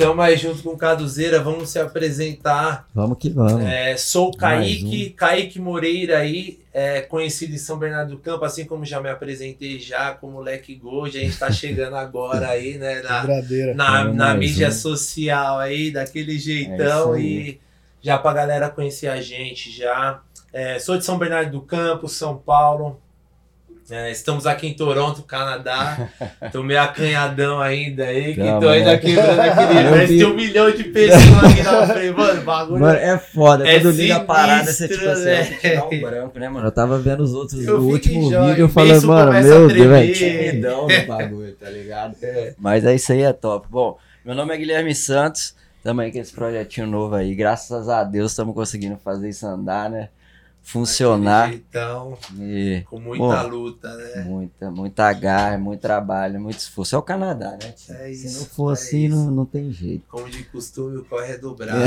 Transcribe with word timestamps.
tamo 0.00 0.20
aí 0.22 0.36
junto 0.36 0.62
com 0.62 0.70
o 0.70 0.76
Caduzeira, 0.76 1.40
vamos 1.42 1.70
se 1.70 1.78
apresentar. 1.78 2.86
Vamos 2.94 3.18
que 3.18 3.30
vamos. 3.30 3.64
É, 3.64 3.96
sou 3.96 4.28
o 4.28 4.36
Kaique, 4.36 5.10
um. 5.12 5.16
Kaique 5.16 5.60
Moreira 5.60 6.18
aí, 6.18 6.58
é, 6.72 7.00
conhecido 7.02 7.54
em 7.54 7.58
São 7.58 7.78
Bernardo 7.78 8.12
do 8.12 8.18
Campo, 8.18 8.44
assim 8.44 8.64
como 8.64 8.84
já 8.84 9.00
me 9.00 9.08
apresentei 9.10 9.78
já 9.78 10.12
como 10.12 10.40
Leque 10.40 10.74
Gold, 10.74 11.16
a 11.16 11.20
gente 11.20 11.38
tá 11.38 11.50
chegando 11.50 11.96
agora 11.96 12.48
aí, 12.48 12.78
né, 12.78 13.02
na, 13.74 13.74
na, 13.74 14.04
na 14.04 14.34
mídia 14.34 14.68
um. 14.68 14.72
social 14.72 15.58
aí, 15.58 15.90
daquele 15.90 16.36
É 16.36 16.38
jeitão 16.38 17.12
aí. 17.12 17.22
e 17.22 17.60
já 18.02 18.16
pra 18.18 18.32
galera 18.32 18.68
conhecer 18.70 19.08
a 19.08 19.20
gente 19.20 19.70
já. 19.70 20.20
É, 20.52 20.78
sou 20.78 20.96
de 20.98 21.04
São 21.04 21.18
Bernardo 21.18 21.52
do 21.52 21.60
Campo, 21.60 22.08
São 22.08 22.36
Paulo. 22.36 23.00
É, 23.90 24.08
estamos 24.08 24.46
aqui 24.46 24.68
em 24.68 24.74
Toronto, 24.74 25.22
Canadá. 25.24 26.08
Tô 26.52 26.62
meio 26.62 26.80
acanhadão 26.80 27.60
ainda 27.60 28.04
aí, 28.04 28.34
que 28.34 28.40
Tamo, 28.40 28.60
tô 28.60 28.68
ainda 28.68 28.92
né? 28.92 28.98
quebrando 28.98 29.40
aquele. 29.40 29.68
Eu 29.80 29.90
Parece 29.90 30.06
vi. 30.06 30.18
que 30.18 30.24
tem 30.24 30.32
um 30.32 30.36
milhão 30.36 30.70
de 30.70 30.84
pessoas 30.84 31.44
aqui 31.44 31.62
na 31.62 31.86
frente. 31.88 32.16
Mano, 32.16 32.40
o 32.40 32.44
bagulho. 32.44 32.80
Mano, 32.80 32.98
é 32.98 33.18
foda. 33.18 33.68
É 33.68 33.80
Quando 33.80 33.90
liga 33.96 34.16
a 34.16 34.20
parada, 34.20 34.72
você 34.72 34.86
tipo 34.86 35.08
assim, 35.08 35.24
né? 35.24 35.44
tirar 35.60 35.86
um 35.86 36.00
branco, 36.00 36.38
né, 36.38 36.48
mano? 36.48 36.66
Eu 36.68 36.72
tava 36.72 36.98
vendo 37.00 37.20
os 37.24 37.34
outros, 37.34 37.66
Eu 37.66 37.78
o 37.78 37.80
fico 37.80 37.92
último 37.92 38.30
joia, 38.30 38.48
vídeo, 38.50 38.62
eu 38.62 38.68
falei, 38.68 39.00
mano, 39.00 39.26
começa 39.26 39.48
meu 39.48 39.56
a 39.56 39.58
Deus, 39.58 39.72
é 39.72 39.74
tremer. 39.74 40.12
timidão 40.12 40.86
no 40.86 41.06
bagulho, 41.06 41.52
tá 41.54 41.68
ligado? 41.70 42.14
É. 42.22 42.54
Mas 42.58 42.84
é 42.84 42.94
isso 42.94 43.12
aí, 43.12 43.22
é 43.22 43.32
top. 43.32 43.66
Bom, 43.68 43.98
meu 44.24 44.34
nome 44.34 44.54
é 44.54 44.56
Guilherme 44.56 44.94
Santos, 44.94 45.54
também 45.82 46.12
com 46.12 46.18
esse 46.18 46.32
projetinho 46.32 46.86
novo 46.86 47.14
aí. 47.14 47.34
Graças 47.34 47.88
a 47.88 48.04
Deus 48.04 48.32
estamos 48.32 48.54
conseguindo 48.54 48.96
fazer 49.02 49.28
isso 49.28 49.46
andar, 49.46 49.90
né? 49.90 50.08
Funcionar. 50.62 51.48
Jeitão, 51.48 52.16
E 52.38 52.82
com 52.88 53.00
muita 53.00 53.42
Bom. 53.42 53.48
luta, 53.48 53.88
né? 53.96 54.22
muita, 54.24 54.70
muita 54.70 55.12
garra, 55.12 55.58
muito 55.58 55.80
trabalho, 55.80 56.40
muito 56.40 56.58
esforço. 56.58 56.94
É 56.94 56.98
o 56.98 57.02
Canadá, 57.02 57.50
né? 57.52 57.72
tio? 57.76 57.94
É 57.94 58.12
Se 58.12 58.26
isso, 58.26 58.38
não 58.40 58.46
for 58.46 58.70
é 58.70 58.72
assim, 58.74 59.06
isso. 59.06 59.16
não, 59.16 59.30
não 59.32 59.44
tem 59.44 59.72
jeito. 59.72 60.04
Como 60.08 60.28
de 60.30 60.44
costume, 60.44 60.98
o 60.98 61.04
corre 61.04 61.32
é 61.32 61.38
dobrado. 61.38 61.80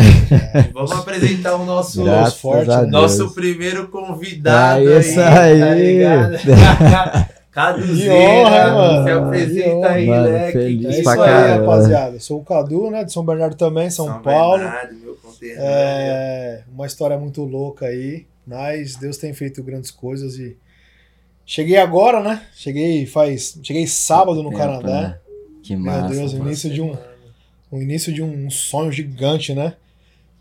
Vamos 0.74 0.92
apresentar 0.92 1.56
o 1.56 1.66
nosso, 1.66 2.04
forte, 2.42 2.68
né? 2.68 2.86
Nosso 2.88 3.34
primeiro 3.34 3.88
convidado. 3.88 4.82
Ah, 4.90 5.00
isso 5.00 5.16
Tá 5.16 5.42
aí. 5.44 5.94
ligado? 5.94 6.36
Caduzeira, 7.54 8.14
Que 8.16 8.20
honra, 8.20 8.74
mano. 8.74 8.98
se 8.98 9.04
Que 9.04 9.12
apresenta 9.12 9.76
honra. 9.78 9.90
aí, 9.92 10.08
Mano, 10.08 10.24
Leque. 10.24 10.52
feliz 10.54 10.86
É 10.86 10.90
isso 10.90 11.04
pra 11.04 11.12
aí, 11.14 11.20
caramba. 11.20 11.60
rapaziada. 11.76 12.20
Sou 12.20 12.40
o 12.40 12.44
Cadu, 12.44 12.90
né? 12.90 13.04
De 13.04 13.14
São 13.14 13.24
Bernardo 13.24 13.56
também, 13.56 13.90
São, 13.92 14.22
Paulo. 14.24 14.58
Bernardo, 14.64 14.96
meu 14.96 15.16
conterrâneo. 15.16 15.64
É 15.64 16.64
uma 16.74 16.88
história 16.88 17.16
muito 17.18 17.44
louca 17.44 17.86
aí, 17.86 18.26
mas 18.46 18.96
Deus 18.96 19.18
tem 19.18 19.34
feito 19.34 19.64
grandes 19.64 19.92
coisas 19.92 20.36
e 20.38 20.58
cheguei 21.46 21.78
agora, 21.78 22.22
né? 22.22 22.42
Cheguei 22.54 23.06
faz, 23.06 23.60
cheguei 23.64 23.86
sábado 23.88 24.42
no 24.44 24.50
Tempo, 24.50 24.62
Canadá. 24.62 25.02
né? 25.02 25.18
Que 25.64 25.76
Meu 25.76 25.86
massa. 25.94 26.14
Deus, 26.14 26.34
o 26.34 26.38
início 26.38 26.70
de 26.70 26.82
um, 26.82 26.98
o 27.72 27.82
início 27.82 28.12
de 28.14 28.22
um 28.22 28.50
sonho 28.50 28.92
gigante, 28.92 29.54
né? 29.54 29.74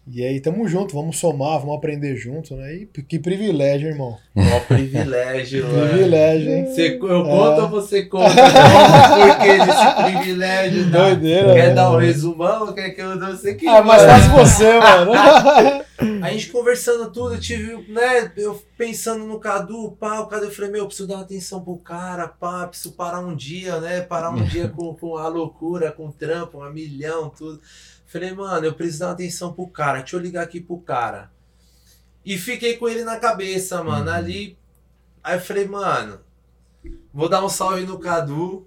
E 0.05 0.25
aí 0.25 0.41
tamo 0.41 0.67
junto, 0.67 0.97
vamos 0.97 1.17
somar, 1.21 1.61
vamos 1.61 1.77
aprender 1.77 2.17
junto, 2.17 2.57
né? 2.57 2.75
E 2.75 2.87
que 3.05 3.21
privilégio, 3.21 3.89
irmão. 3.89 4.19
Mó 4.35 4.59
privilégio, 4.67 5.63
mano. 5.71 5.89
Privilégio, 5.91 6.51
hein? 6.51 6.65
Você, 6.67 6.99
eu 7.01 7.21
É. 7.21 7.23
conto 7.23 7.63
ou 7.63 7.69
você 7.69 8.03
conta? 8.07 8.35
Como 8.35 9.37
porquê 9.37 9.59
desse 9.59 10.03
privilégio? 10.19 10.91
Tá? 10.91 10.99
Doideira. 10.99 11.55
Quer 11.55 11.69
né? 11.69 11.75
dar 11.75 11.93
um 11.93 11.99
resumão? 11.99 12.73
Quer 12.73 12.91
que 12.91 13.01
eu 13.01 13.17
dou? 13.17 13.29
Você 13.31 13.55
que 13.55 13.65
Ah, 13.69 13.81
mas 13.81 14.03
faz 14.03 14.27
você, 14.27 14.73
mano. 14.81 15.13
A 16.23 16.31
gente 16.31 16.51
conversando 16.51 17.11
tudo, 17.13 17.35
eu 17.35 17.41
tive, 17.41 17.91
né, 17.93 18.33
eu 18.37 18.55
pensando 18.77 19.25
no 19.25 19.39
Cadu, 19.41 19.93
pá, 19.93 20.21
o 20.21 20.27
Cadu, 20.27 20.47
eu 20.47 20.51
falei, 20.51 20.71
meu, 20.71 20.81
eu 20.83 20.87
preciso 20.87 21.09
dar 21.09 21.17
uma 21.17 21.23
atenção 21.23 21.63
pro 21.63 21.77
cara, 21.79 22.29
pá, 22.29 22.67
preciso 22.67 22.93
parar 22.95 23.21
um 23.21 23.35
dia, 23.35 23.81
né, 23.81 24.01
parar 24.03 24.31
um 24.31 24.45
dia 24.45 24.69
com, 24.69 24.95
com 24.95 25.17
a 25.17 25.29
loucura, 25.29 25.93
com 25.93 26.09
o 26.09 26.13
trampo, 26.13 26.59
um 26.65 26.73
milhão, 26.73 27.31
tudo. 27.31 27.61
Falei, 28.07 28.33
mano, 28.33 28.67
eu 28.67 28.75
preciso 28.75 29.01
dar 29.01 29.07
uma 29.09 29.13
atenção 29.15 29.53
pro 29.53 29.67
cara, 29.69 29.99
deixa 30.01 30.17
eu 30.17 30.21
ligar 30.21 30.43
aqui 30.45 30.61
pro 30.61 30.79
cara. 30.79 31.31
E 32.25 32.39
fiquei 32.39 32.77
com 32.77 32.89
ele 32.89 33.05
na 33.05 33.19
cabeça, 33.19 33.83
mano, 33.83 34.09
Uhum. 34.11 34.17
ali. 34.17 34.59
Aí 35.23 35.37
eu 35.37 35.41
falei, 35.41 35.67
mano, 35.67 36.21
vou 37.13 37.29
dar 37.29 37.45
um 37.45 37.49
salve 37.49 37.85
no 37.87 37.99
Cadu, 37.99 38.67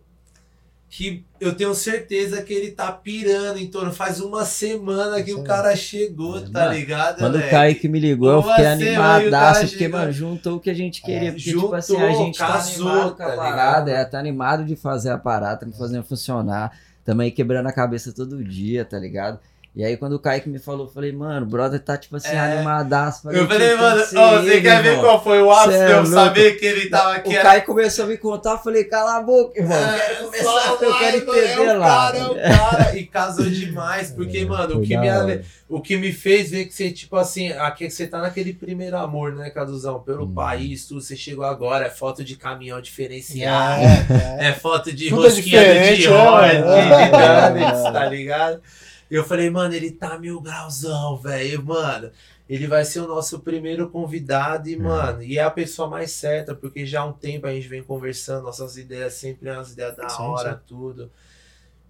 que 0.89 1.25
eu 1.39 1.53
tenho 1.53 1.73
certeza 1.75 2.41
que 2.41 2.53
ele 2.53 2.71
tá 2.71 2.91
pirando 2.91 3.57
em 3.57 3.67
torno. 3.67 3.91
Faz 3.91 4.19
uma 4.21 4.45
semana 4.45 5.21
que 5.21 5.31
Isso 5.31 5.39
o 5.41 5.43
cara 5.43 5.75
chegou, 5.75 6.39
tá 6.41 6.65
Mano, 6.65 6.73
ligado? 6.73 7.17
Quando 7.17 7.35
o 7.35 7.37
Leque? 7.37 7.49
Kaique 7.49 7.87
me 7.87 7.99
ligou, 7.99 8.31
eu 8.31 8.43
fiquei 8.43 8.65
o 8.65 9.01
animadaço, 9.01 9.67
porque, 9.67 9.87
mano, 9.87 10.11
juntou 10.11 10.55
o 10.55 10.59
que 10.59 10.69
a 10.69 10.73
gente 10.73 11.01
queria. 11.01 11.29
É, 11.29 11.31
porque, 11.31 11.51
tipo 11.51 11.73
assim, 11.73 11.97
a 11.97 12.11
juntou, 12.11 12.25
gente 12.25 12.37
tá 12.37 12.55
animado 12.55 13.15
tá 13.15 13.29
ligado? 13.29 13.89
é, 13.89 14.05
tá 14.05 14.19
animado 14.19 14.63
de 14.63 14.75
fazer 14.75 15.09
a 15.09 15.17
parada, 15.17 15.65
tá 15.65 15.77
fazendo 15.77 16.03
funcionar. 16.03 16.71
Também 17.03 17.29
quebrando 17.29 17.67
a 17.67 17.73
cabeça 17.73 18.11
todo 18.13 18.43
dia, 18.43 18.83
tá 18.83 18.97
ligado? 18.97 19.39
E 19.75 19.83
aí, 19.83 19.97
quando 19.97 20.13
o 20.13 20.19
Kaique 20.19 20.47
me 20.47 20.57
falou, 20.57 20.85
eu 20.85 20.89
falei, 20.89 21.11
mano, 21.11 21.45
o 21.45 21.49
brother 21.49 21.81
tá, 21.81 21.97
tipo 21.97 22.15
assim, 22.15 22.29
É. 22.29 22.39
animadaço. 22.39 23.29
Eu 23.29 23.45
falei, 23.45 23.67
"Tio, 23.67 23.77
tem 23.77 23.85
mano, 23.85 24.01
ó, 24.15 24.41
você 24.41 24.51
ele, 24.53 24.61
quer 24.61 24.81
ver 24.81 24.89
irmão." 24.91 25.03
qual 25.03 25.21
foi 25.21 25.41
o 25.41 25.51
ápice 25.51 25.77
de 25.77 25.83
é 25.83 25.91
eu 25.91 25.95
louco. 25.97 26.07
saber 26.13 26.51
que 26.57 26.65
ele 26.65 26.89
tava 26.89 27.09
O 27.09 27.11
aqui? 27.11 27.33
Kaique 27.35 27.65
começou 27.67 28.05
a 28.05 28.07
me 28.07 28.17
contar, 28.17 28.51
eu 28.53 28.57
falei, 28.59 28.85
cala 28.85 29.17
a 29.17 29.21
boca, 29.21 29.59
irmão. 29.59 29.77
Eu 29.77 29.87
quero 29.97 30.13
É, 30.13 30.15
começar, 30.23 30.67
eu 30.69 30.77
quero 30.77 30.97
vai, 30.97 31.17
entender 31.17 31.65
é 31.65 31.73
o 31.75 31.79
lá. 31.79 31.87
Cara, 31.87 32.17
é 32.17 32.23
o 32.25 32.35
cara. 32.57 32.97
E 32.97 33.05
casou 33.05 33.45
demais, 33.49 34.11
porque, 34.15 34.37
É, 34.37 34.45
mano, 34.45 34.77
o 34.77 34.81
que, 34.81 34.95
me, 34.95 35.09
hora. 35.11 35.41
o 35.67 35.81
que 35.81 35.97
me 35.97 36.13
fez 36.13 36.51
ver 36.51 36.65
que 36.67 36.73
você, 36.73 36.89
tipo 36.91 37.17
assim, 37.17 37.51
aqui, 37.51 37.89
você 37.89 38.07
tá 38.07 38.19
naquele 38.19 38.53
primeiro 38.53 38.95
amor, 38.95 39.35
né, 39.35 39.49
Caduzão? 39.49 39.99
Pelo 39.99 40.23
Hum. 40.23 40.33
país, 40.33 40.87
tudo, 40.87 41.01
você 41.01 41.17
chegou 41.17 41.43
agora, 41.43 41.87
é 41.87 41.89
foto 41.89 42.23
de 42.23 42.37
caminhão 42.37 42.79
diferenciado. 42.79 43.81
É, 43.83 44.45
é. 44.45 44.47
É 44.49 44.53
foto 44.53 44.93
de 44.93 45.09
Tudo 45.09 45.25
é 45.25 45.29
rosquinha 45.29 45.59
diferente, 45.61 46.01
Dior, 46.03 46.43
é, 46.45 46.55
de, 46.61 46.61
de 46.61 47.83
tá 47.91 48.05
ligado? 48.05 48.61
Eu 49.09 49.23
falei, 49.23 49.49
mano, 49.49 49.73
ele 49.73 49.91
tá 49.91 50.17
mil 50.17 50.41
grauzão, 50.41 51.17
velho. 51.17 51.63
Mano, 51.63 52.11
ele 52.49 52.67
vai 52.67 52.85
ser 52.85 53.01
o 53.01 53.07
nosso 53.07 53.39
primeiro 53.39 53.89
convidado 53.89 54.69
e, 54.69 54.77
mano, 54.77 55.21
e 55.23 55.37
é 55.37 55.43
a 55.43 55.51
pessoa 55.51 55.87
mais 55.89 56.11
certa, 56.11 56.55
porque 56.55 56.85
já 56.85 57.01
há 57.01 57.05
um 57.05 57.13
tempo 57.13 57.47
a 57.47 57.53
gente 57.53 57.67
vem 57.67 57.83
conversando, 57.83 58.43
nossas 58.43 58.77
ideias 58.77 59.13
sempre 59.13 59.49
umas 59.49 59.71
ideias 59.73 59.95
da 59.95 60.09
Sim, 60.09 60.21
hora, 60.21 60.61
tudo. 60.67 61.11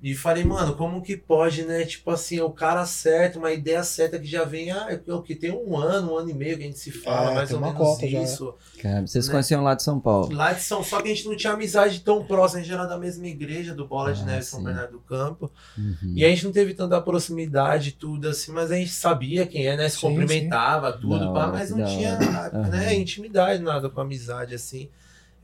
E 0.03 0.13
falei, 0.13 0.43
mano, 0.43 0.75
como 0.75 1.01
que 1.01 1.17
pode, 1.17 1.63
né? 1.63 1.83
Tipo 1.83 2.11
assim, 2.11 2.39
o 2.39 2.51
cara 2.51 2.85
certo, 2.85 3.39
uma 3.39 3.51
ideia 3.51 3.83
certa 3.83 4.19
que 4.19 4.27
já 4.27 4.43
vem, 4.43 4.69
ah, 4.69 4.87
é 4.89 5.13
o 5.13 5.21
que 5.21 5.33
tem 5.33 5.51
um 5.51 5.75
ano, 5.75 6.11
um 6.13 6.17
ano 6.17 6.29
e 6.29 6.33
meio 6.33 6.57
que 6.57 6.63
a 6.63 6.67
gente 6.67 6.77
se 6.77 6.91
fala, 6.91 7.31
É, 7.31 7.35
mais 7.35 7.49
tem 7.49 7.57
ou 7.57 7.63
uma 7.63 7.73
menos 7.73 7.87
cota 7.87 8.07
já, 8.07 8.19
né? 8.19 8.23
isso. 8.23 8.53
Cara, 8.83 9.07
vocês 9.07 9.25
Né? 9.25 9.31
conheciam 9.31 9.63
lá 9.63 9.73
de 9.73 9.81
São 9.81 9.99
Paulo. 9.99 10.31
Lá 10.35 10.53
de 10.53 10.61
São 10.61 10.83
só 10.83 11.01
que 11.01 11.09
a 11.09 11.15
gente 11.15 11.27
não 11.27 11.35
tinha 11.35 11.53
amizade 11.53 12.01
tão 12.01 12.23
próxima, 12.23 12.59
a 12.59 12.63
gente 12.63 12.73
era 12.73 12.85
da 12.85 12.99
mesma 12.99 13.25
igreja, 13.25 13.73
do 13.73 13.87
Bola 13.87 14.13
de 14.13 14.21
Ah, 14.21 14.25
Neve 14.25 14.43
São 14.43 14.59
sim. 14.59 14.65
Bernardo 14.65 14.91
do 14.91 14.99
Campo. 14.99 15.51
Uhum. 15.75 16.13
E 16.15 16.23
a 16.23 16.29
gente 16.29 16.45
não 16.45 16.51
teve 16.51 16.75
tanta 16.75 17.01
proximidade, 17.01 17.93
tudo 17.93 18.27
assim, 18.29 18.51
mas 18.51 18.71
a 18.71 18.75
gente 18.75 18.91
sabia 18.91 19.47
quem 19.47 19.65
é, 19.65 19.75
né? 19.75 19.89
Se 19.89 19.97
Sim, 19.97 20.01
cumprimentava, 20.09 20.93
tudo, 20.93 21.17
Da 21.17 21.31
pá, 21.31 21.47
mas 21.47 21.71
não 21.71 21.79
da 21.79 21.85
tinha 21.85 22.19
né, 22.69 22.93
intimidade, 22.93 23.63
nada 23.63 23.89
com 23.89 24.01
amizade, 24.01 24.53
assim. 24.53 24.87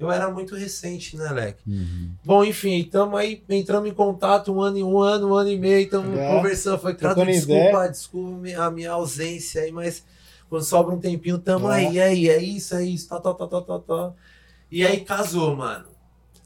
Eu 0.04 0.12
era 0.12 0.30
muito 0.32 0.56
recente, 0.56 1.16
né, 1.16 1.30
Leque? 1.30 1.62
Uhum. 1.68 2.12
Bom, 2.26 2.44
enfim, 2.44 2.80
estamos 2.80 3.20
aí, 3.20 3.44
entramos 3.50 3.90
em 3.90 3.94
contato 3.94 4.52
um 4.54 4.60
ano 4.62 4.78
e 4.80 4.84
um 4.84 5.00
ano, 5.00 5.30
um 5.30 5.34
ano 5.36 5.50
e 5.52 5.58
meio, 5.60 5.86
estamos 5.86 6.16
Já. 6.18 6.28
conversando. 6.36 6.80
Foi, 6.80 6.94
Trocando 6.96 7.32
desculpa, 7.32 7.62
ideia. 7.70 7.90
desculpa 7.90 8.38
mi- 8.38 8.56
a 8.56 8.72
minha 8.72 8.92
ausência 8.92 9.62
aí, 9.62 9.72
mas 9.72 10.04
quando 10.50 10.64
sobra 10.64 10.94
um 10.96 11.00
tempinho, 11.00 11.38
tamo 11.38 11.72
É. 11.72 11.76
aí, 11.86 11.94
e 11.94 12.02
aí, 12.02 12.30
é 12.30 12.42
isso, 12.42 12.76
é 12.76 12.84
isso, 12.84 13.08
tá, 13.08 13.20
tá, 13.20 13.34
tá, 13.34 13.48
tá, 13.48 13.62
tá, 13.62 13.80
tá. 13.80 14.12
E 14.72 14.86
aí 14.86 15.02
casou, 15.02 15.56
mano. 15.56 15.86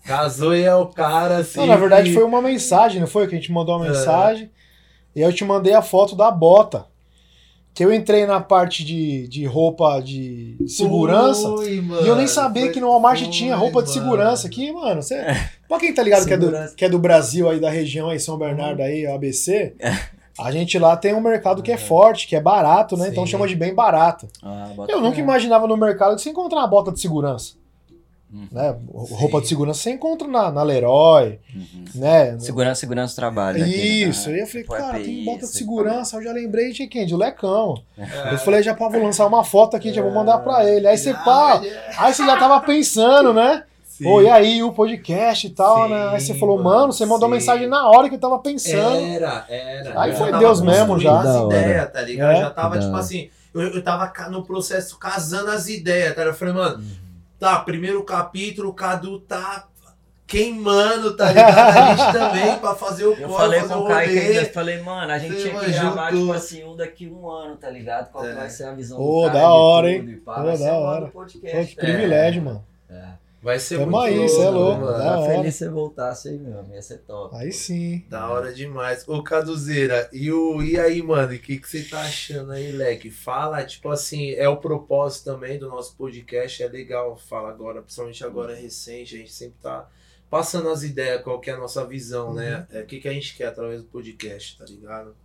Casou 0.04 0.54
e 0.56 0.62
é 0.63 0.75
o 0.75 0.86
cara, 0.88 1.38
assim. 1.38 1.57
Não, 1.60 1.66
na 1.68 1.75
verdade 1.78 2.10
que- 2.10 2.13
foi 2.16 2.24
uma 2.24 2.42
mensagem, 2.42 3.00
não 3.00 3.07
foi? 3.07 3.28
Que 3.28 3.36
a 3.36 3.38
gente 3.40 3.52
mandou 3.52 3.78
uma 3.78 3.86
É. 3.88 3.90
mensagem. 3.90 4.52
E 5.16 5.24
aí 5.24 5.30
eu 5.30 5.34
te 5.34 5.44
mandei 5.46 5.74
a 5.74 5.81
foto 5.81 6.16
da 6.16 6.30
bota. 6.30 6.86
Que 7.75 7.83
eu 7.83 7.94
entrei 7.94 8.25
na 8.25 8.39
parte 8.39 8.86
de, 8.86 9.27
de 9.27 9.45
roupa 9.45 10.00
de 10.00 10.56
segurança. 10.66 11.48
Ui, 11.50 11.74
e 11.74 11.77
eu 11.77 11.83
nem 11.83 12.10
mano, 12.16 12.27
sabia 12.30 12.63
foi- 12.63 12.72
que 12.72 12.80
no 12.80 12.88
Walmart 12.88 13.19
foi, 13.19 13.30
tinha 13.30 13.54
roupa 13.56 13.83
de 13.83 13.89
mano. 13.89 14.01
segurança 14.01 14.48
aqui, 14.48 14.72
mano. 14.72 15.04
Você, 15.04 15.22
pra 15.68 15.77
quem 15.77 15.94
tá 15.94 16.01
ligado 16.01 16.25
que 16.25 16.33
é, 16.33 16.38
do, 16.38 16.51
que 16.75 16.86
é 16.86 16.89
do 16.89 16.98
Brasil 16.98 17.50
aí, 17.50 17.60
da 17.60 17.69
região 17.69 18.10
aí, 18.10 18.19
São 18.19 18.38
Bernardo 18.38 18.81
aí, 18.81 19.06
ABC, 19.06 19.75
a 20.39 20.51
gente 20.54 20.80
lá 20.80 20.95
tem 20.95 21.13
um 21.13 21.19
mercado 21.19 21.62
que 21.62 21.69
é 21.72 21.75
forte, 21.77 22.27
que 22.30 22.36
é 22.38 22.42
barato, 22.42 22.95
né? 22.95 23.10
Então 23.10 23.25
Sim. 23.25 23.31
chama 23.31 23.45
de 23.45 23.56
bem 23.57 23.75
barato. 23.75 24.25
Ah, 24.42 24.69
Eu 24.88 25.01
nunca 25.01 25.19
imaginava 25.19 25.68
no 25.68 25.75
mercado 25.75 26.16
que 26.16 26.21
você 26.21 26.30
encontrar 26.30 26.60
uma 26.60 26.68
bota 26.68 26.94
de 26.94 27.00
segurança. 27.01 27.56
Uhum. 28.33 28.48
Né? 28.51 28.74
Sim. 29.07 29.16
Roupa 29.16 29.39
de 29.39 29.48
segurança 29.48 29.81
você 29.81 29.92
encontra 29.92 30.27
na, 30.27 30.51
na 30.51 30.63
Leroy, 30.63 31.39
Uhum. 31.56 31.86
né? 31.95 32.38
Segurança, 32.39 32.81
segurança 32.81 33.13
do 33.13 33.16
trabalho. 33.16 33.60
né? 33.60 33.68
Isso, 33.69 34.30
aí 34.30 34.39
eu 34.39 34.48
falei, 34.48 34.63
Tipo, 34.63 34.75
cara, 34.75 35.00
tem 35.00 35.24
bota 35.25 35.39
de 35.39 35.48
segurança, 35.48 36.18
eu 36.18 36.24
já 36.24 36.31
lembrei 36.33 36.72
de 36.72 36.88
quem? 36.88 37.06
De 37.06 37.16
Lecão. 37.16 37.75
É. 37.98 38.33
Eu 38.33 38.38
falei, 38.39 38.62
já 38.63 38.74
pá, 38.74 38.89
vou 38.89 39.01
lançar 39.01 39.25
uma 39.27 39.44
foto 39.44 39.75
aqui, 39.77 39.94
já 39.94 40.01
vou 40.01 40.12
mandar 40.12 40.39
pra 40.39 40.66
ele. 40.69 40.88
Aí 40.88 40.98
você, 40.98 41.12
Ah, 41.12 41.13
pá, 41.13 41.62
aí 42.00 42.13
você 42.13 42.25
já 42.25 42.38
tava 42.38 42.60
pensando, 42.62 43.33
né? 43.33 43.63
Sim. 43.86 44.04
Pô, 44.04 44.22
e 44.22 44.30
aí, 44.30 44.62
o 44.62 44.74
podcast 44.74 45.48
e 45.48 45.50
tal, 45.51 45.86
Sim, 45.88 45.94
né? 45.94 46.07
Aí 46.10 46.19
você 46.19 46.33
falou, 46.33 46.57
mano, 46.57 46.69
mano, 46.81 46.94
você 46.94 47.06
mandou 47.06 47.30
sim. 47.30 47.36
mensagem 47.36 47.68
na 47.68 47.88
hora 47.89 48.10
que 48.10 48.16
eu 48.16 48.19
tava 48.19 48.38
pensando. 48.39 48.98
Era, 49.06 49.45
era. 49.48 50.01
Aí 50.01 50.13
foi 50.13 50.38
Deus 50.38 50.60
mesmo, 50.60 51.00
já. 51.00 51.21
as 51.21 51.44
ideias, 51.45 51.92
tá 51.94 52.01
ligado? 52.01 52.31
É. 52.31 52.36
Eu 52.36 52.42
já 52.42 52.50
tava, 52.50 52.75
Da 52.75 52.81
tipo 52.81 52.92
hora. 52.92 53.00
assim, 53.01 53.30
eu, 53.54 53.62
eu 53.62 53.81
tava 53.81 54.12
no 54.30 54.44
processo 54.44 54.98
casando 55.00 55.50
as 55.50 55.69
ideias, 55.69 56.13
tá? 56.13 56.24
Eu 56.24 56.33
falei, 56.33 56.54
mano, 56.54 56.83
tá, 57.40 57.60
primeiro 57.60 58.04
capítulo, 58.04 58.70
o 58.70 58.74
Cadu 58.74 59.20
tá 59.20 59.68
queimando, 60.28 61.16
tá 61.16 61.28
ligado? 61.32 61.78
A 61.78 61.96
gente 61.96 62.12
também 62.14 62.58
pra 62.60 62.74
fazer 62.76 63.06
o 63.06 63.14
Eu 63.14 63.28
corre, 63.28 63.38
falei 63.38 63.62
com 63.62 63.74
o 63.76 63.88
Kaique 63.88 64.18
ainda, 64.20 64.42
eu 64.42 64.54
falei, 64.54 64.82
mano, 64.82 65.12
a 65.12 65.18
gente 65.20 65.36
Você 65.36 65.50
tinha 65.50 65.60
que 65.60 65.72
gravar, 65.72 66.10
tudo. 66.10 66.20
tipo 66.22 66.34
assim, 66.34 66.64
um 66.64 66.76
daqui 66.76 67.08
um 67.08 67.30
ano, 67.30 67.56
tá 67.56 67.70
ligado? 67.70 68.12
Qual 68.12 68.26
É. 68.26 68.34
vai 68.34 68.50
ser 68.50 68.64
a 68.66 68.72
visão 68.74 68.98
Pô, 68.98 69.22
do 69.22 69.28
cara 69.28 69.40
da 69.40 69.50
hora, 69.54 69.88
tudo 69.96 70.10
hein? 70.10 70.22
Pô, 70.26 70.34
vai 70.34 70.46
da 70.46 70.58
ser 70.58 70.70
hora. 70.72 71.08
podcast. 71.08 71.58
Pô, 71.58 71.66
que 71.66 71.76
privilégio, 71.76 72.42
mano. 72.42 72.66
É. 72.90 73.04
Vai 73.45 73.59
ser 73.59 73.77
Tamo 73.77 73.92
muito 73.92 74.06
aí, 74.06 74.18
louco, 74.18 74.42
é 74.42 74.50
louco, 74.50 74.81
mano. 74.81 74.97
da 74.97 75.03
Tá 75.03 75.19
hora. 75.19 75.36
feliz 75.36 75.53
se 75.53 75.59
você 75.59 75.69
voltasse 75.69 76.30
aí 76.30 76.39
mesmo, 76.39 76.74
ia 76.74 76.81
ser 76.81 76.97
top. 77.03 77.36
Aí 77.36 77.51
sim. 77.51 78.03
Da 78.09 78.27
hora 78.31 78.51
demais. 78.51 79.07
Ô, 79.07 79.21
Caduzeira, 79.21 80.09
e, 80.12 80.31
o, 80.31 80.63
e 80.63 80.80
aí, 80.80 81.00
mano, 81.03 81.31
o 81.31 81.38
que, 81.38 81.59
que 81.59 81.69
você 81.69 81.83
tá 81.83 82.01
achando 82.01 82.53
aí, 82.53 82.71
Leque? 82.71 83.12
Fala, 83.12 83.63
tipo 83.63 83.88
assim, 83.89 84.31
é 84.31 84.50
o 84.50 84.57
propósito 84.57 85.25
também 85.25 85.59
do 85.59 85.69
nosso 85.69 85.95
podcast, 85.95 86.63
é 86.63 86.68
legal, 86.68 87.15
fala 87.15 87.50
agora, 87.50 87.83
principalmente 87.83 88.25
agora 88.25 88.56
recente, 88.56 89.13
a 89.13 89.19
gente 89.19 89.31
sempre 89.31 89.57
tá 89.62 89.88
passando 90.27 90.68
as 90.69 90.81
ideias, 90.81 91.21
qual 91.21 91.39
que 91.39 91.51
é 91.51 91.53
a 91.53 91.59
nossa 91.59 91.86
visão, 91.86 92.33
né? 92.33 92.65
É, 92.71 92.81
o 92.81 92.86
que, 92.88 93.00
que 93.00 93.07
a 93.07 93.13
gente 93.13 93.38
quer 93.38 93.45
através 93.45 93.80
do 93.83 93.88
podcast, 93.88 94.57
tá 94.57 94.65
ligado? 94.65 95.15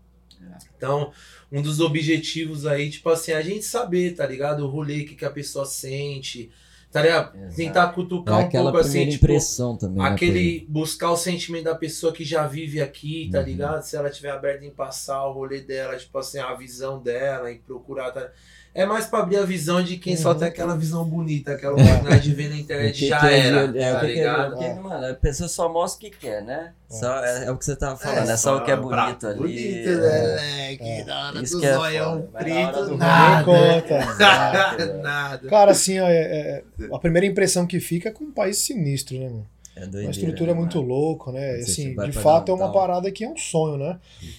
É. 0.43 0.59
Então, 0.77 1.11
um 1.51 1.63
dos 1.63 1.81
objetivos 1.81 2.67
aí, 2.67 2.91
tipo 2.91 3.09
assim, 3.09 3.33
a 3.33 3.41
gente 3.41 3.65
saber, 3.65 4.15
tá 4.15 4.27
ligado? 4.27 4.63
O 4.63 4.69
rolê, 4.69 5.05
o 5.05 5.07
que, 5.07 5.15
que 5.15 5.25
a 5.25 5.31
pessoa 5.31 5.65
sente, 5.65 6.51
tá 6.91 7.03
ligado? 7.03 7.33
Tentar 7.55 7.91
É 7.91 7.93
cutucar 7.93 8.39
um 8.39 8.47
aquela 8.47 8.73
pouco 8.73 8.87
assim, 8.87 9.09
tipo, 9.09 9.25
impressão 9.27 9.77
também. 9.77 10.03
né, 10.03 10.09
Aquele 10.09 10.67
buscar 10.69 11.11
o 11.11 11.17
sentimento 11.17 11.65
da 11.65 11.75
pessoa 11.75 12.13
que 12.13 12.25
já 12.25 12.47
vive 12.47 12.81
aqui, 12.81 13.29
tá 13.31 13.39
Uhum. 13.39 13.45
ligado? 13.45 13.83
Se 13.83 13.97
ela 13.97 14.11
tiver 14.11 14.31
aberta 14.31 14.65
em 14.65 14.71
passar 14.71 15.25
o 15.27 15.33
rolê 15.33 15.61
dela, 15.61 15.97
tipo 15.97 16.17
assim, 16.19 16.39
a 16.39 16.53
visão 16.55 17.01
dela, 17.01 17.51
em 17.51 17.59
procurar. 17.59 18.11
Tá... 18.11 18.31
É 18.73 18.87
mais 18.87 19.05
pra 19.07 19.19
abrir 19.19 19.37
a 19.39 19.45
visão 19.45 19.83
de 19.83 19.97
quem 19.97 20.17
só 20.17 20.31
Uhum. 20.33 20.39
tem 20.39 20.49
aquela 20.49 20.77
visão 20.77 21.05
bonita, 21.05 21.53
aquela 21.55 21.73
oportunidade 21.73 22.21
de 22.23 22.33
ver 22.35 22.49
na 22.51 22.55
internet 22.61 22.99
que 23.01 23.09
já 23.09 23.19
que 23.21 23.27
é 23.27 23.39
era, 23.49 23.59
é, 23.79 23.93
tá 23.93 24.01
que 24.01 24.07
que 24.07 24.13
é- 24.13 24.15
ligado? 24.15 24.51
porque, 24.57 24.75
mano, 24.75 25.07
a 25.09 25.15
pessoa 25.15 25.49
só 25.49 25.69
mostra 25.69 26.07
o 26.07 26.11
que 26.11 26.17
quer, 26.17 26.43
né? 26.45 26.73
Só, 26.89 27.25
é, 27.25 27.47
é 27.47 27.51
o 27.51 27.57
que 27.57 27.65
você 27.65 27.75
tava 27.75 27.97
falando, 27.97 28.31
é, 28.31 28.37
só, 28.37 28.57
só 28.57 28.57
o 28.59 28.65
que 28.65 28.71
é 28.71 28.77
bonito 28.77 29.27
ali. 29.27 29.39
Bonito, 29.39 29.89
é. 29.89 30.37
né? 30.37 30.77
Que 30.77 30.83
É. 30.85 31.05
da 31.05 31.27
hora 31.29 31.43
Isso 31.43 31.55
do 31.57 31.61
que 31.61 31.67
é 31.67 31.75
zoião 31.75 32.29
preto, 32.33 32.85
do 32.87 32.97
nada. 32.97 33.45
conta. 33.45 33.99
Velho. 34.77 35.03
nada. 35.03 35.49
Cara, 35.49 35.71
assim, 35.73 35.99
ó, 35.99 36.07
é- 36.07 36.13
é- 36.15 36.63
a 36.95 36.99
primeira 37.01 37.27
impressão 37.27 37.67
que 37.67 37.81
fica 37.81 38.09
é 38.09 38.13
com 38.13 38.25
um 38.25 38.31
país 38.33 38.59
sinistro, 38.59 39.19
né, 39.19 39.29
mano? 39.29 39.47
É 39.77 39.81
Uma 39.81 39.87
doideira, 39.87 40.11
estrutura 40.11 40.53
né, 40.53 40.59
muito 40.59 40.81
louca, 40.81 41.31
né? 41.31 41.53
Assim, 41.53 41.95
de 41.95 42.13
fato 42.13 42.51
é 42.51 42.55
uma 42.55 42.73
parada 42.73 43.11
que 43.11 43.25
é 43.25 43.29
um 43.29 43.37
sonho, 43.37 43.77
né? 43.77 43.99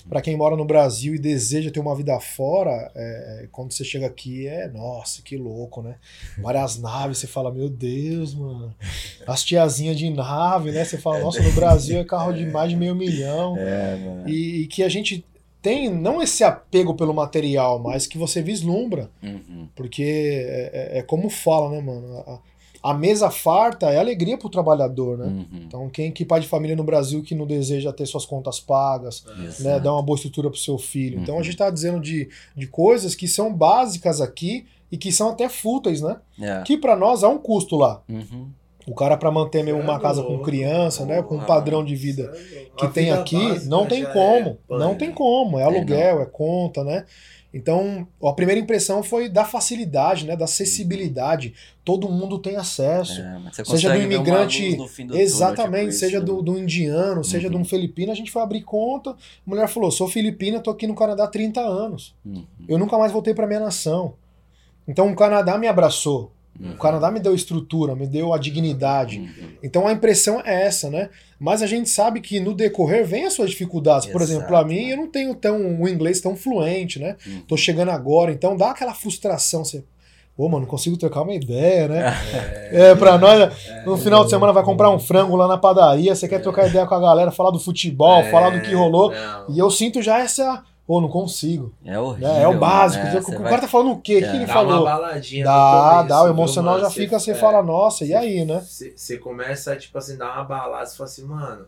Pra 0.09 0.21
quem 0.21 0.35
mora 0.35 0.55
no 0.57 0.65
Brasil 0.65 1.15
e 1.15 1.19
deseja 1.19 1.71
ter 1.71 1.79
uma 1.79 1.95
vida 1.95 2.19
fora, 2.19 2.91
é, 2.93 3.47
quando 3.51 3.71
você 3.71 3.83
chega 3.83 4.05
aqui 4.07 4.45
é, 4.45 4.67
nossa, 4.67 5.21
que 5.21 5.37
louco, 5.37 5.81
né? 5.81 5.95
Várias 6.37 6.77
naves, 6.81 7.17
você 7.19 7.27
fala, 7.27 7.51
meu 7.51 7.69
Deus, 7.69 8.35
mano. 8.35 8.75
As 9.25 9.43
tiazinhas 9.43 9.97
de 9.97 10.09
nave, 10.09 10.71
né? 10.71 10.83
Você 10.83 10.97
fala, 10.97 11.19
nossa, 11.21 11.41
no 11.41 11.51
Brasil 11.53 11.99
é 11.99 12.03
carro 12.03 12.33
de 12.33 12.45
mais 12.45 12.69
de 12.69 12.75
meio 12.75 12.93
milhão. 12.93 13.55
É, 13.57 13.95
mano. 13.95 14.29
E, 14.29 14.61
e 14.63 14.67
que 14.67 14.83
a 14.83 14.89
gente 14.89 15.25
tem 15.61 15.89
não 15.89 16.21
esse 16.21 16.43
apego 16.43 16.93
pelo 16.95 17.13
material, 17.13 17.79
mas 17.79 18.05
que 18.05 18.17
você 18.17 18.41
vislumbra. 18.41 19.09
Uhum. 19.23 19.67
Porque 19.75 20.03
é, 20.03 20.91
é- 20.95 20.97
é 20.99 21.01
como 21.03 21.29
fala, 21.29 21.69
né, 21.69 21.79
mano? 21.81 22.17
A, 22.27 22.39
a 22.83 22.93
mesa 22.93 23.29
farta 23.29 23.89
é 23.91 23.97
alegria 23.99 24.37
pro 24.37 24.49
trabalhador, 24.49 25.17
né? 25.17 25.25
Uhum. 25.25 25.45
Então, 25.67 25.89
quem 25.89 26.11
que 26.11 26.25
pai 26.25 26.39
de 26.39 26.47
família 26.47 26.75
no 26.75 26.83
Brasil 26.83 27.21
que 27.21 27.35
não 27.35 27.45
deseja 27.45 27.93
ter 27.93 28.05
suas 28.05 28.25
contas 28.25 28.59
pagas, 28.59 29.23
Exato. 29.43 29.63
né, 29.63 29.79
dar 29.79 29.93
uma 29.93 30.01
boa 30.01 30.15
estrutura 30.15 30.49
pro 30.49 30.57
seu 30.59 30.77
filho. 30.77 31.19
Então, 31.19 31.35
a 31.35 31.37
Uhum. 31.37 31.43
gente 31.43 31.57
tá 31.57 31.69
dizendo 31.69 31.99
de, 31.99 32.27
de 32.55 32.67
coisas 32.67 33.13
que 33.15 33.27
são 33.27 33.53
básicas 33.53 34.19
aqui 34.21 34.65
e 34.91 34.97
que 34.97 35.11
são 35.11 35.29
até 35.29 35.47
fúteis, 35.47 36.01
né? 36.01 36.17
É. 36.41 36.63
Que 36.63 36.77
pra 36.77 36.95
nós 36.95 37.23
há 37.23 37.29
um 37.29 37.37
custo 37.37 37.75
lá. 37.77 38.01
Uhum. 38.09 38.47
O 38.87 38.95
cara 38.95 39.15
pra 39.15 39.29
manter 39.29 39.63
mesmo 39.63 39.79
uma 39.79 39.99
casa 39.99 40.23
com 40.23 40.39
criança, 40.39 41.05
né, 41.05 41.21
com 41.21 41.35
um 41.35 41.37
Porra. 41.37 41.45
padrão 41.47 41.85
de 41.85 41.95
vida 41.95 42.33
que 42.75 42.87
tem 42.87 43.11
aqui, 43.11 43.63
não 43.67 43.85
tem 43.85 44.01
já 44.01 44.11
como. 44.11 44.57
é 44.69 44.77
não 44.79 44.95
tem 44.95 45.11
como. 45.11 45.59
É 45.59 45.61
É, 45.61 45.65
aluguel, 45.65 46.19
é 46.19 46.25
conta, 46.25 46.83
né? 46.83 47.05
Então, 47.53 48.07
a 48.23 48.31
primeira 48.31 48.61
impressão 48.61 49.03
foi 49.03 49.27
da 49.27 49.43
facilidade, 49.43 50.25
né? 50.25 50.37
Da 50.37 50.45
acessibilidade. 50.45 51.53
Todo 51.83 52.07
mundo 52.07 52.39
tem 52.39 52.55
acesso. 52.55 53.19
É, 53.21 53.39
Seja 53.65 53.89
do 53.89 53.95
imigrante- 54.01 54.75
do 54.77 55.17
Exatamente, 55.17 55.87
tipo 55.87 55.99
seja 55.99 56.17
isso, 56.17 56.25
do, 56.25 56.37
né? 56.37 56.43
do 56.43 56.57
indiano, 56.59 57.23
seja 57.23 57.49
de 57.49 57.55
um 57.55 57.59
Uhum. 57.59 57.65
filipino, 57.65 58.11
a 58.11 58.15
gente 58.15 58.31
foi 58.31 58.41
abrir 58.41 58.61
conta. 58.61 59.09
A 59.11 59.15
mulher 59.45 59.67
falou: 59.67 59.91
sou 59.91 60.07
filipina, 60.07 60.59
tô 60.61 60.71
aqui 60.71 60.87
no 60.87 60.95
Canadá 60.95 61.25
há 61.25 61.27
30 61.27 61.59
anos. 61.59 62.15
Uhum. 62.25 62.45
Eu 62.69 62.77
nunca 62.77 62.97
mais 62.97 63.11
voltei 63.11 63.33
pra 63.33 63.45
minha 63.47 63.59
nação. 63.59 64.13
Então 64.87 65.11
o 65.11 65.15
Canadá 65.15 65.57
me 65.57 65.67
abraçou. 65.67 66.31
Uhum. 66.61 66.71
O 66.73 66.77
Canadá 66.77 67.09
me 67.09 67.19
deu 67.19 67.33
estrutura, 67.33 67.95
me 67.95 68.05
deu 68.05 68.33
a 68.33 68.37
dignidade. 68.37 69.19
Uhum. 69.19 69.47
Então 69.63 69.87
a 69.87 69.91
impressão 69.91 70.41
é 70.45 70.65
essa, 70.65 70.89
né? 70.89 71.09
Mas 71.39 71.61
a 71.63 71.67
gente 71.67 71.89
sabe 71.89 72.21
que 72.21 72.39
no 72.39 72.53
decorrer 72.53 73.05
vem 73.05 73.25
as 73.25 73.33
suas 73.33 73.49
dificuldades. 73.49 74.05
Por 74.07 74.21
exemplo, 74.21 74.43
Exato, 74.43 74.53
pra 74.53 74.63
mim, 74.63 74.85
né? 74.87 74.93
eu 74.93 74.97
não 74.97 75.07
tenho 75.07 75.33
tão 75.33 75.81
o 75.81 75.87
inglês 75.89 76.21
tão 76.21 76.35
fluente, 76.35 76.99
né? 76.99 77.15
Uhum. 77.25 77.41
Tô 77.47 77.57
chegando 77.57 77.89
agora, 77.89 78.31
então 78.31 78.55
dá 78.55 78.69
aquela 78.71 78.93
frustração. 78.93 79.65
Você, 79.65 79.83
ô, 80.37 80.47
mano, 80.47 80.61
não 80.61 80.67
consigo 80.67 80.97
trocar 80.97 81.23
uma 81.23 81.33
ideia, 81.33 81.87
né? 81.87 82.13
É, 82.71 82.95
pra 82.95 83.17
nós, 83.17 83.51
no 83.85 83.97
final 83.97 84.23
de 84.23 84.29
semana 84.29 84.53
vai 84.53 84.63
comprar 84.63 84.89
um 84.91 84.99
frango 84.99 85.35
lá 85.35 85.45
na 85.45 85.57
padaria, 85.57 86.15
você 86.15 86.25
quer 86.25 86.39
trocar 86.39 86.67
ideia 86.69 86.85
com 86.85 86.95
a 86.95 86.99
galera, 87.01 87.31
falar 87.31 87.51
do 87.51 87.59
futebol, 87.59 88.21
É, 88.21 88.31
falar 88.31 88.51
do 88.51 88.61
que 88.61 88.73
rolou. 88.73 89.11
não. 89.11 89.53
E 89.53 89.59
eu 89.59 89.69
sinto 89.69 90.01
já 90.01 90.19
essa. 90.19 90.63
Ô, 90.91 90.99
não 91.01 91.07
consigo. 91.09 91.73
É 91.85 91.97
horrível. 91.97 92.27
né? 92.33 92.41
É 92.43 92.47
o 92.47 92.59
básico. 92.59 93.03
né? 93.03 93.17
o 93.17 93.21
Você 93.21 93.37
cara 93.37 93.61
tá 93.61 93.67
falando 93.67 93.91
o 93.93 94.01
quê? 94.01 94.17
O 94.17 94.19
que 94.19 94.25
É. 94.25 94.35
ele 94.35 94.45
Dá 94.45 94.53
falou? 94.53 94.81
uma 94.81 94.83
baladinha 94.91 95.45
Dá, 95.45 96.03
dá. 96.03 96.23
O 96.23 96.27
emocional 96.29 96.73
mano? 96.73 96.83
já 96.85 96.89
Cê- 96.91 97.01
fica, 97.01 97.19
você 97.19 97.31
é, 97.31 97.35
fala, 97.35 97.63
nossa, 97.63 98.03
e 98.03 98.13
aí, 98.13 98.43
né? 98.43 98.59
Você 98.61 99.17
começa, 99.17 99.75
tipo 99.75 99.97
assim, 99.97 100.17
dar 100.17 100.33
uma 100.35 100.43
balada, 100.43 100.85
você 100.85 100.97
fala 100.97 101.09
assim, 101.09 101.23
mano, 101.23 101.65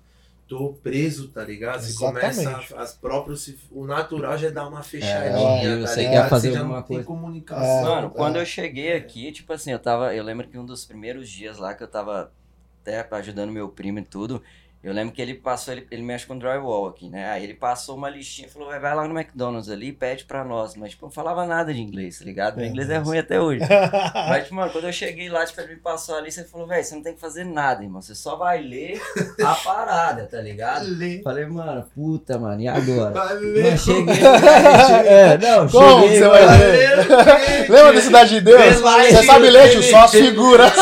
tô 0.48 0.74
preso, 0.84 1.30
tá 1.30 1.42
ligado? 1.44 1.82
Você 1.82 1.98
começa 1.98 2.50
a- 2.76 2.82
as 2.82 2.94
próprias. 2.94 3.50
O 3.72 3.86
natural 3.86 4.38
já 4.38 4.50
dá 4.50 4.68
uma 4.68 4.82
É, 4.82 4.84
fechadinha, 4.84 5.80
tá 5.80 5.88
você 5.88 6.02
ligado? 6.02 6.24
quer 6.24 6.30
fazer 6.30 6.50
Você 6.52 6.58
já 6.58 6.64
não 6.64 6.74
tem 6.82 6.84
coisa. 6.98 7.04
comunicação. 7.04 7.66
É. 7.66 7.96
Mano, 7.96 8.10
quando 8.10 8.36
é. 8.38 8.42
eu 8.42 8.46
cheguei 8.46 8.94
aqui, 8.94 9.32
tipo 9.32 9.54
assim, 9.54 9.72
eu 9.72 9.80
tava. 9.80 10.14
Eu 10.14 10.24
lembro 10.24 10.48
que 10.48 10.58
um 10.58 10.66
dos 10.66 10.84
primeiros 10.84 11.30
dias 11.30 11.58
lá 11.58 11.74
que 11.74 11.82
eu 11.82 11.88
tava 11.88 12.30
até 12.82 13.08
ajudando 13.12 13.52
meu 13.52 13.70
primo 13.70 14.00
e 14.00 14.04
tudo. 14.04 14.44
Eu 14.84 14.92
lembro 14.94 15.14
que 15.14 15.22
ele 15.22 15.34
passou, 15.36 15.74
ele, 15.74 15.88
ele 15.90 16.02
mexe 16.02 16.26
com 16.26 16.38
drywall 16.38 16.88
aqui, 16.88 17.10
né? 17.10 17.30
Aí 17.32 17.44
ele 17.46 17.54
passou 17.54 17.96
uma 17.96 18.10
listinha 18.10 18.50
e 18.50 18.52
falou, 18.52 18.68
vai, 18.68 18.80
vai 18.82 18.94
lá 18.94 19.08
no 19.08 19.18
McDonald's 19.18 19.70
ali 19.70 19.88
e 19.88 19.94
pede 19.94 20.26
pra 20.26 20.44
nós. 20.44 20.76
Mas, 20.76 20.90
tipo, 20.92 21.06
não 21.06 21.12
falava 21.12 21.46
nada 21.46 21.74
de 21.74 21.80
inglês, 21.80 22.20
tá 22.20 22.26
ligado? 22.26 22.58
Meu 22.58 22.66
É, 22.66 22.68
inglês 22.68 22.90
é 22.90 22.98
ruim 22.98 23.18
até 23.18 23.40
hoje. 23.40 23.62
Mas, 24.30 24.44
tipo, 24.44 24.56
mano, 24.56 24.72
quando 24.74 24.86
eu 24.88 24.92
cheguei 24.92 25.30
lá, 25.30 25.46
tipo, 25.46 25.62
ele 25.62 25.76
me 25.76 25.80
passou 25.80 26.16
ali, 26.16 26.30
você 26.30 26.44
falou, 26.44 26.68
velho, 26.68 26.84
você 26.84 26.96
não 26.96 27.02
tem 27.02 27.14
que 27.14 27.22
fazer 27.22 27.46
nada, 27.46 27.82
irmão. 27.82 28.02
Você 28.02 28.14
só 28.14 28.36
vai 28.36 28.62
ler 28.62 29.02
a 29.42 29.56
parada, 29.64 30.26
tá 30.30 30.42
ligado? 30.42 30.86
Lê. 30.86 31.22
Falei, 31.24 31.46
mano, 31.46 31.86
puta, 31.96 32.38
mano, 32.38 32.60
e 32.62 32.68
agora? 32.68 33.12
Vai 33.12 33.36
ler. 33.36 33.78
cheguei. 33.80 34.16
é, 35.08 35.38
não, 35.38 35.70
Como 35.70 36.02
cheguei. 36.02 36.20
você 36.20 36.28
vai 36.28 36.58
ler? 36.58 37.70
Lembra 37.70 37.94
da 37.94 38.02
Cidade 38.02 38.30
de 38.32 38.42
Deus? 38.42 38.76
Você 38.76 39.24
sabe 39.24 39.50
ler, 39.50 39.72
tio? 39.72 39.82
Só 39.84 40.00
as 40.00 40.12
figuras. 40.12 40.74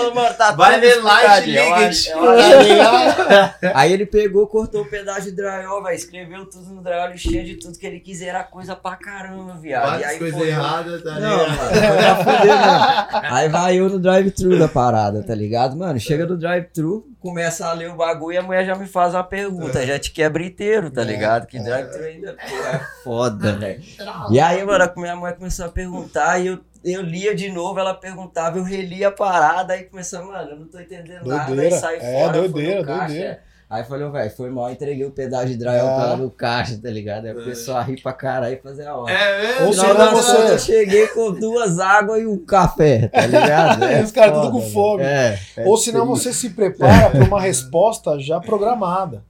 Falou, 0.00 0.14
mano, 0.14 0.34
tá 0.34 0.52
Vai 0.52 0.80
ver 0.80 0.96
explicadinho. 0.96 1.58
Eu 1.60 2.62
liga, 2.62 3.54
Aí 3.74 3.92
ele 3.92 4.06
pegou, 4.06 4.46
cortou 4.46 4.82
o 4.82 4.86
pedaço 4.88 5.22
de 5.22 5.32
drywall, 5.32 5.82
velho. 5.82 5.94
Escreveu 5.96 6.46
tudo 6.46 6.70
no 6.74 6.82
drywall, 6.82 7.10
listinha 7.10 7.44
de 7.44 7.56
tudo 7.56 7.78
que 7.78 7.86
ele 7.86 8.00
quiser. 8.00 8.28
Era 8.28 8.44
coisa 8.44 8.74
pra 8.76 8.96
caramba, 8.96 9.54
viado. 9.54 9.86
e 9.86 9.90
Várias 10.02 10.18
coisas 10.18 10.38
foi- 10.38 10.48
erradas, 10.48 11.02
tá 11.02 11.18
Não, 11.18 11.38
ligado? 11.38 11.56
mano, 11.56 11.70
foi 11.70 11.96
pra 11.96 12.16
fuder 12.16 12.44
mesmo. 12.44 13.34
Aí 13.34 13.48
vai 13.48 13.76
eu 13.76 13.88
no 13.88 13.98
drive-thru 13.98 14.58
da 14.58 14.68
parada, 14.68 15.22
tá 15.22 15.34
ligado? 15.34 15.76
Mano, 15.76 15.98
chega 16.00 16.26
no 16.26 16.36
drive-thru, 16.36 17.06
começa 17.20 17.66
a 17.66 17.72
ler 17.72 17.90
o 17.90 17.96
bagulho 17.96 18.34
e 18.34 18.38
a 18.38 18.42
mulher 18.42 18.64
já 18.64 18.74
me 18.74 18.86
faz 18.86 19.14
uma 19.14 19.24
pergunta. 19.24 19.84
Já 19.86 19.98
te 19.98 20.10
quebra 20.10 20.42
inteiro, 20.42 20.90
tá 20.90 21.02
ligado? 21.04 21.46
Que 21.46 21.58
drive-thru 21.58 22.04
ainda 22.04 22.34
pô, 22.48 22.56
é 22.56 22.80
foda, 23.04 23.52
velho. 23.52 23.82
E 24.30 24.40
aí, 24.40 24.64
mano, 24.64 24.84
a 24.84 24.92
minha 25.00 25.16
mãe 25.16 25.32
começou 25.34 25.66
a 25.66 25.68
perguntar 25.68 26.38
e 26.38 26.46
eu, 26.48 26.58
eu 26.84 27.02
lia 27.02 27.34
de 27.34 27.50
novo, 27.50 27.78
ela 27.78 27.94
perguntava, 27.94 28.58
eu 28.58 28.62
relia 28.64 29.08
a 29.08 29.12
parada 29.12 29.76
e 29.76 29.84
começou, 29.84 30.24
mano, 30.24 30.50
eu 30.50 30.56
não 30.60 30.66
tô 30.68 30.78
entendendo 30.80 31.24
nada. 31.26 31.46
Doideira. 31.46 31.74
Aí 31.76 31.80
sai 31.80 31.96
É, 31.96 32.20
fora, 32.20 32.32
doideira, 32.38 32.70
foi 32.72 32.80
no 32.80 32.86
caixa, 32.86 33.06
doideira. 33.08 33.30
é. 33.46 33.50
Aí 33.70 33.84
falou, 33.84 34.10
velho, 34.10 34.30
foi 34.32 34.50
mal, 34.50 34.68
entreguei 34.72 35.04
o 35.04 35.12
pedaço 35.12 35.46
de 35.46 35.56
drywall 35.56 35.88
Ah. 35.90 35.94
pra 35.94 36.04
ela 36.06 36.16
no 36.16 36.28
caixa, 36.28 36.76
tá 36.82 36.90
ligado? 36.90 37.26
Aí 37.26 37.32
o 37.32 37.44
pessoal 37.44 37.84
ri 37.84 38.00
pra 38.02 38.12
caralho 38.12 38.54
e 38.54 38.60
fazer 38.60 38.84
a 38.84 38.96
hora. 38.96 39.12
É 39.12 39.42
mesmo? 39.46 39.66
Ou 39.66 39.72
senão 39.72 40.10
você- 40.12 40.52
Eu 40.54 40.58
cheguei 40.58 41.06
com 41.06 41.30
duas 41.32 41.78
águas 41.78 42.20
e 42.20 42.26
um 42.26 42.36
café, 42.44 43.06
tá 43.06 43.24
ligado? 43.26 43.84
É 43.86 44.02
Os 44.02 44.10
caras 44.10 44.32
tudo 44.40 44.50
foda, 44.50 44.52
com 44.60 44.70
fome. 44.72 45.02
É, 45.04 45.38
é 45.58 45.64
Ou 45.68 45.76
senão 45.76 46.04
você 46.04 46.32
se 46.32 46.50
prepara 46.50 47.10
para 47.10 47.24
uma 47.24 47.38
resposta 47.40 48.18
já 48.18 48.40
programada, 48.40 49.22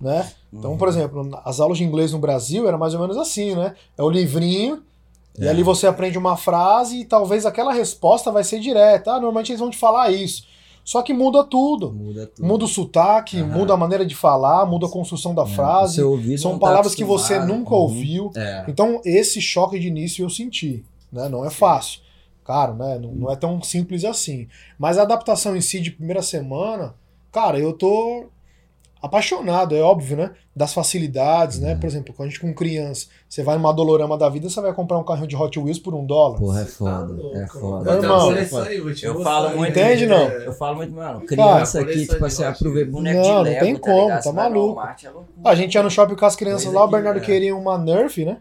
né? 0.00 0.26
Então, 0.50 0.74
por 0.78 0.88
exemplo, 0.88 1.30
as 1.44 1.60
aulas 1.60 1.76
de 1.76 1.84
inglês 1.84 2.12
no 2.12 2.18
Brasil 2.18 2.66
era 2.66 2.78
mais 2.78 2.94
ou 2.94 3.00
menos 3.00 3.18
assim, 3.18 3.54
né? 3.54 3.74
É 3.98 4.02
o 4.02 4.08
livrinho, 4.08 4.82
e 5.38 5.46
É. 5.46 5.48
ali 5.48 5.62
você 5.62 5.86
aprende 5.86 6.18
uma 6.18 6.36
frase 6.36 7.00
e 7.00 7.04
talvez 7.04 7.46
aquela 7.46 7.72
resposta 7.72 8.30
vai 8.30 8.44
ser 8.44 8.60
direta. 8.60 9.12
Ah, 9.12 9.14
normalmente 9.14 9.50
eles 9.50 9.60
vão 9.60 9.70
te 9.70 9.78
falar 9.78 10.10
isso. 10.10 10.44
Só 10.84 11.00
que 11.00 11.12
muda 11.14 11.44
tudo. 11.44 11.92
Muda 11.92 12.26
tudo. 12.26 12.44
Muda 12.46 12.64
o 12.64 12.68
sotaque, 12.68 13.40
muda 13.42 13.72
a 13.72 13.76
maneira 13.76 14.04
de 14.04 14.16
falar, 14.16 14.66
muda 14.66 14.86
a 14.86 14.90
construção 14.90 15.32
da 15.34 15.42
É, 15.42 15.46
frase. 15.46 16.02
São 16.38 16.54
tá 16.54 16.66
palavras 16.66 16.94
que 16.94 17.04
você 17.04 17.38
nunca 17.38 17.72
Uhum. 17.74 17.80
ouviu. 17.82 18.30
É. 18.36 18.64
Então, 18.66 19.00
esse 19.04 19.40
choque 19.40 19.78
de 19.78 19.86
início 19.86 20.24
eu 20.24 20.28
senti, 20.30 20.84
né? 21.12 21.28
Não 21.28 21.44
é 21.44 21.50
fácil. 21.50 22.00
caro, 22.44 22.74
né? 22.74 22.98
Não, 22.98 23.12
não 23.12 23.30
é 23.30 23.36
tão 23.36 23.62
simples 23.62 24.04
assim. 24.04 24.48
Mas 24.76 24.98
a 24.98 25.02
adaptação 25.02 25.54
em 25.56 25.60
si 25.60 25.78
de 25.78 25.92
primeira 25.92 26.20
semana, 26.22 26.92
cara, 27.30 27.56
eu 27.56 27.72
tô 27.72 28.24
apaixonado, 29.02 29.74
é 29.74 29.80
óbvio, 29.80 30.16
né? 30.16 30.30
Das 30.54 30.72
facilidades, 30.72 31.58
né? 31.58 31.74
Por 31.74 31.86
exemplo, 31.86 32.14
quando 32.14 32.28
a 32.28 32.30
gente 32.30 32.40
com 32.40 32.54
criança, 32.54 33.06
você 33.28 33.42
vai 33.42 33.56
numa 33.56 33.72
Dolorama 33.72 34.16
da 34.16 34.28
vida, 34.28 34.48
você 34.48 34.60
vai 34.60 34.72
comprar 34.72 34.98
um 34.98 35.04
carrinho 35.04 35.26
de 35.26 35.34
Hot 35.36 35.58
Wheels 35.58 35.78
por 35.78 35.94
um 35.94 36.04
dólar. 36.06 36.38
Porra, 36.38 36.60
é 36.60 36.64
Tá 36.64 36.70
foda. 36.70 37.12
louco, 37.12 37.36
É 37.38 37.46
foda. 37.48 37.90
Eu 37.90 38.00
tenho 38.00 38.04
Irmão, 38.04 38.16
uma 38.18 38.34
coleção 38.34 38.62
aí, 38.62 38.80
vou 38.80 38.94
te 38.94 39.04
eu 39.04 39.22
falo 39.22 39.56
muito- 39.56 39.70
Entende, 39.70 40.06
não? 40.06 40.16
É. 40.28 40.46
Eu 40.46 40.52
falo 40.52 40.76
muito, 40.76 40.94
mano, 40.94 41.20
criança 41.22 41.78
Cara, 41.80 41.90
aqui, 41.90 42.06
tipo 42.06 42.24
assim, 42.24 42.44
aproveita 42.44 42.90
boneco 42.90 43.16
Não, 43.16 43.22
de 43.22 43.28
não 43.30 43.42
Lego, 43.42 43.60
tem 43.64 43.74
tá 43.74 43.80
como, 43.80 44.02
ligado? 44.02 44.22
tá 44.22 44.30
no 44.30 44.36
maluco. 44.36 44.80
É 44.80 45.08
loucura. 45.10 45.28
A 45.44 45.54
gente 45.54 45.74
ia 45.74 45.82
no 45.82 45.90
shopping 45.90 46.14
com 46.14 46.24
as 46.26 46.36
crianças 46.36 46.72
lá, 46.72 46.84
o 46.84 46.88
Bernardo 46.88 47.18
é. 47.18 47.20
queria 47.22 47.56
uma 47.56 47.76
Nerf, 47.78 48.24
né? 48.24 48.38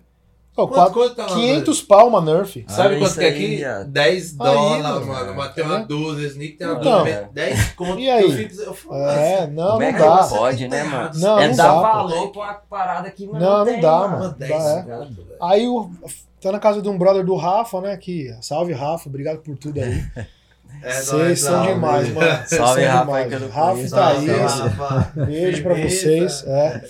Pô, 0.67 0.73
Quanto, 0.73 0.93
quatro- 0.93 0.93
quanto 1.01 1.15
tá 1.15 1.23
lá, 1.27 1.35
500 1.35 1.81
pau 1.81 2.07
uma 2.07 2.21
Nerf. 2.21 2.65
Ah, 2.67 2.71
Sabe 2.71 2.99
quanto 2.99 3.13
que 3.15 3.25
é 3.25 3.29
aqui? 3.29 3.55
viado. 3.57 3.87
10 3.87 4.31
Aí, 4.31 4.37
dólares, 4.37 5.07
mano. 5.07 5.35
mano. 5.35 5.53
Tem 5.53 5.63
uma 5.63 5.79
É. 5.79 5.85
12, 5.85 6.25
sneak 6.27 6.53
tem 6.57 6.67
uma 6.67 6.79
Então. 6.79 7.03
12, 7.03 7.17
10 7.33 7.71
conto. 7.73 7.99
E 7.99 8.09
aí? 8.09 8.23
Eu 8.23 8.31
fico, 8.31 8.61
eu 8.61 8.73
falo, 8.73 8.95
É, 9.09 9.47
não, 9.47 9.71
Como 9.71 9.83
é 9.83 9.91
não 9.91 9.97
que 9.99 10.05
dá. 10.05 10.23
pode, 10.27 10.67
né, 10.67 10.83
mano? 10.83 11.11
Não, 11.15 11.39
é 11.39 11.47
não 11.47 11.55
dar 11.55 11.63
dá, 11.67 11.73
pô. 11.73 11.81
valor 11.81 12.31
pra 12.31 12.41
uma 12.41 12.53
parada 12.53 13.11
que 13.11 13.27
mano, 13.27 13.39
Não, 13.39 13.57
não 13.59 13.65
tem, 13.65 13.79
dá, 13.81 13.91
Mano, 13.99 14.19
mano. 14.19 14.35
10 14.37 14.49
Dá, 14.63 14.69
é. 14.79 14.83
conto. 14.83 15.25
Aí 15.41 15.67
o, 15.67 15.89
tá 16.41 16.51
na 16.51 16.59
casa 16.59 16.81
de 16.81 16.89
um 16.89 16.97
brother 16.97 17.23
do 17.25 17.35
Rafa, 17.35 17.81
né? 17.81 17.97
Que, 17.97 18.35
salve 18.41 18.73
Rafa, 18.73 19.09
obrigado 19.09 19.39
por 19.39 19.57
tudo 19.57 19.79
aí. 19.79 20.03
É 20.83 20.99
Vocês 21.01 21.41
são 21.41 21.63
demais, 21.63 22.09
mano. 22.11 22.27
Vocês 22.47 22.59
Salve, 22.59 22.81
são 22.85 22.91
Rafa, 22.91 23.11
Rafa 23.51 23.89
tá 23.89 24.07
aí. 24.07 24.25
Rafa. 24.27 25.11
Beijo 25.25 25.61
pra 25.63 25.73
vocês. 25.75 26.43
É. 26.47 26.81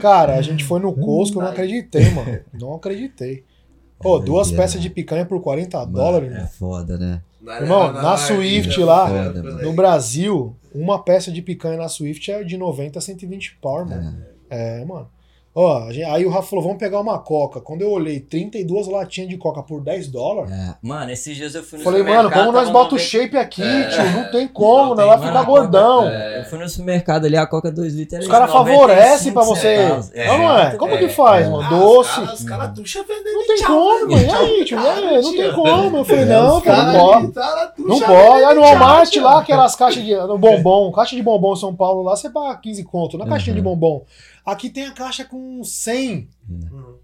Cara, 0.00 0.36
a 0.36 0.42
gente 0.42 0.62
foi 0.64 0.78
no 0.80 0.92
Costco, 0.92 1.38
eu 1.38 1.44
não 1.44 1.50
acreditei, 1.50 2.10
mano. 2.10 2.38
Não 2.52 2.74
acreditei. 2.74 3.44
Pô, 4.00 4.18
duas 4.18 4.48
Doideira. 4.48 4.62
peças 4.62 4.80
de 4.80 4.88
picanha 4.88 5.26
por 5.26 5.40
40 5.42 5.78
Mano, 5.78 5.92
dólares, 5.92 6.30
É 6.30 6.34
irmão. 6.34 6.48
foda, 6.48 6.96
né? 6.96 7.20
Irmão, 7.60 7.92
na 7.92 8.16
Swift 8.16 8.78
lá, 8.80 9.08
Foda, 9.08 9.42
No 9.62 9.72
Brasil, 9.72 10.54
uma 10.74 11.02
peça 11.02 11.30
de 11.32 11.42
picanha 11.42 11.76
na 11.76 11.88
Swift 11.88 12.30
é 12.30 12.42
de 12.44 12.56
90 12.56 12.98
a 12.98 13.02
120 13.02 13.58
pau, 13.60 13.84
mano. 13.84 14.16
É, 14.48 14.84
mano. 14.84 15.08
Ó, 15.52 15.88
aí 16.12 16.24
o 16.24 16.30
Rafa 16.30 16.48
falou, 16.48 16.62
vamos 16.64 16.78
pegar 16.78 17.00
uma 17.00 17.18
coca. 17.18 17.60
Quando 17.60 17.82
eu 17.82 17.90
olhei 17.90 18.20
32 18.20 18.86
latinhas 18.86 19.28
de 19.28 19.36
coca 19.36 19.60
por 19.64 19.80
10 19.82 20.06
dólares, 20.06 20.52
É. 20.52 20.74
Mano, 20.80 21.10
esses 21.10 21.36
dias 21.36 21.56
eu 21.56 21.62
fui 21.64 21.78
no 21.80 21.84
falei, 21.84 22.04
mano, 22.04 22.30
como 22.30 22.52
nós 22.52 22.70
bota 22.70 22.94
o 22.94 22.98
shape 22.98 23.36
aqui, 23.36 23.60
É. 23.60 23.88
tio? 23.88 24.04
Não 24.12 24.30
tem 24.30 24.46
como, 24.46 24.94
Não 24.94 24.94
nós 24.94 24.98
tem, 24.98 25.06
vai 25.08 25.18
ficar 25.18 25.44
Coca- 25.44 25.60
gordão. 25.60 26.08
é. 26.08 26.38
Eu 26.40 26.44
fui 26.44 26.56
no 26.60 26.68
supermercado 26.68 27.24
ali, 27.24 27.36
a 27.36 27.44
Coca 27.48 27.72
2 27.72 27.94
litros. 27.94 28.20
Os 28.24 28.30
caras 28.30 28.48
95 28.48 28.88
favorecem 28.88 29.32
pra 29.32 29.42
você. 29.42 29.76
centavos. 29.76 30.10
É. 30.14 30.26
Não, 30.28 30.38
não 30.38 30.58
é? 30.58 30.76
Como 30.76 30.96
que 30.98 31.08
faz, 31.08 31.46
É. 31.46 31.50
mano? 31.50 31.62
Ah, 31.64 31.68
Doce. 31.78 32.10
Os 32.10 32.16
caras 32.26 32.44
cara 32.44 32.68
tuxa 32.68 33.02
vendendo 33.02 33.32
Não 33.34 33.46
tem 33.48 33.56
tchau, 33.56 33.66
como, 33.66 34.06
né, 34.06 34.16
mano. 34.16 34.28
E 34.28 34.30
aí, 34.60 34.64
tio? 34.64 34.76
Cara, 34.78 35.08
aí? 35.08 35.20
Não 35.22 35.32
tem 35.32 35.52
como. 35.52 35.96
Eu 35.98 36.04
falei, 36.04 36.22
É, 36.22 36.26
não, 36.26 36.60
pô, 36.60 36.70
não 36.70 36.92
pode. 36.92 37.32
Cara, 37.32 37.72
Não 37.76 38.00
pode. 38.00 38.44
Aí 38.44 38.54
no 38.54 38.60
Walmart 38.60 39.16
lá, 39.16 39.40
aquelas 39.40 39.74
caixas 39.74 40.04
de 40.04 40.14
bombom, 40.38 40.92
caixa 40.92 41.16
de 41.16 41.22
bombom 41.24 41.54
em 41.54 41.56
São 41.56 41.74
Paulo 41.74 42.02
lá, 42.04 42.14
você 42.14 42.30
paga 42.30 42.56
15 42.58 42.84
conto 42.84 43.18
na 43.18 43.26
caixinha 43.26 43.52
de 43.54 43.60
Uhum. 43.60 43.64
bombom. 43.74 44.04
Aqui 44.50 44.68
tem 44.70 44.86
a 44.86 44.92
caixa 44.92 45.24
com 45.24 45.62
100, 45.62 46.28
Hum. 46.50 46.94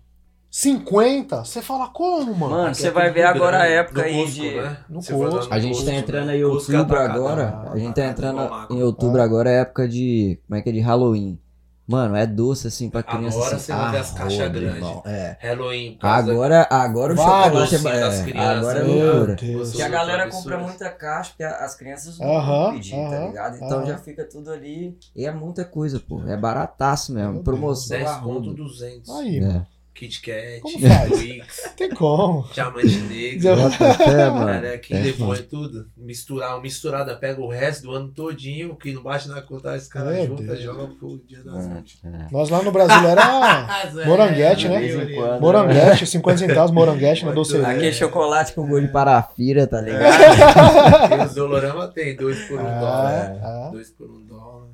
50. 0.50 1.44
Você 1.44 1.60
fala 1.60 1.88
como, 1.88 2.34
mano? 2.34 2.54
Mano, 2.54 2.74
você 2.74 2.88
é 2.88 2.90
vai 2.90 3.10
ver 3.10 3.24
agora 3.24 3.58
a 3.58 3.60
grande. 3.60 3.74
época 3.74 4.00
No 4.00 4.06
aí 4.06 4.22
Cusco, 4.24 4.40
de. 4.40 4.54
né? 4.54 4.76
No 4.88 5.02
Cusco. 5.02 5.54
A 5.54 5.58
gente 5.58 5.84
tá 5.84 5.92
entrando 5.94 6.26
né? 6.28 6.38
em 6.38 6.42
Cusco 6.42 6.72
é 6.72 6.78
outubro 6.78 6.96
atacado, 6.98 7.18
agora. 7.18 7.46
né? 7.50 7.70
A 7.72 7.78
gente 7.78 7.94
tá 7.94 8.06
entrando 8.06 8.40
Atacado, 8.40 8.74
em 8.74 8.82
outubro 8.82 9.20
É. 9.20 9.24
agora, 9.24 9.50
é 9.50 9.60
época 9.60 9.86
de. 9.88 10.40
Como 10.46 10.58
é 10.58 10.62
que 10.62 10.68
é? 10.70 10.72
De 10.72 10.80
Halloween. 10.80 11.38
Mano, 11.86 12.16
é 12.16 12.26
doce 12.26 12.66
assim 12.66 12.90
pra 12.90 13.02
criança. 13.02 13.36
Agora 13.38 13.56
assim. 13.56 13.64
você 13.66 13.72
vai 13.72 13.90
ver 13.92 13.98
as 13.98 14.10
Ah, 14.12 14.18
caixas 14.18 14.52
grandes. 14.52 14.88
É. 15.04 15.36
Halloween. 15.40 15.98
Agora, 16.02 16.66
agora 16.68 17.12
o 17.12 17.16
chocolate 17.16 17.74
é, 17.74 17.78
sim, 17.78 17.84
das 17.84 18.20
é, 18.20 18.24
crianças, 18.24 18.58
Agora 18.58 18.78
é 18.78 18.82
né? 18.82 18.88
loucura. 19.04 19.36
Porque 19.36 19.82
a 19.82 19.88
galera 19.88 20.28
compra 20.28 20.58
muita 20.58 20.90
caixa, 20.90 21.30
porque 21.30 21.44
as 21.44 21.74
crianças 21.76 22.18
não 22.18 22.26
vão 22.46 22.72
pedir, 22.74 22.90
tá 22.90 23.18
ligado? 23.26 23.56
Então 23.56 23.86
já 23.86 23.98
fica 23.98 24.24
tudo 24.24 24.50
ali. 24.50 24.98
E 25.14 25.24
é 25.24 25.30
muita 25.32 25.64
coisa, 25.64 26.00
pô. 26.00 26.22
É 26.26 26.36
barataço 26.36 27.12
mesmo. 27.12 27.42
Promoção. 27.44 27.96
10 27.96 28.10
a 28.10 28.14
conto, 28.16 28.48
rodo. 28.50 28.54
200. 28.54 29.10
Aí, 29.18 29.38
É. 29.38 29.40
mano. 29.42 29.66
Kit 29.96 30.20
Kat, 30.20 30.60
Não 30.62 31.72
tem 31.74 31.90
como. 31.90 32.46
Diamante 32.52 32.98
Negro. 32.98 33.48
É. 33.50 34.30
Cara, 34.30 34.78
que 34.78 34.94
É 34.94 35.00
depois 35.00 35.40
tudo. 35.40 35.86
Misturar, 35.96 36.50
uma 36.54 36.60
misturada, 36.60 37.16
pega 37.16 37.40
o 37.40 37.48
resto 37.48 37.84
do 37.84 37.92
ano 37.92 38.08
todinho, 38.08 38.76
que 38.76 38.92
não 38.92 39.02
bate 39.02 39.26
na 39.28 39.40
conta, 39.40 39.74
esse 39.74 39.88
cara 39.88 40.10
Meu 40.10 40.26
junta, 40.26 40.42
Deus. 40.42 40.60
joga 40.60 40.86
pro 40.98 41.18
dia 41.26 41.42
das 41.42 41.66
mães. 41.66 41.98
É. 42.04 42.26
Nós 42.30 42.50
lá 42.50 42.62
no 42.62 42.70
Brasil 42.70 43.08
era 43.08 43.66
Moranguete, 44.06 44.68
né? 44.68 45.14
Quando. 45.14 45.40
moranguete, 45.40 46.06
50 46.06 46.38
centavos, 46.38 46.70
moranguete 46.70 47.22
na 47.24 47.32
Muito 47.32 47.36
doceria. 47.36 47.68
Aquele 47.68 47.92
chocolate 47.92 48.52
com 48.52 48.68
gosto 48.68 48.86
de 48.86 48.92
parafira, 48.92 49.66
tá 49.66 49.80
ligado? 49.80 51.22
E 51.22 51.24
os 51.26 51.34
Dolorama 51.34 51.88
tem 51.88 52.14
dois 52.14 52.38
por 52.46 52.60
um 52.60 52.66
Ah, 52.66 52.78
dólar. 52.80 53.38
ah. 53.42 53.68
Dois 53.72 53.90
por 53.90 54.10
um 54.10 54.25
dólar. 54.25 54.25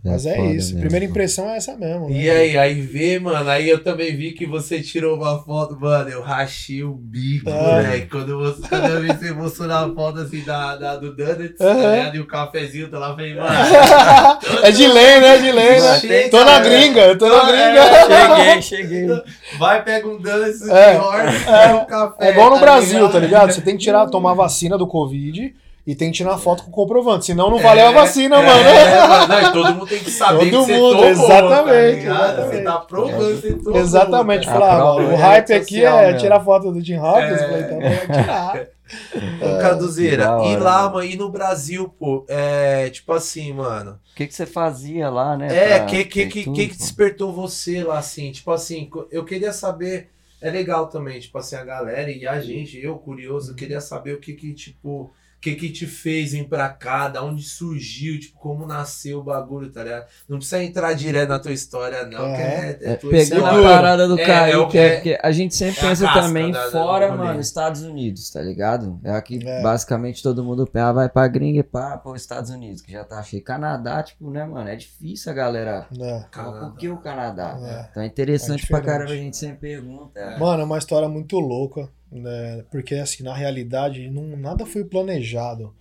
Mas 0.04 0.26
é 0.26 0.34
foda 0.34 0.48
isso. 0.48 0.68
mesmo, 0.74 0.80
Primeira 0.80 1.04
impressão 1.06 1.48
é 1.48 1.56
essa 1.56 1.76
mesmo. 1.76 2.08
né? 2.10 2.16
E 2.16 2.28
aí, 2.28 2.58
aí 2.58 2.80
vê, 2.80 3.20
mano, 3.20 3.48
aí 3.48 3.68
eu 3.68 3.84
também 3.84 4.16
vi 4.16 4.32
que 4.32 4.44
você 4.44 4.80
tirou 4.82 5.16
uma 5.16 5.40
foto, 5.44 5.78
mano, 5.78 6.08
eu 6.10 6.20
rachei 6.20 6.82
o 6.82 6.92
bico, 6.92 7.48
É. 7.48 7.82
velho. 7.82 8.08
Quando, 8.10 8.36
você, 8.36 8.68
quando 8.68 8.86
eu 8.88 9.00
vi 9.00 9.08
você 9.12 9.32
mostrou 9.32 9.70
a 9.70 9.88
foto 9.94 10.18
assim 10.18 10.42
da, 10.42 10.74
da, 10.74 10.96
do 10.96 11.14
Donuts, 11.14 11.60
Aham. 11.60 11.82
tá 11.82 11.90
ligado? 11.94 12.16
E 12.16 12.20
o 12.20 12.26
cafezinho, 12.26 12.88
tá 12.90 12.98
lá, 12.98 13.14
falei, 13.14 13.34
mano. 13.36 13.48
é 14.64 14.70
de 14.72 14.86
lei, 14.88 15.20
né? 15.20 15.38
De 15.38 15.52
lei, 15.52 15.80
né? 15.80 16.00
Chega, 16.00 16.30
Tô 16.30 16.44
na 16.44 16.58
né? 16.58 16.68
gringa, 16.68 17.00
eu 17.02 17.18
tô 17.18 17.28
na 17.28 17.48
É. 17.48 17.52
gringa. 17.52 18.62
Cheguei, 18.62 18.62
cheguei. 19.06 19.22
Vai, 19.56 19.84
pega 19.84 20.08
um 20.08 20.20
Donuts 20.20 20.62
É. 20.68 20.98
pega 20.98 21.76
um 21.76 21.84
café. 21.84 22.26
É 22.26 22.30
igual 22.30 22.50
no 22.50 22.56
tá 22.56 22.60
Brasil, 22.62 23.08
tá 23.08 23.18
ligado? 23.20 23.52
Você 23.52 23.60
tem 23.60 23.76
que 23.76 23.84
tirar, 23.84 24.06
tomar 24.08 24.34
vacina 24.34 24.76
do 24.76 24.86
Covid 24.86 25.54
e 25.84 25.94
tem 25.96 26.10
que 26.10 26.18
tirar 26.18 26.38
foto 26.38 26.62
com 26.62 26.70
comprovante, 26.70 27.26
senão 27.26 27.50
não 27.50 27.58
valeu 27.58 27.88
a 27.88 27.90
vacina, 27.92 28.36
é, 28.36 28.46
mano. 28.46 28.68
É, 28.68 29.26
não, 29.26 29.40
e 29.40 29.52
todo 29.52 29.74
mundo 29.74 29.86
tem 29.86 29.98
que 29.98 30.10
saber 30.10 30.50
Todo 30.50 30.66
que 30.66 30.72
mundo, 30.72 30.96
você 30.96 31.00
tomou, 31.00 31.04
exatamente, 31.06 31.66
tá 31.66 31.90
ligado? 31.96 32.36
Você 32.36 32.40
exatamente. 32.40 32.64
tá 32.64 32.78
provando 32.78 33.40
você 33.40 33.54
tomou. 33.54 33.80
Exatamente, 33.80 34.46
falar, 34.46 34.94
o 34.96 35.10
é 35.10 35.14
hype 35.16 35.52
aqui 35.52 35.80
social 35.80 35.98
é 35.98 36.14
tirar 36.14 36.40
foto 36.40 36.70
do 36.70 36.82
Tim 36.82 36.96
Hopkins, 36.98 37.40
É. 37.40 37.60
então 37.60 37.80
vai 37.80 38.06
tirar. 38.06 38.66
Ô, 39.40 39.58
Caduzeira, 39.60 40.30
hora, 40.36 40.48
e 40.48 40.56
lá, 40.56 40.88
mano. 40.88 41.04
e 41.04 41.16
no 41.16 41.30
Brasil, 41.30 41.88
pô, 41.98 42.24
é 42.28 42.88
tipo 42.90 43.12
assim, 43.12 43.52
mano. 43.52 43.98
O 44.12 44.14
que, 44.14 44.26
que 44.26 44.34
você 44.34 44.46
fazia 44.46 45.08
lá, 45.10 45.36
né? 45.36 45.48
É, 45.50 45.78
pra 45.78 45.86
que 45.86 46.04
que, 46.04 46.26
que, 46.26 46.44
que 46.44 46.68
que 46.68 46.76
despertou 46.76 47.32
você 47.32 47.82
lá, 47.82 47.98
assim? 47.98 48.30
Tipo 48.30 48.52
assim, 48.52 48.88
eu 49.10 49.24
queria 49.24 49.52
saber. 49.52 50.10
É 50.40 50.50
legal 50.50 50.88
também, 50.88 51.20
tipo 51.20 51.38
assim, 51.38 51.54
a 51.54 51.64
galera 51.64 52.10
e 52.10 52.26
a 52.26 52.40
gente, 52.40 52.76
eu 52.78 52.96
curioso, 52.96 53.52
eu 53.52 53.54
queria 53.56 53.80
saber 53.80 54.14
o 54.14 54.20
que 54.20 54.34
que, 54.34 54.52
tipo. 54.52 55.12
O 55.42 55.44
que 55.44 55.56
que 55.56 55.70
te 55.70 55.88
fez 55.88 56.30
vir 56.30 56.48
pra 56.48 56.68
cá, 56.68 57.08
da 57.08 57.20
onde 57.24 57.42
surgiu, 57.42 58.16
tipo, 58.20 58.38
como 58.38 58.64
nasceu 58.64 59.18
o 59.18 59.24
bagulho, 59.24 59.72
tá 59.72 59.82
ligado? 59.82 60.06
Não 60.28 60.36
precisa 60.38 60.62
entrar 60.62 60.92
direto 60.92 61.30
na 61.30 61.38
tua 61.40 61.50
história, 61.50 62.04
não, 62.04 62.10
que 62.32 62.40
é, 62.40 62.78
é 62.80 62.92
É, 62.92 62.94
tua 62.94 63.10
pegando 63.10 63.44
a 63.44 63.48
história. 63.48 63.68
parada 63.68 64.06
do 64.06 64.20
É, 64.20 64.24
Caio, 64.24 64.52
é 64.52 64.56
o 64.58 64.68
que 64.68 64.78
é 64.78 64.88
que- 64.90 64.94
porque 64.94 65.18
a 65.20 65.32
gente 65.32 65.56
sempre 65.56 65.84
é 65.84 65.88
pensa 65.88 66.04
casca 66.06 66.20
também 66.22 66.52
da- 66.52 66.64
da- 66.66 66.70
fora, 66.70 67.08
do 67.10 67.16
rolê. 67.16 67.26
mano, 67.30 67.40
Estados 67.40 67.82
Unidos, 67.82 68.30
tá 68.30 68.40
ligado? 68.40 69.00
É 69.02 69.10
aqui 69.10 69.40
É. 69.44 69.60
basicamente 69.60 70.22
todo 70.22 70.44
mundo 70.44 70.70
ah, 70.74 70.92
vai 70.92 71.08
pra 71.08 71.26
gringa 71.26 71.58
e 71.58 71.62
pá, 71.64 71.98
pô, 71.98 72.14
Estados 72.14 72.50
Unidos, 72.52 72.80
que 72.80 72.92
já 72.92 73.02
tá 73.02 73.20
cheio. 73.24 73.42
Canadá, 73.42 74.00
tipo, 74.04 74.30
né, 74.30 74.44
mano? 74.44 74.68
É 74.68 74.76
difícil 74.76 75.32
a 75.32 75.34
galera. 75.34 75.88
É. 76.00 76.20
Por 76.30 76.76
que 76.76 76.88
o 76.88 76.98
Canadá? 76.98 77.58
É. 77.60 77.88
Então 77.90 78.02
é 78.04 78.06
interessante 78.06 78.62
É 78.62 78.66
pra 78.68 78.80
caramba, 78.80 79.10
a 79.10 79.16
gente 79.16 79.36
sempre 79.36 79.70
pergunta. 79.72 80.20
É. 80.20 80.38
Mano, 80.38 80.62
é 80.62 80.64
uma 80.64 80.78
história 80.78 81.08
muito 81.08 81.36
louca, 81.40 81.88
né? 82.12 82.64
Porque, 82.70 82.94
assim, 82.96 83.22
na 83.22 83.34
realidade, 83.34 84.08
não, 84.10 84.36
nada 84.36 84.66
foi 84.66 84.84
planejado. 84.84 85.74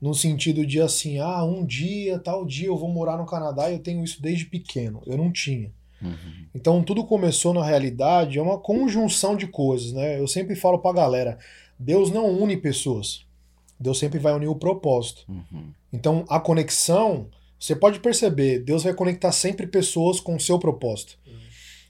No 0.00 0.14
sentido 0.14 0.64
de, 0.66 0.80
assim, 0.80 1.18
ah, 1.18 1.44
um 1.44 1.64
dia, 1.64 2.18
tal 2.18 2.44
dia 2.44 2.68
eu 2.68 2.76
vou 2.76 2.88
morar 2.88 3.16
no 3.16 3.26
Canadá 3.26 3.70
e 3.70 3.74
eu 3.74 3.78
tenho 3.78 4.02
isso 4.02 4.20
desde 4.20 4.46
pequeno. 4.46 5.02
Eu 5.06 5.16
não 5.16 5.30
tinha. 5.30 5.70
Uhum. 6.00 6.46
Então, 6.54 6.82
tudo 6.82 7.04
começou, 7.04 7.54
na 7.54 7.64
realidade, 7.64 8.38
é 8.38 8.42
uma 8.42 8.58
conjunção 8.58 9.36
de 9.36 9.46
coisas, 9.46 9.92
né? 9.92 10.18
Eu 10.18 10.26
sempre 10.26 10.54
falo 10.54 10.78
pra 10.78 10.92
galera, 10.92 11.38
Deus 11.78 12.10
não 12.10 12.28
une 12.28 12.56
pessoas. 12.56 13.24
Deus 13.78 13.98
sempre 13.98 14.18
vai 14.18 14.34
unir 14.34 14.48
o 14.48 14.56
propósito. 14.56 15.24
Uhum. 15.28 15.70
Então, 15.92 16.24
a 16.28 16.40
conexão, 16.40 17.28
você 17.58 17.74
pode 17.74 18.00
perceber, 18.00 18.60
Deus 18.60 18.84
vai 18.84 18.94
conectar 18.94 19.32
sempre 19.32 19.66
pessoas 19.66 20.20
com 20.20 20.36
o 20.36 20.40
seu 20.40 20.58
propósito. 20.58 21.18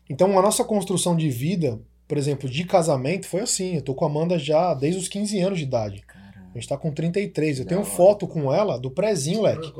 Então, 0.08 0.38
a 0.38 0.42
nossa 0.42 0.64
construção 0.64 1.16
de 1.16 1.28
vida, 1.28 1.80
por 2.08 2.16
exemplo, 2.18 2.48
de 2.48 2.64
casamento, 2.64 3.26
foi 3.26 3.40
assim. 3.40 3.76
Eu 3.76 3.82
tô 3.82 3.94
com 3.94 4.04
a 4.04 4.08
Amanda 4.08 4.38
já 4.38 4.74
desde 4.74 5.00
os 5.00 5.08
15 5.08 5.38
anos 5.40 5.58
de 5.58 5.64
idade. 5.64 6.02
Caramba. 6.06 6.26
A 6.54 6.58
gente 6.58 6.68
tá 6.68 6.76
com 6.76 6.90
33. 6.92 7.58
Eu 7.58 7.64
Da 7.64 7.68
tenho 7.70 7.80
hora. 7.82 7.90
foto 7.90 8.26
com 8.26 8.52
ela 8.52 8.78
do 8.78 8.90
prezinho, 8.90 9.42
leque. 9.42 9.72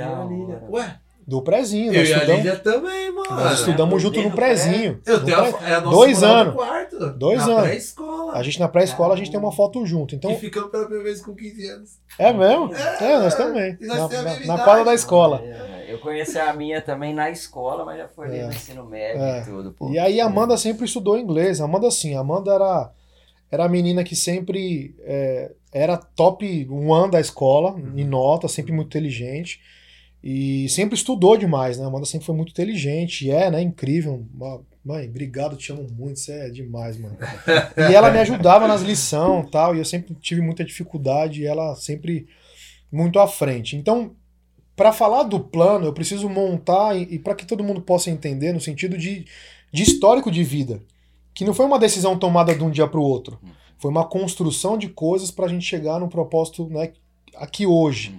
A. 0.00 0.70
Ué, 0.70 0.96
Do 1.26 1.40
prezinho. 1.42 1.92
eu 1.94 2.00
Nós 2.00 2.08
e 2.08 2.12
a 2.12 2.16
estudamos, 2.16 2.44
Lília 2.44 2.56
também, 2.58 3.10
mano. 3.12 3.30
nós 3.30 3.58
estudamos 3.60 4.02
junto 4.02 4.20
no 4.20 4.30
prezinho. 4.32 5.00
Eu 5.06 5.20
No 5.20 5.24
tenho 5.24 5.38
a, 5.40 5.52
pré- 5.52 5.70
é 5.70 5.74
a 5.74 5.80
nossa 5.80 5.96
Dois 5.96 6.22
anos. 6.22 6.54
Quarto, 6.54 7.10
Dois 7.14 7.38
na 7.46 7.52
anos. 7.52 7.62
pré-escola. 7.62 8.32
A 8.34 8.42
gente 8.42 8.60
na 8.60 8.68
pré-escola, 8.68 9.14
a 9.14 9.16
gente 9.16 9.30
tem 9.30 9.40
uma 9.40 9.52
foto 9.52 9.86
junto. 9.86 10.14
Então, 10.14 10.30
E 10.32 10.36
ficamos 10.36 10.70
pela 10.70 10.84
primeira 10.84 11.04
vez 11.04 11.22
com 11.22 11.34
15 11.34 11.66
anos. 11.68 11.90
é 12.18 12.30
mesmo? 12.32 12.74
É, 12.74 13.12
É, 13.12 13.18
nós 13.18 13.34
também. 13.36 13.78
e 13.80 13.86
nós 13.86 13.98
Na, 14.00 14.08
temos 14.08 14.26
a 14.26 14.40
na- 14.40 14.56
na 14.58 14.64
quadra 14.64 14.84
da 14.84 14.92
escola. 14.94 15.40
É, 15.42 15.73
Eu 15.94 16.00
conheci 16.00 16.38
a 16.38 16.52
minha 16.52 16.80
também 16.80 17.14
na 17.14 17.30
escola, 17.30 17.84
mas 17.84 17.98
já 17.98 18.08
foi 18.08 18.26
ali 18.26 18.38
É. 18.38 18.46
no 18.46 18.52
ensino 18.52 18.84
médio 18.84 19.22
É. 19.22 19.40
e 19.40 19.44
tudo, 19.44 19.72
pô. 19.72 19.90
E 19.90 19.98
aí 19.98 20.20
a 20.20 20.26
Amanda 20.26 20.56
sempre 20.56 20.84
estudou 20.84 21.18
inglês. 21.18 21.60
A 21.60 21.64
Amanda, 21.64 21.88
assim, 21.88 22.14
a 22.14 22.20
Amanda 22.20 22.52
era. 22.52 22.90
era 23.50 23.64
a 23.66 23.68
menina 23.68 24.02
que 24.02 24.16
sempre 24.16 24.94
é, 25.02 25.52
era 25.72 25.96
top 25.96 26.66
one 26.70 27.10
da 27.10 27.20
escola, 27.20 27.72
Uhum. 27.74 27.92
em 27.96 28.04
nota, 28.04 28.48
sempre 28.48 28.72
muito 28.72 28.88
inteligente. 28.88 29.60
E 30.22 30.68
sempre 30.70 30.94
estudou 30.96 31.36
demais, 31.36 31.76
né? 31.78 31.84
A 31.84 31.88
Amanda 31.88 32.06
sempre 32.06 32.24
foi 32.26 32.34
muito 32.34 32.50
inteligente, 32.50 33.26
e 33.26 33.30
é, 33.30 33.50
né? 33.50 33.60
Incrível. 33.62 34.24
Mãe, 34.84 35.06
obrigado, 35.08 35.56
te 35.56 35.70
amo 35.70 35.86
muito, 35.90 36.18
você 36.18 36.32
é 36.32 36.48
demais, 36.50 36.96
mano. 36.98 37.16
E 37.76 37.94
ela 37.94 38.10
me 38.10 38.18
ajudava 38.18 38.66
nas 38.66 38.82
lições 38.82 39.48
tal, 39.50 39.74
e 39.74 39.78
eu 39.78 39.84
sempre 39.84 40.14
tive 40.14 40.40
muita 40.40 40.64
dificuldade, 40.64 41.42
e 41.42 41.46
ela 41.46 41.74
sempre 41.76 42.26
muito 42.90 43.18
à 43.18 43.26
frente. 43.28 43.76
Então, 43.76 44.14
para 44.76 44.92
falar 44.92 45.24
do 45.24 45.40
plano, 45.40 45.86
eu 45.86 45.92
preciso 45.92 46.28
montar, 46.28 46.96
e, 46.96 47.14
e 47.14 47.18
para 47.18 47.34
que 47.34 47.46
todo 47.46 47.64
mundo 47.64 47.80
possa 47.80 48.10
entender, 48.10 48.52
no 48.52 48.60
sentido 48.60 48.98
de, 48.98 49.24
de 49.72 49.82
histórico 49.82 50.30
de 50.30 50.42
vida, 50.42 50.80
que 51.32 51.44
não 51.44 51.54
foi 51.54 51.66
uma 51.66 51.78
decisão 51.78 52.18
tomada 52.18 52.54
de 52.54 52.62
um 52.62 52.70
dia 52.70 52.86
para 52.86 53.00
o 53.00 53.04
outro, 53.04 53.38
foi 53.78 53.90
uma 53.90 54.04
construção 54.04 54.78
de 54.78 54.88
coisas 54.88 55.30
para 55.30 55.46
a 55.46 55.48
gente 55.48 55.64
chegar 55.64 56.00
no 56.00 56.08
propósito 56.08 56.68
né, 56.68 56.92
aqui 57.36 57.66
hoje. 57.66 58.14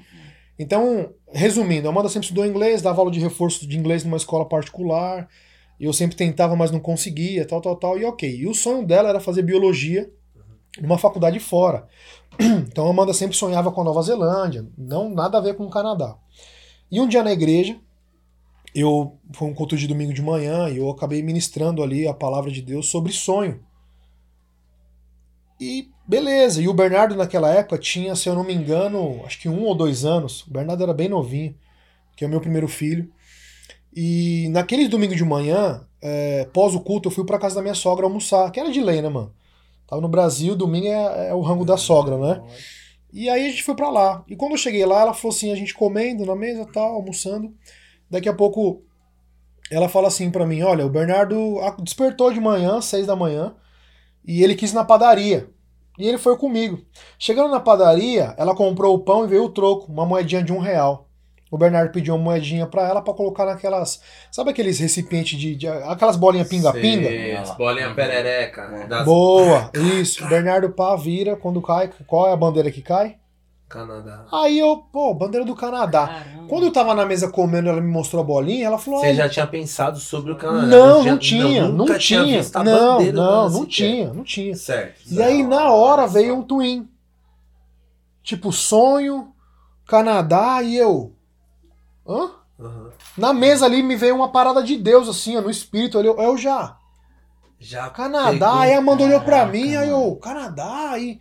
Então, 0.58 1.14
resumindo, 1.34 1.88
a 1.88 1.92
Amanda 1.92 2.08
sempre 2.08 2.26
estudou 2.26 2.46
inglês, 2.46 2.82
dava 2.82 3.00
aula 3.00 3.12
de 3.12 3.20
reforço 3.20 3.68
de 3.68 3.78
inglês 3.78 4.04
numa 4.04 4.18
escola 4.18 4.46
particular. 4.46 5.28
Eu 5.80 5.92
sempre 5.92 6.16
tentava, 6.16 6.56
mas 6.56 6.72
não 6.72 6.80
conseguia, 6.80 7.46
tal, 7.46 7.60
tal, 7.60 7.76
tal. 7.76 8.00
E 8.00 8.06
ok. 8.06 8.30
E 8.30 8.48
o 8.48 8.54
sonho 8.54 8.86
dela 8.86 9.10
era 9.10 9.20
fazer 9.20 9.42
biologia 9.42 10.10
numa 10.82 10.98
faculdade 10.98 11.40
fora. 11.40 11.88
Então 12.68 12.88
a 12.88 12.90
Amanda 12.90 13.14
sempre 13.14 13.38
sonhava 13.38 13.72
com 13.72 13.82
a 13.82 13.84
Nova 13.84 14.02
Zelândia, 14.02 14.68
não 14.78 15.10
nada 15.10 15.38
a 15.38 15.42
ver 15.42 15.56
com 15.56 15.66
o 15.66 15.70
Canadá. 15.70 16.18
E 16.92 17.00
um 17.00 17.08
dia 17.08 17.24
na 17.24 17.32
igreja, 17.32 17.80
eu 18.74 19.18
foi 19.34 19.48
um 19.48 19.54
culto 19.54 19.78
de 19.78 19.88
domingo 19.88 20.14
de 20.14 20.22
manhã 20.22 20.70
e 20.70 20.78
eu 20.78 20.90
acabei 20.90 21.24
ministrando 21.24 21.82
ali 21.82 22.08
a 22.08 22.14
palavra 22.14 22.52
de 22.52 22.62
Deus 22.62 22.88
sobre 22.88 23.14
sonho. 23.14 23.64
E 25.60 25.90
beleza, 26.06 26.62
e 26.62 26.68
o 26.68 26.74
Bernardo 26.74 27.16
naquela 27.16 27.50
época 27.50 27.78
tinha, 27.78 28.16
se 28.16 28.28
eu 28.28 28.36
não 28.36 28.44
me 28.44 28.54
engano, 28.54 29.22
acho 29.26 29.40
que 29.40 29.48
um 29.48 29.64
ou 29.64 29.74
dois 29.74 30.04
anos. 30.04 30.46
O 30.48 30.52
Bernardo 30.52 30.84
era 30.84 30.94
bem 30.94 31.08
novinho, 31.08 31.56
que 32.16 32.26
é 32.26 32.28
o 32.28 32.30
meu 32.30 32.42
primeiro 32.42 32.68
filho. 32.68 33.10
E 33.96 34.50
naquele 34.50 34.90
domingo 34.90 35.16
de 35.16 35.24
manhã, 35.24 35.88
é, 36.02 36.46
pós 36.52 36.76
o 36.76 36.82
culto, 36.82 37.08
eu 37.08 37.14
fui 37.14 37.26
pra 37.26 37.40
casa 37.40 37.56
da 37.56 37.62
minha 37.62 37.74
sogra 37.74 38.06
almoçar, 38.06 38.52
que 38.52 38.60
era 38.60 38.70
de 38.70 38.82
lei, 38.82 39.02
né, 39.02 39.08
mano? 39.08 39.34
Tava 39.88 40.02
no 40.02 40.08
Brasil, 40.08 40.56
domingo 40.56 40.88
é, 40.88 41.30
é 41.30 41.34
o 41.34 41.42
rango 41.42 41.66
da 41.66 41.78
sogra, 41.78 42.18
né? 42.18 42.42
E 43.14 43.30
aí 43.30 43.46
a 43.46 43.50
gente 43.50 43.64
foi 43.64 43.76
pra 43.76 43.90
lá. 43.90 44.24
E 44.28 44.36
quando 44.36 44.54
eu 44.54 44.58
cheguei 44.58 44.86
lá, 44.86 45.02
ela 45.02 45.14
falou 45.14 45.36
assim, 45.36 45.52
a 45.52 45.56
gente 45.56 45.74
comendo 45.74 46.26
na 46.26 46.36
mesa, 46.36 46.66
tal, 46.66 46.96
almoçando. 46.96 47.54
Daqui 48.10 48.28
a 48.28 48.34
pouco 48.34 48.84
ela 49.72 49.90
fala 49.90 50.08
assim 50.08 50.30
pra 50.30 50.46
mim, 50.46 50.62
olha, 50.62 50.86
o 50.86 50.90
Bernardo 50.90 51.58
despertou 51.82 52.32
de 52.32 52.40
manhã, 52.40 52.82
seis 52.82 53.08
da 53.08 53.16
manhã, 53.16 53.56
e 54.24 54.44
ele 54.44 54.56
quis 54.56 54.72
ir 54.72 54.76
na 54.76 54.84
padaria. 54.84 55.50
E 55.98 56.08
ele 56.08 56.18
foi 56.18 56.38
comigo. 56.38 56.80
Chegando 57.18 57.50
na 57.50 57.60
padaria, 57.60 58.36
ela 58.38 58.54
comprou 58.54 58.94
o 58.94 59.00
pão 59.00 59.24
e 59.24 59.28
veio 59.28 59.46
o 59.46 59.50
troco, 59.50 59.92
uma 59.92 60.06
moedinha 60.06 60.44
de 60.44 60.52
um 60.52 60.60
real. 60.60 61.10
O 61.52 61.58
Bernardo 61.58 61.92
pediu 61.92 62.16
uma 62.16 62.24
moedinha 62.24 62.66
pra 62.66 62.88
ela 62.88 63.02
pra 63.02 63.14
colocar 63.14 63.46
naquelas. 63.46 64.02
Sabe 64.32 64.50
aqueles 64.50 64.80
recipientes 64.80 65.40
de. 65.40 65.56
de- 65.56 65.68
aquelas 65.68 66.16
bolinhas 66.18 66.50
pinga-pinga? 66.50 67.08
Bolinhas 67.58 67.90
Uhum. 67.90 67.96
perereca. 67.96 68.62
É. 68.64 68.88
Das 68.88 69.06
Boa, 69.06 69.70
isso. 69.74 70.26
O 70.26 70.28
Bernardo 70.28 70.70
pá 70.72 70.96
vira 70.96 71.36
quando 71.36 71.62
cai. 71.62 71.90
Qual 72.08 72.28
é 72.28 72.34
a 72.34 72.36
bandeira 72.36 72.72
que 72.72 72.82
cai? 72.82 73.18
Canadá. 73.70 74.26
Aí 74.32 74.60
eu, 74.60 74.78
pô, 74.92 75.14
bandeira 75.14 75.46
do 75.46 75.56
Canadá. 75.56 76.08
Caramba. 76.08 76.48
Quando 76.48 76.66
eu 76.66 76.72
tava 76.72 76.94
na 76.94 77.04
mesa 77.06 77.30
comendo, 77.30 77.68
ela 77.70 77.82
me 77.82 77.92
mostrou 77.92 78.22
a 78.22 78.26
bolinha, 78.26 78.68
ela 78.68 78.78
falou: 78.78 79.00
Você 79.00 79.08
"Ai, 79.08 79.16
já 79.16 79.28
tinha 79.30 79.48
pensado 79.48 79.98
sobre 80.00 80.32
o 80.32 80.36
Canadá? 80.36 80.68
Não, 80.68 81.04
Já- 81.04 81.12
não 81.12 81.18
tinha, 81.18 81.62
não, 81.64 81.72
nunca 81.72 81.98
tinha. 81.98 82.24
visto 82.24 82.56
a 82.58 82.64
Não, 82.64 83.02
não, 83.12 83.50
não 83.50 83.62
sequer. 83.62 83.68
tinha, 83.72 84.14
não 84.14 84.24
tinha. 84.24 84.56
Certo. 84.56 85.02
E 85.12 85.22
aí, 85.22 85.42
na 85.44 85.72
hora, 85.72 86.06
veio 86.08 86.36
um 86.36 86.42
twin. 86.44 86.88
Tipo, 88.24 88.52
sonho, 88.52 89.30
Canadá 89.88 90.62
e 90.62 90.76
eu. 90.78 91.15
Hã? 92.08 92.32
Uhum. 92.58 92.90
Na 93.18 93.34
mesa 93.34 93.66
ali 93.66 93.84
me 93.84 93.96
veio 93.96 94.16
uma 94.16 94.32
parada 94.32 94.64
de 94.64 94.78
Deus, 94.78 95.10
assim, 95.10 95.38
ó, 95.38 95.42
no 95.42 95.50
espírito. 95.50 96.00
Eu, 96.00 96.18
eu 96.18 96.38
já. 96.38 96.78
Já 97.60 97.90
Canadá, 97.90 98.32
pegou. 98.32 98.60
aí 98.60 98.74
a 98.74 98.78
Amanda 98.78 99.04
olhou 99.04 99.22
pra 99.22 99.46
mim, 99.46 99.76
aí 99.76 99.90
eu, 99.90 100.16
Canadá, 100.18 100.92
aí. 100.92 101.20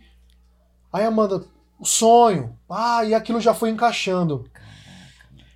Aí 0.91 1.03
a 1.03 1.07
Amanda, 1.07 1.43
o 1.79 1.85
sonho. 1.85 2.57
Ah, 2.69 3.03
e 3.03 3.13
aquilo 3.13 3.41
já 3.41 3.53
foi 3.53 3.69
encaixando. 3.69 4.45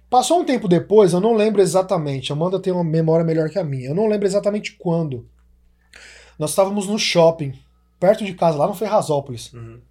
Passou 0.09 0.39
um 0.39 0.45
tempo 0.45 0.67
depois, 0.67 1.13
eu 1.13 1.19
não 1.19 1.33
lembro 1.33 1.61
exatamente. 1.61 2.31
A 2.31 2.35
Amanda 2.35 2.59
tem 2.59 2.73
uma 2.73 2.83
memória 2.83 3.23
melhor 3.25 3.49
que 3.49 3.59
a 3.59 3.63
minha. 3.63 3.89
Eu 3.89 3.95
não 3.95 4.07
lembro 4.07 4.25
exatamente 4.25 4.75
quando. 4.77 5.29
Nós 6.37 6.49
estávamos 6.49 6.87
no 6.87 6.97
shopping, 6.97 7.53
perto 7.99 8.25
de 8.25 8.33
casa, 8.33 8.57
lá 8.57 8.65
no 8.65 8.73
Ferrazópolis. 8.73 9.53
Uhum. 9.53 9.81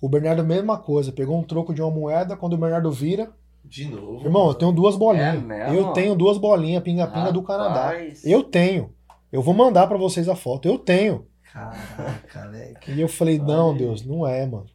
O 0.00 0.08
Bernardo, 0.08 0.42
mesma 0.42 0.78
coisa, 0.78 1.12
pegou 1.12 1.38
um 1.38 1.42
troco 1.42 1.74
de 1.74 1.82
uma 1.82 1.90
moeda. 1.90 2.36
Quando 2.36 2.54
o 2.54 2.56
Bernardo 2.56 2.90
vira, 2.90 3.30
De 3.70 3.88
novo. 3.88 4.24
irmão, 4.26 4.48
eu 4.48 4.54
tenho 4.54 4.72
duas 4.72 4.96
bolinhas. 4.96 5.48
É 5.48 5.76
eu 5.76 5.92
tenho 5.92 6.16
duas 6.16 6.36
bolinhas, 6.36 6.82
pinga-pinga 6.82 7.32
do 7.32 7.40
Canadá. 7.40 7.92
Eu 8.24 8.42
tenho. 8.42 8.92
Eu 9.30 9.40
vou 9.42 9.54
mandar 9.54 9.86
pra 9.86 9.96
vocês 9.96 10.28
a 10.28 10.34
foto. 10.34 10.66
Eu 10.66 10.76
tenho. 10.76 11.24
Caraca, 11.52 12.44
leque. 12.46 12.90
E 12.90 13.00
eu 13.00 13.06
falei, 13.08 13.38
não, 13.38 13.72
Deus, 13.76 14.04
não 14.04 14.26
é, 14.26 14.44
mano. 14.44 14.66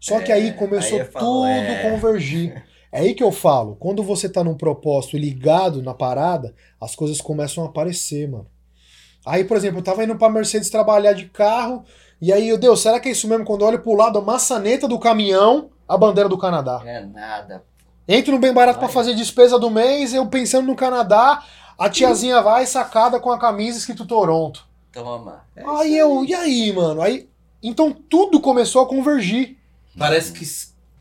Só 0.00 0.18
que 0.20 0.32
É, 0.32 0.36
aí 0.36 0.52
começou 0.54 0.98
aí 0.98 1.04
falo, 1.04 1.26
tudo 1.26 1.46
é. 1.46 1.90
convergir. 1.90 2.64
É 2.90 3.00
aí 3.00 3.14
que 3.14 3.22
eu 3.22 3.30
falo, 3.30 3.76
quando 3.76 4.02
você 4.02 4.30
tá 4.30 4.42
num 4.42 4.56
propósito 4.56 5.18
ligado 5.18 5.82
na 5.82 5.92
parada, 5.92 6.54
as 6.80 6.96
coisas 6.96 7.20
começam 7.20 7.64
a 7.64 7.66
aparecer, 7.68 8.26
mano. 8.30 8.46
Aí, 9.26 9.44
por 9.44 9.58
exemplo, 9.58 9.80
eu 9.80 9.84
tava 9.84 10.02
indo 10.04 10.16
pra 10.16 10.30
Mercedes 10.30 10.70
trabalhar 10.70 11.12
de 11.12 11.26
carro, 11.26 11.84
e 12.20 12.32
aí, 12.32 12.48
eu, 12.48 12.56
Deus, 12.56 12.80
será 12.80 12.98
que 12.98 13.08
é 13.08 13.12
isso 13.12 13.28
mesmo? 13.28 13.44
Quando 13.44 13.60
eu 13.60 13.68
olho 13.68 13.80
pro 13.80 13.94
lado, 13.94 14.18
a 14.18 14.22
maçaneta 14.22 14.88
do 14.88 14.98
caminhão, 14.98 15.70
a 15.86 15.98
bandeira 15.98 16.28
do 16.28 16.38
Canadá. 16.38 16.80
É 16.84 17.04
nada. 17.04 17.62
Entro 18.08 18.32
no 18.32 18.38
bem 18.38 18.52
barato 18.52 18.78
pra 18.78 18.86
Olha. 18.86 18.94
fazer 18.94 19.14
despesa 19.14 19.58
do 19.58 19.70
mês, 19.70 20.14
eu 20.14 20.26
pensando 20.26 20.66
no 20.66 20.74
Canadá, 20.74 21.42
a 21.78 21.90
tiazinha 21.90 22.40
vai 22.40 22.64
sacada 22.66 23.20
com 23.20 23.30
a 23.30 23.38
camisa 23.38 23.76
escrito 23.78 24.06
Toronto. 24.06 24.66
Toma. 24.92 25.44
É 25.54 25.62
aí 25.64 25.96
eu, 25.98 26.24
e 26.24 26.34
aí, 26.34 26.72
mano? 26.72 27.02
Aí, 27.02 27.28
então 27.62 27.92
tudo 27.92 28.40
começou 28.40 28.82
a 28.82 28.86
convergir. 28.88 29.56
Parece 29.96 30.32
que 30.32 30.44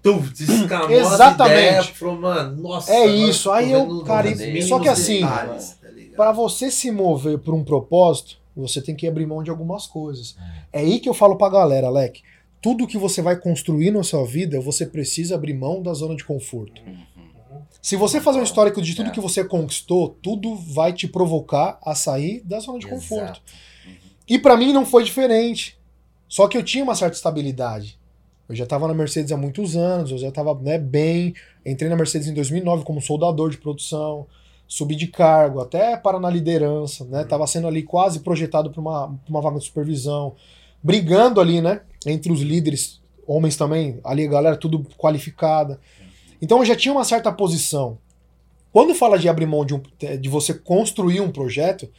tu, 0.04 0.20
descamou 0.20 0.92
Exatamente. 0.92 1.56
as 1.56 1.68
ideias, 1.68 1.86
falou, 1.88 2.20
mano, 2.20 2.62
nossa. 2.62 2.92
É 2.92 3.06
isso, 3.06 3.50
aí 3.52 3.72
eu, 3.72 4.04
cara, 4.04 4.30
e- 4.30 4.62
só 4.64 4.80
que 4.80 4.90
assim, 4.90 5.22
detalhes, 5.22 5.78
tá? 5.82 5.88
Pra 6.16 6.32
você 6.32 6.70
se 6.70 6.92
mover 6.92 7.38
por 7.38 7.54
um 7.54 7.64
propósito, 7.64 8.38
você 8.56 8.82
tem 8.82 8.96
que 8.96 9.08
abrir 9.08 9.26
mão 9.26 9.44
de 9.44 9.50
algumas 9.52 9.86
coisas. 9.88 10.36
É 10.74 10.80
aí 10.80 11.00
que 11.00 11.08
eu 11.08 11.14
falo 11.14 11.38
pra 11.38 11.48
galera, 11.48 11.88
Alec. 11.88 12.22
Tudo 12.62 12.88
que 12.88 12.98
você 12.98 13.22
vai 13.22 13.36
construir 13.40 13.92
na 13.92 14.04
sua 14.04 14.26
vida, 14.26 14.60
você 14.60 14.86
precisa 14.86 15.36
abrir 15.36 15.54
mão 15.54 15.82
da 15.82 15.94
zona 15.94 16.16
de 16.16 16.24
conforto. 16.26 16.82
Se 17.82 17.96
você 17.96 18.20
fazer 18.20 18.40
um 18.40 18.44
histórico 18.44 18.82
de 18.82 18.96
tudo 18.96 19.10
É. 19.10 19.12
que 19.12 19.20
você 19.22 19.44
conquistou, 19.44 20.18
tudo 20.22 20.56
vai 20.56 20.92
te 20.92 21.08
provocar 21.08 21.80
a 21.84 21.94
sair 21.96 22.42
da 22.44 22.60
zona 22.60 22.80
de 22.80 22.88
conforto. 22.88 23.24
Exato. 23.24 23.42
E 24.28 24.38
pra 24.38 24.58
mim 24.58 24.74
não 24.74 24.86
foi 24.86 25.04
diferente. 25.04 25.78
Só 26.28 26.48
que 26.48 26.58
eu 26.58 26.64
tinha 26.64 26.84
uma 26.84 26.96
certa 26.96 27.16
estabilidade. 27.16 27.98
Eu 28.50 28.56
já 28.56 28.64
estava 28.64 28.88
na 28.88 28.94
Mercedes 28.94 29.32
há 29.32 29.38
muitos 29.38 29.76
anos, 29.76 30.12
eu 30.12 30.18
já 30.18 30.30
estava 30.30 30.54
né, 30.56 30.78
bem. 30.78 31.34
Entrei 31.66 31.90
na 31.90 31.96
Mercedes 31.96 32.28
em 32.28 32.34
2009 32.34 32.84
como 32.84 33.02
soldador 33.02 33.50
de 33.50 33.58
produção, 33.58 34.26
subi 34.68 34.96
de 34.96 35.08
cargo, 35.08 35.62
até 35.62 35.96
para 35.96 36.20
na 36.20 36.30
liderança, 36.30 37.06
né? 37.06 37.24
Tava 37.24 37.46
sendo 37.48 37.68
ali 37.68 37.84
quase 37.84 38.20
projetado 38.22 38.70
para 38.72 38.82
uma, 38.82 39.08
pra 39.08 39.30
uma 39.30 39.42
vaga 39.42 39.60
de 39.60 39.66
supervisão, 39.66 40.36
brigando 40.88 41.42
ali, 41.42 41.60
né? 41.60 41.82
Entre 42.06 42.32
os 42.32 42.40
líderes, 42.40 43.02
homens 43.28 43.58
também, 43.58 44.00
ali 44.06 44.26
a 44.26 44.30
galera 44.30 44.56
tudo 44.56 44.88
qualificada. 44.98 45.82
Então 46.42 46.60
eu 46.60 46.66
já 46.66 46.78
tinha 46.78 46.94
uma 46.94 47.04
certa 47.04 47.30
posição. 47.30 47.98
Quando 48.72 48.96
fala 48.96 49.20
de 49.20 49.28
abrir 49.28 49.46
mão 49.46 49.66
de, 49.66 49.74
um, 49.76 49.82
de 50.18 50.30
você 50.30 50.54
construir 50.54 51.20
um 51.20 51.30
projeto, 51.30 51.90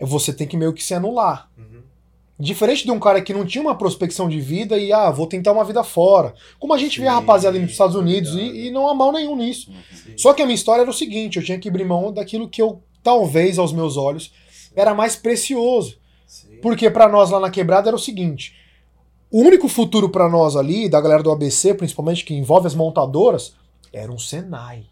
você 0.00 0.32
tem 0.32 0.46
que 0.46 0.56
meio 0.56 0.72
que 0.72 0.82
se 0.82 0.94
anular. 0.94 1.50
Uhum. 1.58 1.82
Diferente 2.38 2.84
de 2.84 2.90
um 2.90 2.98
cara 2.98 3.20
que 3.20 3.34
não 3.34 3.44
tinha 3.44 3.60
uma 3.60 3.76
prospecção 3.76 4.26
de 4.26 4.40
vida 4.40 4.78
e, 4.78 4.90
ah, 4.90 5.10
vou 5.10 5.26
tentar 5.26 5.52
uma 5.52 5.64
vida 5.64 5.84
fora. 5.84 6.34
Como 6.58 6.72
a 6.72 6.78
gente 6.78 6.98
vê 7.00 7.06
a 7.06 7.10
Sim, 7.10 7.16
rapaziada 7.16 7.58
indo 7.58 7.64
para 7.64 7.68
os 7.68 7.72
Estados 7.72 7.94
Unidos 7.94 8.34
verdade. 8.34 8.58
e, 8.58 8.66
e 8.68 8.70
não 8.70 8.88
há 8.88 8.94
mal 8.94 9.12
nenhum 9.12 9.36
nisso. 9.36 9.70
Sim. 9.92 10.14
Só 10.16 10.32
que 10.32 10.40
a 10.40 10.46
minha 10.46 10.54
história 10.54 10.80
era 10.80 10.90
o 10.90 10.94
seguinte: 10.94 11.36
eu 11.36 11.44
tinha 11.44 11.58
que 11.58 11.68
abrir 11.68 11.84
mão 11.84 12.10
daquilo 12.10 12.48
que 12.48 12.62
eu, 12.62 12.82
talvez, 13.02 13.58
aos 13.58 13.72
meus 13.72 13.98
olhos, 13.98 14.32
era 14.74 14.94
mais 14.94 15.14
precioso. 15.14 16.02
Porque 16.64 16.88
para 16.90 17.10
nós 17.10 17.28
lá 17.28 17.38
na 17.38 17.50
quebrada 17.50 17.90
era 17.90 17.94
o 17.96 17.98
seguinte: 17.98 18.56
o 19.30 19.42
único 19.42 19.68
futuro 19.68 20.08
para 20.08 20.30
nós 20.30 20.56
ali, 20.56 20.88
da 20.88 20.98
galera 20.98 21.22
do 21.22 21.30
ABC, 21.30 21.74
principalmente, 21.74 22.24
que 22.24 22.32
envolve 22.32 22.66
as 22.66 22.74
montadoras, 22.74 23.54
era 23.92 24.10
um 24.10 24.18
Senai. 24.18 24.84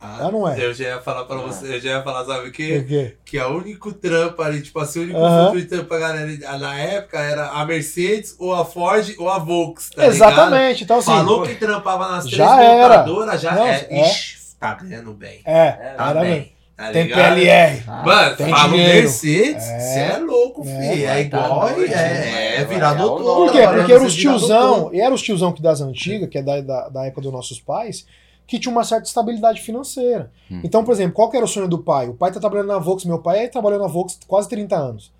Ah, 0.00 0.26
Ah, 0.28 0.30
não 0.30 0.48
é? 0.48 0.64
Eu 0.64 0.72
já 0.72 0.84
ia 0.84 1.00
falar 1.00 1.24
pra 1.24 1.36
você, 1.38 1.74
eu 1.74 1.80
já 1.80 1.90
ia 1.96 2.02
falar, 2.04 2.24
sabe 2.24 2.48
o 2.48 2.52
quê? 2.52 3.16
Que 3.24 3.36
é 3.38 3.44
o 3.44 3.58
único 3.58 3.92
trampo 3.92 4.40
ali, 4.40 4.62
tipo 4.62 4.78
assim, 4.78 5.00
o 5.00 5.02
único 5.02 5.18
Aham. 5.18 5.46
futuro 5.46 5.60
de 5.62 5.66
trampo 5.66 5.86
pra 5.86 5.98
galera 5.98 6.58
na 6.58 6.78
época 6.78 7.18
era 7.18 7.48
a 7.50 7.66
Mercedes, 7.66 8.36
ou 8.38 8.54
a 8.54 8.64
Ford, 8.64 9.12
ou 9.18 9.28
a 9.28 9.38
Volks, 9.40 9.90
tá 9.90 10.06
ligado? 10.06 10.14
Exatamente. 10.14 10.84
Então, 10.84 10.98
assim. 10.98 11.10
Falou 11.10 11.42
que 11.42 11.56
trampava 11.56 12.08
nas 12.08 12.24
três 12.24 12.36
já 12.36 12.62
era. 12.62 13.36
já 13.36 13.54
Não, 13.56 13.66
é. 13.66 13.86
é. 13.90 14.06
Ixi, 14.08 14.36
tá 14.60 14.74
ganhando 14.74 15.12
bem. 15.12 15.40
É, 15.44 15.58
É, 15.66 15.94
Tá 15.98 16.10
era 16.10 16.20
bem. 16.20 16.30
bem. 16.30 16.52
Tá 16.80 16.92
Tem? 16.92 17.06
PLR. 17.08 17.82
Ah, 17.86 18.02
Mano, 18.02 18.36
tem 18.36 18.48
fala 18.48 18.68
dinheiro. 18.70 18.92
Mercedes, 19.02 19.64
É. 19.68 19.78
você 19.80 19.98
é, 19.98 20.18
louco, 20.18 20.62
É, 20.66 20.92
filho. 20.92 21.06
É, 21.06 21.24
tá 21.28 21.44
igual, 21.44 21.74
doido, 21.74 21.92
é, 21.92 21.96
né? 21.96 22.56
é 22.56 22.64
virar 22.64 22.98
É 22.98 23.04
o 23.04 23.06
doutor. 23.06 23.36
Por 23.36 23.52
quê? 23.52 23.58
Porque 23.68 23.92
eram 23.92 24.00
você 24.00 24.06
os 24.06 24.14
virar 24.16 24.38
tiozão, 24.38 24.90
e 24.94 25.00
eram 25.00 25.14
os 25.14 25.22
tiozão 25.22 25.52
que 25.52 25.60
das 25.60 25.82
antigas, 25.82 26.28
que 26.30 26.38
é 26.38 26.42
da, 26.42 26.60
da, 26.62 26.88
da 26.88 27.04
época 27.04 27.20
dos 27.20 27.32
nossos 27.32 27.60
pais, 27.60 28.06
que 28.46 28.58
tinha 28.58 28.72
uma 28.72 28.82
certa 28.82 29.06
estabilidade 29.06 29.60
financeira. 29.60 30.32
Hum. 30.50 30.62
Então, 30.64 30.82
por 30.82 30.92
exemplo, 30.92 31.12
qual 31.12 31.30
que 31.30 31.36
era 31.36 31.44
o 31.44 31.48
sonho 31.48 31.68
do 31.68 31.78
pai? 31.78 32.08
O 32.08 32.14
pai 32.14 32.32
tá 32.32 32.40
trabalhando 32.40 32.68
na 32.68 32.78
Vox, 32.78 33.04
meu 33.04 33.18
pai 33.18 33.46
trabalhou 33.48 33.78
na 33.78 33.86
Vox 33.86 34.18
quase 34.26 34.48
30 34.48 34.74
anos. 34.74 35.12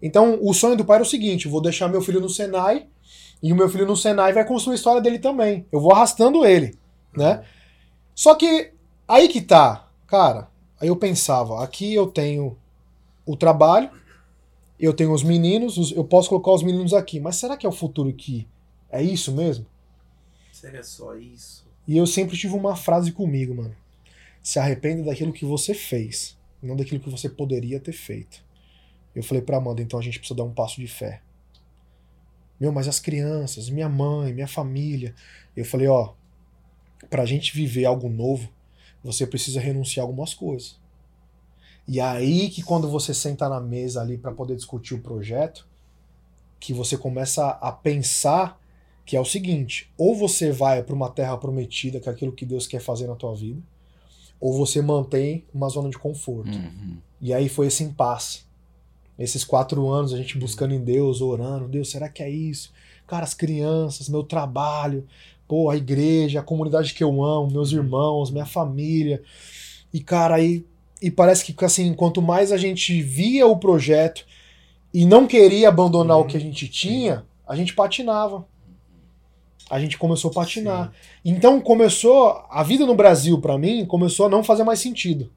Então, 0.00 0.38
o 0.40 0.54
sonho 0.54 0.76
do 0.76 0.84
pai 0.84 0.96
era 0.96 1.04
o 1.04 1.06
seguinte: 1.06 1.46
vou 1.46 1.60
deixar 1.60 1.88
meu 1.88 2.00
filho 2.00 2.20
no 2.20 2.28
Senai, 2.30 2.86
e 3.42 3.52
o 3.52 3.56
meu 3.56 3.68
filho 3.68 3.86
no 3.86 3.96
Senai 3.96 4.32
vai 4.32 4.44
construir 4.46 4.72
a 4.72 4.76
história 4.76 5.00
dele 5.02 5.18
também. 5.18 5.66
Eu 5.70 5.78
vou 5.78 5.92
arrastando 5.92 6.44
ele, 6.44 6.74
né? 7.14 7.42
Só 8.14 8.34
que 8.34 8.72
aí 9.06 9.28
que 9.28 9.42
tá, 9.42 9.84
cara. 10.06 10.48
Aí 10.82 10.88
eu 10.88 10.96
pensava, 10.96 11.62
aqui 11.62 11.94
eu 11.94 12.08
tenho 12.08 12.58
o 13.24 13.36
trabalho, 13.36 13.88
eu 14.80 14.92
tenho 14.92 15.12
os 15.12 15.22
meninos, 15.22 15.78
os- 15.78 15.92
eu 15.92 16.04
posso 16.04 16.28
colocar 16.28 16.50
os 16.50 16.64
meninos 16.64 16.92
aqui, 16.92 17.20
mas 17.20 17.36
será 17.36 17.56
que 17.56 17.64
é 17.64 17.68
o 17.68 17.72
futuro 17.72 18.12
que 18.12 18.48
é 18.90 19.00
isso 19.00 19.30
mesmo? 19.30 19.64
Será 20.52 20.82
só 20.82 21.14
isso? 21.14 21.64
E 21.86 21.96
eu 21.96 22.04
sempre 22.04 22.36
tive 22.36 22.54
uma 22.56 22.74
frase 22.74 23.12
comigo, 23.12 23.54
mano. 23.54 23.76
Se 24.42 24.58
arrependa 24.58 25.04
daquilo 25.04 25.32
que 25.32 25.44
você 25.44 25.72
fez, 25.72 26.36
não 26.60 26.74
daquilo 26.74 27.00
que 27.00 27.08
você 27.10 27.28
poderia 27.28 27.78
ter 27.78 27.92
feito. 27.92 28.42
Eu 29.14 29.22
falei 29.22 29.40
pra 29.40 29.58
Amanda, 29.58 29.82
então 29.82 30.00
a 30.00 30.02
gente 30.02 30.18
precisa 30.18 30.36
dar 30.36 30.44
um 30.44 30.52
passo 30.52 30.80
de 30.80 30.88
fé. 30.88 31.22
Meu, 32.58 32.72
mas 32.72 32.88
as 32.88 32.98
crianças, 32.98 33.70
minha 33.70 33.88
mãe, 33.88 34.32
minha 34.34 34.48
família. 34.48 35.14
Eu 35.56 35.64
falei, 35.64 35.86
ó, 35.86 36.12
pra 37.08 37.24
gente 37.24 37.54
viver 37.54 37.84
algo 37.84 38.08
novo, 38.08 38.48
você 39.02 39.26
precisa 39.26 39.60
renunciar 39.60 40.04
a 40.04 40.08
algumas 40.08 40.34
coisas. 40.34 40.80
E 41.86 42.00
aí 42.00 42.48
que 42.48 42.62
quando 42.62 42.88
você 42.88 43.12
senta 43.12 43.48
na 43.48 43.60
mesa 43.60 44.00
ali 44.00 44.16
pra 44.16 44.32
poder 44.32 44.56
discutir 44.56 44.94
o 44.94 45.00
projeto, 45.00 45.66
que 46.60 46.72
você 46.72 46.96
começa 46.96 47.48
a 47.48 47.72
pensar 47.72 48.60
que 49.04 49.16
é 49.16 49.20
o 49.20 49.24
seguinte, 49.24 49.90
ou 49.98 50.14
você 50.14 50.52
vai 50.52 50.82
para 50.82 50.94
uma 50.94 51.10
terra 51.10 51.36
prometida, 51.36 51.98
que 51.98 52.08
é 52.08 52.12
aquilo 52.12 52.32
que 52.32 52.46
Deus 52.46 52.68
quer 52.68 52.80
fazer 52.80 53.08
na 53.08 53.16
tua 53.16 53.34
vida, 53.34 53.60
ou 54.40 54.56
você 54.56 54.80
mantém 54.80 55.44
uma 55.52 55.68
zona 55.68 55.90
de 55.90 55.98
conforto. 55.98 56.56
Uhum. 56.56 56.98
E 57.20 57.34
aí 57.34 57.48
foi 57.48 57.66
esse 57.66 57.82
impasse. 57.82 58.44
Esses 59.18 59.44
quatro 59.44 59.88
anos 59.88 60.12
a 60.12 60.16
gente 60.16 60.38
buscando 60.38 60.72
em 60.72 60.82
Deus, 60.82 61.20
orando, 61.20 61.68
Deus, 61.68 61.90
será 61.90 62.08
que 62.08 62.22
é 62.22 62.30
isso? 62.30 62.72
Cara, 63.06 63.24
as 63.24 63.34
crianças, 63.34 64.08
meu 64.08 64.22
trabalho, 64.22 65.06
pô, 65.52 65.68
a 65.68 65.76
igreja, 65.76 66.40
a 66.40 66.42
comunidade 66.42 66.94
que 66.94 67.04
eu 67.04 67.22
amo, 67.22 67.50
meus 67.52 67.72
irmãos, 67.72 68.30
minha 68.30 68.46
família. 68.46 69.22
E, 69.92 70.00
cara, 70.00 70.36
aí. 70.36 70.64
E 71.02 71.10
parece 71.10 71.44
que, 71.44 71.62
assim, 71.62 71.92
quanto 71.92 72.22
mais 72.22 72.50
a 72.50 72.56
gente 72.56 73.02
via 73.02 73.46
o 73.46 73.58
projeto 73.58 74.24
e 74.94 75.04
não 75.04 75.26
queria 75.26 75.68
abandonar 75.68 76.16
Uhum. 76.16 76.22
o 76.22 76.26
que 76.26 76.38
a 76.38 76.40
gente 76.40 76.66
tinha, 76.68 77.26
a 77.46 77.54
gente 77.54 77.74
patinava. 77.74 78.46
A 79.68 79.78
gente 79.78 79.98
começou 79.98 80.30
a 80.30 80.34
patinar. 80.34 80.90
Então 81.22 81.60
começou. 81.60 82.42
A 82.48 82.62
vida 82.62 82.86
no 82.86 82.94
Brasil, 82.94 83.38
pra 83.38 83.58
mim, 83.58 83.84
começou 83.84 84.24
a 84.24 84.30
não 84.30 84.42
fazer 84.42 84.64
mais 84.64 84.78
sentido. 84.78 85.30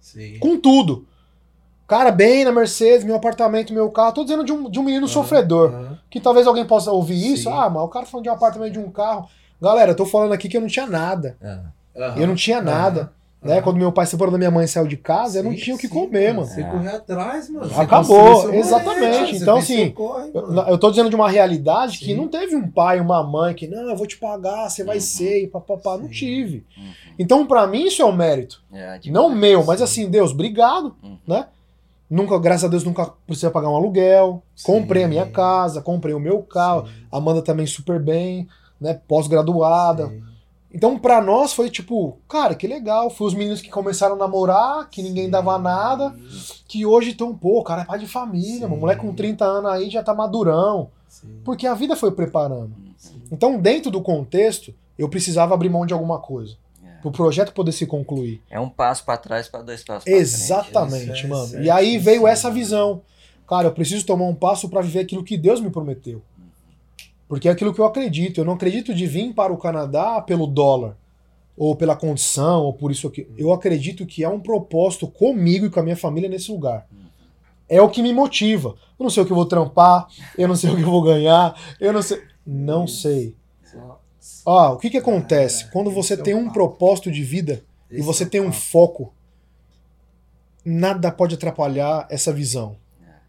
Sim. 0.00 0.36
Com 0.40 0.58
tudo. 0.58 1.06
Cara, 1.86 2.10
bem 2.10 2.44
na 2.44 2.50
Mercedes, 2.50 3.04
meu 3.04 3.14
apartamento, 3.14 3.72
meu 3.72 3.88
carro. 3.88 4.14
Tô 4.14 4.24
dizendo 4.24 4.42
de 4.42 4.50
um, 4.52 4.68
de 4.68 4.80
um 4.80 4.82
menino 4.82 5.04
Aham, 5.06 5.12
sofredor. 5.12 5.68
aham. 5.72 5.98
Que 6.10 6.18
talvez 6.18 6.44
alguém 6.44 6.66
possa 6.66 6.90
ouvir 6.90 7.34
isso. 7.34 7.44
Sim. 7.44 7.50
Ah, 7.56 7.70
mas 7.70 7.84
o 7.84 7.88
cara 7.88 8.04
falando 8.04 8.24
de 8.24 8.30
um 8.30 8.34
apartamento 8.34 8.72
de 8.72 8.80
um 8.80 8.90
carro. 8.90 9.28
Galera, 9.64 9.92
eu 9.92 9.96
tô 9.96 10.04
falando 10.04 10.32
aqui 10.32 10.48
que 10.48 10.56
eu 10.56 10.60
não 10.60 10.68
tinha 10.68 10.86
nada. 10.86 11.36
Aham, 11.42 12.18
Eu 12.18 12.26
não 12.26 12.34
tinha 12.34 12.60
nada. 12.60 13.00
aham, 13.00 13.10
Né? 13.42 13.52
aham. 13.54 13.62
Quando 13.62 13.76
meu 13.78 13.90
pai 13.92 14.04
se 14.04 14.10
separou 14.12 14.30
da 14.32 14.36
minha 14.38 14.50
mãe 14.50 14.64
e 14.66 14.68
saiu 14.68 14.86
de 14.86 14.96
casa, 14.96 15.38
eu 15.38 15.42
não 15.44 15.52
Sim, 15.52 15.56
tinha 15.56 15.76
o 15.76 15.78
que 15.78 15.88
sim, 15.88 15.94
comer, 15.94 16.34
mano. 16.34 16.46
Você 16.46 16.60
É. 16.60 16.64
correr 16.64 16.88
atrás, 16.96 17.48
mano. 17.48 17.66
Você 17.68 17.80
Acabou, 17.80 18.52
exatamente. 18.54 19.36
Então, 19.36 19.56
assim, 19.56 19.90
corre, 19.90 20.30
Eu, 20.68 20.76
tô 20.78 20.90
dizendo 20.90 21.08
de 21.08 21.16
uma 21.16 21.30
realidade 21.30 21.98
que 21.98 22.06
Sim. 22.06 22.14
não 22.14 22.28
teve 22.28 22.54
um 22.54 22.70
pai, 22.70 23.00
uma 23.00 23.22
mãe 23.22 23.54
que, 23.54 23.66
não, 23.66 23.88
eu 23.88 23.96
vou 23.96 24.06
te 24.06 24.16
pagar, 24.18 24.68
você 24.68 24.84
vai 24.84 24.96
Uhum. 24.96 25.00
ser, 25.00 25.44
e 25.44 25.46
papapá. 25.46 25.96
Não 25.96 26.04
Sim. 26.08 26.10
tive. 26.12 26.66
uhum. 26.76 26.92
Então, 27.18 27.46
pra 27.46 27.66
mim, 27.66 27.86
isso 27.86 28.02
é 28.02 28.04
um 28.04 28.14
mérito. 28.14 28.62
É, 28.72 29.00
Não 29.06 29.30
meu, 29.34 29.64
mas 29.64 29.78
sim. 29.78 29.84
assim, 29.84 30.10
Deus, 30.10 30.32
obrigado, 30.32 30.94
Uhum. 31.02 31.18
né? 31.26 31.46
Nunca, 32.10 32.38
graças 32.38 32.64
a 32.64 32.68
Deus, 32.68 32.84
nunca 32.84 33.06
precisei 33.26 33.48
pagar 33.50 33.70
um 33.70 33.76
aluguel. 33.76 34.42
Sim. 34.54 34.64
Comprei 34.72 35.04
a 35.04 35.08
minha 35.08 35.26
casa, 35.26 35.80
comprei 35.80 36.14
o 36.14 36.20
meu 36.20 36.42
carro. 36.42 36.86
Sim, 36.86 36.92
Amanda 37.10 37.40
também 37.42 37.66
super 37.66 37.98
bem, 37.98 38.46
né? 38.80 39.00
Pós-graduada. 39.08 40.08
sim. 40.08 40.22
Então, 40.76 40.98
pra 40.98 41.20
nós 41.22 41.52
foi 41.52 41.70
tipo, 41.70 42.18
cara, 42.28 42.52
que 42.56 42.66
legal. 42.66 43.08
Foi 43.08 43.28
os 43.28 43.34
meninos 43.34 43.62
que 43.62 43.70
começaram 43.70 44.16
a 44.16 44.18
namorar, 44.18 44.90
que 44.90 45.02
ninguém 45.04 45.26
Sim. 45.26 45.30
dava 45.30 45.56
nada, 45.56 46.12
que 46.66 46.84
hoje 46.84 47.10
estão, 47.10 47.32
pô, 47.32 47.60
o 47.60 47.62
cara 47.62 47.82
é 47.82 47.84
pai 47.84 47.96
de 48.00 48.08
família, 48.08 48.54
Sim. 48.56 48.62
mano. 48.66 48.78
moleque 48.78 49.00
com 49.00 49.14
30 49.14 49.44
anos 49.44 49.70
aí 49.70 49.88
já 49.88 50.02
tá 50.02 50.12
madurão. 50.12 50.90
Sim. 51.08 51.40
Porque 51.44 51.64
a 51.68 51.74
vida 51.74 51.94
foi 51.94 52.10
preparando. 52.10 52.72
Uhum. 52.74 53.20
Então, 53.30 53.56
dentro 53.60 53.88
do 53.88 54.02
contexto, 54.02 54.74
eu 54.98 55.08
precisava 55.08 55.54
abrir 55.54 55.68
mão 55.70 55.86
de 55.86 55.92
alguma 55.94 56.18
coisa. 56.18 56.56
É. 56.84 57.00
Pro 57.00 57.12
projeto 57.12 57.52
poder 57.52 57.70
se 57.70 57.86
concluir. 57.86 58.42
É 58.50 58.58
um 58.58 58.68
passo 58.68 59.04
pra 59.04 59.16
trás 59.16 59.46
pra 59.46 59.62
dois 59.62 59.84
passos 59.84 60.02
pra 60.02 60.12
frente. 60.12 60.20
Exatamente, 60.22 61.12
Isso 61.12 61.26
é 61.26 61.28
mano. 61.28 61.40
certíssimo. 61.42 61.62
E 61.62 61.70
aí 61.70 61.98
veio 61.98 62.26
essa 62.26 62.50
visão. 62.50 63.00
Cara, 63.46 63.68
eu 63.68 63.72
preciso 63.72 64.04
tomar 64.04 64.24
um 64.24 64.34
passo 64.34 64.68
pra 64.68 64.80
viver 64.80 64.98
aquilo 65.00 65.22
que 65.22 65.36
Deus 65.36 65.60
me 65.60 65.70
prometeu. 65.70 66.20
Porque 67.28 67.48
é 67.48 67.52
aquilo 67.52 67.72
que 67.72 67.80
eu 67.80 67.84
acredito. 67.84 68.40
Eu 68.40 68.44
não 68.44 68.54
acredito 68.54 68.94
de 68.94 69.06
vir 69.06 69.32
para 69.32 69.52
o 69.52 69.58
Canadá 69.58 70.20
pelo 70.20 70.46
dólar, 70.46 70.96
ou 71.56 71.74
pela 71.76 71.96
condição, 71.96 72.62
ou 72.62 72.72
por 72.72 72.90
isso 72.90 73.06
aqui. 73.06 73.28
Eu 73.36 73.52
acredito 73.52 74.06
que 74.06 74.24
há 74.24 74.30
um 74.30 74.40
propósito 74.40 75.06
comigo 75.06 75.66
e 75.66 75.70
com 75.70 75.80
a 75.80 75.82
minha 75.82 75.96
família 75.96 76.28
nesse 76.28 76.50
lugar. 76.50 76.86
É 77.68 77.80
o 77.80 77.88
que 77.88 78.02
me 78.02 78.12
motiva. 78.12 78.74
Eu 78.98 79.04
não 79.04 79.10
sei 79.10 79.22
o 79.22 79.26
que 79.26 79.32
eu 79.32 79.36
vou 79.36 79.46
trampar, 79.46 80.06
eu 80.36 80.46
não 80.46 80.56
sei 80.56 80.70
o 80.70 80.76
que 80.76 80.82
eu 80.82 80.90
vou 80.90 81.02
ganhar, 81.02 81.58
eu 81.80 81.92
não 81.92 82.02
sei. 82.02 82.22
Não 82.46 82.86
sei. 82.86 83.36
Ó, 84.46 84.74
o 84.74 84.78
que 84.78 84.90
que 84.90 84.98
acontece? 84.98 85.70
Quando 85.70 85.90
você 85.90 86.14
é 86.14 86.18
tem 86.18 86.34
um 86.34 86.50
propósito 86.50 87.10
de 87.10 87.22
vida 87.22 87.64
e 87.90 88.02
você 88.02 88.24
é 88.24 88.26
tem 88.26 88.40
um 88.40 88.52
foco, 88.52 89.14
nada 90.64 91.10
pode 91.10 91.34
atrapalhar 91.34 92.06
essa 92.10 92.32
visão. 92.32 92.76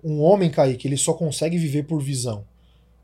Um 0.04 0.22
homem, 0.22 0.52
Kaique, 0.52 0.88
ele 0.88 0.98
só 0.98 1.14
consegue 1.14 1.58
viver 1.58 1.84
por 1.84 2.02
visão. 2.02 2.46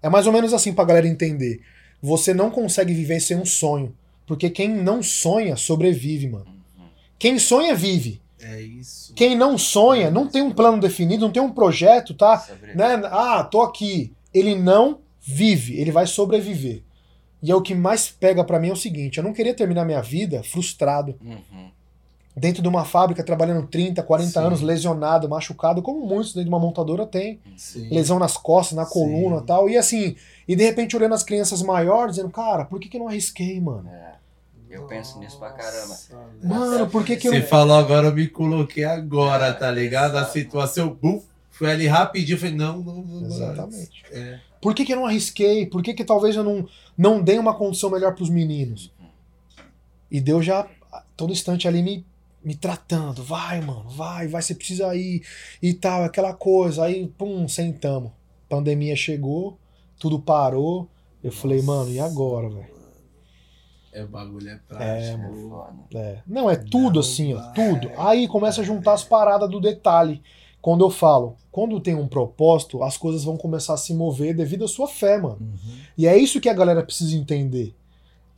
É 0.01 0.09
mais 0.09 0.27
ou 0.27 0.33
menos 0.33 0.53
assim 0.53 0.73
pra 0.73 0.85
galera 0.85 1.07
entender. 1.07 1.61
Você 2.01 2.33
não 2.33 2.49
consegue 2.49 2.93
viver 2.93 3.19
sem 3.19 3.37
um 3.37 3.45
sonho. 3.45 3.95
Porque 4.25 4.49
quem 4.49 4.69
não 4.69 5.03
sonha, 5.03 5.55
sobrevive, 5.55 6.27
mano. 6.27 6.47
Quem 7.19 7.37
sonha, 7.37 7.75
vive. 7.75 8.21
É 8.39 8.59
isso. 8.61 9.13
Quem 9.13 9.35
não 9.35 9.57
sonha, 9.57 10.09
não 10.09 10.27
tem 10.27 10.41
um 10.41 10.51
plano 10.51 10.79
definido, 10.79 11.25
não 11.25 11.31
tem 11.31 11.41
um 11.43 11.51
projeto, 11.51 12.13
tá? 12.13 12.47
Né? 12.75 13.01
Ah, 13.05 13.43
tô 13.43 13.61
aqui. 13.61 14.11
Ele 14.33 14.55
não 14.55 14.99
vive, 15.21 15.79
ele 15.79 15.91
vai 15.91 16.07
sobreviver. 16.07 16.81
E 17.43 17.51
é 17.51 17.55
o 17.55 17.61
que 17.61 17.75
mais 17.75 18.09
pega 18.09 18.43
pra 18.43 18.59
mim 18.59 18.69
é 18.69 18.73
o 18.73 18.77
seguinte: 18.77 19.17
eu 19.17 19.23
não 19.23 19.33
queria 19.33 19.53
terminar 19.53 19.85
minha 19.85 20.01
vida 20.01 20.41
frustrado, 20.43 21.15
Uhum. 21.23 21.69
Dentro 22.41 22.63
de 22.63 22.67
uma 22.67 22.83
fábrica, 22.83 23.23
trabalhando 23.23 23.67
30, 23.67 24.01
40 24.01 24.31
Sim. 24.31 24.39
anos, 24.39 24.61
lesionado, 24.61 25.29
machucado, 25.29 25.83
como 25.83 26.03
muitos 26.03 26.33
dentro 26.33 26.45
de 26.45 26.49
uma 26.49 26.59
montadora 26.59 27.05
tem. 27.05 27.39
Sim. 27.55 27.87
Lesão 27.89 28.17
nas 28.17 28.35
costas, 28.35 28.75
na 28.75 28.83
coluna 28.83 29.37
e 29.37 29.45
tal. 29.45 29.69
E 29.69 29.77
assim, 29.77 30.15
e 30.47 30.55
de 30.55 30.63
repente 30.63 30.97
olhando 30.97 31.13
as 31.13 31.21
crianças 31.21 31.61
maiores, 31.61 32.15
dizendo, 32.15 32.31
cara, 32.31 32.65
por 32.65 32.79
que, 32.79 32.89
que 32.89 32.97
eu 32.97 33.01
não 33.01 33.07
arrisquei, 33.07 33.61
mano? 33.61 33.87
É. 33.87 34.15
Eu 34.71 34.87
penso 34.87 35.19
nisso 35.19 35.37
pra 35.37 35.51
caramba. 35.51 35.95
Nossa, 36.41 36.41
Mano, 36.41 36.89
por 36.89 37.05
que, 37.05 37.17
que 37.17 37.27
eu. 37.27 37.33
Você 37.33 37.41
falou 37.41 37.75
agora, 37.77 38.07
eu 38.07 38.15
me 38.15 38.25
coloquei 38.27 38.85
agora, 38.85 39.53
tá 39.53 39.69
ligado? 39.69 40.15
A 40.15 40.25
situação, 40.25 40.97
buf, 40.99 41.25
foi 41.51 41.69
ali 41.69 41.85
rapidinho, 41.85 42.35
eu 42.35 42.39
falei, 42.39 42.55
não, 42.55 42.77
não, 42.79 42.95
não. 42.95 43.21
não. 43.21 43.27
Exatamente. 43.27 44.03
É. 44.11 44.39
Por 44.61 44.73
que, 44.73 44.85
que 44.85 44.93
eu 44.93 44.97
não 44.97 45.05
arrisquei? 45.05 45.65
Por 45.65 45.83
que, 45.83 45.93
que 45.93 46.05
talvez 46.05 46.35
eu 46.35 46.43
não, 46.43 46.67
não 46.97 47.21
dei 47.21 47.37
uma 47.37 47.53
condição 47.53 47.89
melhor 47.89 48.15
pros 48.15 48.29
meninos? 48.29 48.91
E 50.09 50.19
Deus 50.19 50.45
já, 50.45 50.65
todo 51.15 51.33
instante 51.33 51.67
ali, 51.67 51.83
me, 51.83 52.05
me 52.43 52.55
tratando. 52.55 53.23
Vai, 53.23 53.61
mano, 53.61 53.89
vai, 53.89 54.27
vai, 54.27 54.41
você 54.41 54.55
precisa 54.55 54.95
ir 54.95 55.23
e 55.61 55.73
tal, 55.73 56.03
aquela 56.03 56.33
coisa. 56.33 56.85
Aí, 56.85 57.07
pum, 57.07 57.47
sentamos. 57.47 58.11
Pandemia 58.49 58.95
chegou, 58.95 59.57
tudo 59.99 60.19
parou. 60.19 60.89
Eu 61.23 61.31
falei, 61.31 61.61
mano, 61.61 61.91
e 61.91 61.99
agora, 61.99 62.49
velho? 62.49 62.71
É, 63.93 64.03
o 64.03 64.07
bagulho 64.07 64.49
é 64.49 64.53
É, 64.53 64.57
prático. 64.57 65.67
É. 65.93 65.97
É. 65.97 66.23
Não, 66.25 66.49
é 66.49 66.55
tudo 66.55 66.93
Não 66.95 66.99
assim, 67.01 67.33
ó, 67.33 67.41
tudo. 67.51 67.91
Aí 67.97 68.27
começa 68.27 68.61
a 68.61 68.63
juntar 68.63 68.93
as 68.93 69.03
paradas 69.03 69.49
do 69.49 69.59
detalhe. 69.59 70.21
Quando 70.61 70.85
eu 70.85 70.89
falo, 70.89 71.35
quando 71.51 71.79
tem 71.79 71.95
um 71.95 72.07
propósito, 72.07 72.83
as 72.83 72.95
coisas 72.95 73.23
vão 73.23 73.35
começar 73.35 73.73
a 73.73 73.77
se 73.77 73.93
mover 73.93 74.35
devido 74.35 74.63
à 74.63 74.67
sua 74.67 74.87
fé, 74.87 75.17
mano. 75.17 75.39
Uhum. 75.41 75.77
E 75.97 76.07
é 76.07 76.15
isso 76.15 76.39
que 76.39 76.47
a 76.49 76.53
galera 76.53 76.83
precisa 76.83 77.15
entender. 77.15 77.75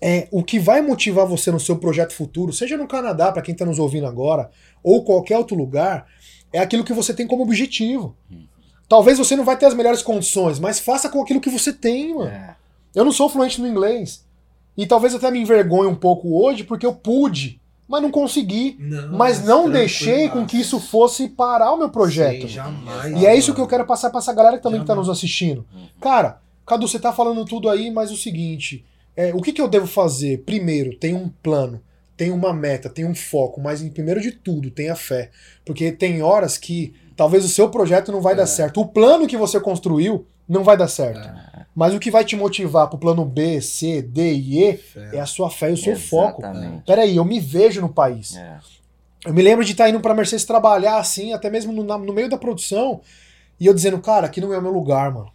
É 0.06 0.28
o 0.32 0.44
que 0.44 0.60
vai 0.60 0.82
motivar 0.82 1.26
você 1.26 1.50
no 1.50 1.60
seu 1.60 1.78
projeto 1.78 2.14
futuro, 2.14 2.52
seja 2.52 2.76
no 2.76 2.88
Canadá, 2.88 3.32
pra 3.32 3.42
quem 3.42 3.56
tá 3.56 3.66
nos 3.66 3.80
ouvindo 3.80 4.06
agora, 4.06 4.50
ou 4.84 5.04
qualquer 5.04 5.38
outro 5.38 5.56
lugar, 5.56 6.08
é 6.52 6.60
aquilo 6.60 6.84
que 6.84 6.92
você 6.92 7.14
tem 7.14 7.26
como 7.26 7.44
objetivo. 7.44 8.16
Uhum. 8.30 8.46
Talvez 8.90 9.18
você 9.18 9.36
não 9.36 9.46
vai 9.46 9.58
ter 9.58 9.66
as 9.66 9.74
melhores 9.74 10.02
condições, 10.02 10.60
mas 10.60 10.80
faça 10.80 11.10
com 11.10 11.22
aquilo 11.22 11.40
que 11.40 11.50
você 11.50 11.72
tem, 11.72 12.14
mano. 12.14 12.30
É. 12.30 12.56
Eu 12.94 13.06
não 13.06 13.12
sou 13.12 13.30
fluente 13.30 13.62
no 13.62 13.68
inglês. 13.68 14.26
E 14.76 14.86
talvez 14.86 15.16
até 15.16 15.32
me 15.32 15.40
envergonhe 15.40 15.90
um 15.90 15.96
pouco 15.96 16.38
hoje, 16.44 16.64
porque 16.64 16.86
eu 16.86 16.94
pude 16.94 17.62
mas 17.88 18.02
não 18.02 18.10
consegui. 18.10 18.78
Não, 18.80 19.18
Mas 19.18 19.46
não 19.46 19.70
deixei 19.70 20.30
com 20.30 20.46
que 20.46 20.60
isso 20.60 20.80
fosse 20.80 21.28
parar 21.30 21.72
o 21.74 21.78
meu 21.78 21.90
projeto. 21.90 22.44
Sim, 22.44 22.48
jamais. 22.48 23.22
E 23.22 23.26
é 23.26 23.36
isso 23.36 23.54
que 23.54 23.62
eu 23.62 23.68
quero 23.68 23.86
passar 23.86 24.10
pra 24.10 24.20
essa 24.20 24.34
galera 24.34 24.58
que 24.58 24.64
também 24.64 24.80
que 24.80 24.88
tá 24.88 24.94
Jamais. 24.94 25.08
nos 25.08 25.18
assistindo. 25.18 25.66
Uhum. 25.74 25.88
Cara, 26.00 26.42
Cadu, 26.66 26.88
você 26.88 26.98
tá 26.98 27.12
falando 27.12 27.44
tudo 27.46 27.70
aí, 27.70 27.92
mas 27.92 28.10
o 28.12 28.18
seguinte: 28.18 28.86
é, 29.16 29.34
o 29.34 29.42
que, 29.42 29.54
que 29.54 29.62
eu 29.62 29.68
devo 29.68 29.88
fazer? 29.88 30.40
Primeiro, 30.46 30.96
tem 30.98 31.14
um 31.14 31.30
plano, 31.30 31.82
tem 32.18 32.32
uma 32.32 32.54
meta, 32.54 32.90
tem 32.90 33.06
um 33.06 33.16
foco, 33.16 33.62
mas 33.62 33.82
em 33.82 33.90
primeiro 33.90 34.22
de 34.22 34.32
tudo, 34.32 34.70
tenha 34.72 34.96
fé. 34.96 35.30
Porque 35.66 35.92
tem 35.92 36.22
horas 36.22 36.58
que 36.58 36.94
talvez 37.16 37.44
o 37.46 37.50
seu 37.50 37.70
projeto 37.70 38.12
não 38.12 38.22
vai 38.22 38.34
É. 38.34 38.38
dar 38.38 38.48
certo. 38.48 38.82
O 38.82 38.88
plano 38.88 39.28
que 39.28 39.38
você 39.38 39.60
construiu 39.60 40.26
não 40.48 40.64
vai 40.64 40.76
dar 40.78 40.88
certo. 40.88 41.30
Mas 41.76 41.94
o 41.94 42.00
que 42.00 42.12
vai 42.12 42.24
te 42.24 42.36
motivar 42.36 42.88
pro 42.88 43.00
plano 43.00 43.26
B, 43.26 43.60
C, 43.62 44.02
D 44.02 44.34
e 44.34 44.60
E 44.64 44.80
é 45.12 45.20
a 45.20 45.26
sua 45.26 45.50
fé 45.50 45.72
e 45.72 45.74
o 45.74 45.78
seu 45.78 45.96
foco. 45.96 46.42
Exatamente. 46.42 46.84
Peraí, 46.86 47.16
eu 47.16 47.26
me 47.26 47.40
vejo 47.40 47.82
no 47.82 47.90
país. 47.90 48.36
É. 48.36 48.60
Eu 49.26 49.34
me 49.34 49.42
lembro 49.42 49.64
de 49.66 49.72
estar 49.72 49.90
indo 49.90 50.00
pra 50.00 50.14
Mercedes 50.14 50.46
trabalhar 50.46 50.98
assim, 50.98 51.34
até 51.34 51.50
mesmo 51.50 51.72
no, 51.72 51.84
no 51.98 52.14
meio 52.14 52.30
da 52.30 52.38
produção, 52.38 53.00
e 53.60 53.66
eu 53.66 53.74
dizendo, 53.74 53.98
cara, 54.00 54.28
aqui 54.28 54.42
não 54.42 54.54
é 54.54 54.58
o 54.58 54.62
meu 54.62 54.72
lugar, 54.72 55.12
mano. 55.12 55.32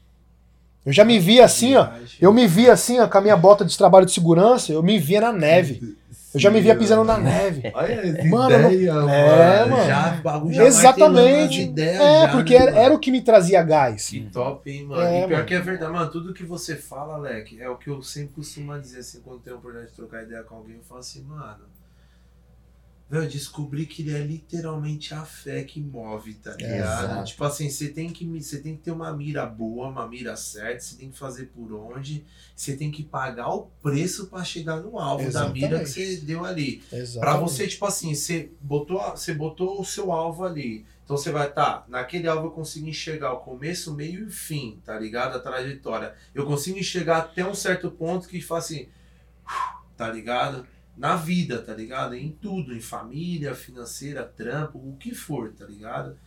Eu 0.87 0.93
já 0.93 1.05
me 1.05 1.19
via 1.19 1.45
assim, 1.45 1.75
ó. 1.77 1.89
Eu 2.21 2.33
me 2.33 2.47
via 2.47 2.73
assim, 2.73 2.99
ó, 2.99 3.07
com 3.09 3.19
a 3.19 3.21
minha 3.21 3.37
bota 3.37 3.65
de 3.65 3.77
trabalho 3.77 4.07
de 4.07 4.13
segurança, 4.13 4.73
eu 4.73 4.83
me 4.83 4.99
via 4.99 5.21
na 5.21 5.33
neve. 5.33 5.97
Eu 6.35 6.39
já 6.41 6.51
me 6.51 6.61
via 6.61 6.77
pisando 6.77 7.05
na 7.05 7.17
neve. 7.19 7.71
Olha 7.75 8.25
Mano, 8.29 8.55
eu 8.55 8.63
não- 8.63 8.73
ideia, 8.73 8.91
É, 9.11 9.65
mano. 9.65 9.87
Já, 9.87 10.15
o 10.19 10.23
bagulho 10.23 10.55
já 10.55 10.65
Exatamente. 10.65 11.63
ideias 11.63 12.01
É, 12.01 12.21
já, 12.23 12.29
porque 12.29 12.59
né, 12.59 12.65
era, 12.67 12.79
era 12.79 12.95
o 12.95 12.99
que 12.99 13.11
me 13.11 13.23
trazia 13.23 13.63
gás. 13.63 14.09
Que 14.11 14.21
top, 14.31 14.71
hein, 14.71 14.85
mano. 14.85 15.03
É, 15.03 15.17
e 15.25 15.27
pior 15.27 15.37
mano. 15.37 15.47
que 15.47 15.55
é 15.55 15.61
verdade, 15.61 15.93
mano. 15.93 16.11
Tudo 16.11 16.35
que 16.35 16.45
você 16.45 16.77
fala, 16.77 17.17
Leque, 17.17 17.61
é 17.61 17.69
o 17.69 17.77
que 17.77 17.89
eu 17.89 18.03
sempre 18.03 18.35
costumo 18.35 18.79
dizer 18.79 19.01
assim, 19.01 19.21
quando 19.25 19.41
tem 19.41 19.53
a 19.53 19.57
oportunidade 19.57 19.91
de 19.91 19.97
trocar 19.97 20.23
ideia 20.23 20.43
com 20.43 20.57
alguém, 20.57 20.77
eu 20.77 20.83
falo 20.87 21.01
assim, 21.01 21.23
mano. 21.23 21.57
Velho, 23.09 23.25
eu 23.25 23.29
descobri 23.29 23.87
que 23.87 24.03
ele 24.03 24.15
é 24.15 24.21
literalmente 24.21 25.15
a 25.15 25.25
fé 25.25 25.65
que 25.65 25.81
move, 25.81 26.35
tá 26.35 26.55
ligado? 26.55 27.05
Exato. 27.05 27.25
Tipo 27.25 27.45
assim, 27.45 27.71
você 27.71 27.89
tem, 27.89 28.11
que, 28.11 28.27
você 28.27 28.61
tem 28.61 28.77
que 28.77 28.83
ter 28.83 28.91
uma 28.91 29.11
mira 29.17 29.47
boa, 29.47 29.89
uma 29.89 30.07
mira 30.07 30.37
certa, 30.37 30.81
você 30.81 30.97
tem 30.97 31.11
que 31.11 31.19
fazer 31.19 31.47
por 31.47 31.73
onde, 31.73 32.27
você 32.55 32.77
tem 32.77 32.91
que 32.91 33.03
pagar 33.03 33.49
o 33.49 33.71
preço 33.83 34.27
pra 34.27 34.45
chegar 34.45 34.77
no 34.77 34.99
alvo 34.99 35.33
da 35.33 35.49
mira 35.49 35.79
que 35.79 35.85
Exatamente. 35.85 36.17
você 36.17 36.27
deu 36.27 36.45
ali. 36.45 36.83
Exatamente. 36.93 37.19
Pra 37.21 37.37
você, 37.39 37.67
tipo 37.67 37.87
assim, 37.87 38.15
você 38.15 38.53
botou, 38.61 39.01
você 39.01 39.33
botou 39.33 39.81
o 39.81 39.85
seu 39.87 40.13
alvo 40.13 40.45
ali. 40.45 40.85
Então 41.03 41.17
você 41.17 41.33
vai 41.33 41.49
estar, 41.49 41.87
naquele 41.89 42.29
alvo 42.29 42.49
eu 42.49 42.51
consigo 42.51 42.87
enxergar 42.87 43.33
o 43.33 43.39
começo, 43.39 43.95
meio 43.95 44.21
e 44.21 44.25
o 44.25 44.31
fim, 44.31 44.83
tá 44.85 44.99
ligado? 44.99 45.37
A 45.37 45.41
trajetória. 45.41 46.15
Eu 46.35 46.45
consigo 46.45 46.79
enxergar 46.79 47.19
até 47.19 47.43
um 47.43 47.55
certo 47.55 47.91
ponto 47.91 48.29
que 48.29 48.43
fala 48.43 48.61
assim, 48.61 48.89
tá 49.97 50.11
ligado? 50.11 50.67
Na 50.99 51.15
vida, 51.15 51.63
tá 51.63 51.73
ligado? 51.73 52.15
Em 52.15 52.33
tudo, 52.33 52.75
em 52.75 52.81
família, 52.81 53.55
financeira, 53.55 54.25
trampo, 54.25 54.79
o 54.79 54.97
que 54.99 55.15
for, 55.15 55.53
tá 55.53 55.65
ligado? 55.65 56.19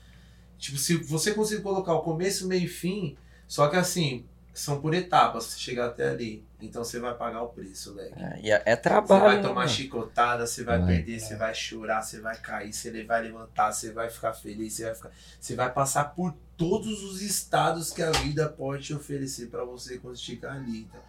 Tipo, 0.57 0.77
se 0.77 0.95
você 0.95 1.33
conseguir 1.33 1.61
colocar 1.61 1.93
o 1.93 2.01
começo, 2.01 2.47
meio 2.47 2.63
e 2.63 2.67
fim, 2.69 3.17
só 3.47 3.67
que 3.67 3.75
assim, 3.75 4.25
são 4.53 4.79
por 4.79 4.93
etapas, 4.93 5.43
você 5.45 5.59
chegar 5.59 5.87
até 5.87 6.09
ali. 6.09 6.45
Então 6.61 6.83
você 6.83 6.99
vai 6.99 7.13
pagar 7.15 7.41
o 7.41 7.49
preço, 7.49 7.93
leque. 7.93 8.13
É, 8.15 8.39
e 8.43 8.51
é, 8.51 8.61
é 8.65 8.75
Você 8.75 8.81
trabalho. 8.81 9.23
vai 9.23 9.35
né, 9.37 9.41
tomar 9.41 9.55
mano? 9.55 9.69
chicotada, 9.69 10.45
você 10.47 10.63
vai 10.63 10.77
Vai. 10.79 10.95
perder, 10.95 11.19
você 11.19 11.35
vai 11.35 11.53
chorar, 11.55 12.01
você 12.01 12.21
vai 12.21 12.37
cair, 12.39 12.71
você 12.71 13.03
vai 13.03 13.23
levantar, 13.23 13.71
você 13.73 13.91
vai 13.91 14.09
ficar 14.09 14.33
feliz, 14.33 14.73
você 14.73 14.85
vai 14.85 14.95
ficar. 14.95 15.11
Você 15.39 15.55
vai 15.55 15.73
passar 15.73 16.05
por 16.15 16.33
todos 16.55 17.03
os 17.03 17.21
estados 17.21 17.91
que 17.91 18.03
a 18.03 18.11
vida 18.11 18.47
pode 18.47 18.83
te 18.83 18.93
oferecer 18.93 19.47
pra 19.47 19.65
você 19.65 19.97
quando 19.97 20.15
esticar 20.15 20.55
ali. 20.55 20.83
Tá? 20.91 20.99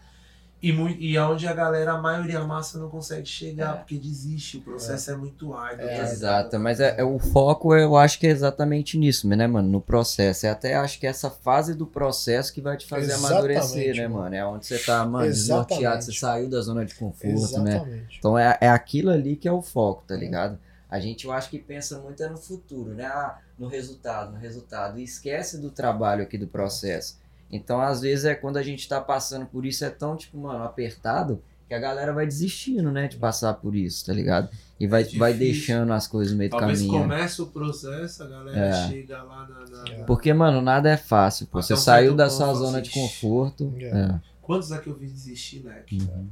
E, 0.62 0.72
mui- 0.72 0.96
e 1.00 1.16
aonde 1.16 1.48
a 1.48 1.52
galera, 1.52 1.92
a 1.94 1.98
maioria, 2.00 2.38
a 2.38 2.46
massa 2.46 2.78
não 2.78 2.88
consegue 2.88 3.26
chegar, 3.26 3.74
É. 3.74 3.78
porque 3.78 3.98
desiste, 3.98 4.58
o 4.58 4.60
processo 4.62 5.10
é, 5.10 5.16
muito 5.16 5.52
árduo. 5.54 5.84
É, 5.84 5.92
ligado? 5.94 6.12
Exato, 6.12 6.58
mas 6.60 6.78
é, 6.78 6.94
é 7.00 7.02
o 7.04 7.18
foco 7.18 7.74
eu 7.74 7.96
acho 7.96 8.18
que 8.20 8.28
é 8.28 8.30
exatamente 8.30 8.96
nisso, 8.96 9.26
né, 9.26 9.46
mano? 9.48 9.68
No 9.68 9.80
processo. 9.80 10.46
É 10.46 10.50
até 10.50 10.76
acho 10.76 11.00
que 11.00 11.06
é 11.06 11.10
essa 11.10 11.28
fase 11.30 11.74
do 11.74 11.84
processo 11.84 12.52
que 12.52 12.60
vai 12.60 12.76
te 12.76 12.86
fazer 12.86 13.06
Exatamente, 13.12 13.32
amadurecer, 13.32 13.96
né, 13.96 14.06
mano. 14.06 14.34
É 14.36 14.46
onde 14.46 14.64
você 14.64 14.78
tá, 14.78 15.04
mano, 15.04 15.26
desnorteado, 15.26 16.04
você 16.04 16.12
saiu 16.12 16.48
da 16.48 16.60
zona 16.60 16.84
de 16.84 16.94
conforto, 16.94 17.58
né? 17.60 17.72
Exatamente. 17.78 18.16
Então 18.20 18.38
é, 18.38 18.56
é 18.60 18.68
aquilo 18.68 19.10
ali 19.10 19.34
que 19.34 19.48
é 19.48 19.52
o 19.52 19.62
foco, 19.62 20.04
tá 20.06 20.14
É. 20.14 20.18
ligado? 20.18 20.58
A 20.88 21.00
gente 21.00 21.24
eu 21.24 21.32
acho 21.32 21.48
que 21.50 21.58
pensa 21.58 21.98
muito 21.98 22.22
é 22.22 22.28
no 22.28 22.36
futuro, 22.36 22.94
né? 22.94 23.06
Ah, 23.06 23.38
no 23.58 23.66
resultado, 23.66 24.30
no 24.32 24.38
resultado. 24.38 25.00
E 25.00 25.02
esquece 25.02 25.58
do 25.58 25.70
trabalho 25.70 26.22
aqui 26.22 26.38
do 26.38 26.46
processo. 26.46 27.18
Então, 27.52 27.80
às 27.80 28.00
vezes, 28.00 28.24
é 28.24 28.34
quando 28.34 28.56
a 28.56 28.62
gente 28.62 28.88
tá 28.88 28.98
passando 29.00 29.44
por 29.46 29.66
isso, 29.66 29.84
é 29.84 29.90
tão, 29.90 30.16
tipo, 30.16 30.38
mano, 30.38 30.64
apertado, 30.64 31.42
que 31.68 31.74
a 31.74 31.78
galera 31.78 32.12
vai 32.12 32.26
desistindo, 32.26 32.90
né, 32.90 33.08
de 33.08 33.16
passar 33.18 33.54
por 33.54 33.74
isso, 33.76 34.04
tá 34.06 34.12
ligado? 34.12 34.48
E 34.80 34.86
vai, 34.86 35.02
É 35.02 35.16
vai 35.18 35.32
deixando 35.34 35.92
as 35.92 36.06
coisas 36.08 36.32
no 36.32 36.38
meio 36.38 36.50
do 36.50 36.56
Talvez 36.58 36.80
caminho. 36.80 37.02
comece 37.02 37.40
o 37.42 37.46
processo, 37.46 38.22
a 38.22 38.26
galera 38.26 38.58
É. 38.58 38.88
chega 38.88 39.22
lá 39.22 39.46
na. 39.46 39.66
na- 39.66 39.84
É. 39.90 40.02
Porque, 40.04 40.32
mano, 40.32 40.60
nada 40.60 40.90
é 40.90 40.96
fácil. 40.96 41.46
Pô. 41.46 41.62
Você 41.62 41.76
saiu 41.76 42.14
da 42.14 42.28
sua 42.28 42.52
zona 42.54 42.78
assim, 42.80 42.88
de 42.88 42.94
conforto. 42.94 43.72
É. 43.78 43.84
É. 43.86 44.20
Quantos 44.40 44.72
aqui 44.72 44.88
eu 44.88 44.94
vi 44.96 45.06
desistir, 45.06 45.60
leque? 45.64 45.98
Uhum. 45.98 46.28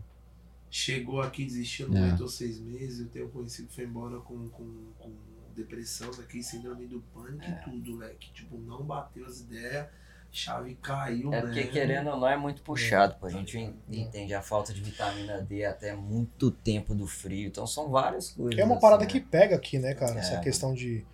Chegou 0.71 1.21
aqui, 1.21 1.45
desistiu, 1.45 1.89
não 1.89 1.97
É. 2.01 2.07
aguentou 2.09 2.29
seis 2.29 2.59
meses. 2.61 3.01
Eu 3.01 3.07
tenho 3.09 3.29
conhecido 3.29 3.69
que 3.69 3.75
foi 3.75 3.85
embora 3.85 4.19
com, 4.21 4.49
com, 4.49 4.65
com 4.99 5.11
depressão 5.57 6.11
aqui, 6.19 6.43
síndrome 6.43 6.87
do 6.87 7.01
pânico 7.15 7.43
É. 7.45 7.51
e 7.67 7.71
tudo, 7.71 7.97
leque. 7.99 8.31
Tipo, 8.33 8.57
não 8.59 8.83
bateu 8.83 9.25
as 9.27 9.41
ideias, 9.41 9.87
chave 10.33 10.77
caiu, 10.81 11.29
É 11.33 11.37
né? 11.37 11.41
porque, 11.43 11.65
querendo 11.65 12.11
ou 12.11 12.17
não, 12.21 12.29
é 12.29 12.37
muito 12.37 12.63
puxado, 12.63 13.17
pô. 13.19 13.27
A 13.27 13.31
gente 13.31 13.59
en- 13.59 13.75
entende 13.91 14.33
a 14.35 14.41
falta 14.41 14.73
de 14.73 14.81
vitamina 14.81 15.41
D 15.43 15.65
até 15.65 15.95
muito 15.95 16.51
tempo 16.51 16.95
do 16.95 17.07
frio. 17.07 17.49
Então, 17.49 17.67
são 17.67 17.91
várias 17.91 18.31
coisas. 18.31 18.55
Que 18.55 18.61
é 18.61 18.65
uma 18.65 18.75
assim, 18.75 18.81
parada 18.83 19.05
né? 19.05 19.11
que 19.11 19.21
pega 19.21 19.57
aqui, 19.57 19.79
né, 19.79 19.95
cara? 19.95 20.15
É. 20.15 20.19
Essa 20.19 20.39
questão 20.41 20.73
de. 20.75 21.05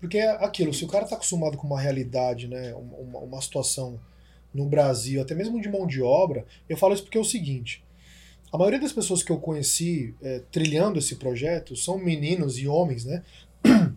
Porque 0.00 0.18
é 0.18 0.30
aquilo, 0.44 0.74
se 0.74 0.84
o 0.84 0.88
cara 0.88 1.06
tá 1.06 1.14
acostumado 1.16 1.56
com 1.56 1.66
uma 1.66 1.80
realidade, 1.80 2.48
né? 2.48 2.74
Uma, 2.74 2.96
uma- 2.98 3.20
uma 3.20 3.40
situação 3.40 3.98
no 4.52 4.66
Brasil, 4.66 5.20
até 5.22 5.34
mesmo 5.34 5.60
de 5.60 5.68
mão 5.68 5.86
de 5.86 6.02
obra, 6.02 6.44
eu 6.68 6.76
falo 6.76 6.94
isso 6.94 7.02
porque 7.04 7.18
é 7.18 7.20
o 7.20 7.24
seguinte. 7.24 7.82
A 8.52 8.58
maioria 8.58 8.78
das 8.80 8.92
pessoas 8.92 9.22
que 9.22 9.32
eu 9.32 9.38
conheci 9.40 10.14
é, 10.22 10.40
trilhando 10.52 10.98
esse 10.98 11.16
projeto 11.16 11.74
são 11.74 11.98
meninos 11.98 12.58
e 12.58 12.68
homens, 12.68 13.04
né? 13.04 13.22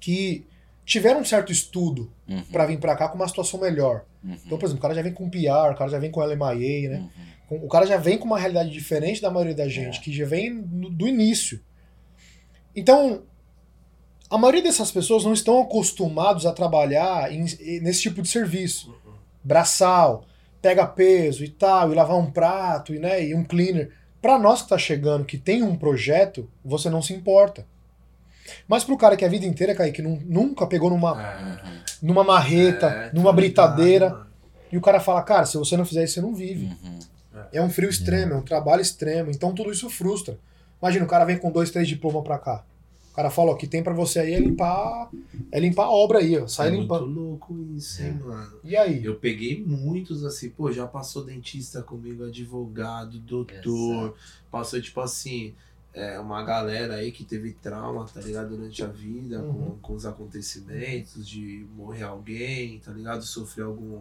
Que 0.00 0.46
tiveram 0.88 1.20
um 1.20 1.24
certo 1.24 1.52
estudo 1.52 2.10
Uhum, 2.26 2.42
pra 2.50 2.64
vir 2.66 2.78
pra 2.78 2.96
cá 2.96 3.08
com 3.08 3.16
uma 3.16 3.28
situação 3.28 3.60
melhor. 3.60 4.04
uhum, 4.24 4.36
Então, 4.46 4.58
por 4.58 4.64
exemplo, 4.66 4.78
o 4.78 4.82
cara 4.82 4.94
já 4.94 5.02
vem 5.02 5.12
com 5.12 5.28
PR, 5.30 5.72
o 5.72 5.76
cara 5.76 5.90
já 5.90 5.98
vem 5.98 6.10
com 6.10 6.20
LMIA, 6.20 6.88
né? 6.90 7.08
uhum. 7.50 7.64
O 7.64 7.68
cara 7.68 7.86
já 7.86 7.96
vem 7.96 8.18
com 8.18 8.24
uma 8.26 8.38
realidade 8.38 8.70
diferente 8.70 9.20
da 9.22 9.30
maioria 9.30 9.54
da 9.54 9.68
gente, 9.68 9.98
É. 9.98 10.02
que 10.02 10.12
já 10.12 10.26
vem 10.26 10.60
do 10.60 11.06
início. 11.08 11.60
Então, 12.76 13.22
a 14.30 14.36
maioria 14.38 14.62
dessas 14.62 14.90
pessoas 14.90 15.24
não 15.24 15.32
estão 15.32 15.60
acostumados 15.60 16.44
a 16.46 16.52
trabalhar 16.52 17.32
em- 17.32 17.44
nesse 17.80 18.02
tipo 18.02 18.20
de 18.22 18.28
serviço. 18.28 18.94
Braçal, 19.42 20.24
pega 20.60 20.86
peso 20.86 21.44
e 21.44 21.48
tal, 21.48 21.92
e 21.92 21.94
lavar 21.94 22.16
um 22.18 22.30
prato 22.30 22.94
e, 22.94 22.98
né, 22.98 23.24
e 23.24 23.34
um 23.34 23.44
cleaner. 23.44 23.92
Pra 24.20 24.38
nós 24.38 24.62
que 24.62 24.68
tá 24.68 24.76
chegando, 24.78 25.24
que 25.24 25.38
tem 25.38 25.62
um 25.62 25.76
projeto, 25.76 26.50
você 26.64 26.90
não 26.90 27.00
se 27.00 27.12
importa. 27.14 27.66
Mas 28.66 28.84
pro 28.84 28.96
cara 28.96 29.16
que 29.16 29.24
a 29.24 29.28
vida 29.28 29.46
inteira, 29.46 29.74
Kaique, 29.74 30.02
nun- 30.02 30.20
nunca 30.26 30.66
pegou 30.66 30.90
numa, 30.90 31.20
É, 31.20 31.80
numa 32.02 32.24
marreta, 32.24 32.86
é, 32.86 33.12
numa 33.12 33.32
britadeira, 33.32 34.06
ligado, 34.06 34.26
e 34.72 34.76
o 34.78 34.80
cara 34.80 35.00
fala, 35.00 35.22
cara, 35.22 35.46
se 35.46 35.56
você 35.56 35.76
não 35.76 35.84
fizer 35.84 36.04
isso, 36.04 36.14
você 36.14 36.20
não 36.20 36.34
vive. 36.34 36.66
Uhum. 36.66 36.98
É 37.52 37.62
um 37.62 37.70
frio 37.70 37.88
extremo, 37.88 38.34
é 38.34 38.36
um 38.36 38.42
trabalho 38.42 38.82
extremo, 38.82 39.30
então 39.30 39.54
tudo 39.54 39.70
isso 39.72 39.88
frustra. 39.88 40.38
Imagina, 40.82 41.04
o 41.04 41.08
cara 41.08 41.24
vem 41.24 41.38
com 41.38 41.50
dois, 41.50 41.70
três 41.70 41.88
diplomas 41.88 42.22
pra 42.24 42.38
cá. 42.38 42.64
O 43.12 43.14
cara 43.18 43.30
fala, 43.30 43.50
ó, 43.50 43.54
o 43.54 43.56
que 43.56 43.66
tem 43.66 43.82
pra 43.82 43.92
você 43.92 44.20
aí 44.20 44.32
é 44.34 44.38
limpar, 44.38 45.08
é 45.50 45.58
limpar 45.58 45.84
a 45.86 45.90
obra 45.90 46.18
aí, 46.20 46.38
ó, 46.38 46.46
sai 46.46 46.68
é 46.68 46.70
muito 46.70 46.82
limpando. 46.82 47.06
louco 47.06 47.56
isso, 47.76 48.00
hein, 48.02 48.12
mano. 48.24 48.52
E 48.62 48.76
aí? 48.76 49.04
Eu 49.04 49.16
peguei 49.16 49.60
muitos 49.66 50.24
assim, 50.24 50.50
pô, 50.50 50.70
já 50.70 50.86
passou 50.86 51.24
dentista 51.24 51.82
comigo, 51.82 52.24
advogado, 52.24 53.18
doutor, 53.18 54.14
passou 54.52 54.80
tipo 54.80 55.00
assim, 55.00 55.52
é, 55.98 56.18
uma 56.20 56.42
galera 56.44 56.94
aí 56.94 57.10
que 57.12 57.24
teve 57.24 57.52
trauma, 57.52 58.06
tá 58.06 58.20
ligado, 58.20 58.50
durante 58.56 58.82
a 58.82 58.86
vida, 58.86 59.40
Uhum. 59.40 59.52
com, 59.52 59.78
com 59.78 59.94
os 59.94 60.06
acontecimentos, 60.06 61.26
de 61.28 61.66
morrer 61.76 62.04
alguém, 62.04 62.78
tá 62.80 62.92
ligado, 62.92 63.22
sofrer 63.22 63.64
algum 63.64 64.00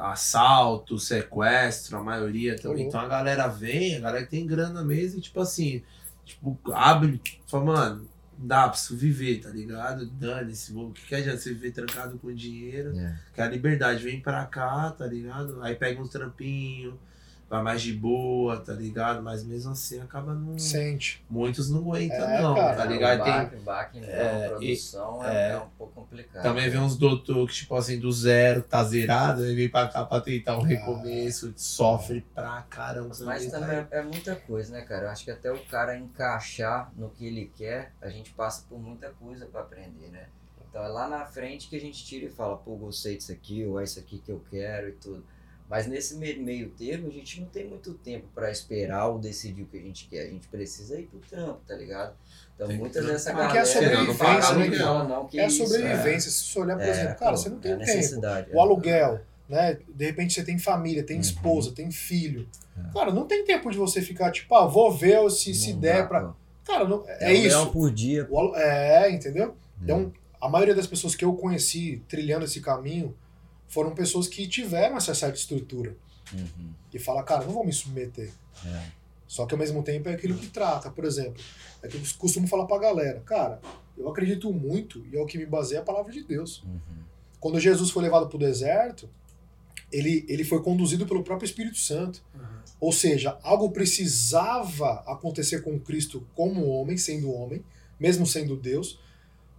assalto, 0.00 0.98
sequestro, 0.98 1.96
a 1.98 2.02
maioria 2.02 2.56
também. 2.56 2.82
Uhum. 2.84 2.88
Então 2.88 3.00
a 3.00 3.08
galera 3.08 3.46
vem, 3.48 3.96
a 3.96 4.00
galera 4.00 4.24
que 4.24 4.30
tem 4.30 4.46
grana 4.46 4.82
mesmo, 4.82 5.18
e 5.18 5.22
tipo 5.22 5.40
assim, 5.40 5.82
tipo, 6.24 6.58
abre, 6.72 7.20
fala, 7.46 7.64
mano, 7.64 8.08
dá 8.36 8.68
pra 8.68 8.76
você 8.76 8.94
viver, 8.96 9.40
tá 9.40 9.50
ligado? 9.50 10.06
Dane-se, 10.06 10.72
o 10.74 10.90
que, 10.90 11.06
que 11.06 11.14
adianta 11.14 11.38
você 11.38 11.52
viver 11.52 11.72
trancado 11.72 12.18
com 12.18 12.32
dinheiro? 12.34 12.98
É. 12.98 13.18
Que 13.34 13.40
a 13.40 13.46
liberdade 13.46 14.02
vem 14.02 14.20
pra 14.20 14.44
cá, 14.46 14.90
tá 14.90 15.06
ligado? 15.06 15.62
Aí 15.62 15.74
pega 15.74 16.00
uns 16.00 16.08
trampinhos, 16.08 16.94
vai 17.54 17.62
mais 17.62 17.82
de 17.82 17.92
boa, 17.92 18.58
tá 18.60 18.72
ligado? 18.72 19.22
Mas 19.22 19.44
mesmo 19.44 19.72
assim 19.72 20.00
acaba 20.00 20.34
não. 20.34 20.58
Sente. 20.58 21.24
Muitos 21.30 21.70
não 21.70 21.78
aguentam, 21.80 22.16
É, 22.28 22.42
não, 22.42 22.54
cara. 22.54 22.76
tá 22.76 22.84
ligado? 22.84 23.20
O 23.20 23.24
Tem, 23.24 23.32
baque, 23.32 23.56
baque 23.56 24.00
não, 24.00 24.08
É, 24.08 24.48
produção 24.48 25.24
é, 25.24 25.34
é. 25.34 25.50
é 25.52 25.58
um 25.58 25.68
pouco 25.78 25.92
complicado. 25.94 26.42
Também 26.42 26.68
vem 26.68 26.80
uns 26.80 26.96
doutor 26.96 27.46
que, 27.48 27.54
tipo 27.54 27.74
assim, 27.76 27.98
do 27.98 28.10
zero, 28.10 28.62
tá 28.62 28.82
zerado, 28.84 29.42
aí 29.42 29.54
vem 29.54 29.68
pra 29.68 29.88
cá 29.88 30.04
pra 30.04 30.20
tentar 30.20 30.58
um 30.58 30.62
recomeço, 30.62 31.52
sofre 31.56 32.24
pra 32.34 32.62
caramba. 32.68 33.14
Mas 33.20 33.46
também 33.50 33.76
é, 33.78 33.86
é 33.90 34.02
muita 34.02 34.34
coisa, 34.36 34.72
né, 34.72 34.82
cara? 34.82 35.04
Eu 35.06 35.10
acho 35.10 35.24
que 35.24 35.30
até 35.30 35.50
o 35.52 35.58
cara 35.66 35.96
encaixar 35.96 36.90
no 36.96 37.08
que 37.10 37.26
ele 37.26 37.50
quer, 37.56 37.92
a 38.00 38.08
gente 38.08 38.30
passa 38.32 38.64
por 38.68 38.78
muita 38.80 39.10
coisa 39.10 39.46
pra 39.46 39.60
aprender, 39.60 40.08
né? 40.10 40.26
Então 40.68 40.82
é 40.82 40.88
lá 40.88 41.08
na 41.08 41.24
frente 41.24 41.68
que 41.68 41.76
a 41.76 41.80
gente 41.80 42.04
tira 42.04 42.26
e 42.26 42.28
fala, 42.28 42.56
pô, 42.56 42.74
gostei 42.74 43.16
disso 43.16 43.30
aqui, 43.30 43.64
ou 43.64 43.78
é 43.80 43.84
isso 43.84 43.98
aqui 44.00 44.18
que 44.18 44.32
eu 44.32 44.42
quero 44.50 44.88
e 44.88 44.92
tudo. 44.92 45.24
Mas 45.68 45.86
nesse 45.86 46.16
me- 46.16 46.34
meio 46.34 46.68
termo, 46.70 47.08
a 47.08 47.10
gente 47.10 47.40
não 47.40 47.48
tem 47.48 47.66
muito 47.66 47.94
tempo 47.94 48.26
pra 48.34 48.50
esperar 48.50 49.06
ou 49.08 49.18
decidir 49.18 49.62
o 49.62 49.66
que 49.66 49.78
a 49.78 49.80
gente 49.80 50.06
quer. 50.08 50.26
A 50.26 50.30
gente 50.30 50.46
precisa 50.48 50.98
ir 51.00 51.04
pro 51.06 51.18
trampo, 51.20 51.60
tá 51.66 51.74
ligado? 51.74 52.14
Então 52.54 52.66
Tem 52.68 52.76
que 52.76 52.80
muitas 52.82 53.04
dessa 53.06 53.32
galera... 53.32 53.48
Porque 53.48 53.58
é 53.58 53.60
não 53.62 54.14
sobrevivência, 54.14 54.84
né, 55.02 55.08
não, 55.08 55.26
que 55.26 55.38
É 55.40 55.44
a 55.44 55.46
isso, 55.48 55.66
sobrevivência. 55.66 56.30
Se 56.30 56.44
você 56.44 56.58
olhar, 56.60 56.76
por 56.76 56.84
É, 56.84 56.90
exemplo, 56.90 57.14
cara, 57.16 57.30
pô, 57.32 57.36
você 57.38 57.48
não 57.48 57.56
é 57.58 57.60
tem 57.60 57.72
a 57.72 57.76
tempo. 57.78 57.86
necessidade. 57.90 58.50
O 58.52 58.60
aluguel, 58.60 59.20
né? 59.48 59.78
De 59.88 60.04
repente 60.04 60.34
você 60.34 60.44
tem 60.44 60.58
família, 60.58 61.02
tem 61.02 61.16
Uhum. 61.16 61.22
esposa, 61.22 61.72
tem 61.72 61.90
filho. 61.90 62.46
Cara, 62.92 63.10
não 63.12 63.26
tem 63.26 63.44
tempo 63.44 63.70
de 63.70 63.78
você 63.78 64.02
ficar 64.02 64.30
tipo, 64.30 64.54
ah, 64.54 64.66
vou 64.66 64.92
ver 64.92 65.28
se, 65.30 65.54
se 65.54 65.72
Não 65.72 65.80
der 65.80 66.02
dá, 66.02 66.06
pra. 66.08 66.20
pô. 66.24 66.34
Cara, 66.66 66.86
não, 66.88 67.04
é, 67.08 67.24
aluguel 67.26 67.46
isso. 67.46 67.70
por 67.72 67.90
dia. 67.90 68.26
O 68.30 68.38
alu- 68.38 68.54
É, 68.56 69.10
entendeu? 69.10 69.56
Então, 69.82 69.98
Uhum. 70.00 70.12
a 70.40 70.48
maioria 70.48 70.74
das 70.74 70.86
pessoas 70.86 71.14
que 71.16 71.24
eu 71.24 71.32
conheci 71.34 72.02
trilhando 72.08 72.44
esse 72.44 72.60
caminho 72.60 73.14
foram 73.68 73.94
pessoas 73.94 74.28
que 74.28 74.46
tiveram 74.46 74.96
essa 74.96 75.14
certa 75.14 75.38
estrutura. 75.38 75.96
Uhum. 76.32 76.72
E 76.92 76.98
fala, 76.98 77.22
cara, 77.22 77.44
não 77.44 77.52
vou 77.52 77.64
me 77.64 77.72
submeter. 77.72 78.30
É. 78.64 78.86
Só 79.26 79.46
que 79.46 79.54
ao 79.54 79.58
mesmo 79.58 79.82
tempo 79.82 80.08
é 80.08 80.14
aquilo 80.14 80.36
que 80.36 80.46
trata. 80.48 80.90
Por 80.90 81.04
exemplo, 81.04 81.42
é 81.82 81.88
que 81.88 81.96
eu 81.96 82.02
costumo 82.18 82.46
falar 82.46 82.66
pra 82.66 82.78
galera, 82.78 83.20
cara, 83.20 83.60
eu 83.96 84.08
acredito 84.08 84.52
muito, 84.52 85.04
e 85.06 85.16
é 85.16 85.20
o 85.20 85.26
que 85.26 85.38
me 85.38 85.46
baseia 85.46 85.80
a 85.80 85.84
palavra 85.84 86.12
de 86.12 86.22
Deus. 86.22 86.62
Uhum. 86.62 87.04
Quando 87.40 87.60
Jesus 87.60 87.90
foi 87.90 88.02
levado 88.02 88.26
para 88.28 88.36
o 88.36 88.38
deserto, 88.38 89.08
ele, 89.92 90.24
ele 90.28 90.44
foi 90.44 90.62
conduzido 90.62 91.06
pelo 91.06 91.22
próprio 91.22 91.46
Espírito 91.46 91.78
Santo. 91.78 92.22
Ou 92.80 92.92
seja, 92.92 93.38
algo 93.42 93.70
precisava 93.70 95.02
acontecer 95.06 95.62
com 95.62 95.78
Cristo 95.78 96.26
como 96.34 96.68
homem, 96.68 96.96
sendo 96.96 97.32
homem, 97.32 97.64
mesmo 97.98 98.26
sendo 98.26 98.56
Deus, 98.56 99.00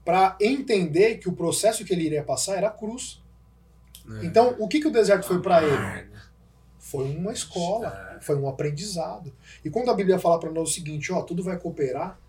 para 0.03 0.37
entender 0.39 1.17
que 1.17 1.29
o 1.29 1.33
processo 1.33 1.83
que 1.83 1.93
ele 1.93 2.03
iria 2.03 2.23
passar 2.23 2.57
era 2.57 2.67
a 2.67 2.71
cruz. 2.71 3.23
É. 4.21 4.25
Então, 4.25 4.55
o 4.59 4.67
que, 4.67 4.79
que 4.79 4.87
o 4.87 4.91
deserto 4.91 5.25
foi 5.25 5.41
para 5.41 5.63
ele? 5.63 5.75
Amarga. 5.75 6.15
Foi 6.79 7.03
uma 7.15 7.33
escola, 7.33 8.17
foi 8.21 8.35
um 8.35 8.47
aprendizado. 8.47 9.33
E 9.63 9.69
quando 9.69 9.89
a 9.89 9.93
Bíblia 9.93 10.19
fala 10.19 10.39
para 10.39 10.51
nós 10.51 10.69
o 10.69 10.73
seguinte, 10.73 11.11
ó, 11.11 11.21
tudo 11.23 11.43
vai 11.43 11.57
cooperar 11.57 12.19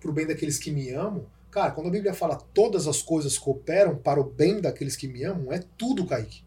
para 0.00 0.10
o 0.10 0.12
bem 0.12 0.26
daqueles 0.26 0.58
que 0.58 0.70
me 0.70 0.90
amam, 0.90 1.24
cara, 1.50 1.70
quando 1.70 1.86
a 1.86 1.90
Bíblia 1.90 2.12
fala 2.12 2.36
todas 2.52 2.86
as 2.88 3.00
coisas 3.02 3.38
cooperam 3.38 3.94
para 3.94 4.20
o 4.20 4.24
bem 4.24 4.60
daqueles 4.60 4.96
que 4.96 5.06
me 5.06 5.22
amam, 5.24 5.52
é 5.52 5.62
tudo, 5.78 6.04
Kaique. 6.06 6.42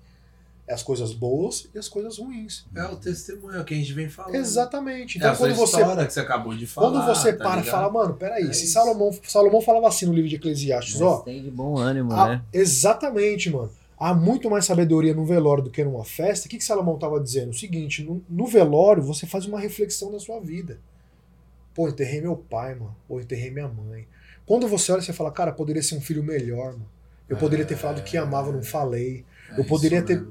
É 0.67 0.73
as 0.73 0.81
coisas 0.83 1.13
boas 1.13 1.67
e 1.75 1.77
as 1.79 1.89
coisas 1.89 2.17
ruins. 2.19 2.65
É 2.75 2.83
o 2.85 2.95
testemunho 2.95 3.57
é 3.57 3.61
o 3.61 3.65
que 3.65 3.73
a 3.73 3.77
gente 3.77 3.91
vem 3.93 4.09
falando. 4.09 4.35
Exatamente. 4.35 5.17
É 5.17 5.19
Então, 5.19 5.31
a 5.31 5.35
sua 5.35 5.47
quando 5.47 5.55
você 5.57 5.77
história 5.81 6.05
que 6.05 6.13
você 6.13 6.19
acabou 6.21 6.55
de 6.55 6.65
falar. 6.67 6.89
quando 6.89 7.05
você 7.05 7.33
tá 7.33 7.43
para 7.43 7.61
e 7.61 7.63
fala, 7.65 7.91
mano, 7.91 8.13
peraí, 8.15 8.47
É 8.47 8.53
se 8.53 8.63
isso. 8.65 8.73
Salomão, 8.73 9.11
Salomão 9.23 9.61
falava 9.61 9.87
assim 9.89 10.05
no 10.05 10.13
livro 10.13 10.29
de 10.29 10.35
Eclesiastes, 10.37 11.01
ó, 11.01 11.15
Mas 11.15 11.23
tem 11.25 11.43
de 11.43 11.51
bom 11.51 11.77
ânimo, 11.77 12.13
há- 12.13 12.29
né? 12.29 12.41
exatamente, 12.53 13.49
mano. 13.49 13.69
Há 13.97 14.13
muito 14.13 14.49
mais 14.49 14.65
sabedoria 14.65 15.13
no 15.13 15.25
velório 15.25 15.63
do 15.63 15.69
que 15.69 15.83
numa 15.83 16.03
festa. 16.03 16.47
O 16.47 16.49
que, 16.49 16.57
que 16.57 16.63
Salomão 16.63 16.95
estava 16.95 17.19
dizendo? 17.19 17.51
O 17.51 17.53
seguinte: 17.53 18.03
no, 18.03 18.23
no 18.29 18.47
velório 18.47 19.03
você 19.03 19.25
faz 19.25 19.45
uma 19.45 19.59
reflexão 19.59 20.11
da 20.11 20.19
sua 20.19 20.39
vida. 20.39 20.79
Pô, 21.73 21.87
enterrei 21.87 22.21
meu 22.21 22.35
pai, 22.35 22.75
mano. 22.75 22.95
Ou 23.09 23.19
enterrei 23.19 23.49
minha 23.49 23.67
mãe. 23.67 24.07
Quando 24.45 24.67
você 24.67 24.91
olha, 24.91 25.01
você 25.01 25.13
fala, 25.13 25.31
cara, 25.31 25.51
poderia 25.51 25.81
ser 25.81 25.95
um 25.95 26.01
filho 26.01 26.23
melhor, 26.23 26.73
mano. 26.73 26.89
Eu 27.27 27.37
poderia 27.37 27.65
ter 27.65 27.77
falado 27.77 28.03
que 28.03 28.17
amava, 28.17 28.51
não 28.51 28.61
falei. 28.61 29.25
É 29.51 29.59
eu 29.59 29.65
poderia 29.65 30.01
ter-. 30.01 30.23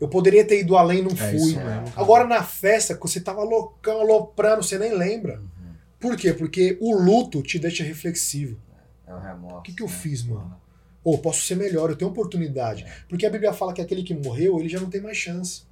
Eu 0.00 0.08
poderia 0.08 0.44
ter 0.44 0.60
ido 0.60 0.76
além, 0.76 1.02
não 1.02 1.12
É 1.12 1.14
fui. 1.14 1.56
Agora 1.96 2.26
na 2.26 2.42
festa, 2.42 2.94
que 2.94 3.00
você 3.00 3.20
tava 3.20 3.42
loucão, 3.42 4.00
aloprando, 4.00 4.62
você 4.62 4.76
nem 4.76 4.92
lembra. 4.92 5.38
Uhum. 5.38 5.74
Por 6.00 6.16
quê? 6.16 6.32
Porque 6.32 6.76
o 6.80 6.98
luto 6.98 7.42
te 7.42 7.58
deixa 7.58 7.84
reflexivo. 7.84 8.58
É 9.06 9.14
o 9.14 9.18
remorso. 9.18 9.58
O 9.58 9.62
que, 9.62 9.72
que 9.72 9.82
eu 9.82 9.86
né? 9.86 9.92
fiz, 9.92 10.24
mano? 10.24 10.60
Ou 11.04 11.18
posso 11.18 11.44
ser 11.44 11.54
melhor, 11.54 11.90
eu 11.90 11.96
tenho 11.96 12.10
oportunidade. 12.10 12.86
Porque 13.08 13.26
a 13.26 13.30
Bíblia 13.30 13.52
fala 13.52 13.74
que 13.74 13.82
aquele 13.82 14.02
que 14.02 14.14
morreu, 14.14 14.58
ele 14.58 14.68
já 14.68 14.80
não 14.80 14.88
tem 14.88 15.02
mais 15.02 15.16
chance. 15.16 15.62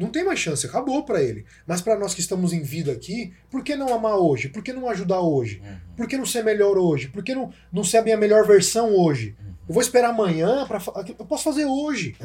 Não 0.00 0.08
tem 0.08 0.24
mais 0.24 0.38
chance, 0.38 0.64
acabou 0.64 1.04
pra 1.04 1.22
ele. 1.22 1.44
Mas 1.66 1.82
pra 1.82 1.98
nós 1.98 2.14
que 2.14 2.22
estamos 2.22 2.54
em 2.54 2.62
vida 2.62 2.90
aqui, 2.90 3.34
por 3.50 3.62
que 3.62 3.76
não 3.76 3.92
amar 3.92 4.16
hoje? 4.16 4.48
Por 4.48 4.62
que 4.62 4.72
não 4.72 4.88
ajudar 4.88 5.20
hoje? 5.20 5.60
Uhum. 5.62 5.76
Por 5.94 6.08
que 6.08 6.16
não 6.16 6.24
ser 6.24 6.42
melhor 6.42 6.78
hoje? 6.78 7.08
Por 7.08 7.22
que 7.22 7.34
não, 7.34 7.52
não 7.70 7.84
ser 7.84 7.98
a 7.98 8.02
minha 8.02 8.16
melhor 8.16 8.46
versão 8.46 8.94
hoje? 8.94 9.36
Uhum. 9.38 9.54
Eu 9.68 9.74
vou 9.74 9.82
esperar 9.82 10.08
amanhã 10.08 10.66
para 10.66 10.80
eu 11.18 11.26
posso 11.26 11.44
fazer 11.44 11.66
hoje. 11.66 12.16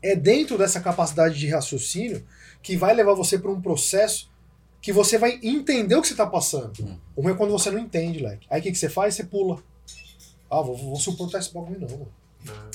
É 0.00 0.14
dentro 0.14 0.56
dessa 0.56 0.80
capacidade 0.80 1.36
de 1.36 1.48
raciocínio 1.48 2.24
que 2.62 2.76
vai 2.76 2.94
levar 2.94 3.14
você 3.14 3.36
para 3.36 3.50
um 3.50 3.60
processo 3.60 4.30
que 4.80 4.92
você 4.92 5.18
vai 5.18 5.40
entender 5.42 5.96
o 5.96 6.00
que 6.00 6.06
você 6.06 6.14
tá 6.14 6.28
passando. 6.28 6.78
Uhum. 6.78 6.98
O 7.16 7.22
ruim 7.22 7.32
é 7.32 7.36
quando 7.36 7.50
você 7.50 7.72
não 7.72 7.80
entende, 7.80 8.20
like. 8.20 8.46
Aí 8.48 8.60
o 8.60 8.62
que, 8.62 8.70
que 8.70 8.78
você 8.78 8.88
faz? 8.88 9.16
Você 9.16 9.24
pula. 9.24 9.60
Ah, 10.50 10.62
vou, 10.62 10.76
vou 10.76 10.96
suportar 10.96 11.38
esse 11.38 11.52
bagulho 11.52 11.80
não, 11.80 11.88
mano. 11.88 12.08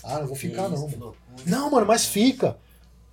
Ah, 0.03 0.19
não 0.19 0.27
vou 0.27 0.35
ficar 0.35 0.69
não, 0.69 0.87
mano. 0.87 1.15
Não, 1.45 1.71
mano, 1.71 1.85
mas 1.87 2.05
fica. 2.05 2.57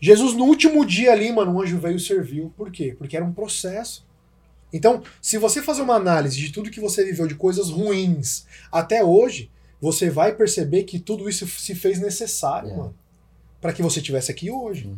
Jesus, 0.00 0.34
no 0.34 0.44
último 0.44 0.84
dia 0.84 1.12
ali, 1.12 1.30
mano, 1.32 1.52
um 1.52 1.60
anjo 1.60 1.78
veio 1.78 1.96
e 1.96 2.00
serviu. 2.00 2.52
Por 2.56 2.70
quê? 2.70 2.94
Porque 2.98 3.16
era 3.16 3.24
um 3.24 3.32
processo. 3.32 4.04
Então, 4.72 5.02
se 5.20 5.36
você 5.38 5.62
fazer 5.62 5.82
uma 5.82 5.94
análise 5.94 6.38
de 6.38 6.50
tudo 6.52 6.70
que 6.70 6.80
você 6.80 7.04
viveu, 7.04 7.26
de 7.26 7.34
coisas 7.34 7.70
ruins 7.70 8.46
até 8.70 9.04
hoje, 9.04 9.50
você 9.80 10.08
vai 10.10 10.34
perceber 10.34 10.84
que 10.84 10.98
tudo 10.98 11.28
isso 11.28 11.46
se 11.46 11.74
fez 11.74 11.98
necessário, 12.00 12.70
É. 12.70 12.76
mano. 12.76 12.94
Pra 13.60 13.72
que 13.72 13.82
você 13.82 13.98
estivesse 14.00 14.30
aqui 14.30 14.50
hoje. 14.50 14.90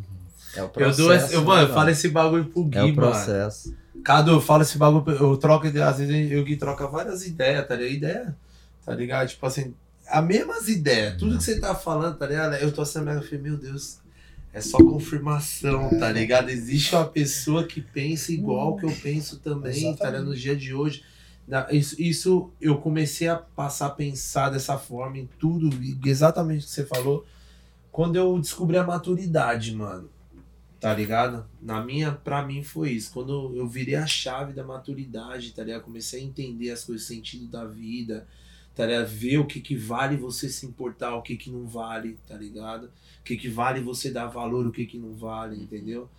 É 0.55 0.61
o 0.61 0.65
Eu 0.65 0.69
processo. 0.69 0.97
dou 1.01 1.13
esse, 1.13 1.33
eu, 1.33 1.41
né, 1.41 1.47
mano, 1.47 1.61
eu 1.61 1.63
mano? 1.67 1.73
falo 1.73 1.89
esse 1.89 2.07
bagulho 2.09 2.45
pro 2.45 2.63
Gui, 2.63 2.77
É 2.77 2.83
o 2.83 2.85
mano. 2.87 2.95
processo. 2.95 3.75
Cadu, 4.03 4.31
eu 4.31 4.41
falo 4.41 4.61
esse 4.61 4.77
bagulho, 4.77 5.03
eu 5.09 5.37
troco 5.37 5.65
ideia, 5.65 5.87
às 5.87 5.97
vezes 5.97 6.31
eu 6.31 6.43
Gui 6.43 6.55
troca 6.55 6.87
várias 6.87 7.25
ideias, 7.25 7.67
tá 7.67 7.75
ligado? 7.75 7.93
Ideia, 7.95 8.35
tá 8.85 8.93
ligado? 8.95 9.29
Tipo 9.29 9.45
assim, 9.45 9.73
as 10.07 10.25
mesmas 10.25 10.67
ideias, 10.67 11.17
tudo 11.17 11.37
que 11.37 11.43
você 11.43 11.59
tá 11.59 11.73
falando, 11.73 12.17
tá 12.17 12.27
ligado? 12.27 12.55
Eu 12.55 12.71
tô 12.71 12.81
assim, 12.81 12.99
eu 12.99 13.23
falei, 13.23 13.39
meu 13.39 13.57
Deus, 13.57 13.99
é 14.51 14.61
só 14.61 14.77
confirmação, 14.77 15.89
tá 15.99 16.11
ligado? 16.11 16.49
Existe 16.49 16.95
uma 16.95 17.05
pessoa 17.05 17.63
que 17.65 17.81
pensa 17.81 18.31
igual 18.31 18.75
que 18.77 18.85
eu 18.85 18.95
penso 19.01 19.39
também, 19.39 19.71
tá 19.71 19.77
ligado? 19.77 19.93
Exatamente. 19.95 20.25
No 20.25 20.35
dia 20.35 20.55
de 20.55 20.73
hoje. 20.73 21.03
Isso, 21.71 22.01
isso 22.01 22.51
eu 22.61 22.77
comecei 22.77 23.27
a 23.27 23.35
passar 23.35 23.87
a 23.87 23.89
pensar 23.89 24.49
dessa 24.49 24.77
forma 24.77 25.17
em 25.17 25.27
tudo, 25.37 25.69
exatamente 26.05 26.63
o 26.63 26.67
que 26.67 26.71
você 26.71 26.85
falou, 26.85 27.25
quando 27.91 28.15
eu 28.15 28.39
descobri 28.39 28.77
a 28.77 28.83
maturidade, 28.83 29.75
mano. 29.75 30.09
Tá 30.79 30.93
ligado? 30.93 31.45
Na 31.61 31.83
minha, 31.83 32.11
pra 32.11 32.45
mim 32.45 32.61
foi 32.61 32.91
isso. 32.91 33.11
Quando 33.13 33.55
eu 33.55 33.65
virei 33.67 33.95
a 33.95 34.05
chave 34.05 34.53
da 34.53 34.63
maturidade, 34.63 35.51
tá 35.51 35.63
ligado? 35.63 35.83
Comecei 35.83 36.21
a 36.21 36.23
entender 36.23 36.71
as 36.71 36.83
coisas, 36.83 37.05
o 37.05 37.07
sentido 37.07 37.47
da 37.47 37.65
vida, 37.65 38.27
tá 38.75 38.85
ligado? 38.85 39.07
Ver 39.07 39.37
o 39.37 39.45
que 39.45 39.59
que 39.61 39.75
vale 39.75 40.15
você 40.17 40.49
se 40.49 40.65
importar, 40.65 41.15
o 41.15 41.21
que 41.21 41.35
que 41.37 41.49
não 41.51 41.65
vale, 41.67 42.17
tá 42.27 42.35
ligado? 42.35 42.85
O 43.19 43.23
que 43.23 43.37
que 43.37 43.47
vale 43.49 43.79
você 43.81 44.11
dar 44.11 44.27
valor, 44.27 44.65
o 44.67 44.71
que 44.71 44.85
que 44.85 44.97
não 44.97 45.13
vale, 45.13 45.55
entendeu? 45.61 46.09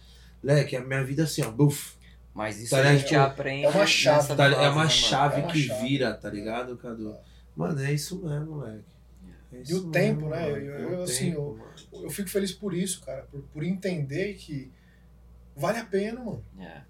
Leque, 0.43 0.77
a 0.77 0.81
minha 0.85 1.03
vida 1.05 1.25
assim, 1.25 1.43
ó, 1.43 1.51
buf, 1.51 1.95
Mas 2.35 2.61
isso 2.61 2.71
Tá 2.71 2.83
a 2.83 2.97
gente 2.97 3.15
aprende. 3.15 3.65
É 3.65 3.69
uma 3.69 3.87
chave, 3.87 4.35
tá, 4.35 4.47
é 4.47 4.69
uma 4.69 4.85
né, 4.85 4.91
chave 4.91 5.41
É 5.41 5.45
uma 5.45 5.53
que 5.53 5.63
chave. 5.63 5.87
vira, 5.89 6.13
tá 6.15 6.29
ligado, 6.31 6.77
Cadu? 6.77 7.15
Mano, 7.57 7.81
é 7.81 7.93
isso 7.93 8.17
mesmo, 8.25 8.57
moleque. 8.57 8.85
É 9.53 9.59
E 9.59 9.63
isso 9.63 9.87
o 9.89 9.91
tempo, 9.93 10.29
né? 10.29 10.41
mano. 10.51 10.57
Eu- 10.57 10.75
É 10.75 10.95
eu, 10.95 10.99
o 10.99 11.03
assim, 11.05 11.27
tempo, 11.31 11.61
eu-. 11.93 12.03
Eu 12.03 12.11
fico 12.11 12.29
feliz 12.29 12.51
por 12.53 12.75
isso, 12.75 13.01
cara. 13.03 13.23
Por, 13.31 13.41
por 13.53 13.63
entender 13.63 14.35
que 14.35 14.69
vale 15.57 15.79
a 15.79 15.85
pena, 15.85 16.19
mano. 16.21 16.45
É. 16.59 16.83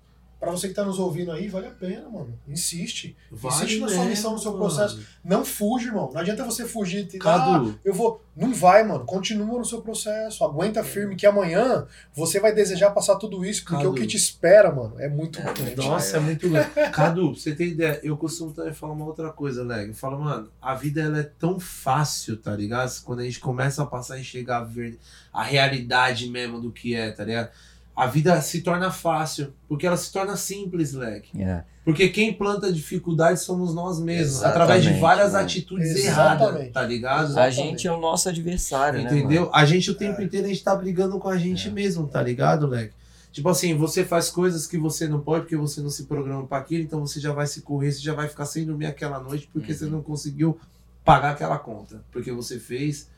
Pra 0.44 0.52
você 0.52 0.68
que 0.68 0.74
tá 0.74 0.84
nos 0.84 0.98
ouvindo 0.98 1.32
aí, 1.32 1.48
vale 1.48 1.66
a 1.66 1.70
pena, 1.70 2.08
mano. 2.08 2.38
Insiste. 2.46 3.16
Vale 3.30 3.54
Insiste 3.64 3.80
na 3.80 3.88
sua 3.88 4.04
missão, 4.04 4.32
no 4.32 4.38
seu 4.38 4.52
mano. 4.52 4.64
processo. 4.64 5.00
Não 5.24 5.44
fuge, 5.44 5.86
irmão. 5.86 6.10
Não 6.12 6.20
adianta 6.20 6.44
você 6.44 6.64
fugir. 6.66 7.08
e- 7.12 7.16
Ah, 7.16 7.20
Cadu, 7.20 7.78
eu 7.84 7.92
vou. 7.94 8.22
Não 8.36 8.52
vai, 8.52 8.82
mano. 8.82 9.04
Continua 9.04 9.58
no 9.58 9.64
seu 9.64 9.80
processo. 9.80 10.44
Aguenta 10.44 10.82
firme 10.82 11.14
que 11.16 11.24
amanhã 11.26 11.86
você 12.12 12.40
vai 12.40 12.52
desejar 12.52 12.90
passar 12.90 13.16
tudo 13.16 13.44
isso, 13.44 13.62
porque 13.62 13.76
Cadu. 13.76 13.90
o 13.90 13.94
que 13.94 14.06
te 14.06 14.16
espera, 14.16 14.72
mano, 14.74 14.94
é 14.98 15.08
muito 15.08 15.38
É, 15.40 15.52
grande. 15.52 15.76
Nossa, 15.76 16.16
é 16.16 16.20
muito 16.20 16.48
legal. 16.48 16.70
Cadu, 16.92 17.34
você 17.34 17.54
ter 17.54 17.68
ideia, 17.68 18.00
eu 18.02 18.16
costumo 18.16 18.52
também 18.52 18.74
falar 18.74 18.92
uma 18.92 19.04
outra 19.06 19.30
coisa, 19.32 19.62
Leg. 19.62 19.88
Eu 19.88 19.94
falo, 19.94 20.18
mano, 20.18 20.48
a 20.60 20.74
vida 20.74 21.00
ela 21.00 21.18
é 21.20 21.22
tão 21.22 21.60
fácil, 21.60 22.36
tá 22.36 22.54
ligado? 22.56 22.92
Quando 23.04 23.20
a 23.20 23.24
gente 23.24 23.38
começa 23.40 23.82
a 23.82 23.86
passar 23.86 24.14
a 24.14 24.20
enxergar 24.20 24.58
a, 24.58 24.64
ver- 24.64 24.98
a 25.32 25.42
realidade 25.42 26.28
mesmo 26.28 26.60
do 26.60 26.72
que 26.72 26.94
é, 26.94 27.10
tá 27.12 27.24
ligado? 27.24 27.50
A 27.96 28.06
vida 28.06 28.40
se 28.40 28.60
torna 28.60 28.90
fácil, 28.90 29.52
porque 29.68 29.86
ela 29.86 29.96
se 29.96 30.12
torna 30.12 30.36
simples, 30.36 30.92
Leg. 30.94 31.24
É. 31.38 31.62
Porque 31.84 32.08
quem 32.08 32.32
planta 32.32 32.72
dificuldade 32.72 33.38
somos 33.40 33.72
nós 33.74 34.00
mesmos, 34.00 34.36
Exatamente, 34.36 34.62
através 34.62 34.82
de 34.84 34.92
várias 35.00 35.32
mano. 35.32 35.44
atitudes 35.44 35.90
Exatamente. 35.94 36.42
erradas, 36.56 36.72
tá 36.72 36.82
ligado? 36.82 37.38
A 37.38 37.50
gente 37.50 37.86
é 37.86 37.92
o 37.92 38.00
nosso 38.00 38.28
adversário, 38.28 39.02
né? 39.02 39.10
Entendeu? 39.10 39.42
mano? 39.42 39.54
A 39.54 39.64
gente 39.64 39.90
o 39.90 39.94
tempo 39.94 40.20
inteiro 40.22 40.46
a 40.46 40.48
gente 40.48 40.64
tá 40.64 40.74
brigando 40.74 41.18
com 41.18 41.28
a 41.28 41.36
gente 41.36 41.70
mesmo, 41.70 42.06
tá 42.08 42.20
ligado, 42.22 42.66
Leque? 42.66 42.94
Tipo 43.30 43.48
assim, 43.48 43.76
você 43.76 44.04
faz 44.04 44.30
coisas 44.30 44.66
que 44.66 44.78
você 44.78 45.06
não 45.06 45.20
pode 45.20 45.42
porque 45.42 45.56
você 45.56 45.80
não 45.80 45.90
se 45.90 46.04
programa 46.04 46.46
para 46.46 46.58
aquilo, 46.58 46.82
então 46.84 47.00
você 47.00 47.20
já 47.20 47.32
vai 47.32 47.46
se 47.46 47.62
correr, 47.62 47.92
você 47.92 48.00
já 48.00 48.14
vai 48.14 48.28
ficar 48.28 48.46
sem 48.46 48.64
dormir 48.64 48.86
aquela 48.86 49.20
noite 49.20 49.48
porque 49.52 49.72
Uhum. 49.72 49.78
você 49.78 49.86
não 49.86 50.02
conseguiu 50.02 50.58
pagar 51.04 51.30
aquela 51.32 51.58
conta. 51.58 52.02
Porque 52.10 52.32
você 52.32 52.58
fez, 52.58 53.08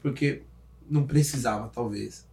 porque 0.00 0.42
não 0.88 1.04
precisava, 1.04 1.68
talvez. 1.74 2.24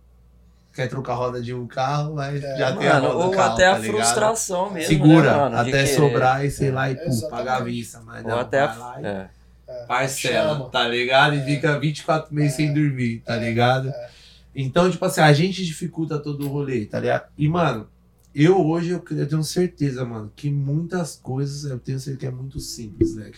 Quer 0.74 0.88
trocar 0.88 1.14
a 1.14 1.16
roda 1.16 1.42
de 1.42 1.54
um 1.54 1.68
carro, 1.68 2.16
mas 2.16 2.42
É. 2.42 2.58
já 2.58 2.76
tem 2.76 2.88
a 2.88 2.94
Mano, 2.94 3.08
roda 3.14 3.26
ou 3.26 3.32
carro, 3.32 3.54
até 3.54 3.66
a 3.68 3.74
tá 3.74 3.80
ligado? 3.80 3.96
frustração 3.98 4.72
mesmo. 4.72 4.88
Segura 4.88 5.32
né, 5.32 5.38
mano, 5.38 5.58
até 5.58 5.86
sobrar 5.86 6.46
e 6.46 6.52
sei 6.52 6.72
lá 6.72 6.90
e 6.90 6.94
É, 6.94 6.96
pum, 6.96 7.30
pagar 7.30 7.58
a 7.58 7.64
vista. 7.64 8.00
Mas 8.06 8.24
Ou 8.24 8.32
não, 8.32 8.40
até 8.40 8.66
vai 8.68 8.78
lá 8.78 9.02
e 9.02 9.06
a. 9.06 9.30
É. 9.68 9.86
parcela, 9.86 10.54
Chama. 10.56 10.70
tá 10.70 10.88
ligado? 10.88 11.36
E 11.36 11.42
fica 11.44 11.78
24 11.80 12.34
meses 12.34 12.56
sem 12.56 12.74
dormir, 12.74 13.22
tá 13.26 13.36
ligado? 13.36 13.94
Então, 14.56 14.90
tipo 14.92 15.04
assim, 15.06 15.22
a 15.22 15.32
gente 15.34 15.64
dificulta 15.66 16.18
todo 16.20 16.46
o 16.46 16.50
rolê, 16.50 16.86
tá 16.86 17.00
ligado? 17.00 17.26
E, 17.38 17.48
mano, 17.48 17.88
eu 18.36 18.66
hoje 18.66 18.90
eu, 18.92 19.04
eu 19.12 19.28
tenho 19.28 19.44
certeza, 19.44 20.04
mano, 20.06 20.32
que 20.36 20.50
muitas 20.50 21.16
coisas 21.22 21.70
eu 21.70 21.80
tenho 21.80 22.00
certeza 22.00 22.18
que 22.20 22.26
é 22.26 22.32
muito 22.32 22.60
simples, 22.60 23.16
né? 23.16 23.32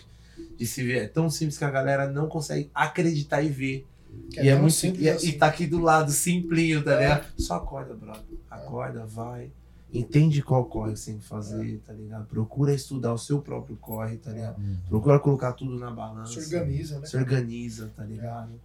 De 0.57 0.65
se 0.67 0.83
ver. 0.83 1.03
É 1.03 1.07
tão 1.07 1.29
simples 1.29 1.57
que 1.57 1.65
a 1.65 1.69
galera 1.71 2.07
não 2.07 2.27
consegue 2.27 2.69
acreditar 2.75 3.41
e 3.41 3.49
ver. 3.49 3.85
Que 4.31 4.41
e 4.41 4.47
é 4.49 4.51
tão 4.53 4.61
muito 4.61 4.73
simples 4.75 5.03
e, 5.03 5.07
é- 5.07 5.11
assim. 5.13 5.27
e 5.29 5.31
tá 5.33 5.47
aqui 5.47 5.67
do 5.67 5.79
lado, 5.79 6.11
simplinho, 6.11 6.83
tá 6.83 6.93
É. 6.93 6.99
ligado? 7.01 7.25
Só 7.37 7.55
acorda, 7.55 7.93
brother. 7.93 8.23
Acorda, 8.49 9.05
vai. 9.05 9.51
Entende 9.93 10.41
qual 10.41 10.65
corre 10.65 10.93
que 10.93 10.99
você 10.99 11.11
tem 11.11 11.19
que 11.19 11.25
fazer, 11.27 11.79
tá 11.85 11.93
ligado? 11.93 12.25
Procura 12.25 12.73
estudar 12.73 13.13
o 13.13 13.17
seu 13.17 13.39
próprio 13.41 13.75
corre, 13.77 14.17
tá 14.17 14.31
ligado? 14.31 14.55
Procura 14.89 15.19
colocar 15.19 15.53
tudo 15.53 15.77
na 15.77 15.91
balança. 15.91 16.33
Se 16.41 16.55
organiza, 16.55 16.99
né? 16.99 17.05
Se 17.05 17.15
organiza, 17.15 17.91
tá 17.95 18.03
ligado? 18.03 18.59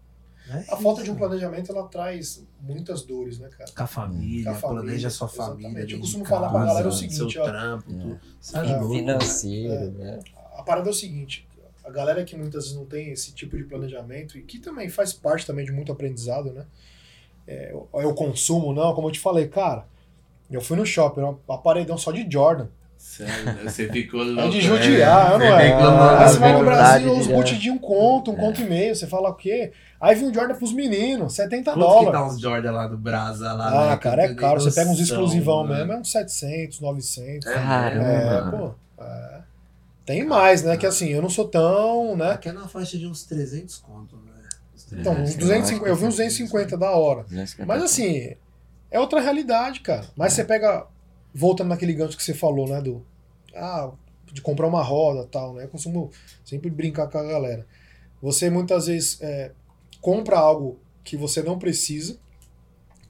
É 0.51 0.65
A 0.73 0.77
falta 0.79 1.03
de 1.03 1.11
um 1.11 1.15
planejamento 1.15 1.71
ela 1.71 1.87
traz 1.89 2.43
muitas 2.63 3.03
dores, 3.03 3.39
né, 3.39 3.51
cara? 3.51 3.71
Com 3.71 3.83
a 3.83 3.87
família, 3.87 4.45
Com 4.45 4.51
a 4.51 4.55
família, 4.55 4.83
planeja 4.85 5.11
sua 5.11 5.27
exatamente. 5.29 5.63
família. 5.75 5.95
Eu 5.95 6.01
costumo 6.01 6.23
de 6.25 6.31
falar 6.31 6.49
pra 6.49 6.59
casa, 6.61 6.67
galera 6.71 6.89
o 6.89 6.93
seguinte, 6.93 7.17
seu 7.17 7.43
ó. 7.43 7.45
trampo, 7.45 7.91
É. 7.93 7.95
tudo. 7.99 8.21
Sai 8.41 8.73
É. 8.73 8.89
Financeiro, 8.89 9.91
né? 9.93 10.21
A 10.57 10.63
parada 10.63 10.89
é 10.89 10.91
o 10.91 10.95
seguinte, 10.95 11.47
a 11.89 11.93
galera 11.93 12.25
que 12.25 12.37
muitas 12.37 12.65
vezes 12.65 12.77
não 12.77 12.85
tem 12.85 13.11
esse 13.11 13.33
tipo 13.33 13.57
de 13.57 13.65
planejamento 13.65 14.37
e 14.37 14.43
que 14.43 14.59
também 14.59 14.89
faz 14.89 15.13
parte 15.13 15.47
também 15.47 15.65
de 15.65 15.73
muito 15.73 15.91
aprendizado, 15.91 16.53
né? 16.53 16.65
É, 17.47 17.73
o- 17.75 18.01
é 18.01 18.07
o 18.07 18.15
consumo, 18.15 18.75
não, 18.75 18.95
como 18.95 19.09
eu 19.09 19.13
te 19.13 19.21
falei, 19.21 19.49
cara, 19.49 19.87
eu 20.51 20.61
fui 20.61 20.77
no 20.77 20.85
shopping, 20.85 21.23
uma 21.23 21.59
paredão 21.59 21.97
só 21.97 22.13
de 22.13 22.27
Jordan. 22.31 22.67
Sério, 22.99 23.45
né? 23.45 23.61
você 23.65 23.89
ficou 23.89 24.23
louco. 24.25 24.41
É 24.43 24.49
de 24.49 24.61
judiar, 24.61 25.39
né? 25.39 25.49
não 25.49 25.57
Você 25.57 25.63
é? 25.63 25.71
ficou 25.71 25.87
Ah, 25.89 26.19
Aí 26.21 26.29
você 26.29 26.39
vai 26.41 26.53
no 26.53 26.65
Brasil, 26.65 27.13
os 27.17 27.27
boot 27.29 27.57
de 27.59 27.71
um 27.71 27.79
conto, 27.79 28.33
um 28.33 28.35
É. 28.35 28.37
conto 28.37 28.61
e 28.61 28.65
meio, 28.65 28.95
você 28.95 29.07
fala 29.07 29.29
o 29.31 29.35
quê? 29.35 29.71
Aí 30.01 30.17
vem 30.17 30.29
um 30.29 30.35
Jordan 30.35 30.57
pros 30.57 30.73
meninos, 30.73 31.33
70 31.33 31.73
Quanto 31.73 31.79
que 31.87 32.05
dólares. 32.05 32.13
tá 32.13 32.27
uns 32.27 32.41
Jordan 32.41 32.73
lá 32.73 32.89
no 32.89 32.99
Brasa? 32.99 33.53
Lá, 33.53 33.69
Ah, 33.69 33.91
né? 33.91 33.97
cara, 33.99 34.23
Que 34.23 34.29
é 34.29 34.31
eu 34.33 34.37
caro. 34.37 34.59
tenho 34.59 34.71
Você 34.71 34.81
pega 34.81 34.91
uns 34.91 34.99
noção, 34.99 35.17
exclusivão 35.17 35.63
mano. 35.65 35.75
mesmo, 35.77 35.93
é 35.93 35.97
uns 36.01 36.11
700, 36.11 36.81
900. 36.81 37.49
É, 37.49 37.55
Caramba. 37.55 38.05
É, 38.05 38.51
pô. 38.51 38.75
é. 39.05 39.38
Tem 40.09 40.25
mais, 40.25 40.63
né? 40.63 40.75
Que 40.79 40.87
assim, 40.87 41.09
eu 41.11 41.21
não 41.21 41.29
sou 41.29 41.47
tão, 41.47 42.17
né? 42.17 42.31
Aqui 42.31 42.49
é 42.49 42.53
na 42.53 42.67
faixa 42.67 42.97
de 42.97 43.07
uns 43.07 43.25
300 43.25 43.77
conto, 43.77 44.17
né? 44.17 44.33
Então, 44.91 45.13
uns 45.13 45.35
300, 45.35 45.37
250, 45.37 45.87
eu 45.87 45.97
vi 45.97 46.07
uns 46.07 46.17
250 46.17 46.79
da 46.79 46.93
hora. 46.93 47.27
Mas 47.67 47.83
assim, 47.83 48.35
é 48.91 48.99
outra 48.99 49.21
realidade, 49.21 49.81
cara. 49.81 50.07
Mas 50.17 50.33
você 50.33 50.47
pega, 50.47 50.87
voltando 51.35 51.69
naquele 51.69 51.93
gancho 51.93 52.17
que 52.17 52.23
você 52.23 52.33
falou, 52.33 52.67
né, 52.67 52.81
do 52.81 53.05
ah, 53.55 53.91
de 54.33 54.41
comprar 54.41 54.67
uma 54.67 54.83
roda 54.83 55.29
tal, 55.31 55.53
né? 55.53 55.65
Eu 55.65 55.69
costumo 55.69 56.11
sempre 56.43 56.71
brincar 56.71 57.09
com 57.09 57.19
a 57.19 57.25
galera. 57.25 57.67
Você 58.23 58.49
muitas 58.49 58.87
vezes 58.87 59.21
é, 59.21 59.53
compra 60.01 60.39
algo 60.39 60.81
que 61.05 61.19
você 61.19 61.43
não 61.43 61.59
precisa, 61.59 62.17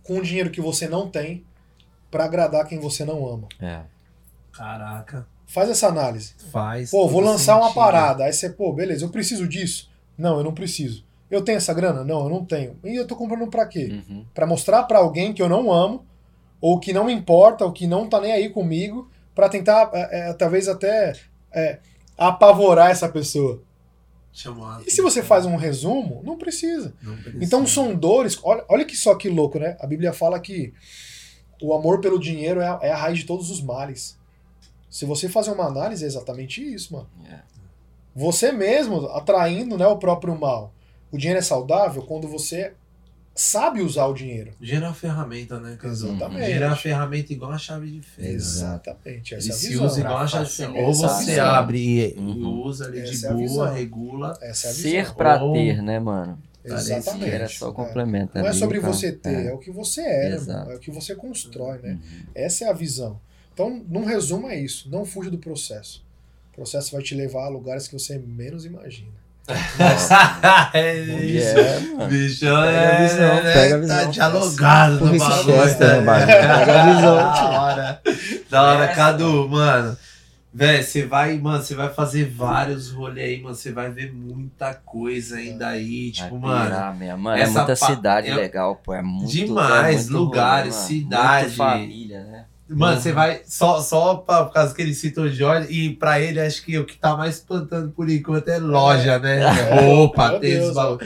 com 0.03 0.21
dinheiro 0.21 0.51
que 0.51 0.61
você 0.61 0.89
não 0.89 1.09
tem, 1.09 1.47
pra 2.11 2.25
agradar 2.25 2.67
quem 2.67 2.81
você 2.81 3.05
não 3.05 3.25
ama. 3.25 3.47
É. 3.61 3.83
Caraca, 4.51 5.29
Faz 5.49 5.71
essa 5.71 5.89
análise. 5.89 6.35
faz. 6.53 6.91
Pô, 6.91 7.09
vou 7.09 7.23
lançar 7.23 7.57
uma 7.57 7.69
sentido. 7.69 7.75
parada. 7.75 8.25
Aí 8.25 8.33
você, 8.33 8.51
pô, 8.51 8.73
beleza, 8.73 9.05
eu 9.05 9.09
preciso 9.09 9.49
disso? 9.49 9.91
Não, 10.17 10.37
eu 10.37 10.45
não 10.45 10.53
preciso. 10.53 11.05
Eu 11.31 11.43
tenho 11.43 11.57
essa 11.57 11.73
grana? 11.73 12.05
Não, 12.05 12.25
eu 12.25 12.29
não 12.29 12.45
tenho. 12.45 12.77
E 12.85 12.95
eu 12.95 13.07
tô 13.07 13.17
comprando 13.17 13.49
pra 13.49 13.67
quê? 13.67 14.03
Uhum. 14.09 14.25
Pra 14.35 14.47
mostrar 14.47 14.83
pra 14.85 14.99
alguém 14.99 15.33
que 15.33 15.43
eu 15.43 15.49
não 15.49 15.73
amo, 15.73 16.05
ou 16.61 16.79
que 16.79 16.93
não 16.93 17.05
me 17.05 17.13
importa, 17.13 17.65
ou 17.65 17.73
que 17.73 17.87
não 17.87 18.09
tá 18.09 18.21
nem 18.21 18.33
aí 18.33 18.51
comigo, 18.51 19.11
pra 19.35 19.49
tentar, 19.49 19.91
é, 19.95 20.31
é, 20.31 20.33
talvez 20.35 20.69
até 20.69 21.15
é, 21.53 21.79
apavorar 22.17 22.91
essa 22.91 23.09
pessoa. 23.09 23.63
Chamou 24.33 24.67
a 24.67 24.83
E 24.87 24.91
se 24.91 25.01
você 25.01 25.23
faz 25.23 25.47
um 25.47 25.57
resumo, 25.57 26.21
não 26.25 26.37
precisa. 26.37 26.95
Não 27.03 27.17
precisa. 27.17 27.45
Então 27.45 27.67
são 27.67 27.95
dores. 27.95 28.39
Olha, 28.43 28.65
olha 28.69 28.85
que 28.85 28.97
só 28.97 29.15
que 29.15 29.29
louco, 29.29 29.59
né? 29.59 29.77
A 29.81 29.87
Bíblia 29.87 30.13
fala 30.13 30.39
que 30.39 30.75
o 31.61 31.73
amor 31.75 32.01
pelo 32.01 32.19
dinheiro 32.19 32.61
é 32.61 32.69
a, 32.69 32.79
é 32.83 32.93
a 32.93 32.97
raiz 32.97 33.19
de 33.19 33.25
todos 33.25 33.51
os 33.51 33.63
males. 33.63 34.18
Se 34.91 35.05
você 35.05 35.29
fazer 35.29 35.51
uma 35.53 35.67
análise, 35.67 36.05
é 36.05 36.07
exatamente 36.07 36.63
isso, 36.63 36.93
mano. 36.95 37.09
É. 37.31 37.39
Você 38.15 38.51
mesmo 38.53 39.07
atraindo 39.09 39.77
né, 39.79 39.87
o 39.87 39.97
próprio 39.97 40.39
mal. 40.39 40.73
O 41.11 41.17
dinheiro 41.19 41.39
é 41.39 41.43
saudável 41.43 42.03
quando 42.03 42.27
você 42.29 42.73
sabe 43.35 43.81
usar 43.81 44.07
o 44.07 44.15
dinheiro. 44.15 44.53
É 44.61 44.79
uma 44.79 44.93
ferramenta, 44.93 45.61
né, 45.61 45.77
Casão? 45.81 46.11
Exatamente. 46.17 46.53
É 46.53 46.67
uma 46.67 46.75
ferramenta 46.77 47.33
igual 47.33 47.53
a 47.53 47.59
chave 47.59 47.91
de 47.91 48.01
fenda. 48.03 48.29
Exato. 48.29 48.91
Exatamente. 48.91 49.35
Essa 49.35 49.45
Ele 49.47 49.53
é 49.53 49.55
a 49.55 49.59
se 49.59 49.69
visão. 49.69 49.87
usa 49.87 50.01
igual 50.01 50.19
a 50.19 50.27
chave 50.27 50.45
de 50.47 50.51
fenda. 50.53 50.79
é 50.79 50.83
Ou 50.83 50.89
a 50.91 50.93
você 50.93 51.25
visão. 51.31 51.47
abre 51.47 51.79
e 52.15 52.19
Uhum. 52.19 52.63
usa 52.65 52.87
ali 52.87 52.99
Essa 53.01 53.13
de 53.13 53.27
é 53.27 53.29
a 53.29 53.33
boa, 53.35 53.71
regula. 53.71 54.39
Essa 54.43 54.67
é 54.67 54.71
a 54.71 54.75
Ser 54.75 55.01
visão. 55.03 55.15
pra 55.15 55.43
Ou- 55.43 55.53
ter, 55.53 55.83
né, 55.83 56.01
mano? 56.01 56.39
Exatamente. 56.65 57.31
Era 57.31 57.49
só 57.49 57.71
É. 57.71 57.73
complementa 57.73 58.41
Não 58.41 58.49
é 58.49 58.53
sobre 58.53 58.81
você 58.81 59.13
ter, 59.13 59.47
é. 59.47 59.47
É. 59.47 59.55
o 59.55 59.59
que 59.59 59.71
você 59.71 60.01
é, 60.03 60.39
né, 60.41 60.67
é 60.71 60.75
o 60.75 60.79
que 60.79 60.91
você 60.91 61.15
constrói, 61.15 61.79
né? 61.79 61.93
Uhum. 61.93 62.23
Essa 62.35 62.65
é 62.65 62.69
a 62.69 62.73
visão. 62.73 63.21
Então, 63.59 63.83
num 63.89 64.05
resumo, 64.05 64.49
é 64.49 64.57
isso. 64.57 64.89
Não 64.89 65.05
fuja 65.05 65.31
do 65.31 65.39
processo. 65.39 66.05
O 66.53 66.55
processo 66.55 66.93
vai 66.93 67.03
te 67.03 67.15
levar 67.17 67.47
a 67.47 67.49
lugares 67.49 67.89
que 67.89 67.99
você 67.99 68.17
menos 68.17 68.65
imagina. 68.65 69.11
é 70.75 70.95
isso. 70.95 71.59
É, 71.59 71.81
mano. 71.81 72.07
Bicho, 72.09 72.41
Pega 72.41 72.61
a 72.61 72.71
é, 72.73 73.03
visão, 73.09 73.35
né, 73.43 73.53
pega 73.55 73.75
a 73.77 73.79
Tá 73.81 73.97
visão. 73.97 74.11
dialogado 74.11 74.99
Por 74.99 75.13
no 75.13 75.19
bagulho. 75.19 75.57
No 75.57 75.57
né? 75.57 76.01
bagulho. 76.03 76.27
Pega 76.27 76.83
a 76.83 76.95
visão, 76.95 77.17
Da 77.17 77.61
hora. 77.61 78.03
Da 78.51 78.63
hora, 78.63 78.85
Essa. 78.85 78.95
Cadu, 78.95 79.49
mano. 79.49 79.97
Véi, 80.53 80.83
você 80.83 81.05
vai, 81.05 81.39
mano, 81.39 81.63
você 81.63 81.75
vai 81.75 81.93
fazer 81.93 82.25
vários 82.31 82.91
rolês 82.91 83.29
aí, 83.29 83.43
mano. 83.43 83.55
Você 83.55 83.73
vai 83.73 83.91
ver 83.91 84.13
muita 84.13 84.75
coisa 84.75 85.37
ainda 85.37 85.69
aí. 85.69 86.11
Tipo, 86.11 86.39
Vai 86.39 86.51
mano. 86.51 86.65
pirar. 86.67 87.19
Mano, 87.19 87.37
é 87.39 87.43
essa 87.43 87.53
muita 87.65 87.77
pa- 87.77 87.87
cidade 87.87 88.29
é- 88.31 88.35
legal, 88.35 88.77
pô. 88.77 88.95
É 88.95 89.03
muito 89.03 89.31
Demais, 89.33 90.07
é 90.07 90.11
muito 90.11 90.19
lugares, 90.19 90.75
cidade. 90.75 91.45
Muito 91.47 91.57
família, 91.57 92.25
né? 92.25 92.45
Mano, 92.69 93.01
você 93.01 93.13
vai. 93.13 93.41
Só, 93.47 93.81
só 93.81 94.17
pra, 94.17 94.45
por 94.45 94.53
causa 94.53 94.75
que 94.75 94.83
ele 94.83 94.95
citou 94.95 95.25
o 95.25 95.31
e 95.71 95.91
pra 95.95 96.21
ele 96.21 96.41
acho 96.41 96.63
que 96.65 96.79
o 96.79 96.85
que 96.85 96.97
tá 96.99 97.17
mais 97.17 97.37
espantando 97.37 97.91
por 97.91 98.09
enquanto 98.11 98.49
é 98.49 98.59
loja, 98.59 99.19
né? 99.19 99.41
Roupa, 99.75 100.33
Meu 100.33 100.41
tênis, 100.41 100.75
bagulho. 100.75 101.01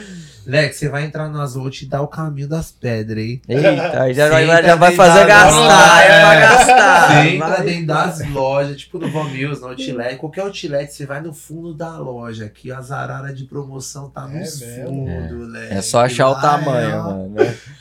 Lex, 0.46 0.76
você 0.76 0.88
vai 0.88 1.04
entrar 1.04 1.28
nas 1.28 1.54
outras 1.56 1.76
e 1.76 1.78
te 1.80 1.86
dar 1.86 2.02
o 2.02 2.08
caminho 2.08 2.48
das 2.48 2.72
pedras, 2.72 3.22
hein? 3.24 3.40
Eita, 3.48 4.02
aí 4.02 4.12
já, 4.14 4.28
vai, 4.28 4.46
Senta 4.46 4.62
já 4.62 4.74
vai 4.76 4.92
fazer 4.92 5.26
gastar, 5.26 6.02
é 6.02 6.06
pra 6.20 6.34
é. 6.34 6.40
gastar. 6.40 7.08
Você 7.22 7.28
entra 7.28 7.48
Vai- 7.48 7.62
dentro 7.64 7.86
das 7.86 8.28
lojas, 8.30 8.76
tipo 8.76 8.98
no 8.98 9.10
Von 9.10 9.24
Mills, 9.24 9.60
no 9.60 9.68
Outlet, 9.68 10.16
qualquer 10.16 10.40
Outlet, 10.42 10.92
você 10.92 11.06
vai 11.06 11.20
no 11.20 11.32
fundo 11.32 11.72
da 11.74 11.96
loja, 11.98 12.48
que 12.48 12.72
as 12.72 12.90
araras 12.90 13.36
de 13.38 13.44
promoção 13.44 14.10
tá 14.10 14.26
no 14.26 14.36
É 14.38 14.44
fundo, 14.46 15.46
Lex. 15.46 15.70
É 15.72 15.82
só 15.82 16.04
achar 16.04 16.28
o 16.28 16.32
Lá 16.32 16.40
tamanho, 16.40 16.90
é, 16.90 16.96
mano. 16.96 17.34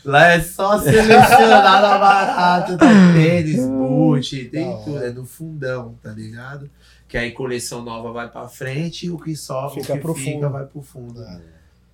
Lá 0.06 0.28
é 0.28 0.40
só 0.42 0.78
selecionar 0.80 1.84
a 1.84 1.98
barata, 1.98 2.78
tem 2.78 3.14
tênis, 3.14 3.66
boot, 3.66 4.46
tem 4.46 4.78
tudo, 4.84 5.04
é 5.04 5.10
no 5.12 5.26
fundão, 5.26 5.96
tá 6.02 6.12
ligado? 6.12 6.70
Que 7.08 7.18
aí 7.18 7.32
coleção 7.32 7.82
nova 7.82 8.12
vai 8.14 8.30
pra 8.30 8.48
frente 8.48 9.08
e 9.08 9.10
o 9.12 9.18
que 9.18 9.36
sobra, 9.36 9.82
Fica 9.82 9.94
o 9.94 9.96
que 9.98 10.02
pro 10.02 10.14
fica 10.16 10.32
fundo. 10.32 10.50
vai 10.50 10.66
pro 10.66 10.82
fundo. 10.82 11.22
É. 11.22 11.40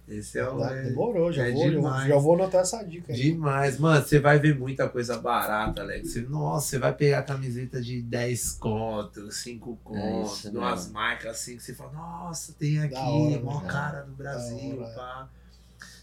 Esse 0.08 0.40
é 0.40 0.48
o... 0.50 0.58
Tá, 0.58 0.72
é- 0.74 0.84
Demorou, 0.84 1.32
já, 1.34 1.48
é 1.48 1.52
vou, 1.52 1.64
já, 1.66 1.70
demais. 1.70 2.08
já 2.08 2.18
vou 2.18 2.36
anotar 2.36 2.62
essa 2.62 2.82
dica 2.84 3.12
aí. 3.12 3.20
Demais, 3.22 3.78
mano. 3.78 4.06
Você 4.06 4.20
vai 4.20 4.40
ver 4.40 4.58
muita 4.58 4.88
coisa 4.88 5.18
barata, 5.18 5.82
Alex. 5.82 6.10
Você- 6.12 6.22
Nossa, 6.22 6.68
você 6.68 6.80
vai 6.80 6.94
pegar 6.94 7.24
camiseta 7.24 7.82
de 7.82 8.02
10 8.02 8.52
contos, 8.54 9.36
5 9.38 9.78
contos, 9.84 10.38
isso 10.40 10.52
de 10.52 10.58
umas 10.58 10.82
mesmo. 10.86 10.94
marcas 10.94 11.32
assim 11.32 11.58
que 11.58 11.64
você 11.64 11.74
fala, 11.74 11.92
nossa, 11.92 12.54
tem 12.54 12.80
aqui, 12.80 12.96
hora, 12.96 13.40
mó 13.44 13.60
né? 13.62 13.68
cara 13.68 14.06
no 14.06 14.16
Brasil, 14.16 14.84
é. 14.84 14.96
pá. 14.96 15.30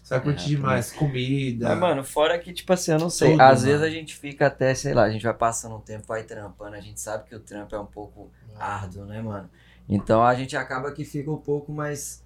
Você 0.03 0.13
vai 0.13 0.21
curtir 0.23 0.43
É, 0.43 0.47
demais. 0.49 0.91
Comida. 0.91 1.69
Mas, 1.69 1.79
mano, 1.79 2.03
fora 2.03 2.37
que, 2.37 2.53
tipo 2.53 2.71
assim, 2.71 2.91
eu 2.91 2.99
não 2.99 3.09
sei. 3.09 3.31
Tudo, 3.31 3.41
às 3.41 3.61
mano. 3.63 3.71
vezes 3.71 3.81
a 3.81 3.89
gente 3.89 4.15
fica 4.15 4.45
até, 4.45 4.75
sei 4.75 4.93
lá, 4.93 5.03
a 5.03 5.09
gente 5.09 5.23
vai 5.23 5.33
passando 5.33 5.75
um 5.75 5.81
tempo, 5.81 6.05
vai 6.05 6.21
trampando, 6.23 6.75
a 6.75 6.79
gente 6.79 7.01
sabe 7.01 7.27
que 7.27 7.35
o 7.35 7.39
trampo 7.39 7.75
é 7.75 7.79
um 7.79 7.87
pouco 7.87 8.29
árduo, 8.55 9.03
né, 9.05 9.19
mano? 9.19 9.49
Então 9.89 10.23
a 10.23 10.35
gente 10.35 10.55
acaba 10.55 10.91
que 10.91 11.03
fica 11.03 11.31
um 11.31 11.37
pouco 11.37 11.71
mais. 11.71 12.23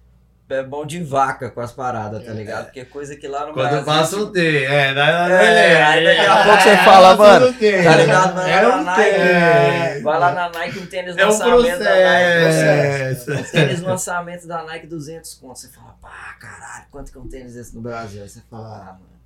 É 0.50 0.62
bom 0.64 0.84
de 0.84 1.02
vaca 1.02 1.48
com 1.48 1.60
as 1.60 1.70
paradas, 1.72 2.24
tá 2.24 2.32
É. 2.32 2.34
ligado? 2.34 2.64
Porque 2.64 2.80
é 2.80 2.84
coisa 2.84 3.14
que 3.16 3.28
lá 3.28 3.46
no 3.46 3.52
Quando 3.52 3.68
Brasil. 3.68 3.84
passa 3.84 4.16
tipo, 4.16 4.28
um 4.28 4.32
T, 4.32 4.64
é, 4.64 4.92
não, 4.94 5.06
não, 5.06 5.28
não, 5.28 5.34
É, 5.36 5.82
aí 5.84 6.04
daqui 6.04 6.20
a 6.20 6.22
é, 6.40 6.44
pouco 6.44 6.62
você 6.62 6.68
é, 6.70 6.76
fala, 6.84 7.16
passa 7.16 7.40
mano, 7.40 7.52
Tá 7.84 7.96
ligado? 7.96 8.34
Vai 8.34 8.50
É 8.52 8.60
lá 8.62 8.76
um 8.76 8.82
na. 8.84 8.96
Nike. 8.96 10.02
Vai 10.02 10.18
lá 10.18 10.32
na 10.32 10.48
Nike, 10.50 10.78
um 10.80 10.86
tênis 10.86 11.16
É 11.16 11.24
um 11.24 11.28
lançamento 11.28 11.78
da 11.78 11.90
Nike. 11.90 12.42
processo. 12.42 13.32
Um 13.32 13.42
tênis 13.52 13.80
lançamento 13.80 14.46
da 14.48 14.62
Nike 14.64 14.86
200 14.88 15.34
conto. 15.34 15.58
Você 15.58 15.68
fala, 15.68 15.94
pá, 16.02 16.34
caralho, 16.40 16.84
quanto 16.90 17.12
que 17.12 17.18
é 17.18 17.20
um 17.20 17.28
tênis 17.28 17.54
desse 17.54 17.74
no 17.74 17.80
Brasil? 17.80 18.22
Aí 18.22 18.28
você 18.28 18.40
fala, 18.50 18.66
ah, 18.66 18.92
mano. 18.94 19.19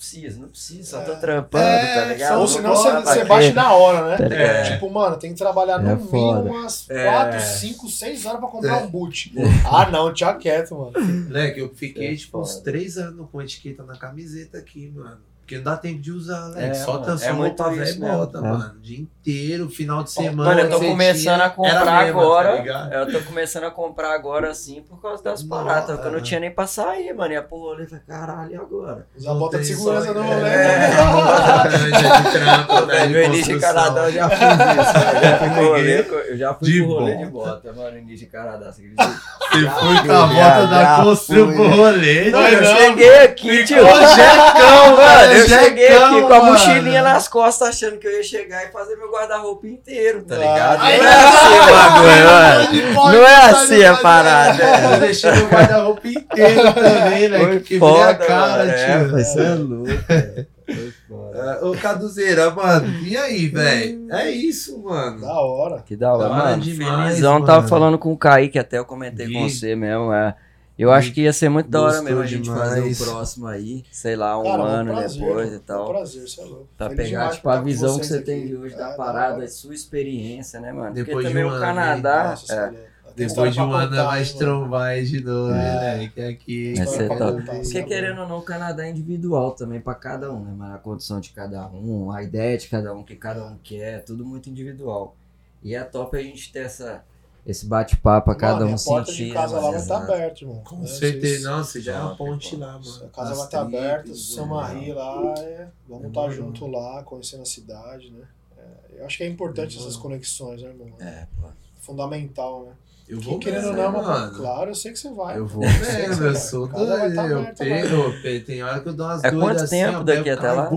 Precisa, 0.00 0.40
não 0.40 0.48
precisa, 0.48 0.90
só 0.90 1.00
É. 1.02 1.04
tô 1.04 1.16
trampando, 1.16 1.62
É, 1.64 1.94
tá 1.94 2.04
ligado? 2.06 2.32
Ou 2.34 2.38
Não 2.40 2.46
senão 2.46 2.74
você, 2.74 2.90
você 3.02 3.24
bate 3.24 3.52
na 3.52 3.72
hora, 3.74 4.08
né? 4.08 4.16
Tá 4.16 4.28
ligado? 4.28 4.72
Tipo, 4.72 4.90
mano, 4.90 5.16
tem 5.18 5.32
que 5.32 5.38
trabalhar 5.38 5.78
no 5.78 5.90
É 5.90 5.94
mínimo 5.94 6.40
umas 6.58 6.88
É. 6.88 7.04
4, 7.04 7.40
5, 7.40 7.88
6 7.88 8.24
horas 8.26 8.40
pra 8.40 8.48
comprar 8.48 8.80
É. 8.80 8.84
um 8.84 8.88
boot. 8.90 9.32
Ah, 9.70 9.90
não, 9.90 10.12
tinha 10.12 10.32
quieto, 10.34 10.74
mano. 10.74 10.92
Moleque, 11.26 11.60
eu 11.60 11.68
fiquei 11.74 12.12
É 12.12 12.16
tipo 12.16 12.40
uns 12.40 12.52
foda. 12.52 12.64
três 12.64 12.96
anos 12.96 13.28
com 13.30 13.42
etiqueta 13.42 13.82
na 13.84 13.96
camiseta 13.96 14.56
aqui, 14.58 14.90
mano. 14.94 15.18
Porque 15.50 15.56
não 15.56 15.64
dá 15.64 15.76
tempo 15.76 16.00
de 16.00 16.12
usar, 16.12 16.48
né? 16.50 16.68
É, 16.68 16.74
só 16.74 16.98
tá 16.98 17.18
só 17.18 17.26
é 17.26 17.32
muito 17.32 17.60
roupa 17.60 17.74
velha 17.76 17.90
e 17.90 17.98
bota, 17.98 18.38
É. 18.38 18.40
mano. 18.40 18.74
O 18.76 18.80
dia 18.80 19.00
inteiro, 19.00 19.68
final 19.68 20.04
de 20.04 20.12
semana. 20.12 20.50
Mano, 20.50 20.60
eu 20.60 20.70
tô 20.70 20.78
começando 20.78 21.34
tinha, 21.34 21.44
a 21.44 21.50
comprar 21.50 22.04
mesma, 22.04 22.20
agora. 22.20 22.62
tá 22.62 22.90
eu 22.92 23.12
tô 23.12 23.20
começando 23.22 23.64
a 23.64 23.70
comprar 23.72 24.14
agora 24.14 24.48
assim 24.48 24.82
por 24.82 25.02
causa 25.02 25.24
das 25.24 25.42
paradas. 25.42 25.98
Que 25.98 26.06
eu 26.06 26.12
não 26.12 26.18
é. 26.18 26.22
tinha 26.22 26.38
nem 26.38 26.52
pra 26.52 26.68
sair, 26.68 27.12
mano. 27.12 27.32
Ia 27.32 27.42
pro 27.42 27.58
rolê 27.58 27.84
falei, 27.84 28.04
caralho, 28.06 28.52
e 28.52 28.54
agora? 28.54 29.06
Usar 29.16 29.34
bota 29.34 29.58
de 29.58 29.66
segurança 29.66 30.14
no 30.14 30.22
rolê. 30.22 30.48
É, 30.50 30.90
trampo, 32.30 32.86
né, 32.86 33.06
No 33.06 33.20
início 33.20 33.54
de. 33.54 33.60
Canadá 33.60 34.02
eu 34.08 34.12
já 34.12 34.30
fiz 34.30 34.38
isso. 34.38 35.16
Eu 35.16 35.20
já 35.20 35.38
fui 35.38 35.50
pro 35.50 35.68
rolê, 35.68 36.00
eu 36.30 36.36
já 36.38 36.54
fui 36.54 36.68
De 36.70 36.82
pro 36.82 36.92
rolê 36.92 37.12
bota. 37.14 37.24
de 37.26 37.30
bota, 37.32 37.72
mano, 37.72 37.90
no 37.90 37.98
início 37.98 38.26
de 38.26 38.32
Canadá. 38.32 38.70
Você 38.72 38.82
acredita? 38.82 39.20
Você 39.50 39.60
foi 39.62 39.96
fui, 39.96 40.06
com 40.06 40.12
a 40.12 40.26
bota 40.28 40.66
da 40.68 41.02
construção 41.02 41.52
pro 41.52 41.68
rolê. 41.70 42.30
Não, 42.30 42.40
né? 42.40 42.54
eu 42.54 42.64
cheguei 42.64 43.18
aqui, 43.24 43.64
tio. 43.64 43.82
Ô, 43.84 43.88
Jecão, 43.88 44.96
Mano, 44.96 45.39
eu 45.40 45.48
cheguei 45.48 45.88
aqui 45.96 46.22
com 46.22 46.32
a 46.32 46.44
mochilinha 46.44 47.02
nas 47.02 47.28
costas, 47.28 47.68
achando 47.68 47.98
que 47.98 48.06
eu 48.06 48.12
ia 48.12 48.22
chegar 48.22 48.64
e 48.66 48.72
fazer 48.72 48.96
meu 48.96 49.10
guarda-roupa 49.10 49.66
inteiro, 49.66 50.22
tá 50.22 50.34
Ah, 50.34 50.38
ligado? 50.38 50.78
não 50.80 50.86
é 50.86 51.24
assim 51.24 51.58
o 51.58 51.72
bagulho, 51.72 52.94
mano. 52.94 53.12
Não 53.18 53.26
é 53.26 53.36
assim 53.50 53.84
a 53.84 53.96
parada. 53.96 54.62
É, 54.62 54.94
eu 54.96 55.00
deixei 55.00 55.30
meu 55.32 55.48
guarda-roupa 55.48 56.08
inteiro 56.08 56.72
também, 56.74 57.28
né? 57.28 57.38
Foi 57.38 57.60
Que 57.60 57.78
foda, 57.78 58.10
a 58.10 58.14
cara, 58.14 58.64
mano. 58.64 58.72
tio. 58.72 58.82
É, 58.84 59.08
foi 59.08 59.24
cê 59.24 59.40
é 59.40 59.54
louco, 59.54 59.84
velho. 59.86 60.46
Foi 60.66 60.92
foda. 61.08 61.58
É, 61.60 61.64
Ô, 61.64 61.72
Caduzeira, 61.72 62.50
mano, 62.50 62.86
e 63.02 63.16
aí, 63.16 63.48
velho? 63.48 64.06
É 64.12 64.30
isso, 64.30 64.80
mano. 64.82 65.20
Da 65.20 65.32
hora. 65.40 65.82
Que 65.84 65.96
da 65.96 66.12
hora, 66.12 66.28
Da 66.28 66.34
hora 66.34 66.44
mano. 66.50 66.62
demais, 66.62 67.08
Felizão, 67.08 67.32
mano. 67.34 67.46
tava 67.46 67.66
falando 67.66 67.98
com 67.98 68.12
o 68.12 68.16
Kaique, 68.16 68.58
até 68.58 68.78
eu 68.78 68.84
comentei 68.84 69.32
com 69.32 69.48
você 69.48 69.74
mesmo, 69.74 70.12
é. 70.12 70.34
Eu 70.82 70.90
acho 70.92 71.12
que 71.12 71.20
ia 71.22 71.32
ser 71.32 71.48
muito 71.48 71.68
da 71.68 71.82
hora 71.82 72.00
mesmo 72.02 72.20
a 72.20 72.26
gente 72.26 72.42
demais. 72.44 72.68
fazer 72.70 72.80
o 72.92 72.96
próximo 73.10 73.46
aí, 73.46 73.84
sei 73.92 74.16
lá, 74.16 74.38
um 74.38 74.44
Cara, 74.44 74.62
é 74.62 74.66
ano 74.66 74.92
prazer, 74.94 75.20
depois 75.20 75.46
mano. 75.46 75.56
e 75.56 75.60
tal. 75.60 75.78
É 75.80 75.82
um 75.84 75.88
prazer, 75.92 76.28
você 76.28 76.40
é 76.40 76.44
louco. 76.44 76.68
Pra 76.78 76.88
Feliz 76.90 77.04
pegar, 77.10 77.30
tipo, 77.30 77.48
a 77.50 77.60
visão 77.60 77.98
que 77.98 78.06
você 78.06 78.14
aqui. 78.16 78.24
tem 78.24 78.46
de 78.46 78.56
hoje 78.56 78.76
da 78.76 78.90
É, 78.92 78.96
parada, 78.96 79.34
hora. 79.36 79.44
a 79.44 79.48
sua 79.48 79.74
experiência, 79.74 80.58
né, 80.60 80.72
mano? 80.72 80.94
Depois 80.94 81.14
Porque 81.16 81.28
de 81.28 81.34
também 81.34 81.44
um 81.44 81.48
o 81.48 81.50
ano, 81.50 81.60
Canadá. 81.60 82.34
Você 82.36 82.52
é, 82.52 82.56
é 82.56 83.12
Depois 83.14 83.52
de 83.52 83.60
um 83.60 83.72
ano 83.72 83.90
contar, 83.90 84.04
vai 84.04 84.20
hein, 84.20 84.26
mano? 84.26 84.38
trombar 84.38 84.82
aí 84.82 85.04
de 85.04 85.24
novo, 85.24 85.50
É. 85.52 85.54
né? 85.98 86.10
Que 86.14 86.20
aqui. 86.22 86.74
Vai 86.76 86.86
ser 86.86 87.08
top. 87.08 87.18
contar, 87.18 87.56
Porque 87.60 87.78
é 87.78 87.82
querendo 87.82 88.20
ou 88.22 88.28
não, 88.28 88.38
o 88.38 88.42
Canadá 88.42 88.86
é 88.86 88.90
individual 88.90 89.50
também 89.52 89.80
pra 89.80 89.94
cada 89.94 90.32
um, 90.32 90.42
né, 90.44 90.52
mano? 90.56 90.74
A 90.74 90.78
condição 90.78 91.20
de 91.20 91.30
cada 91.30 91.66
um, 91.68 92.10
a 92.10 92.22
ideia 92.22 92.56
de 92.56 92.68
cada 92.68 92.94
um, 92.94 93.00
o 93.00 93.04
que 93.04 93.16
cada 93.16 93.44
um 93.44 93.58
quer, 93.62 94.02
tudo 94.04 94.24
muito 94.24 94.48
individual. 94.48 95.14
E 95.62 95.74
é 95.74 95.82
top 95.84 96.16
a 96.16 96.22
gente 96.22 96.50
ter 96.52 96.60
essa, 96.60 97.04
esse 97.50 97.66
bate-papo 97.66 98.26
pra 98.26 98.34
cada 98.34 98.60
Mano, 98.60 98.70
um 98.72 98.74
a 98.74 98.78
porta 98.78 99.10
sentir. 99.10 99.26
de 99.28 99.32
casa 99.32 99.54
né, 99.56 99.60
lá 99.60 99.60
mano? 99.62 99.72
vai 99.72 99.82
estar 99.82 99.94
Exato. 99.96 100.12
aberta, 100.12 100.44
irmão. 100.44 100.62
Com 100.64 100.76
Né, 100.76 100.86
certeza. 100.86 101.50
Não, 101.50 101.64
você 101.64 101.80
já 101.80 101.96
é 101.96 102.00
uma 102.00 102.16
ponte 102.16 102.56
lá, 102.56 102.72
mano. 102.78 103.04
A 103.04 103.08
casa 103.08 103.30
As 103.32 103.36
vai 103.36 103.46
estar 103.46 103.60
aberta, 103.62 104.10
o 104.10 104.14
se 104.14 104.32
você 104.32 104.40
amarrir 104.40 104.94
lá, 104.94 105.34
é, 105.38 105.68
vamos 105.88 106.06
estar 106.08 106.20
Demorou. 106.28 106.30
junto 106.32 106.66
lá, 106.66 107.02
conhecendo 107.02 107.42
a 107.42 107.46
cidade, 107.46 108.10
né? 108.10 108.24
É, 108.58 109.00
eu 109.00 109.06
acho 109.06 109.16
que 109.16 109.24
é 109.24 109.26
importante 109.28 109.76
essas 109.76 109.94
Demorou. 109.94 110.02
conexões, 110.02 110.62
né, 110.62 110.68
irmão? 110.68 110.88
É, 111.00 111.26
pô. 111.40 111.48
Fundamental, 111.80 112.64
né? 112.66 112.72
Eu 113.08 113.18
Quem 113.18 113.30
vou 113.30 113.38
querendo 113.40 113.66
ou 113.68 113.72
mesmo, 113.74 113.90
não, 113.92 114.02
mano. 114.02 114.36
claro, 114.36 114.70
eu 114.70 114.74
sei 114.74 114.92
que 114.92 114.98
você 115.00 115.10
vai. 115.12 115.36
Eu 115.36 115.44
vou 115.44 115.62
mesmo, 115.64 116.24
eu 116.26 116.36
sou 116.36 116.66
A 116.66 116.68
vai 116.84 117.10
doido. 117.10 117.32
Eu 117.32 117.54
pego, 117.56 118.22
pe- 118.22 118.40
tem 118.40 118.62
hora 118.62 118.78
que 118.80 118.88
eu 118.88 118.92
dou 118.92 119.04
umas 119.06 119.24
É 119.24 119.30
doidas 119.32 119.48
quanto 119.48 119.64
assim, 119.64 119.84
tempo 119.84 120.04
daqui 120.04 120.30
até 120.30 120.52
lá? 120.52 120.70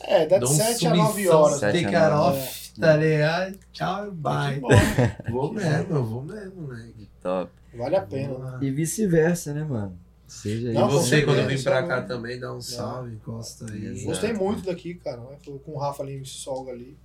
É, 0.00 0.26
dá 0.26 0.36
de 0.38 0.44
dou 0.44 0.50
um 0.50 0.56
7 0.56 0.86
a 0.86 0.94
9 0.94 1.10
sumição, 1.12 1.40
horas. 1.42 1.60
Take 1.60 1.84
a 1.94 2.08
nove. 2.08 2.38
off, 2.38 2.67
tá 2.80 2.96
ligado? 2.96 3.58
Tchau, 3.72 4.12
bye. 4.12 4.56
embora. 4.56 4.76
Vou 5.30 5.52
mesmo, 5.52 5.96
eu 5.96 6.04
vou 6.04 6.22
mesmo, 6.22 6.66
né? 6.68 6.90
Top. 7.22 7.50
Vale 7.74 7.96
a 7.96 8.02
pena, 8.02 8.38
né? 8.38 8.58
E 8.62 8.70
vice-versa, 8.70 9.52
né, 9.52 9.64
mano? 9.64 9.98
Seja 10.26 10.70
E 10.70 10.74
Não, 10.74 10.88
com 10.88 10.94
você, 10.94 11.22
quando 11.22 11.46
vem 11.46 11.62
pra 11.62 11.86
cá 11.86 12.02
também, 12.02 12.38
dá 12.38 12.52
um 12.54 12.60
salve, 12.60 13.14
encosta 13.14 13.64
aí. 13.70 14.04
Gostei 14.04 14.32
muito 14.32 14.66
daqui, 14.66 14.94
cara. 14.94 15.18
né? 15.18 15.36
Foi 15.42 15.58
com 15.58 15.72
o 15.72 15.78
Rafa 15.78 16.02
ali 16.02 16.14
em 16.14 16.18
Mississauga 16.20 16.70
ali. 16.72 16.96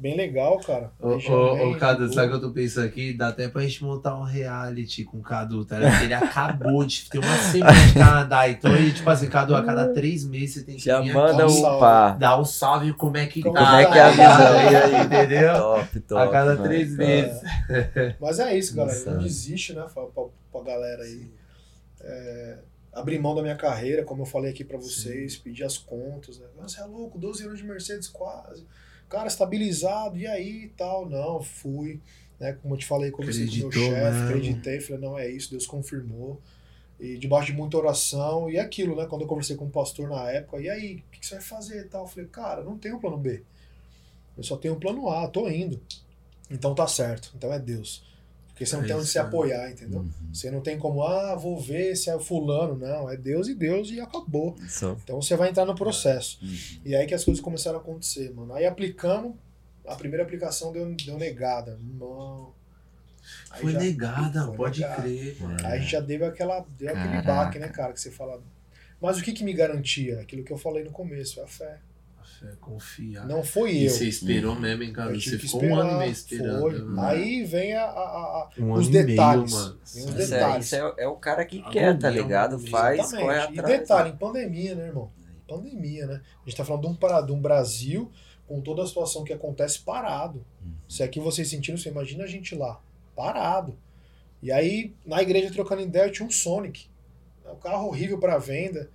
Bem 0.00 0.16
legal, 0.16 0.58
cara. 0.60 0.90
Ô, 0.98 1.08
ô, 1.30 1.70
ô, 1.72 1.76
Cadu, 1.76 2.10
sabe 2.10 2.28
o 2.28 2.30
que 2.30 2.36
eu 2.36 2.40
tô 2.40 2.50
pensando 2.52 2.86
aqui? 2.86 3.12
Dá 3.12 3.28
até 3.28 3.48
pra 3.48 3.60
gente 3.60 3.84
montar 3.84 4.16
um 4.18 4.22
reality 4.22 5.04
com 5.04 5.18
o 5.18 5.22
Cadu, 5.22 5.62
tá 5.62 5.78
ligado? 5.78 6.04
Ele 6.04 6.14
acabou 6.14 6.86
de 6.86 7.06
ter 7.10 7.18
uma 7.18 7.36
semana 7.36 7.86
de 7.86 7.92
Canadá. 7.92 8.48
Então 8.48 8.74
ele, 8.74 8.92
tipo 8.94 9.10
assim, 9.10 9.28
Cadu, 9.28 9.54
a 9.54 9.62
cada 9.62 9.92
três 9.92 10.24
meses 10.24 10.54
você 10.54 10.62
tem 10.64 10.76
que 10.76 10.82
Já 10.82 11.02
vir 11.02 11.12
manda 11.12 11.44
aqui, 11.44 11.52
um 11.52 11.78
par. 11.78 12.16
dar 12.18 12.40
um 12.40 12.44
salve 12.46 12.94
como 12.94 13.18
é 13.18 13.26
que 13.26 13.42
Como 13.42 13.54
tá. 13.54 13.60
Como 13.66 13.76
é 13.76 13.86
que 13.92 13.98
é 13.98 14.02
a 14.02 14.10
visão? 14.10 14.58
Aí, 14.98 15.04
entendeu? 15.04 15.52
Top, 15.58 16.00
top. 16.00 16.22
a 16.22 16.28
cada 16.28 16.54
mano. 16.54 16.62
três 16.64 16.88
Top. 16.88 16.98
meses. 16.98 17.40
Mas 18.18 18.38
é 18.38 18.56
isso, 18.56 18.74
galera. 18.74 18.96
Nossa. 18.98 19.10
Não 19.10 19.22
desiste, 19.22 19.74
né? 19.74 19.84
Pra, 19.92 20.04
pra, 20.06 20.24
pra 20.50 20.62
galera 20.62 21.02
aí. 21.02 21.30
É, 22.00 22.58
abrir 22.90 23.18
mão 23.18 23.34
da 23.34 23.42
minha 23.42 23.54
carreira, 23.56 24.02
como 24.02 24.22
eu 24.22 24.26
falei 24.26 24.50
aqui 24.50 24.64
pra 24.64 24.78
vocês, 24.78 25.36
pedir 25.36 25.64
as 25.64 25.76
contas. 25.76 26.38
Né? 26.38 26.46
Você 26.62 26.80
é 26.80 26.84
louco, 26.84 27.18
12 27.18 27.44
anos 27.44 27.58
de 27.58 27.64
Mercedes 27.64 28.08
quase. 28.08 28.66
Cara, 29.10 29.26
estabilizado, 29.26 30.16
e 30.16 30.26
aí 30.26 30.64
e 30.64 30.68
tal? 30.68 31.06
Não, 31.06 31.42
fui. 31.42 32.00
Né? 32.38 32.54
Como 32.62 32.74
eu 32.74 32.78
te 32.78 32.86
falei, 32.86 33.10
comecei 33.10 33.46
com 33.46 33.52
o 33.52 33.56
meu 33.58 33.68
Acreditou 33.68 33.94
chefe, 33.94 34.22
acreditei, 34.22 34.80
falei, 34.80 35.02
não, 35.02 35.18
é 35.18 35.28
isso, 35.28 35.50
Deus 35.50 35.66
confirmou. 35.66 36.40
E 36.98 37.18
debaixo 37.18 37.48
de 37.48 37.58
muita 37.58 37.76
oração, 37.76 38.48
e 38.48 38.58
aquilo, 38.58 38.94
né? 38.94 39.06
Quando 39.06 39.22
eu 39.22 39.28
conversei 39.28 39.56
com 39.56 39.66
o 39.66 39.70
pastor 39.70 40.08
na 40.08 40.30
época, 40.30 40.60
e 40.60 40.68
aí, 40.70 40.96
o 40.96 41.10
que, 41.10 41.20
que 41.20 41.26
você 41.26 41.34
vai 41.34 41.44
fazer 41.44 41.80
e 41.80 41.88
tal? 41.88 42.02
Eu 42.02 42.08
falei, 42.08 42.28
cara, 42.28 42.62
não 42.62 42.78
tenho 42.78 43.00
plano 43.00 43.16
B. 43.16 43.42
Eu 44.36 44.44
só 44.44 44.56
tenho 44.56 44.74
um 44.74 44.78
plano 44.78 45.08
A, 45.10 45.26
tô 45.26 45.48
indo. 45.48 45.80
Então 46.50 46.74
tá 46.74 46.86
certo, 46.86 47.32
então 47.34 47.52
é 47.52 47.58
Deus. 47.58 48.04
Porque 48.60 48.66
você 48.66 48.76
não 48.76 48.84
É 48.84 48.86
tem 48.88 48.94
onde 48.96 49.04
isso, 49.04 49.12
se 49.12 49.18
apoiar, 49.18 49.70
entendeu? 49.70 50.00
Uhum. 50.00 50.10
Você 50.34 50.50
não 50.50 50.60
tem 50.60 50.78
como, 50.78 51.02
ah, 51.02 51.34
vou 51.34 51.58
ver 51.58 51.96
se 51.96 52.10
é 52.10 52.14
o 52.14 52.20
fulano. 52.20 52.76
Não, 52.76 53.08
é 53.08 53.16
Deus 53.16 53.48
e 53.48 53.54
Deus 53.54 53.88
e 53.90 53.98
acabou. 53.98 54.54
Só- 54.68 54.92
Então 55.02 55.22
você 55.22 55.34
vai 55.34 55.48
entrar 55.48 55.64
no 55.64 55.74
processo. 55.74 56.38
Uhum. 56.42 56.80
E 56.84 56.94
aí 56.94 57.06
que 57.06 57.14
as 57.14 57.24
coisas 57.24 57.42
começaram 57.42 57.78
a 57.78 57.80
acontecer, 57.80 58.30
mano. 58.34 58.52
Aí 58.52 58.66
aplicando, 58.66 59.34
a 59.86 59.94
primeira 59.96 60.22
aplicação 60.22 60.72
deu, 60.72 60.94
deu 60.94 61.16
negada. 61.16 61.78
Não. 61.98 62.52
Aí 63.50 63.62
Foi 63.62 63.72
já- 63.72 63.78
negada, 63.78 64.44
foi 64.48 64.56
pode 64.58 64.80
negada. 64.82 65.02
crer. 65.02 65.36
mano. 65.40 65.66
Aí 65.66 65.80
já 65.82 66.00
deu 66.00 66.26
aquela, 66.26 66.66
deu 66.78 66.90
aquele 66.90 67.08
Caraca. 67.08 67.32
baque, 67.32 67.58
né, 67.58 67.68
cara, 67.68 67.94
que 67.94 68.00
você 68.00 68.10
fala. 68.10 68.42
Mas 69.00 69.18
o 69.18 69.22
que 69.22 69.32
que 69.32 69.42
me 69.42 69.54
garantia? 69.54 70.20
Aquilo 70.20 70.44
que 70.44 70.52
eu 70.52 70.58
falei 70.58 70.84
no 70.84 70.90
começo, 70.90 71.40
é 71.40 71.44
a 71.44 71.46
fé. 71.46 71.78
Fé, 72.40 72.56
Confiar. 72.60 73.26
Não 73.26 73.42
foi 73.44 73.72
E 73.74 73.84
eu. 73.84 73.90
você 73.90 74.08
esperou 74.08 74.54
mesmo, 74.54 74.82
hein, 74.82 74.92
cara? 74.94 75.12
Eu 75.12 75.20
Você 75.20 75.38
ficou 75.38 75.62
um 75.62 75.74
ano 75.76 76.02
e 76.04 76.10
esperar, 76.10 76.54
meio 76.54 76.58
esperando. 76.58 76.60
Foi. 76.60 76.78
mano. 76.94 77.00
Aí 77.08 77.44
vem 77.44 77.74
a, 77.74 77.84
a- 77.84 77.88
a- 77.88 78.50
Um 78.58 78.72
os 78.72 78.88
e 78.88 78.90
detalhes. 78.90 79.52
meio. 79.52 79.64
Vem 79.66 80.04
os 80.04 80.20
Isso, 80.24 80.34
é, 80.34 80.58
isso 80.58 80.74
é, 80.76 80.94
é 80.98 81.06
o 81.08 81.16
cara 81.16 81.44
que 81.44 81.58
Agonia, 81.58 81.72
quer, 81.72 81.98
tá 81.98 82.08
ligado? 82.10 82.58
Faz, 82.58 82.98
Exatamente. 83.00 83.24
corre 83.26 83.36
E 83.54 83.58
atrás. 83.60 83.80
detalhe, 83.80 84.10
em 84.10 84.16
pandemia, 84.16 84.74
né, 84.74 84.86
irmão? 84.86 85.10
Pandemia, 85.46 86.06
né? 86.06 86.20
A 86.44 86.48
gente 86.48 86.56
tá 86.56 86.64
falando 86.64 86.82
de 86.82 86.88
um, 86.88 86.94
para- 86.94 87.20
de 87.20 87.32
um 87.32 87.40
Brasil 87.40 88.10
com 88.46 88.60
toda 88.60 88.82
a 88.82 88.86
situação 88.86 89.22
que 89.22 89.32
acontece 89.32 89.80
parado. 89.80 90.44
Uhum. 90.64 90.72
Se 90.88 91.02
aqui 91.02 91.20
vocês 91.20 91.48
sentiram, 91.48 91.76
você 91.76 91.88
imagina 91.90 92.24
a 92.24 92.26
gente 92.26 92.54
lá, 92.54 92.80
parado. 93.14 93.76
E 94.42 94.50
aí, 94.50 94.94
na 95.04 95.20
igreja 95.20 95.52
trocando 95.52 95.82
ideia, 95.82 96.10
tinha 96.10 96.26
um 96.26 96.30
Sonic. 96.30 96.86
Um 97.44 97.56
carro 97.56 97.88
horrível 97.88 98.18
para 98.18 98.38
venda. 98.38 98.88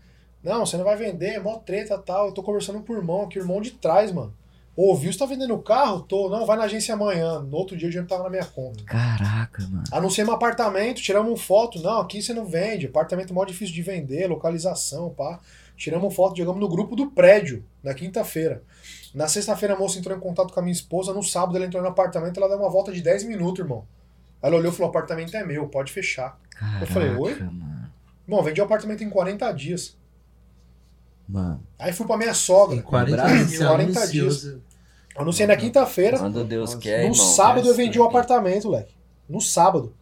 Não, 0.45 0.63
você 0.63 0.77
não 0.77 0.83
vai 0.85 0.95
vender, 0.95 1.33
é 1.33 1.39
mó 1.39 1.57
treta 1.57 1.97
tal. 1.97 2.27
Eu 2.27 2.31
tô 2.31 2.43
conversando 2.43 2.79
com 2.83 2.93
o 2.93 2.95
irmão 2.95 3.23
aqui, 3.23 3.39
o 3.39 3.41
irmão 3.41 3.59
de 3.59 3.71
trás, 3.71 4.11
mano. 4.11 4.31
Ouviu, 4.75 5.11
você 5.11 5.17
tá 5.17 5.25
vendendo 5.25 5.55
o 5.55 5.63
carro? 5.63 6.01
Tô. 6.01 6.29
Não, 6.29 6.45
vai 6.45 6.55
na 6.55 6.65
agência 6.65 6.93
amanhã. 6.93 7.39
No 7.39 7.57
outro 7.57 7.75
dia 7.75 7.87
o 7.87 7.91
dinheiro 7.91 8.07
tava 8.07 8.23
na 8.23 8.29
minha 8.29 8.45
conta. 8.45 8.83
Caraca, 8.83 9.63
mano. 9.63 9.83
Anunciamos 9.91 10.31
um 10.31 10.35
apartamento, 10.35 11.01
tiramos 11.01 11.31
uma 11.31 11.37
foto. 11.37 11.81
Não, 11.81 12.01
aqui 12.01 12.21
você 12.21 12.31
não 12.31 12.45
vende. 12.45 12.85
Apartamento 12.85 13.31
é 13.31 13.33
mó 13.33 13.43
difícil 13.43 13.73
de 13.73 13.81
vender, 13.81 14.27
localização, 14.27 15.09
pá. 15.09 15.39
Tiramos 15.75 16.13
foto, 16.13 16.37
jogamos 16.37 16.61
no 16.61 16.69
grupo 16.69 16.95
do 16.95 17.09
prédio, 17.09 17.65
na 17.81 17.93
quinta-feira. 17.93 18.61
Na 19.15 19.27
sexta-feira 19.27 19.73
a 19.73 19.77
moça 19.77 19.97
entrou 19.97 20.15
em 20.15 20.19
contato 20.19 20.53
com 20.53 20.59
a 20.59 20.63
minha 20.63 20.73
esposa. 20.73 21.11
No 21.11 21.23
sábado 21.23 21.55
ela 21.55 21.65
entrou 21.65 21.81
no 21.81 21.89
apartamento, 21.89 22.37
ela 22.37 22.49
deu 22.49 22.59
uma 22.59 22.69
volta 22.69 22.91
de 22.91 23.01
10 23.01 23.23
minutos, 23.23 23.59
irmão. 23.59 23.83
Ela 24.43 24.57
olhou 24.57 24.71
e 24.71 24.75
falou: 24.75 24.87
o 24.87 24.89
apartamento 24.89 25.35
é 25.35 25.43
meu, 25.43 25.67
pode 25.69 25.91
fechar. 25.91 26.37
Caraca, 26.51 26.85
falei, 26.85 27.15
oi? 27.15 27.39
mano. 27.39 27.91
Bom, 28.27 28.43
vendi 28.43 28.59
o 28.59 28.63
apartamento 28.63 29.03
em 29.03 29.09
40 29.09 29.51
dias. 29.53 29.97
Mano, 31.27 31.65
Aí 31.79 31.91
fui 31.91 32.05
pra 32.05 32.17
minha 32.17 32.33
sogra. 32.33 32.75
Em 32.75 32.81
40 32.81 33.15
Brasil, 33.15 33.47
dias. 33.47 33.59
40 33.67 33.99
anuncioso. 33.99 34.63
Anunciei 35.17 35.47
na 35.47 35.55
quinta-feira. 35.57 36.19
quando 36.19 36.43
Deus 36.43 36.75
quer, 36.75 36.99
No 37.07 37.13
irmão. 37.13 37.27
sábado 37.27 37.67
eu 37.67 37.73
vendi 37.75 37.97
o 37.99 38.01
Essa- 38.03 38.09
apartamento, 38.09 38.65
moleque. 38.67 38.93
No 39.27 39.41
sábado. 39.41 39.95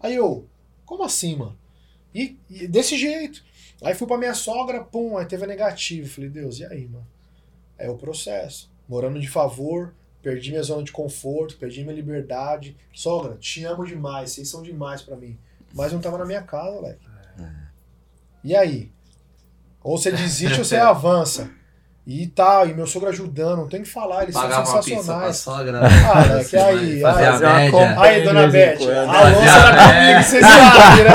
Aí 0.00 0.14
eu, 0.16 0.46
como 0.84 1.04
assim, 1.04 1.36
mano? 1.36 1.56
E, 2.14 2.38
e 2.50 2.66
desse 2.66 2.96
jeito. 2.98 3.44
Aí 3.82 3.94
fui 3.94 4.06
pra 4.06 4.16
minha 4.18 4.34
sogra, 4.34 4.82
pum, 4.82 5.18
aí 5.18 5.26
teve 5.26 5.44
a 5.44 5.46
negativa. 5.46 6.08
Falei, 6.08 6.30
Deus, 6.30 6.58
e 6.58 6.64
aí, 6.64 6.88
mano? 6.88 7.06
É 7.78 7.88
o 7.90 7.96
processo. 7.96 8.70
Morando 8.88 9.20
de 9.20 9.28
favor, 9.28 9.94
perdi 10.22 10.50
minha 10.50 10.62
zona 10.62 10.82
de 10.82 10.90
conforto, 10.92 11.58
perdi 11.58 11.82
minha 11.82 11.94
liberdade. 11.94 12.76
Sogra, 12.92 13.36
te 13.36 13.62
amo 13.64 13.84
demais, 13.84 14.32
vocês 14.32 14.48
são 14.48 14.62
demais 14.62 15.02
pra 15.02 15.14
mim. 15.16 15.38
Mas 15.74 15.92
não 15.92 16.00
tava 16.00 16.16
na 16.18 16.24
minha 16.24 16.42
casa, 16.42 16.72
moleque. 16.74 17.06
E 18.42 18.56
aí? 18.56 18.90
Ou 19.88 19.96
você 19.96 20.10
desiste 20.10 20.58
ou 20.58 20.64
você 20.64 20.76
avança. 20.78 21.48
E 22.08 22.24
tal, 22.28 22.68
e 22.68 22.72
meu 22.74 22.86
sogro 22.86 23.08
ajudando, 23.08 23.56
não 23.62 23.68
tem 23.68 23.82
que 23.82 23.88
falar, 23.88 24.22
eles 24.22 24.34
Pagar 24.34 24.64
são 24.64 24.74
uma 24.76 24.82
pizza 24.82 25.12
pra 25.12 25.32
sensacionais. 25.32 25.36
sogra. 25.38 25.80
Ah, 25.80 26.24
né, 26.36 26.44
que 26.44 26.56
aí, 26.56 27.02
aí, 27.98 28.22
dona 28.22 28.46
Beth, 28.46 28.76
a 28.80 29.28
louça 29.28 29.58
era 29.58 29.88
comigo, 29.88 30.18
é. 30.18 30.22
vocês 30.22 30.46
sabem, 30.46 31.04
né? 31.04 31.10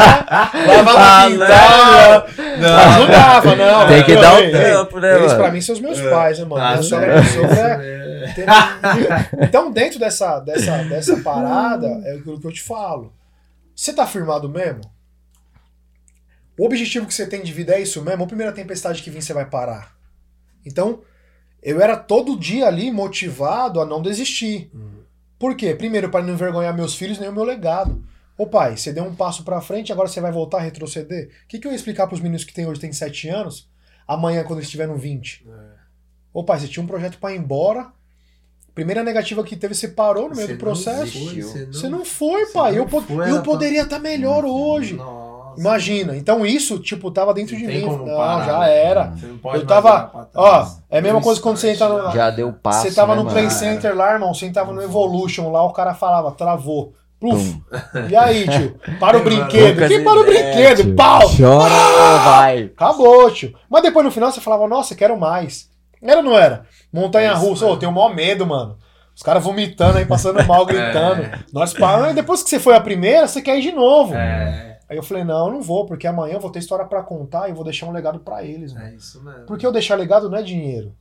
Lavava 0.67 1.29
quintal, 1.29 2.27
Não. 2.59 2.77
ajudava, 2.77 3.55
não. 3.55 3.87
Tem 3.87 4.03
que 4.03 4.15
dar 4.17 4.33
o 4.35 4.39
ei, 4.39 4.51
trampo, 4.51 4.99
né, 4.99 5.15
Eles 5.17 5.33
pra 5.33 5.49
mim 5.51 5.61
são 5.61 5.75
os 5.75 5.81
meus 5.81 6.01
pais, 6.01 6.39
né, 6.39 6.45
mano? 6.45 6.61
Minha 6.67 6.83
sogra, 6.83 7.05
é. 7.05 7.21
minha 7.21 7.33
sogra 7.33 7.59
é- 7.85 8.33
tem- 8.35 8.45
Então, 9.47 9.71
dentro 9.71 9.97
dessa, 9.97 10.39
dessa, 10.41 10.77
dessa 10.83 11.15
parada, 11.21 11.87
é 12.03 12.15
aquilo 12.15 12.37
que 12.39 12.47
eu 12.47 12.51
te 12.51 12.61
falo. 12.63 13.13
Você 13.73 13.93
tá 13.93 14.05
firmado 14.05 14.49
mesmo? 14.49 14.81
O 16.61 16.65
objetivo 16.65 17.07
que 17.07 17.13
você 17.15 17.25
tem 17.25 17.41
de 17.41 17.51
vida 17.51 17.73
é 17.73 17.81
isso 17.81 18.03
mesmo? 18.03 18.19
Ou 18.19 18.25
a 18.25 18.27
primeira 18.27 18.51
tempestade 18.51 19.01
que 19.01 19.09
vir 19.09 19.23
você 19.23 19.33
vai 19.33 19.49
parar? 19.49 19.97
Então, 20.63 21.01
eu 21.59 21.81
era 21.81 21.97
todo 21.97 22.37
dia 22.37 22.67
ali 22.67 22.91
motivado 22.91 23.81
a 23.81 23.85
não 23.85 23.99
desistir. 23.99 24.69
Hum. 24.71 25.01
Por 25.39 25.55
quê? 25.55 25.73
Primeiro, 25.73 26.11
para 26.11 26.23
não 26.23 26.35
envergonhar 26.35 26.71
meus 26.75 26.93
filhos 26.93 27.17
nem 27.17 27.29
o 27.29 27.33
meu 27.33 27.43
legado. 27.43 28.05
Ô 28.37 28.45
pai, 28.45 28.77
você 28.77 28.93
deu 28.93 29.03
um 29.03 29.15
passo 29.15 29.43
pra 29.43 29.59
frente, 29.59 29.91
agora 29.91 30.07
você 30.07 30.21
vai 30.21 30.31
voltar 30.31 30.59
a 30.59 30.61
retroceder? 30.61 31.31
O 31.45 31.47
que, 31.47 31.57
que 31.57 31.65
eu 31.65 31.71
ia 31.71 31.75
explicar 31.75 32.05
pros 32.05 32.19
meninos 32.19 32.43
que 32.43 32.53
tem 32.53 32.67
hoje 32.67 32.79
tem 32.79 32.93
7 32.93 33.27
anos, 33.27 33.67
amanhã 34.07 34.43
quando 34.43 34.59
eles 34.59 34.69
tiverem 34.69 34.95
20? 34.95 35.47
Ô 36.31 36.43
pai, 36.43 36.59
você 36.59 36.67
tinha 36.67 36.83
um 36.83 36.87
projeto 36.87 37.17
pra 37.17 37.33
ir 37.33 37.39
embora, 37.39 37.91
primeira 38.75 39.03
negativa 39.03 39.43
que 39.43 39.55
teve, 39.55 39.73
você 39.73 39.87
parou 39.87 40.29
no 40.29 40.35
meio 40.35 40.47
Você 40.47 40.53
do 40.53 40.59
processo. 40.59 41.17
não. 41.17 41.73
Você 41.73 41.89
não 41.89 42.05
foi, 42.05 42.45
você 42.45 42.53
pai. 42.53 42.71
não 42.73 42.77
eu 42.83 42.87
foi, 42.87 43.31
eu 43.31 43.41
poderia 43.41 43.81
estar 43.81 43.97
melhor 43.97 44.45
hoje. 44.45 44.93
Nossa. 44.93 45.31
Imagina. 45.57 46.15
Então 46.17 46.45
isso, 46.45 46.79
tipo, 46.79 47.11
tava 47.11 47.33
dentro 47.33 47.53
Não 47.53 47.61
de 47.61 47.67
mim. 47.67 47.81
como 47.81 48.05
Não, 48.05 48.15
parar, 48.17 48.45
já 48.45 48.67
era. 48.67 49.11
Você 49.11 49.25
não 49.27 49.37
pode 49.37 49.57
Eu 49.57 49.67
tava- 49.67 50.29
ó, 50.35 50.67
é 50.89 50.99
a 50.99 51.01
mesma 51.01 51.21
coisa 51.21 51.41
quando 51.41 51.57
você 51.57 51.71
entra 51.71 51.87
no- 51.89 52.11
Já 52.11 52.29
deu 52.29 52.51
passo. 52.53 52.81
Você 52.87 52.93
tava 52.93 53.11
né, 53.13 53.17
no 53.19 53.23
mano? 53.25 53.35
Play 53.35 53.49
Center 53.49 53.95
lá, 53.95 54.13
irmão. 54.13 54.33
Você 54.33 54.49
tava 54.51 54.71
no 54.73 54.81
Evolution 54.81 55.51
lá, 55.51 55.63
o 55.63 55.71
cara 55.73 55.93
falava, 55.93 56.31
travou. 56.31 56.93
Pluf. 57.19 57.55
E 58.09 58.15
aí, 58.15 58.47
tio? 58.49 58.79
Para 58.99 59.17
o 59.17 59.23
brinquedo. 59.23 59.87
Quem 59.87 60.03
para 60.03 60.19
o 60.19 60.23
brinquedo? 60.23 60.83
tio. 60.83 60.95
Pau! 60.95 61.19
Chora 61.37 61.73
ou 61.73 62.19
vai? 62.21 62.63
Acabou, 62.75 63.29
tio. 63.29 63.53
Mas 63.69 63.83
depois 63.83 64.03
no 64.03 64.11
final 64.11 64.31
você 64.31 64.41
falava, 64.41 64.67
nossa, 64.67 64.95
quero 64.95 65.15
mais. 65.19 65.69
Era 66.01 66.17
ou 66.17 66.23
não 66.23 66.35
era? 66.35 66.65
Montanha 66.91 67.29
É 67.29 67.33
russa, 67.35 67.67
ô, 67.67 67.77
tenho 67.77 67.91
o 67.91 67.95
maior 67.95 68.15
medo, 68.15 68.43
mano. 68.47 68.75
Os 69.15 69.21
caras 69.21 69.43
vomitando 69.43 69.99
aí, 69.99 70.05
passando 70.05 70.43
mal, 70.47 70.65
gritando. 70.65 71.21
É. 71.21 71.39
Nós 71.53 71.73
paramos, 71.73 72.09
e 72.11 72.15
depois 72.15 72.41
que 72.41 72.49
você 72.49 72.59
foi 72.59 72.75
a 72.75 72.81
primeira, 72.81 73.27
você 73.27 73.39
quer 73.39 73.59
ir 73.59 73.61
de 73.61 73.71
novo. 73.71 74.15
É, 74.15 74.70
Aí 74.91 74.97
eu 74.97 75.03
falei, 75.03 75.23
não, 75.23 75.47
eu 75.47 75.53
não 75.53 75.61
vou, 75.61 75.85
porque 75.85 76.05
amanhã 76.05 76.33
eu 76.33 76.39
vou 76.41 76.51
ter 76.51 76.59
história 76.59 76.83
pra 76.83 77.01
contar 77.01 77.47
e 77.47 77.51
eu 77.51 77.55
vou 77.55 77.63
deixar 77.63 77.85
um 77.85 77.93
legado 77.93 78.19
pra 78.19 78.43
eles, 78.43 78.73
mano. 78.73 78.87
é 78.87 78.95
isso 78.95 79.23
mesmo. 79.23 79.45
Porque 79.45 79.65
eu 79.65 79.71
deixar 79.71 79.95
legado 79.95 80.29
não 80.29 80.37
é 80.37 80.43
dinheiro. 80.43 80.93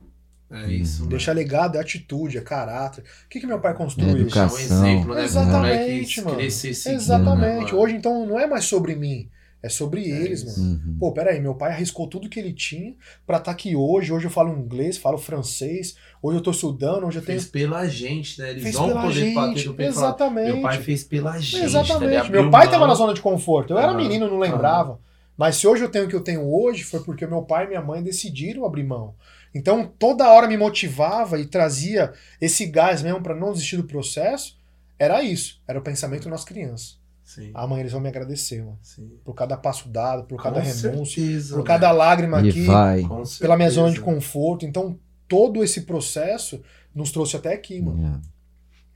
É 0.49 0.65
isso 0.71 0.99
mesmo. 0.99 1.09
Deixar 1.09 1.33
legado 1.33 1.75
é 1.75 1.81
atitude, 1.81 2.37
é 2.37 2.41
caráter. 2.41 3.03
O 3.25 3.27
que, 3.27 3.41
que 3.41 3.45
meu 3.45 3.59
pai 3.59 3.73
construiu? 3.73 4.15
Educação. 4.15 4.57
Deixar 4.57 4.75
um 4.75 4.85
exemplo, 4.85 5.13
né? 5.13 5.23
Exatamente, 5.25 6.21
mano. 6.21 6.51
seguindo, 6.51 7.01
Exatamente. 7.01 7.41
né, 7.41 7.59
mano? 7.63 7.77
Hoje, 7.77 7.93
então, 7.93 8.25
não 8.25 8.39
é 8.39 8.47
mais 8.47 8.63
sobre 8.63 8.95
mim. 8.95 9.29
É 9.63 9.69
sobre 9.69 10.09
eles, 10.09 10.41
isso. 10.41 10.59
mano. 10.59 10.81
Uhum. 10.85 10.97
Pô, 10.99 11.11
peraí, 11.11 11.39
meu 11.39 11.53
pai 11.53 11.71
arriscou 11.71 12.07
tudo 12.07 12.27
que 12.27 12.39
ele 12.39 12.51
tinha 12.51 12.95
pra 13.27 13.37
estar 13.37 13.51
aqui 13.51 13.75
hoje. 13.75 14.11
Hoje 14.11 14.25
eu 14.25 14.31
falo 14.31 14.51
inglês, 14.57 14.97
falo 14.97 15.19
francês. 15.19 15.95
Hoje 16.21 16.39
eu 16.39 16.41
tô 16.41 16.49
estudando, 16.49 17.05
hoje 17.05 17.19
eu 17.19 17.23
tenho. 17.23 17.39
Fez 17.39 17.51
pela 17.51 17.87
gente, 17.87 18.39
né? 18.41 18.49
Eles 18.49 18.63
Fez 18.63 18.75
vão 18.75 18.87
pela 18.87 19.01
poder 19.03 19.33
bater 19.33 19.57
gente. 19.57 19.67
no 19.67 19.73
peito 19.75 19.93
falar, 19.93 20.07
Exatamente. 20.07 20.53
Meu 20.53 20.61
pai 20.61 20.77
fez 20.81 21.03
pela 21.03 21.39
gente. 21.39 21.59
tá? 21.59 21.65
Exatamente. 21.65 22.31
Meu 22.31 22.49
pai 22.49 22.65
mão. 22.65 22.71
tava 22.73 22.87
na 22.87 22.95
zona 22.95 23.13
de 23.13 23.21
conforto. 23.21 23.73
Eu 23.73 23.77
era 23.77 23.93
menino, 23.93 24.27
não 24.27 24.39
lembrava. 24.39 24.99
Mas 25.37 25.57
se 25.57 25.67
hoje 25.67 25.83
eu 25.83 25.89
tenho 25.89 26.05
o 26.05 26.07
que 26.07 26.15
eu 26.15 26.21
tenho 26.23 26.43
hoje, 26.43 26.83
foi 26.83 26.99
porque 27.03 27.25
meu 27.27 27.43
pai 27.43 27.65
e 27.65 27.67
minha 27.69 27.81
mãe 27.81 28.01
decidiram 28.03 28.65
abrir 28.65 28.83
mão. 28.83 29.15
Então, 29.53 29.91
toda 29.99 30.29
hora 30.29 30.47
me 30.47 30.55
motivava 30.57 31.39
e 31.39 31.45
trazia 31.45 32.13
esse 32.39 32.65
gás 32.65 33.01
mesmo 33.01 33.21
pra 33.21 33.35
não 33.35 33.51
desistir 33.51 33.77
do 33.77 33.83
processo. 33.83 34.57
Era 34.97 35.23
isso. 35.23 35.59
Era 35.67 35.79
o 35.79 35.81
pensamento 35.81 36.29
das 36.29 36.43
crianças. 36.45 37.00
Sim, 37.35 37.51
Amanhã 37.53 37.81
eles 37.81 37.91
vão 37.93 38.01
me 38.01 38.09
agradecer, 38.09 38.59
mano. 38.61 38.77
sim. 38.81 39.09
Por 39.23 39.33
cada 39.33 39.55
passo 39.55 39.87
dado, 39.87 40.23
por 40.25 40.41
cada 40.41 40.59
Com 40.59 40.67
renúncia, 40.67 40.91
certeza, 41.21 41.53
por 41.55 41.61
né? 41.61 41.67
cada 41.67 41.91
lágrima 41.91 42.41
E 42.41 42.49
aqui, 42.49 42.65
vai. 42.65 43.01
Com 43.03 43.23
pela 43.39 43.55
minha 43.55 43.69
zona 43.69 43.91
de 43.93 44.01
conforto. 44.01 44.65
Então, 44.65 44.99
todo 45.29 45.63
esse 45.63 45.81
processo 45.81 46.61
nos 46.93 47.11
trouxe 47.11 47.37
até 47.37 47.53
aqui, 47.53 47.79
mano. 47.81 48.21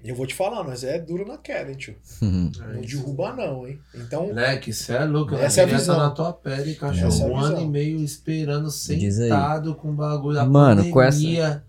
E 0.04 0.10
eu 0.10 0.16
vou 0.16 0.28
te 0.28 0.36
falar, 0.36 0.64
nós 0.64 0.84
é 0.84 1.00
duro 1.00 1.26
na 1.26 1.38
queda, 1.38 1.72
hein, 1.72 1.78
tio? 1.78 1.96
Uhum. 2.22 2.52
É 2.62 2.74
Não 2.74 2.82
isso. 2.82 2.98
derruba, 2.98 3.34
não, 3.34 3.66
hein? 3.68 3.80
Então, 3.96 4.28
Moleque, 4.28 4.74
você 4.74 4.94
é 4.94 5.06
louco. 5.06 5.34
Eu 5.34 5.40
Essa 5.40 5.62
é 5.62 5.64
a 5.64 5.68
visão. 5.68 5.98
na 5.98 6.10
tua 6.12 6.34
pele, 6.34 6.76
cachorro. 6.76 7.14
É 7.22 7.24
a 7.24 7.28
um 7.28 7.38
ano 7.38 7.62
e 7.62 7.68
meio 7.68 8.00
esperando, 8.04 8.70
sentado 8.70 9.76
com 9.76 9.92
o 9.92 9.94
bagulho 9.94 10.36
da 10.36 10.46
Mano, 10.46 10.90
com 10.92 11.02
essa- 11.02 11.18
pandemia. 11.18 11.64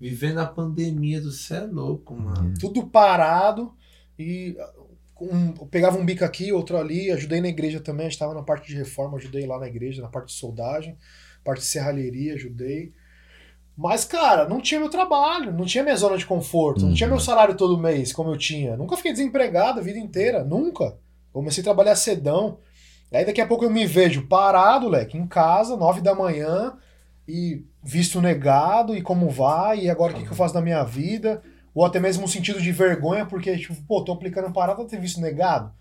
Vivendo 0.00 0.38
a 0.38 0.46
pandemia 0.46 1.20
do 1.20 1.30
céu 1.32 1.64
é 1.64 1.66
louco, 1.66 2.14
mano. 2.14 2.54
tudo 2.60 2.86
parado 2.86 3.72
e 4.18 4.56
um, 5.20 5.52
pegava 5.66 5.98
um 5.98 6.04
bico 6.04 6.24
aqui, 6.24 6.52
outro 6.52 6.76
ali, 6.76 7.10
ajudei 7.10 7.40
na 7.40 7.48
igreja 7.48 7.80
também, 7.80 8.08
estava 8.08 8.34
na 8.34 8.42
parte 8.42 8.66
de 8.68 8.76
reforma, 8.76 9.16
ajudei 9.18 9.46
lá 9.46 9.58
na 9.58 9.66
igreja, 9.68 10.02
na 10.02 10.08
parte 10.08 10.28
de 10.28 10.34
soldagem, 10.34 10.96
parte 11.44 11.60
de 11.60 11.66
serralheria, 11.66 12.34
ajudei. 12.34 12.92
Mas, 13.76 14.04
cara, 14.04 14.48
não 14.48 14.60
tinha 14.60 14.78
meu 14.78 14.88
trabalho, 14.88 15.52
não 15.52 15.64
tinha 15.64 15.82
minha 15.82 15.96
zona 15.96 16.16
de 16.16 16.24
conforto, 16.26 16.82
não 16.82 16.88
Uhum. 16.90 16.94
tinha 16.94 17.08
meu 17.08 17.18
salário 17.18 17.56
todo 17.56 17.76
mês, 17.78 18.12
como 18.12 18.30
eu 18.30 18.36
tinha. 18.38 18.76
Nunca 18.76 18.96
fiquei 18.96 19.12
desempregado 19.12 19.80
a 19.80 19.82
vida 19.82 19.98
inteira, 19.98 20.44
nunca. 20.44 20.96
Comecei 21.32 21.60
a 21.60 21.64
trabalhar 21.64 21.96
cedão. 21.96 22.58
Aí 23.12 23.24
daqui 23.24 23.40
a 23.40 23.46
pouco 23.46 23.64
eu 23.64 23.70
me 23.70 23.84
vejo 23.86 24.26
parado, 24.28 24.88
leque, 24.88 25.16
em 25.18 25.26
casa, 25.26 25.76
nove 25.76 26.00
da 26.00 26.14
manhã, 26.14 26.74
e 27.26 27.64
visto 27.82 28.20
negado, 28.20 28.96
e 28.96 29.02
como 29.02 29.28
vai, 29.28 29.80
e 29.80 29.90
agora 29.90 30.12
o 30.12 30.16
que, 30.16 30.24
que 30.24 30.30
eu 30.30 30.36
faço 30.36 30.54
na 30.54 30.60
minha 30.60 30.82
vida? 30.84 31.42
Ou 31.74 31.84
até 31.84 31.98
mesmo 31.98 32.24
um 32.24 32.28
sentido 32.28 32.60
de 32.60 32.70
vergonha, 32.70 33.26
porque, 33.26 33.56
tipo, 33.58 33.74
pô, 33.82 34.02
tô 34.04 34.12
aplicando 34.12 34.52
parada 34.52 34.84
ter 34.84 35.00
visto 35.00 35.20
negado. 35.20 35.72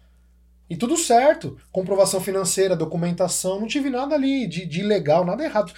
E 0.70 0.76
tudo 0.76 0.98
certo. 0.98 1.58
Comprovação 1.72 2.20
financeira, 2.20 2.76
documentação, 2.76 3.60
não 3.60 3.68
tive 3.68 3.89
nada 3.89 4.16
ali 4.16 4.48
de, 4.48 4.66
de 4.66 4.80
ilegal, 4.80 5.24
nada 5.24 5.44
errado. 5.44 5.72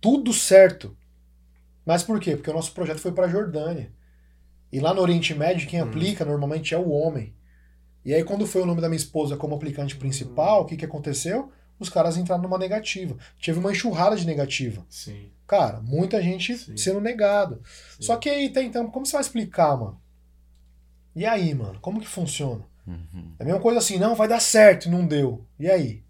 Tudo 0.00 0.32
certo. 0.32 0.96
Mas 1.86 2.02
por 2.02 2.18
quê? 2.18 2.34
Porque 2.36 2.50
o 2.50 2.54
nosso 2.54 2.72
projeto 2.72 2.98
foi 2.98 3.12
pra 3.12 3.28
Jordânia. 3.28 3.92
E 4.72 4.80
lá 4.80 4.92
no 4.94 5.02
Oriente 5.02 5.34
Médio, 5.34 5.68
quem 5.68 5.80
Hum. 5.80 5.84
aplica 5.84 6.24
normalmente 6.24 6.74
é 6.74 6.78
o 6.78 6.90
homem. 6.90 7.34
E 8.04 8.14
aí, 8.14 8.24
quando 8.24 8.46
foi 8.46 8.62
o 8.62 8.66
nome 8.66 8.80
da 8.80 8.88
minha 8.88 8.96
esposa 8.96 9.36
como 9.36 9.54
aplicante 9.54 9.96
principal, 9.96 10.62
o 10.62 10.64
que, 10.64 10.76
que 10.76 10.84
aconteceu? 10.84 11.52
Os 11.78 11.88
caras 11.88 12.16
entraram 12.16 12.42
numa 12.42 12.58
negativa. 12.58 13.16
Tive 13.38 13.58
uma 13.58 13.72
enxurrada 13.72 14.16
de 14.16 14.26
negativa. 14.26 14.84
Sim. 14.88 15.30
Cara, 15.50 15.80
muita 15.80 16.22
gente 16.22 16.56
Sim. 16.56 16.76
sendo 16.76 17.00
negado. 17.00 17.60
sim. 17.64 18.04
Só 18.04 18.16
que 18.16 18.30
aí, 18.30 18.50
tá, 18.50 18.62
então, 18.62 18.88
como 18.88 19.04
você 19.04 19.14
vai 19.14 19.20
explicar, 19.20 19.76
mano? 19.76 20.00
E 21.12 21.26
aí, 21.26 21.52
mano? 21.52 21.76
Como 21.80 22.00
que 22.00 22.06
funciona? 22.06 22.64
Uhum. 22.86 23.34
É 23.36 23.42
a 23.42 23.46
mesma 23.46 23.60
coisa 23.60 23.80
assim, 23.80 23.98
não, 23.98 24.14
vai 24.14 24.28
dar 24.28 24.38
certo, 24.38 24.88
não 24.88 25.04
deu. 25.04 25.44
E 25.58 25.68
aí? 25.68 26.04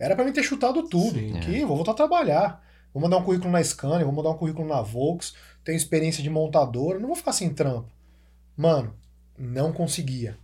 Era 0.00 0.16
pra 0.16 0.24
mim 0.24 0.32
ter 0.32 0.42
chutado 0.42 0.88
tudo. 0.88 1.16
Sim. 1.16 1.38
Que 1.38 1.64
vou 1.64 1.76
voltar 1.76 1.92
a 1.92 1.94
trabalhar. 1.94 2.60
Vou 2.92 3.00
mandar 3.00 3.18
um 3.18 3.22
currículo 3.22 3.52
na 3.52 3.62
Scania, 3.62 4.04
vou 4.04 4.12
mandar 4.12 4.30
um 4.30 4.36
currículo 4.36 4.66
na 4.66 4.82
Volks, 4.82 5.34
tenho 5.62 5.76
experiência 5.76 6.20
de 6.20 6.28
montadora, 6.28 6.98
não 6.98 7.06
vou 7.06 7.16
ficar 7.16 7.32
sem 7.32 7.54
trampo. 7.54 7.88
Mano, 8.56 8.96
não 9.38 9.72
conseguia. 9.72 10.36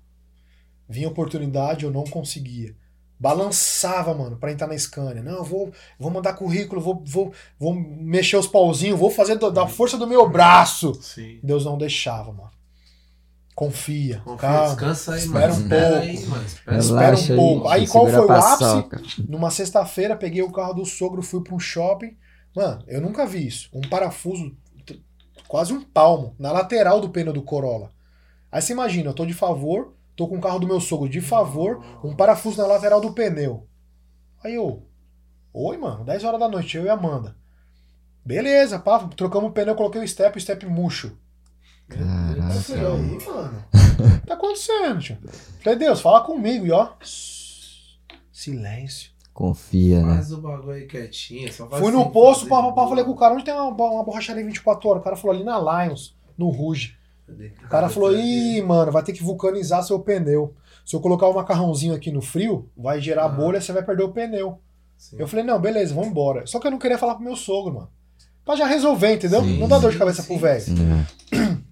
Vinha 0.89 1.09
oportunidade, 1.09 1.85
eu 1.85 1.91
não 1.91 2.05
conseguia. 2.05 2.77
Balançava, 3.23 4.13
mano, 4.13 4.37
pra 4.37 4.51
entrar 4.51 4.67
na 4.67 4.77
Scania. 4.77 5.23
Não, 5.23 5.37
eu 5.37 5.45
vou, 5.45 5.73
vou 5.97 6.11
mandar 6.11 6.33
currículo, 6.33 6.81
vou, 6.81 7.05
vou, 7.07 7.33
vou 7.57 7.73
mexer 7.73 8.37
os 8.37 8.49
pauzinhos, 8.49 8.99
vou 8.99 9.11
fazer 9.11 9.37
do- 9.37 9.49
da 9.49 9.65
força 9.69 9.97
do 9.97 10.09
meu 10.09 10.29
braço. 10.29 10.93
Sim. 11.01 11.39
Deus 11.41 11.65
não 11.65 11.79
deixava, 11.79 12.33
mano. 12.33 12.51
Confia, 13.55 14.21
Confia, 14.25 14.39
calma. 14.39 14.67
descansa 14.71 15.15
aí, 15.15 15.21
espera 15.21 15.53
mano. 15.55 15.65
um 15.65 15.69
pouco. 15.69 15.95
aí, 15.95 16.27
mano. 16.27 16.45
Espera 16.79 17.17
um 17.17 17.37
pouco. 17.37 17.69
Aí 17.69 17.87
qual 17.87 18.07
segura 18.07 18.27
foi 18.27 18.35
o 18.37 18.41
ápice? 18.41 19.23
Numa 19.29 19.51
sexta-feira, 19.53 20.17
peguei 20.17 20.43
o 20.43 20.51
carro 20.51 20.73
do 20.75 20.85
sogro, 20.85 21.23
fui 21.23 21.43
pra 21.45 21.55
um 21.55 21.61
shopping. 21.61 22.17
Mano, 22.57 22.83
eu 22.89 23.01
nunca 23.01 23.25
vi 23.25 23.47
isso. 23.47 23.69
Um 23.73 23.83
parafuso, 23.83 24.53
quase 25.47 25.73
um 25.73 25.81
palmo, 25.81 26.35
na 26.41 26.51
lateral 26.51 27.01
do 27.01 27.11
pneu 27.11 27.33
do 27.33 27.43
Corolla. 27.43 27.91
Aí 28.51 28.61
você 28.61 28.73
imagina, 28.73 29.11
eu 29.11 29.15
tô 29.15 29.25
de 29.25 29.33
favor, 29.35 29.95
tô 30.23 30.29
com 30.29 30.39
o 30.39 30.41
carro 30.41 30.61
do 30.61 30.67
meu 30.67 30.81
sogro 30.81 31.09
de 31.09 31.21
favor, 31.21 31.85
um 32.05 32.15
parafuso 32.15 32.61
na 32.61 32.67
lateral 32.67 33.01
do 33.01 33.13
pneu. 33.13 33.67
Aí 34.43 34.55
eu, 34.55 34.87
oi, 35.53 35.77
mano, 35.77 36.05
10 36.05 36.25
horas 36.25 36.39
da 36.39 36.49
noite, 36.49 36.77
eu 36.77 36.85
e 36.85 36.89
a 36.89 36.95
Amanda. 36.95 37.37
Beleza, 38.25 38.79
pá, 38.79 39.01
trocamos 39.17 39.51
o 39.51 39.53
pneu, 39.53 39.75
coloquei 39.75 40.01
o 40.01 40.07
step, 40.07 40.39
o 40.39 40.41
step 40.41 40.65
murcho. 40.67 41.19
Eu 41.89 41.97
falei, 41.97 42.45
Caraca. 42.45 42.93
aí, 42.95 43.27
mano, 43.27 43.65
o 43.73 44.21
que 44.21 44.27
tá 44.27 44.35
acontecendo, 44.35 45.01
tio? 45.01 45.19
Falei, 45.61 45.79
Deus, 45.79 46.01
fala 46.01 46.23
comigo, 46.23 46.67
e 46.67 46.71
ó, 46.71 46.93
silêncio. 48.33 49.11
Confia, 49.35 50.03
né? 50.03 50.15
Faz 50.15 50.31
o 50.31 50.41
bagulho 50.41 50.71
aí 50.73 50.87
quietinho. 50.87 51.53
Só 51.53 51.67
faz 51.67 51.83
Fui 51.83 51.91
no 51.91 52.03
assim, 52.03 52.11
posto, 52.11 52.47
fazer 52.47 52.63
pá, 52.63 52.73
pá, 52.73 52.89
falei 52.89 53.05
com 53.05 53.11
o 53.11 53.17
cara, 53.17 53.35
onde 53.35 53.45
tem 53.45 53.55
uma, 53.55 53.71
uma 53.71 54.05
borracharia 54.05 54.45
24 54.45 54.89
horas? 54.89 55.01
O 55.01 55.05
cara 55.05 55.17
falou 55.17 55.35
ali 55.35 55.45
na 55.45 55.59
Lions, 55.59 56.15
no 56.39 56.49
Ruge. 56.49 56.97
O 57.65 57.69
cara 57.69 57.89
falou, 57.89 58.15
ih, 58.17 58.61
mano, 58.63 58.93
vai 58.93 59.03
ter 59.03 59.13
que 59.13 59.23
vulcanizar 59.23 59.83
seu 59.83 59.99
pneu. 60.01 60.55
Se 60.85 60.97
eu 60.97 61.01
colocar 61.01 61.27
o 61.29 61.35
macarrãozinho 61.35 61.95
aqui 61.95 62.11
no 62.11 62.21
frio, 62.21 62.69
vai 62.77 63.01
gerar 63.01 63.25
Ah. 63.27 63.29
bolha, 63.29 63.61
você 63.61 63.73
vai 63.73 63.83
perder 63.85 64.03
o 64.05 64.13
pneu. 64.13 64.61
Sim. 64.99 65.17
Eu 65.19 65.27
falei, 65.29 65.45
não, 65.45 65.61
beleza, 65.61 65.95
vamos 65.95 66.11
embora. 66.11 66.47
Só 66.47 66.59
que 66.61 66.67
eu 66.67 66.71
não 66.71 66.79
queria 66.79 66.99
falar 66.99 67.15
pro 67.17 67.25
meu 67.25 67.37
sogro, 67.37 67.75
mano. 67.75 67.91
Pra 68.45 68.57
já 68.57 68.67
resolver, 68.67 69.15
entendeu? 69.15 69.43
Sim, 69.43 69.59
não 69.59 69.69
dá 69.69 69.79
dor 69.79 69.93
de 69.93 69.99
cabeça 69.99 70.23
sim, 70.23 70.29
pro 70.29 70.39
velho. 70.39 70.61
sim. 70.61 70.77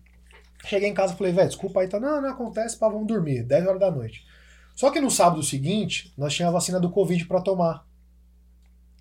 Cheguei 0.64 0.88
em 0.88 0.94
casa 0.94 1.14
e 1.14 1.16
falei, 1.16 1.32
velho, 1.32 1.48
desculpa 1.48 1.80
aí, 1.80 1.88
tá. 1.88 1.98
Não, 1.98 2.20
não 2.22 2.30
acontece, 2.30 2.76
pá, 2.78 2.88
vamos 2.88 3.06
dormir, 3.06 3.42
10 3.42 3.66
horas 3.66 3.80
da 3.80 3.90
noite. 3.90 4.24
Só 4.76 4.90
que 4.90 5.00
no 5.00 5.10
sábado 5.10 5.42
seguinte, 5.42 6.12
nós 6.16 6.32
tínhamos 6.34 6.54
a 6.54 6.58
vacina 6.58 6.78
do 6.80 6.90
Covid 6.90 7.24
pra 7.26 7.40
tomar. 7.40 7.84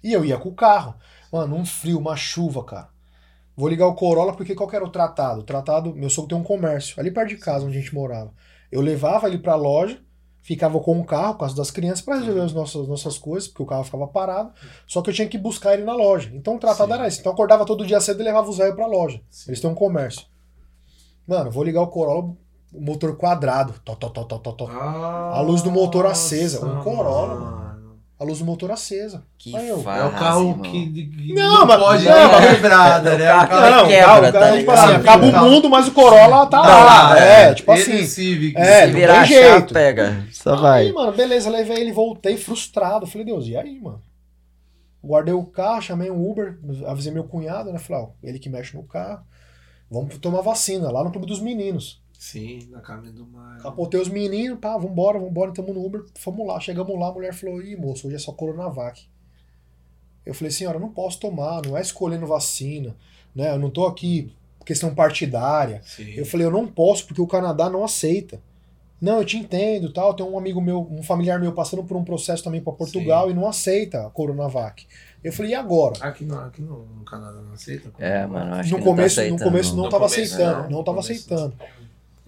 E 0.03 0.11
eu 0.11 0.25
ia 0.25 0.37
com 0.37 0.49
o 0.49 0.55
carro. 0.55 0.95
Mano, 1.31 1.55
um 1.55 1.65
frio, 1.65 1.99
uma 1.99 2.15
chuva, 2.15 2.63
cara. 2.63 2.89
Vou 3.59 3.67
ligar 3.67 3.87
o 3.87 3.93
Corolla 3.93 4.31
porque 4.31 4.55
qual 4.55 4.69
que 4.69 4.75
era 4.77 4.85
o 4.85 4.89
tratado? 4.89 5.41
O 5.41 5.43
tratado, 5.43 5.93
meu 5.93 6.09
sogro 6.09 6.29
tem 6.29 6.37
um 6.37 6.43
comércio, 6.43 6.97
ali 6.97 7.11
perto 7.11 7.27
de 7.27 7.35
casa 7.35 7.65
onde 7.65 7.77
a 7.77 7.81
gente 7.81 7.93
morava. 7.93 8.31
Eu 8.71 8.79
levava 8.79 9.27
ele 9.27 9.37
pra 9.37 9.53
loja, 9.53 9.99
ficava 10.41 10.79
com 10.79 10.97
o 10.97 11.03
carro, 11.03 11.33
por 11.33 11.39
causa 11.39 11.57
das 11.57 11.69
crianças, 11.69 11.99
pra 11.99 12.19
resolver 12.19 12.39
as 12.39 12.53
nossas, 12.53 12.87
nossas 12.87 13.17
coisas, 13.17 13.49
porque 13.49 13.61
o 13.61 13.65
carro 13.65 13.83
ficava 13.83 14.07
parado. 14.07 14.53
Só 14.87 15.01
que 15.01 15.09
eu 15.09 15.13
tinha 15.13 15.27
que 15.27 15.37
buscar 15.37 15.73
ele 15.73 15.83
na 15.83 15.93
loja. 15.93 16.31
Então 16.33 16.55
o 16.55 16.57
tratado 16.57 16.87
Sim. 16.87 16.93
era 16.97 17.07
esse. 17.09 17.19
Então 17.19 17.31
eu 17.31 17.33
acordava 17.33 17.65
todo 17.65 17.85
dia 17.85 17.99
cedo 17.99 18.21
e 18.21 18.23
levava 18.23 18.49
os 18.49 18.59
velhos 18.59 18.75
pra 18.75 18.87
loja. 18.87 19.21
Sim. 19.29 19.51
Eles 19.51 19.59
têm 19.59 19.69
um 19.69 19.75
comércio. 19.75 20.25
Mano, 21.27 21.51
vou 21.51 21.65
ligar 21.65 21.81
o 21.81 21.87
Corolla, 21.87 22.33
o 22.73 22.79
motor 22.79 23.17
quadrado. 23.17 23.73
Tó, 23.83 23.93
tó, 23.93 24.07
tó, 24.07 24.23
tó, 24.23 24.37
tó, 24.37 24.53
tó. 24.53 24.67
A 24.69 25.41
luz 25.41 25.61
do 25.61 25.69
motor 25.69 26.05
acesa, 26.05 26.65
um 26.65 26.81
Corolla, 26.81 27.35
mano. 27.35 27.68
A 28.19 28.23
luz 28.25 28.39
do 28.39 28.45
motor 28.45 28.69
acesa. 28.69 29.23
Que 29.37 29.55
Aí 29.55 29.69
eu- 29.69 29.81
farra, 29.81 30.01
É 30.01 30.05
o 30.07 30.11
carro 30.11 30.61
que, 30.61 30.91
que 30.91 31.33
Não, 31.33 31.59
não, 31.59 31.65
mas- 31.65 31.79
pode 31.79 32.03
não, 32.05 32.11
dar 32.31 32.53
quebrada, 32.53 33.17
né? 33.17 33.23
É 33.31 33.33
o 33.33 33.47
carro- 33.47 33.69
não, 33.71 33.87
quebra, 33.87 34.03
o 34.03 34.19
carro, 34.19 34.31
tá 34.33 34.57
tipo 34.57 34.71
assim, 34.71 34.93
acaba 34.95 35.25
o 35.25 35.49
mundo, 35.49 35.69
mas 35.69 35.87
o 35.87 35.91
Corolla 35.91 36.45
tá 36.47 36.61
Tá 36.61 36.83
lá. 36.83 37.17
É, 37.17 37.53
tipo 37.53 37.71
Ele 37.71 37.81
assim. 37.81 38.05
Civic. 38.05 38.57
É, 38.57 38.81
Se 38.81 38.87
não 38.87 38.93
virar 38.99 39.23
jeito. 39.25 39.73
pega. 39.73 40.27
Só 40.33 40.53
Aí, 40.55 40.59
vai. 40.59 40.91
mano, 40.91 41.13
beleza, 41.15 41.49
levei 41.49 41.77
ele, 41.77 41.93
voltei 41.93 42.35
frustrado. 42.35 43.07
Falei, 43.07 43.25
Deus, 43.25 43.47
e 43.47 43.55
aí, 43.55 43.79
mano? 43.79 44.01
Guardei 45.01 45.33
o 45.33 45.45
carro, 45.45 45.81
chamei 45.81 46.11
um 46.11 46.29
Uber, 46.29 46.59
avisei 46.87 47.13
meu 47.13 47.23
cunhado, 47.23 47.71
né? 47.71 47.79
Falei, 47.79 48.03
ó, 48.03 48.09
ele 48.21 48.37
que 48.37 48.49
mexe 48.49 48.75
no 48.75 48.83
carro. 48.83 49.21
Vamos 49.89 50.17
tomar 50.17 50.41
vacina 50.41 50.91
lá 50.91 51.05
no 51.05 51.09
Clube 51.11 51.25
dos 51.25 51.39
Meninos. 51.39 52.01
Sim, 52.19 52.67
na 52.69 52.81
caminho 52.81 53.13
do 53.13 53.25
mar. 53.25 53.59
Capotei 53.59 53.97
os 53.97 54.09
meninos, 54.09 54.59
pá, 54.59 54.77
vambora, 54.77 55.17
vambora, 55.17 55.53
tamo 55.53 55.73
no 55.73 55.85
Uber, 55.85 56.03
fomos 56.15 56.45
lá. 56.45 56.59
Chegamos 56.59 56.99
lá, 56.99 57.07
a 57.07 57.13
mulher 57.13 57.33
falou, 57.33 57.61
ih, 57.63 57.77
moço, 57.77 58.07
hoje 58.07 58.17
é 58.17 58.19
só 58.19 58.33
Coronavac. 58.33 59.07
Eu 60.25 60.33
falei, 60.33 60.51
senhora, 60.51 60.75
eu 60.75 60.81
não 60.81 60.91
posso 60.91 61.17
tomar, 61.17 61.65
não 61.65 61.77
é 61.77 61.81
escolhendo 61.81 62.27
vacina, 62.27 62.93
né? 63.33 63.51
Eu 63.51 63.57
não 63.57 63.69
tô 63.69 63.85
aqui 63.85 64.33
questão 64.65 64.93
partidária. 64.93 65.81
Sim. 65.85 66.11
Eu 66.11 66.25
falei, 66.25 66.45
eu 66.45 66.51
não 66.51 66.67
posso 66.67 67.07
porque 67.07 67.21
o 67.21 67.25
Canadá 67.25 67.69
não 67.69 67.85
aceita. 67.85 68.41
Não, 68.99 69.19
eu 69.19 69.25
te 69.25 69.37
entendo, 69.37 69.93
tal. 69.93 70.13
Tem 70.13 70.25
um 70.25 70.37
amigo 70.37 70.59
meu, 70.59 70.85
um 70.91 71.01
familiar 71.01 71.39
meu 71.39 71.53
passando 71.53 71.85
por 71.85 71.95
um 71.95 72.03
processo 72.03 72.43
também 72.43 72.59
para 72.61 72.73
Portugal 72.73 73.31
e 73.31 73.33
não 73.33 73.47
aceita 73.47 74.05
a 74.05 74.09
Coronavac. 74.09 74.85
Eu 75.23 75.31
falei, 75.31 75.53
e 75.53 75.55
agora? 75.55 75.95
Aqui, 76.01 76.25
não, 76.25 76.37
aqui 76.41 76.61
no, 76.61 76.85
no 76.85 77.05
Canadá 77.05 77.41
não 77.41 77.53
aceita? 77.53 77.93
É, 77.97 78.25
mano, 78.25 78.55
acho 78.55 78.71
No 78.71 78.77
que 78.77 78.83
começo, 78.83 79.21
não 79.21 79.37
tá 79.37 79.45
no 79.45 79.51
começo 79.51 79.75
não 79.77 79.83
tava 79.89 80.09
começo, 80.09 80.33
aceitando, 80.35 80.63
não. 80.63 80.69
não, 80.69 80.83
tava 80.83 80.99
aceitando. 80.99 81.55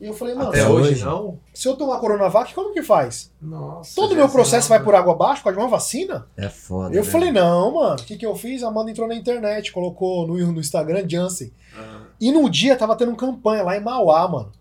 E 0.02 0.08
eu 0.08 0.14
falei, 0.16 0.34
mano, 0.34 0.50
Até 0.50 0.68
hoje, 0.68 0.90
hoje. 0.94 1.06
não? 1.06 1.38
se 1.54 1.68
eu 1.68 1.76
tomar 1.76 2.00
Coronavac, 2.00 2.56
como 2.56 2.74
que 2.74 2.82
faz? 2.82 3.32
Nossa. 3.40 3.94
Todo 3.96 4.16
meu 4.16 4.28
processo 4.28 4.68
vai 4.68 4.82
por 4.84 4.96
água 4.96 5.14
abaixo 5.14 5.44
por 5.44 5.54
causa 5.54 5.60
de 5.60 5.64
uma 5.64 5.70
vacina? 5.70 6.28
É 6.36 6.50
foda. 6.50 6.96
Eu 6.96 7.04
né? 7.04 7.10
falei, 7.10 7.32
não, 7.32 7.76
mano. 7.76 8.02
O 8.02 8.04
que, 8.04 8.18
que 8.18 8.26
eu 8.26 8.36
fiz? 8.36 8.64
A 8.64 8.70
Amanda 8.70 8.90
entrou 8.90 9.08
na 9.08 9.14
internet, 9.14 9.72
colocou 9.72 10.26
no, 10.26 10.34
no 10.52 10.60
Instagram 10.60 11.08
Janssen. 11.08 11.54
Aham, 11.78 12.08
E 12.20 12.32
no 12.32 12.50
dia 12.50 12.76
tava 12.76 12.96
tendo 12.96 13.16
campanha 13.16 13.62
lá 13.62 13.78
em 13.78 13.82
Mauá, 13.82 14.28
mano. 14.28 14.52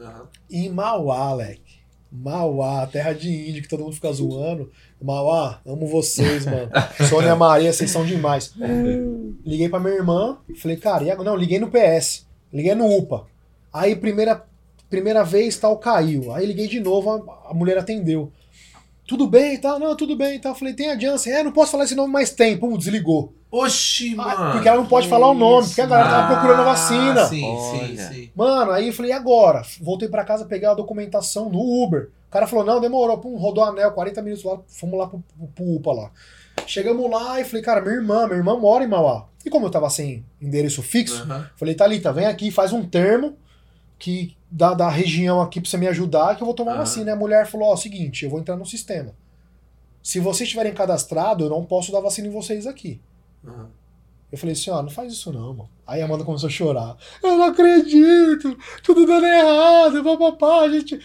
aham. 0.00 0.26
Em 0.50 0.70
Mauá, 0.70 1.34
leque. 1.34 1.82
Mauá, 2.10 2.86
terra 2.86 3.12
de 3.12 3.30
índio, 3.50 3.62
que 3.62 3.68
todo 3.68 3.84
mundo 3.84 3.94
fica 3.94 4.12
zoando. 4.12 4.70
Mauá, 5.00 5.60
amo 5.66 5.86
vocês, 5.86 6.44
mano. 6.46 6.70
Sônia 7.08 7.34
Maria, 7.36 7.72
vocês 7.72 7.90
são 7.90 8.04
demais. 8.04 8.54
Liguei 9.44 9.68
pra 9.68 9.80
minha 9.80 9.94
irmã, 9.94 10.38
falei, 10.60 10.76
cara, 10.76 11.04
e 11.04 11.10
agora? 11.10 11.30
Não, 11.30 11.36
liguei 11.36 11.58
no 11.58 11.70
PS. 11.70 12.26
Liguei 12.52 12.74
no 12.74 12.86
UPA. 12.86 13.26
Aí, 13.72 13.96
primeira, 13.96 14.44
primeira 14.90 15.24
vez, 15.24 15.56
tal, 15.58 15.76
caiu. 15.78 16.32
Aí 16.34 16.46
liguei 16.46 16.68
de 16.68 16.80
novo, 16.80 17.10
a, 17.10 17.50
a 17.50 17.54
mulher 17.54 17.78
atendeu. 17.78 18.30
Tudo 19.06 19.26
bem 19.26 19.54
e 19.54 19.58
tal? 19.58 19.78
Não, 19.78 19.96
tudo 19.96 20.16
bem 20.16 20.36
e 20.36 20.38
tal. 20.38 20.54
Falei, 20.54 20.74
tem 20.74 20.90
a 20.90 20.98
Janssen? 20.98 21.32
É, 21.32 21.42
não 21.42 21.52
posso 21.52 21.72
falar 21.72 21.84
esse 21.84 21.94
nome 21.94 22.12
mais 22.12 22.30
tem. 22.30 22.56
Pum, 22.56 22.76
desligou. 22.76 23.34
Oxi, 23.50 24.14
Ah, 24.18 24.36
mano. 24.38 24.52
porque 24.52 24.68
ela 24.68 24.78
não 24.78 24.86
pode 24.86 25.08
falar 25.08 25.28
o 25.28 25.34
nome, 25.34 25.66
porque 25.66 25.80
a 25.82 25.86
galera 25.86 26.08
tava 26.08 26.22
Ah, 26.22 26.36
procurando 26.36 26.60
a 26.60 26.64
vacina. 26.64 27.26
Sim, 27.26 27.40
sim, 27.70 27.78
Olha. 27.80 28.08
sim. 28.08 28.30
Mano, 28.34 28.70
aí 28.70 28.86
eu 28.88 28.92
falei, 28.94 29.10
e 29.10 29.14
agora? 29.14 29.60
Voltei 29.80 30.08
pra 30.08 30.24
casa, 30.24 30.46
peguei 30.46 30.66
a 30.66 30.72
documentação 30.72 31.50
no 31.50 31.58
Uber. 31.84 32.08
O 32.28 32.30
cara 32.32 32.46
falou, 32.46 32.64
não, 32.64 32.80
demorou. 32.80 33.18
Pum, 33.18 33.36
rodou 33.36 33.62
anel, 33.64 33.92
40 33.92 34.22
minutos 34.22 34.44
lá, 34.44 34.58
fomos 34.68 34.98
lá 34.98 35.06
pro, 35.06 35.22
pro, 35.36 35.46
pro 35.48 35.74
UPA 35.74 35.92
lá. 35.92 36.10
Chegamos 36.66 37.10
lá 37.10 37.38
e 37.40 37.44
falei, 37.44 37.62
cara, 37.62 37.82
minha 37.82 37.94
irmã, 37.94 38.24
minha 38.26 38.38
irmã 38.38 38.56
mora 38.58 38.84
em 38.84 38.88
Mauá. 38.88 39.26
E 39.44 39.50
como 39.50 39.66
eu 39.66 39.70
tava 39.70 39.90
sem 39.90 40.24
endereço 40.40 40.80
fixo, 40.80 41.22
Aham. 41.24 41.50
falei, 41.56 41.74
Thalita, 41.74 42.10
vem 42.12 42.24
aqui, 42.26 42.50
faz 42.50 42.72
um 42.72 42.82
termo 42.86 43.36
que 44.02 44.36
da, 44.50 44.74
da 44.74 44.88
região 44.88 45.40
aqui 45.40 45.60
pra 45.60 45.70
você 45.70 45.76
me 45.76 45.86
ajudar, 45.86 46.34
que 46.34 46.42
eu 46.42 46.44
vou 46.44 46.56
tomar 46.56 46.72
Aham. 46.72 46.80
vacina. 46.80 47.10
E 47.10 47.12
a 47.12 47.16
mulher 47.16 47.46
falou, 47.46 47.68
ó, 47.68 47.76
seguinte, 47.76 48.24
eu 48.24 48.30
vou 48.30 48.40
entrar 48.40 48.56
no 48.56 48.66
sistema. 48.66 49.14
Se 50.02 50.18
vocês 50.18 50.48
estiverem 50.48 50.74
cadastrados, 50.74 51.44
eu 51.44 51.48
não 51.50 51.64
posso 51.64 51.92
dar 51.92 52.00
vacina 52.00 52.26
em 52.26 52.30
vocês 52.32 52.66
aqui. 52.66 53.00
aham. 53.46 53.70
Eu 54.32 54.38
falei 54.38 54.54
assim, 54.54 54.70
ó, 54.70 54.82
não 54.82 54.90
faz 54.90 55.12
isso 55.12 55.30
não, 55.30 55.54
mano. 55.54 55.68
Aí 55.86 56.02
a 56.02 56.06
Amanda 56.06 56.24
começou 56.24 56.48
a 56.48 56.50
chorar. 56.50 56.96
Eu 57.22 57.36
não 57.36 57.44
acredito, 57.44 58.58
tudo 58.82 59.06
dando 59.06 59.24
errado, 59.26 60.02
papapá, 60.02 60.68
gente... 60.68 60.98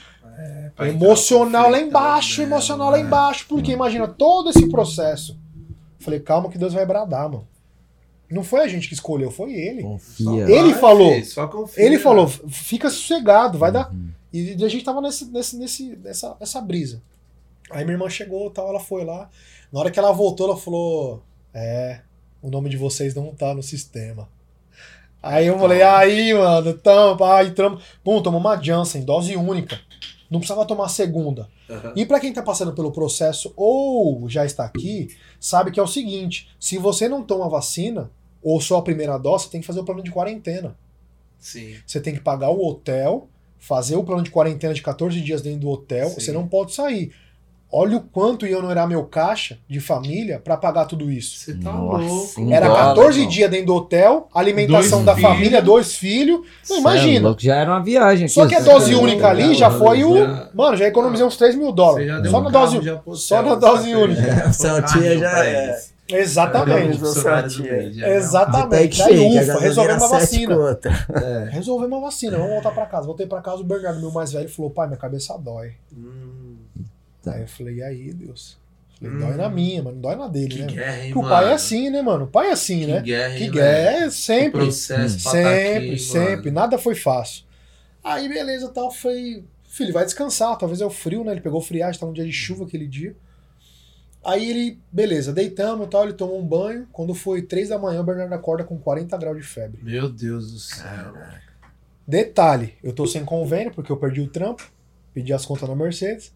Pra 0.76 0.88
emocional 0.90 1.70
lá 1.70 1.80
embaixo, 1.80 2.36
freitas, 2.36 2.52
emocional 2.52 2.92
né? 2.92 2.98
lá 2.98 3.04
embaixo, 3.04 3.46
porque 3.48 3.72
imagina 3.72 4.08
todo 4.08 4.50
esse 4.50 4.68
processo. 4.70 5.38
Falei, 6.00 6.20
calma 6.20 6.50
que 6.50 6.58
Deus 6.58 6.74
vai 6.74 6.86
bradar, 6.86 7.30
mano. 7.30 7.48
Não 8.30 8.44
foi 8.44 8.62
a 8.62 8.68
gente 8.68 8.88
que 8.88 8.94
escolheu, 8.94 9.32
foi 9.32 9.54
ele. 9.54 9.82
Confia. 9.82 10.44
Ele 10.44 10.72
vai, 10.72 10.80
falou. 10.80 11.14
filho, 11.14 11.26
Só 11.26 11.48
confia. 11.48 11.84
Ele 11.84 11.98
falou, 11.98 12.28
fica 12.28 12.90
sossegado, 12.90 13.58
vai 13.58 13.72
dar. 13.72 13.92
Uhum. 13.92 14.10
E 14.34 14.64
a 14.64 14.68
gente 14.68 14.84
tava 14.84 15.02
nesse, 15.02 15.26
nesse, 15.32 15.58
nesse, 15.58 15.96
nessa, 15.96 16.36
nessa 16.40 16.60
brisa. 16.62 17.02
Aí 17.72 17.84
minha 17.84 17.96
irmã 17.96 18.10
chegou 18.10 18.50
tal, 18.50 18.70
ela 18.70 18.80
foi 18.80 19.06
lá. 19.06 19.30
Na 19.72 19.80
hora 19.80 19.92
que 19.92 20.00
ela 20.00 20.12
voltou, 20.12 20.48
ela 20.50 20.58
falou: 20.58 21.24
É, 21.54 22.02
o 22.42 22.50
nome 22.50 22.70
de 22.70 22.78
vocês 22.78 23.16
não 23.16 23.34
tá 23.34 23.54
no 23.54 23.64
sistema. 23.64 24.28
Aí 25.22 25.48
eu 25.48 25.58
falei, 25.58 25.82
aí, 25.82 26.34
mano, 26.34 26.70
então, 26.70 27.18
pá, 27.18 27.44
entramos. 27.44 27.84
Bom, 28.04 28.22
tomamos 28.22 28.46
uma 28.50 28.62
Janssen, 28.62 29.04
dose 29.04 29.36
única. 29.36 29.80
Não 30.30 30.40
precisava 30.40 30.66
tomar 30.66 30.86
a 30.86 30.90
segunda. 30.90 31.50
Aham. 31.70 31.94
E 31.96 32.06
pra 32.06 32.20
quem 32.20 32.34
tá 32.34 32.42
passando 32.42 32.74
pelo 32.74 32.92
processo 32.92 33.54
ou 33.56 34.28
já 34.30 34.46
está 34.46 34.66
aqui, 34.66 35.16
sabe 35.40 35.72
que 35.72 35.80
é 35.80 35.84
o 35.84 35.88
seguinte: 35.88 36.50
se 36.60 36.78
você 36.78 37.08
não 37.08 37.24
toma 37.24 37.50
vacina, 37.50 38.12
ou 38.42 38.60
só 38.62 38.78
a 38.78 38.82
primeira 38.82 39.18
dose, 39.18 39.46
você 39.46 39.52
tem 39.52 39.62
que 39.62 39.68
fazer 39.68 39.80
o 39.80 39.84
plano 39.84 40.04
de 40.04 40.12
quarentena. 40.12 40.78
Sim. 41.40 41.76
Você 41.86 42.00
tem 42.00 42.14
que 42.14 42.20
pagar 42.20 42.50
o 42.50 42.66
hotel, 42.66 43.30
fazer 43.58 43.96
o 43.96 44.04
plano 44.04 44.24
de 44.24 44.32
quarentena 44.32 44.74
de 44.74 44.82
14 44.82 45.20
dias 45.22 45.42
dentro 45.42 45.62
do 45.62 45.70
hotel, 45.70 46.10
Sim. 46.10 46.20
você 46.20 46.32
não 46.32 46.48
pode 46.48 46.74
sair. 46.74 47.14
Olha 47.70 47.98
o 47.98 48.02
quanto 48.02 48.48
ia 48.48 48.58
onerar 48.58 48.88
meu 48.88 49.04
caixa 49.04 49.58
de 49.68 49.80
família 49.82 50.40
pra 50.42 50.56
pagar 50.56 50.86
tudo 50.86 51.12
isso. 51.12 51.38
Você 51.38 51.54
tá 51.56 51.72
Nossa, 51.72 52.06
louco. 52.40 52.54
Era 52.54 52.68
dólar, 52.68 52.80
14 52.96 53.20
irmão. 53.20 53.32
dias 53.34 53.52
dentro 53.52 53.66
do 53.68 53.76
hotel, 53.76 54.30
alimentação 54.34 55.04
Dois 55.04 55.06
da 55.06 55.16
filhos. 55.16 55.30
família, 55.32 55.62
dois 55.62 55.94
filhos. 55.96 56.38
Não, 56.40 56.46
Cê 56.64 56.74
é 56.76 56.80
imagina. 56.80 57.28
louco, 57.28 57.42
já 57.42 57.56
era 57.58 57.70
uma 57.72 57.84
viagem. 57.84 58.28
Só 58.30 58.48
que 58.48 58.56
a 58.56 58.62
dose 58.62 58.96
única 58.96 59.28
ali 59.28 59.54
já 59.54 59.70
foi 59.70 60.04
o. 60.06 60.18
Já- 60.18 60.50
Mano, 60.54 60.78
já 60.78 60.88
economizei 60.88 61.26
uns 61.26 61.36
3 61.36 61.56
mil 61.56 61.72
dólares. 61.74 62.10
Só 62.32 62.40
um 62.40 62.44
na 62.44 62.52
carro 62.52 62.66
dose. 62.72 62.82
já 62.86 63.02
só 63.14 63.42
na 63.42 63.56
dose 63.56 63.96
única. 63.96 64.22
carro 64.22 65.20
já 65.20 65.46
é. 65.46 65.78
Exatamente. 66.10 67.00
Já. 67.94 68.08
Exatamente. 68.16 69.02
Aí 69.04 69.40
ufa, 69.42 69.60
resolvemos 69.60 70.04
a 70.04 70.08
sete 70.08 70.22
vacina. 70.22 70.56
conta. 70.56 70.90
Resolvemos 71.52 71.98
a 71.98 72.02
vacina, 72.02 72.38
vamos 72.38 72.54
voltar 72.54 72.72
pra 72.72 72.86
casa. 72.86 73.06
Voltei 73.06 73.28
pra 73.28 73.42
casa, 73.42 73.58
o 73.58 73.66
Bernardo, 73.66 74.00
meu 74.00 74.10
mais 74.12 74.32
velho, 74.32 74.48
falou: 74.48 74.72
pai, 74.72 74.88
minha 74.88 74.98
cabeça 74.98 75.38
dói. 75.38 75.72
Hum. 75.92 76.47
Aí 77.34 77.42
eu 77.42 77.48
falei: 77.48 77.76
e 77.76 77.84
aí, 77.84 78.14
Deus? 78.14 78.58
Falei, 79.00 79.14
Hum. 79.16 79.20
dói 79.20 79.36
na 79.36 79.50
minha, 79.50 79.84
mas 79.84 79.94
não 79.94 80.02
dói 80.02 80.16
na 80.16 80.28
dele, 80.28 80.48
que 80.56 80.62
né? 80.62 80.68
guerra, 80.68 80.98
hein, 80.98 81.14
Porque 81.14 81.20
o 81.20 81.22
mano? 81.22 81.36
pai 81.36 81.50
é 81.50 81.54
assim, 81.54 81.90
né, 81.92 82.02
mano? 82.02 82.24
O 82.26 82.28
pai 82.28 82.48
é 82.48 82.52
assim, 82.52 82.80
Que 82.80 82.86
né? 82.88 83.00
guerra, 83.02 83.36
Que 83.36 83.50
guerra, 83.50 84.06
é 84.06 84.10
sempre. 84.10 84.66
tá 84.66 84.72
Sempre, 84.72 85.90
aqui, 85.90 86.00
sempre. 86.00 86.36
mano. 86.50 86.52
Nada 86.62 86.78
foi 86.80 86.96
fácil. 86.96 87.44
Aí, 88.04 88.28
beleza, 88.28 88.70
tal, 88.70 88.90
foi. 88.92 89.44
Filho, 89.70 89.94
vai 89.94 90.04
descansar. 90.06 90.58
Talvez 90.58 90.82
é 90.82 90.86
o 90.86 90.90
frio, 90.90 91.24
né? 91.24 91.32
Ele 91.34 91.42
pegou 91.42 91.62
friagem, 91.62 92.00
tava 92.00 92.10
um 92.12 92.14
dia 92.16 92.26
de 92.26 92.32
chuva 92.32 92.64
aquele 92.66 92.88
dia. 92.88 93.16
Aí 94.26 94.50
ele, 94.50 94.80
beleza, 94.92 95.32
deitamos 95.32 95.86
e 95.88 95.90
tal, 95.90 96.04
ele 96.04 96.14
tomou 96.14 96.40
um 96.42 96.46
banho. 96.46 96.88
Quando 96.92 97.14
foi 97.14 97.42
três 97.44 97.70
da 97.70 97.78
manhã, 97.78 98.02
o 98.02 98.04
Bernardo 98.04 98.34
acorda 98.34 98.64
com 98.64 98.78
40 98.80 99.16
graus 99.18 99.38
de 99.38 99.44
febre. 99.44 99.80
Meu 99.84 100.10
Deus 100.10 100.52
do 100.52 100.60
céu. 100.60 101.14
Detalhe, 102.08 102.74
eu 102.84 102.94
tô 102.94 103.06
sem 103.06 103.24
convênio 103.24 103.72
porque 103.74 103.92
eu 103.92 103.98
perdi 103.98 104.22
o 104.22 104.28
trampo, 104.28 104.70
pedi 105.14 105.34
as 105.34 105.46
contas 105.46 105.68
na 105.70 105.76
Mercedes. 105.76 106.34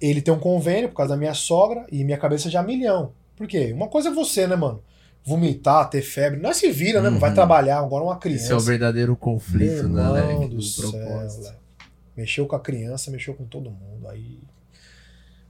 Ele 0.00 0.22
tem 0.22 0.32
um 0.32 0.38
convênio 0.38 0.88
por 0.88 0.96
causa 0.96 1.14
da 1.14 1.18
minha 1.18 1.34
sogra 1.34 1.86
e 1.90 2.02
minha 2.04 2.16
cabeça 2.18 2.48
já 2.50 2.62
milhão. 2.62 3.12
Por 3.36 3.46
quê? 3.46 3.72
Uma 3.72 3.88
coisa 3.88 4.08
é 4.08 4.12
você, 4.12 4.46
né, 4.46 4.56
mano? 4.56 4.82
Vomitar, 5.24 5.88
ter 5.90 6.00
febre. 6.02 6.40
Nós 6.40 6.56
se 6.56 6.70
vira, 6.72 7.02
né? 7.02 7.10
Uhum. 7.10 7.18
Vai 7.18 7.34
trabalhar, 7.34 7.78
agora 7.78 8.02
uma 8.04 8.16
criança. 8.18 8.44
Esse 8.44 8.52
é 8.52 8.56
o 8.56 8.60
verdadeiro 8.60 9.14
conflito, 9.16 9.88
né, 9.88 10.02
Irmão 10.02 10.40
Leque? 10.40 10.54
do 10.54 10.62
céu. 10.62 10.90
Léo. 10.92 11.54
Mexeu 12.16 12.46
com 12.46 12.56
a 12.56 12.60
criança, 12.60 13.10
mexeu 13.10 13.34
com 13.34 13.44
todo 13.44 13.70
mundo. 13.70 14.08
Aí. 14.08 14.38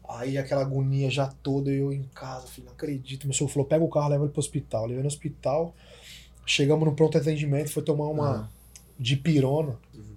Aí 0.09 0.37
aquela 0.37 0.63
agonia 0.63 1.09
já 1.09 1.29
toda, 1.29 1.71
eu 1.71 1.93
em 1.93 2.03
casa, 2.13 2.49
falei, 2.49 2.65
não 2.67 2.73
acredito. 2.73 3.27
Meu 3.29 3.35
sogro 3.35 3.53
falou, 3.53 3.69
pega 3.69 3.85
o 3.85 3.89
carro, 3.89 4.09
leva 4.09 4.25
ele 4.25 4.33
pro 4.33 4.41
hospital. 4.41 4.87
Levei 4.87 5.03
no 5.03 5.07
hospital, 5.09 5.73
chegamos 6.45 6.85
no 6.85 6.95
pronto 6.95 7.17
atendimento, 7.17 7.71
foi 7.71 7.83
tomar 7.85 8.09
uma 8.09 8.39
Uhum. 8.41 8.47
de 8.99 9.17
pirona. 9.17 9.77
Uhum. 9.95 10.17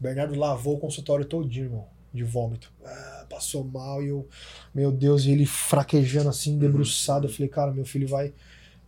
Bernardo 0.00 0.34
lavou 0.34 0.74
o 0.76 0.80
consultório 0.80 1.24
todinho, 1.24 1.66
irmão, 1.66 1.86
de 2.12 2.24
vômito. 2.24 2.72
Ah, 2.84 3.19
passou 3.30 3.64
mal 3.64 4.02
e 4.02 4.08
eu, 4.08 4.28
meu 4.74 4.90
Deus, 4.90 5.24
e 5.24 5.30
ele 5.30 5.46
fraquejando 5.46 6.28
assim, 6.28 6.58
debruçado. 6.58 7.26
Eu 7.26 7.30
falei, 7.30 7.48
cara, 7.48 7.70
meu 7.70 7.84
filho 7.84 8.08
vai. 8.08 8.32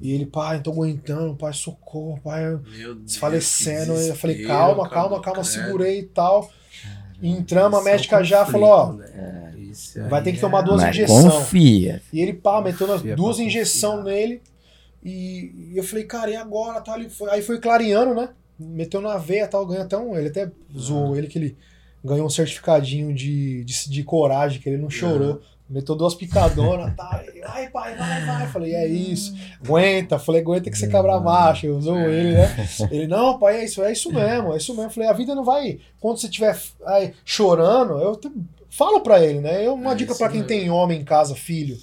E 0.01 0.11
ele, 0.12 0.26
pai, 0.26 0.57
não 0.57 0.62
tô 0.64 0.72
aguentando, 0.72 1.36
pai, 1.36 1.53
socorro, 1.53 2.20
pai. 2.22 2.59
Deus, 2.76 2.99
desfalecendo. 3.05 3.93
Eu 3.93 4.16
falei, 4.16 4.43
calma, 4.43 4.88
calma, 4.88 5.22
calma, 5.22 5.45
segurei 5.45 6.01
e 6.01 6.03
tal. 6.03 6.51
E 7.22 7.30
entramos, 7.30 7.78
a 7.78 7.82
é 7.82 7.84
médica 7.84 8.24
já 8.24 8.45
falou, 8.45 8.68
ó, 8.68 8.93
né? 8.95 9.55
Isso 9.57 10.03
vai 10.09 10.22
ter 10.22 10.32
que 10.32 10.40
tomar 10.40 10.62
duas 10.62 10.82
Mas 10.82 10.90
injeção. 10.90 11.30
confia. 11.30 12.03
E 12.12 12.20
ele, 12.20 12.32
pá, 12.32 12.61
meteu 12.61 12.86
nas 12.86 12.99
Confia 13.01 13.16
duas 13.16 13.38
injeções 13.38 14.05
nele. 14.05 14.43
E, 15.05 15.70
e 15.72 15.76
eu 15.76 15.84
falei, 15.84 16.05
cara, 16.05 16.30
e 16.30 16.36
agora? 16.36 16.80
Tal, 16.80 16.99
ele 16.99 17.09
foi, 17.09 17.30
aí 17.30 17.40
foi 17.40 17.59
clareando, 17.59 18.14
né? 18.14 18.30
Meteu 18.59 19.01
na 19.01 19.16
veia 19.16 19.49
tal, 19.49 19.64
ganhou 19.64 19.84
até 19.84 19.97
um. 19.97 20.16
Ele 20.16 20.28
até 20.28 20.51
zoou 20.76 21.16
ele 21.16 21.28
que 21.28 21.38
ele 21.38 21.57
ganhou 22.05 22.26
um 22.26 22.30
certificadinho 22.30 23.14
de, 23.14 23.64
de, 23.64 23.88
de 23.90 24.03
coragem, 24.05 24.61
que 24.61 24.68
ele 24.68 24.78
não 24.82 24.90
chorou. 24.90 25.40
Meteu 25.70 25.94
duas 25.94 26.14
picadonas, 26.14 26.94
tá? 26.94 27.24
Ai, 27.46 27.70
pai, 27.70 27.96
vai, 27.96 28.26
vai. 28.26 28.46
Falei, 28.48 28.74
é 28.74 28.86
isso. 28.86 29.34
Aguenta. 29.64 30.18
Falei, 30.18 30.42
aguenta 30.42 30.70
que 30.70 30.76
você 30.76 30.86
cabra 30.86 31.18
macho. 31.18 31.64
Eu 31.66 31.80
zoou 31.80 31.98
ele, 32.11 32.32
né? 32.34 32.68
Ele, 32.90 33.07
não, 33.07 33.38
pai, 33.38 33.61
é 33.61 33.64
isso, 33.64 33.82
é 33.82 33.90
isso 33.90 34.12
mesmo, 34.12 34.53
é 34.53 34.59
isso 34.59 34.74
mesmo. 34.76 34.90
Falei, 34.90 35.09
a 35.09 35.14
vida 35.14 35.34
não 35.34 35.44
vai. 35.44 35.78
Quando 35.98 36.18
você 36.20 36.26
estiver 36.26 36.61
aí, 36.84 37.14
chorando, 37.24 37.94
eu 37.94 38.16
te- 38.16 38.30
falo 38.68 39.00
pra 39.00 39.24
ele, 39.24 39.40
né? 39.40 39.66
Eu, 39.66 39.72
uma 39.72 39.92
É 39.92 39.94
dica 39.94 40.14
pra 40.14 40.28
quem 40.28 40.42
tem 40.44 40.68
homem 40.68 41.00
em 41.00 41.05
casa, 41.05 41.34
filho. 41.34 41.78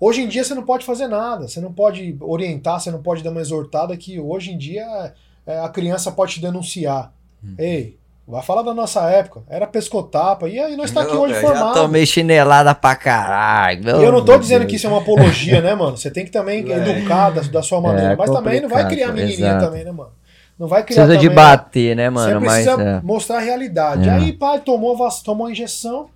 Hoje 0.00 0.22
em 0.22 0.28
dia 0.28 0.42
você 0.44 0.54
não 0.54 0.64
pode 0.64 0.86
fazer 0.86 1.06
nada, 1.08 1.48
você 1.48 1.60
não 1.60 1.72
pode 1.72 2.16
orientar, 2.20 2.80
você 2.80 2.90
não 2.90 3.02
pode 3.02 3.22
dar 3.22 3.30
uma 3.30 3.40
exortada 3.42 3.94
que 3.96 4.18
hoje 4.18 4.52
em 4.52 4.56
dia 4.56 5.12
é, 5.44 5.58
a 5.58 5.68
criança 5.68 6.10
pode 6.12 6.34
te 6.34 6.40
denunciar. 6.40 7.12
Hum. 7.44 7.54
Ei, 7.58 7.97
vai 8.30 8.42
falar 8.42 8.62
da 8.62 8.74
nossa 8.74 9.08
época, 9.10 9.42
era 9.48 9.66
pescotapa, 9.66 10.48
e 10.48 10.58
aí 10.58 10.76
nós 10.76 10.90
tá 10.90 11.00
aqui 11.02 11.16
hoje 11.16 11.34
eu 11.34 11.40
formado. 11.40 11.74
já 11.74 11.82
tomei 11.82 12.04
chinelada 12.04 12.74
pra 12.74 12.94
caralho. 12.94 13.84
E 14.00 14.04
eu 14.04 14.12
não 14.12 14.24
tô 14.24 14.36
dizendo 14.38 14.60
Deus. 14.60 14.70
que 14.70 14.76
isso 14.76 14.86
é 14.86 14.90
uma 14.90 15.00
apologia, 15.00 15.60
né, 15.62 15.74
mano? 15.74 15.96
Você 15.96 16.10
tem 16.10 16.24
que 16.24 16.30
também 16.30 16.64
É. 16.70 16.76
educar 16.76 17.30
da, 17.30 17.40
da 17.42 17.62
sua 17.62 17.80
maneira. 17.80 18.12
É 18.12 18.16
mas 18.16 18.30
também 18.30 18.60
não 18.60 18.68
vai 18.68 18.86
criar 18.86 19.12
menininha 19.12 19.48
exato. 19.48 19.64
também, 19.64 19.84
né, 19.84 19.90
mano? 19.92 20.12
Não 20.58 20.66
vai 20.66 20.82
criar 20.82 21.04
Precisa 21.06 21.18
de 21.18 21.28
também, 21.28 21.36
bater, 21.44 21.96
né, 21.96 22.10
mano? 22.10 22.40
Você 22.40 22.46
Mas 22.46 22.64
precisa 22.64 22.82
é. 22.82 23.00
mostrar 23.02 23.36
a 23.36 23.40
realidade. 23.40 24.08
É. 24.08 24.12
Aí, 24.12 24.32
pai, 24.32 24.60
tomou, 24.60 24.96
tomou 25.24 25.46
a 25.46 25.50
injeção. 25.52 26.08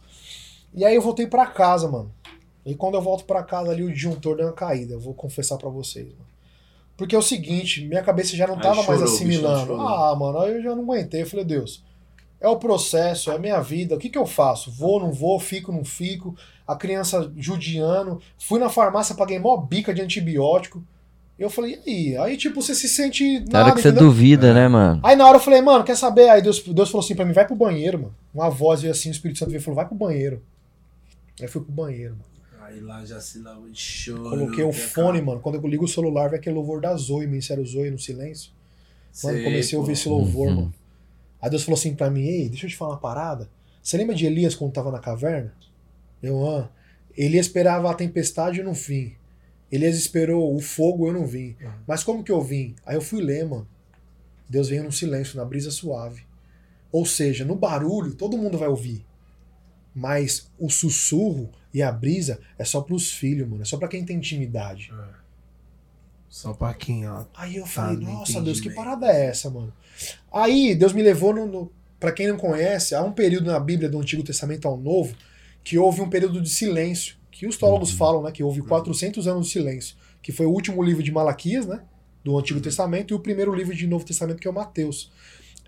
E 0.74 0.84
aí 0.84 0.94
eu 0.96 1.00
voltei 1.02 1.26
pra 1.26 1.46
casa, 1.46 1.88
mano. 1.88 2.10
E 2.66 2.74
quando 2.74 2.94
eu 2.94 3.00
volto 3.02 3.24
pra 3.24 3.42
casa 3.42 3.70
ali, 3.70 3.82
o 3.84 3.92
disjuntor 3.92 4.36
deu 4.36 4.46
uma 4.46 4.52
caída. 4.52 4.94
Eu 4.94 5.00
vou 5.00 5.14
confessar 5.14 5.56
pra 5.58 5.68
vocês, 5.70 6.06
mano. 6.06 6.26
Porque 6.96 7.14
é 7.14 7.18
o 7.18 7.22
seguinte, 7.22 7.86
minha 7.86 8.02
cabeça 8.02 8.36
já 8.36 8.46
não 8.46 8.58
tava 8.58 8.76
mais 8.76 8.86
chorou, 8.86 9.00
o 9.02 9.04
assimilando. 9.04 9.66
chorou. 9.66 9.80
Ah, 9.88 10.14
mano, 10.16 10.38
aí 10.40 10.54
eu 10.56 10.62
já 10.62 10.74
não 10.74 10.82
aguentei. 10.82 11.22
Eu 11.22 11.26
falei, 11.26 11.44
Deus, 11.44 11.82
é 12.42 12.48
o 12.48 12.56
processo, 12.56 13.30
é 13.30 13.36
a 13.36 13.38
minha 13.38 13.60
vida. 13.60 13.94
O 13.94 13.98
que 13.98 14.10
que 14.10 14.18
eu 14.18 14.26
faço? 14.26 14.70
Vou, 14.70 15.00
não 15.00 15.12
vou, 15.12 15.38
fico, 15.40 15.70
não 15.72 15.84
fico. 15.84 16.34
A 16.66 16.76
criança 16.76 17.32
judiando. 17.36 18.20
Fui 18.38 18.58
na 18.58 18.68
farmácia, 18.68 19.14
paguei 19.14 19.38
mó 19.38 19.56
bica 19.56 19.94
de 19.94 20.02
antibiótico. 20.02 20.82
Eu 21.38 21.48
falei, 21.50 21.78
e 21.86 21.90
aí? 21.90 22.16
Aí, 22.18 22.36
tipo, 22.36 22.60
você 22.62 22.74
se 22.74 22.88
sente 22.88 23.40
Na 23.50 23.60
hora 23.60 23.68
nada, 23.68 23.72
que 23.76 23.80
você 23.82 23.88
entendeu? 23.88 24.06
duvida, 24.08 24.52
né, 24.54 24.68
mano? 24.68 25.00
Aí 25.02 25.16
na 25.16 25.26
hora 25.26 25.36
eu 25.38 25.40
falei, 25.42 25.60
mano, 25.60 25.82
quer 25.82 25.96
saber? 25.96 26.28
Aí 26.28 26.42
Deus, 26.42 26.60
Deus 26.62 26.90
falou 26.90 27.02
assim 27.04 27.14
pra 27.16 27.24
mim, 27.24 27.32
vai 27.32 27.46
pro 27.46 27.56
banheiro, 27.56 27.98
mano. 27.98 28.14
Uma 28.34 28.48
voz 28.50 28.82
veio 28.82 28.92
assim, 28.92 29.08
o 29.08 29.12
Espírito 29.12 29.38
Santo 29.38 29.48
veio 29.50 29.60
e 29.60 29.62
falou, 29.62 29.76
vai 29.76 29.86
pro 29.86 29.94
banheiro. 29.96 30.42
Aí 31.40 31.46
eu 31.46 31.48
fui 31.48 31.62
pro 31.62 31.72
banheiro, 31.72 32.12
mano. 32.12 32.32
Aí 32.64 32.80
lá 32.80 33.04
já 33.04 33.20
se 33.20 33.40
lavou 33.40 33.68
de 33.68 33.78
choro. 33.80 34.22
Coloquei 34.30 34.62
o 34.64 34.70
que 34.70 34.78
fone, 34.78 35.18
acaba- 35.18 35.26
mano. 35.32 35.40
Quando 35.40 35.56
eu 35.56 35.66
ligo 35.66 35.84
o 35.84 35.88
celular, 35.88 36.28
vai 36.28 36.38
aquele 36.38 36.54
louvor 36.54 36.80
da 36.80 36.94
Zoe, 36.96 37.26
Ministério 37.26 37.66
Zoe 37.66 37.90
no 37.90 37.98
silêncio. 37.98 38.50
Mano, 39.24 39.36
Sei, 39.36 39.44
comecei 39.44 39.76
a 39.76 39.80
ouvir 39.80 39.92
pô. 39.92 39.98
esse 39.98 40.08
louvor, 40.08 40.48
Uhum. 40.48 40.54
mano. 40.54 40.74
Aí 41.42 41.50
Deus 41.50 41.64
falou 41.64 41.76
assim 41.76 41.94
pra 41.96 42.08
mim, 42.08 42.22
ei, 42.22 42.48
deixa 42.48 42.66
eu 42.66 42.70
te 42.70 42.76
falar 42.76 42.92
uma 42.92 43.00
parada. 43.00 43.50
Você 43.82 43.96
lembra 43.96 44.14
de 44.14 44.24
Elias 44.24 44.54
quando 44.54 44.72
tava 44.72 44.92
na 44.92 45.00
caverna? 45.00 45.52
Eu, 46.22 46.48
ah. 46.48 46.70
Elias 47.16 47.46
esperava 47.46 47.90
a 47.90 47.94
tempestade 47.94 48.58
e 48.58 48.60
eu 48.60 48.64
não 48.64 48.72
vim. 48.72 49.16
Elias 49.70 49.96
esperou 49.96 50.54
o 50.54 50.60
fogo 50.60 51.08
eu 51.08 51.12
não 51.12 51.26
vim. 51.26 51.56
Uhum. 51.60 51.72
Mas 51.86 52.04
como 52.04 52.22
que 52.22 52.30
eu 52.30 52.40
vim? 52.40 52.76
Aí 52.86 52.94
eu 52.94 53.02
fui 53.02 53.20
ler, 53.20 53.44
mano. 53.44 53.66
Deus 54.48 54.68
veio 54.68 54.84
no 54.84 54.92
silêncio, 54.92 55.36
na 55.36 55.44
brisa 55.44 55.70
suave. 55.70 56.22
Ou 56.92 57.04
seja, 57.04 57.44
no 57.44 57.56
barulho 57.56 58.14
todo 58.14 58.38
mundo 58.38 58.56
vai 58.56 58.68
ouvir. 58.68 59.04
Mas 59.94 60.50
o 60.58 60.70
sussurro 60.70 61.50
e 61.74 61.82
a 61.82 61.90
brisa 61.90 62.38
é 62.58 62.64
só 62.64 62.80
pros 62.82 63.10
filhos, 63.10 63.48
mano. 63.48 63.62
É 63.62 63.64
só 63.64 63.76
pra 63.76 63.88
quem 63.88 64.04
tem 64.04 64.18
intimidade. 64.18 64.92
É. 64.92 65.21
Só 66.32 66.54
pra 66.54 66.72
quem, 66.72 67.06
ó. 67.06 67.26
Aí 67.34 67.56
eu 67.56 67.66
falei, 67.66 67.98
no 67.98 68.10
nossa 68.10 68.40
Deus, 68.40 68.58
que 68.58 68.70
parada 68.70 69.06
é 69.06 69.26
essa, 69.26 69.50
mano? 69.50 69.70
Aí 70.32 70.74
Deus 70.74 70.94
me 70.94 71.02
levou 71.02 71.34
no, 71.34 71.44
no. 71.44 71.70
Pra 72.00 72.10
quem 72.10 72.26
não 72.26 72.38
conhece, 72.38 72.94
há 72.94 73.02
um 73.02 73.12
período 73.12 73.50
na 73.50 73.60
Bíblia 73.60 73.86
do 73.86 74.00
Antigo 74.00 74.22
Testamento 74.22 74.66
ao 74.66 74.78
Novo 74.78 75.14
que 75.62 75.76
houve 75.76 76.00
um 76.00 76.08
período 76.08 76.40
de 76.40 76.48
silêncio. 76.48 77.16
Que 77.30 77.46
os 77.46 77.58
teólogos 77.58 77.90
falam, 77.90 78.22
né? 78.22 78.32
Que 78.32 78.42
houve 78.42 78.62
400 78.62 79.28
anos 79.28 79.46
de 79.46 79.52
silêncio. 79.52 79.94
Que 80.22 80.32
foi 80.32 80.46
o 80.46 80.50
último 80.50 80.82
livro 80.82 81.02
de 81.02 81.12
Malaquias, 81.12 81.66
né? 81.66 81.82
Do 82.24 82.38
Antigo 82.38 82.62
Testamento 82.62 83.12
e 83.12 83.14
o 83.14 83.20
primeiro 83.20 83.54
livro 83.54 83.74
de 83.74 83.86
Novo 83.86 84.06
Testamento, 84.06 84.40
que 84.40 84.48
é 84.48 84.50
o 84.50 84.54
Mateus. 84.54 85.12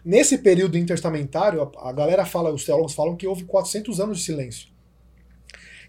Nesse 0.03 0.39
período 0.39 0.79
intertestamentário, 0.79 1.61
a, 1.61 1.91
a 1.91 1.93
galera 1.93 2.25
fala, 2.25 2.51
os 2.51 2.65
teólogos 2.65 2.95
falam 2.95 3.17
que 3.17 3.27
houve 3.27 3.45
400 3.45 4.01
anos 4.01 4.19
de 4.21 4.25
silêncio. 4.25 4.69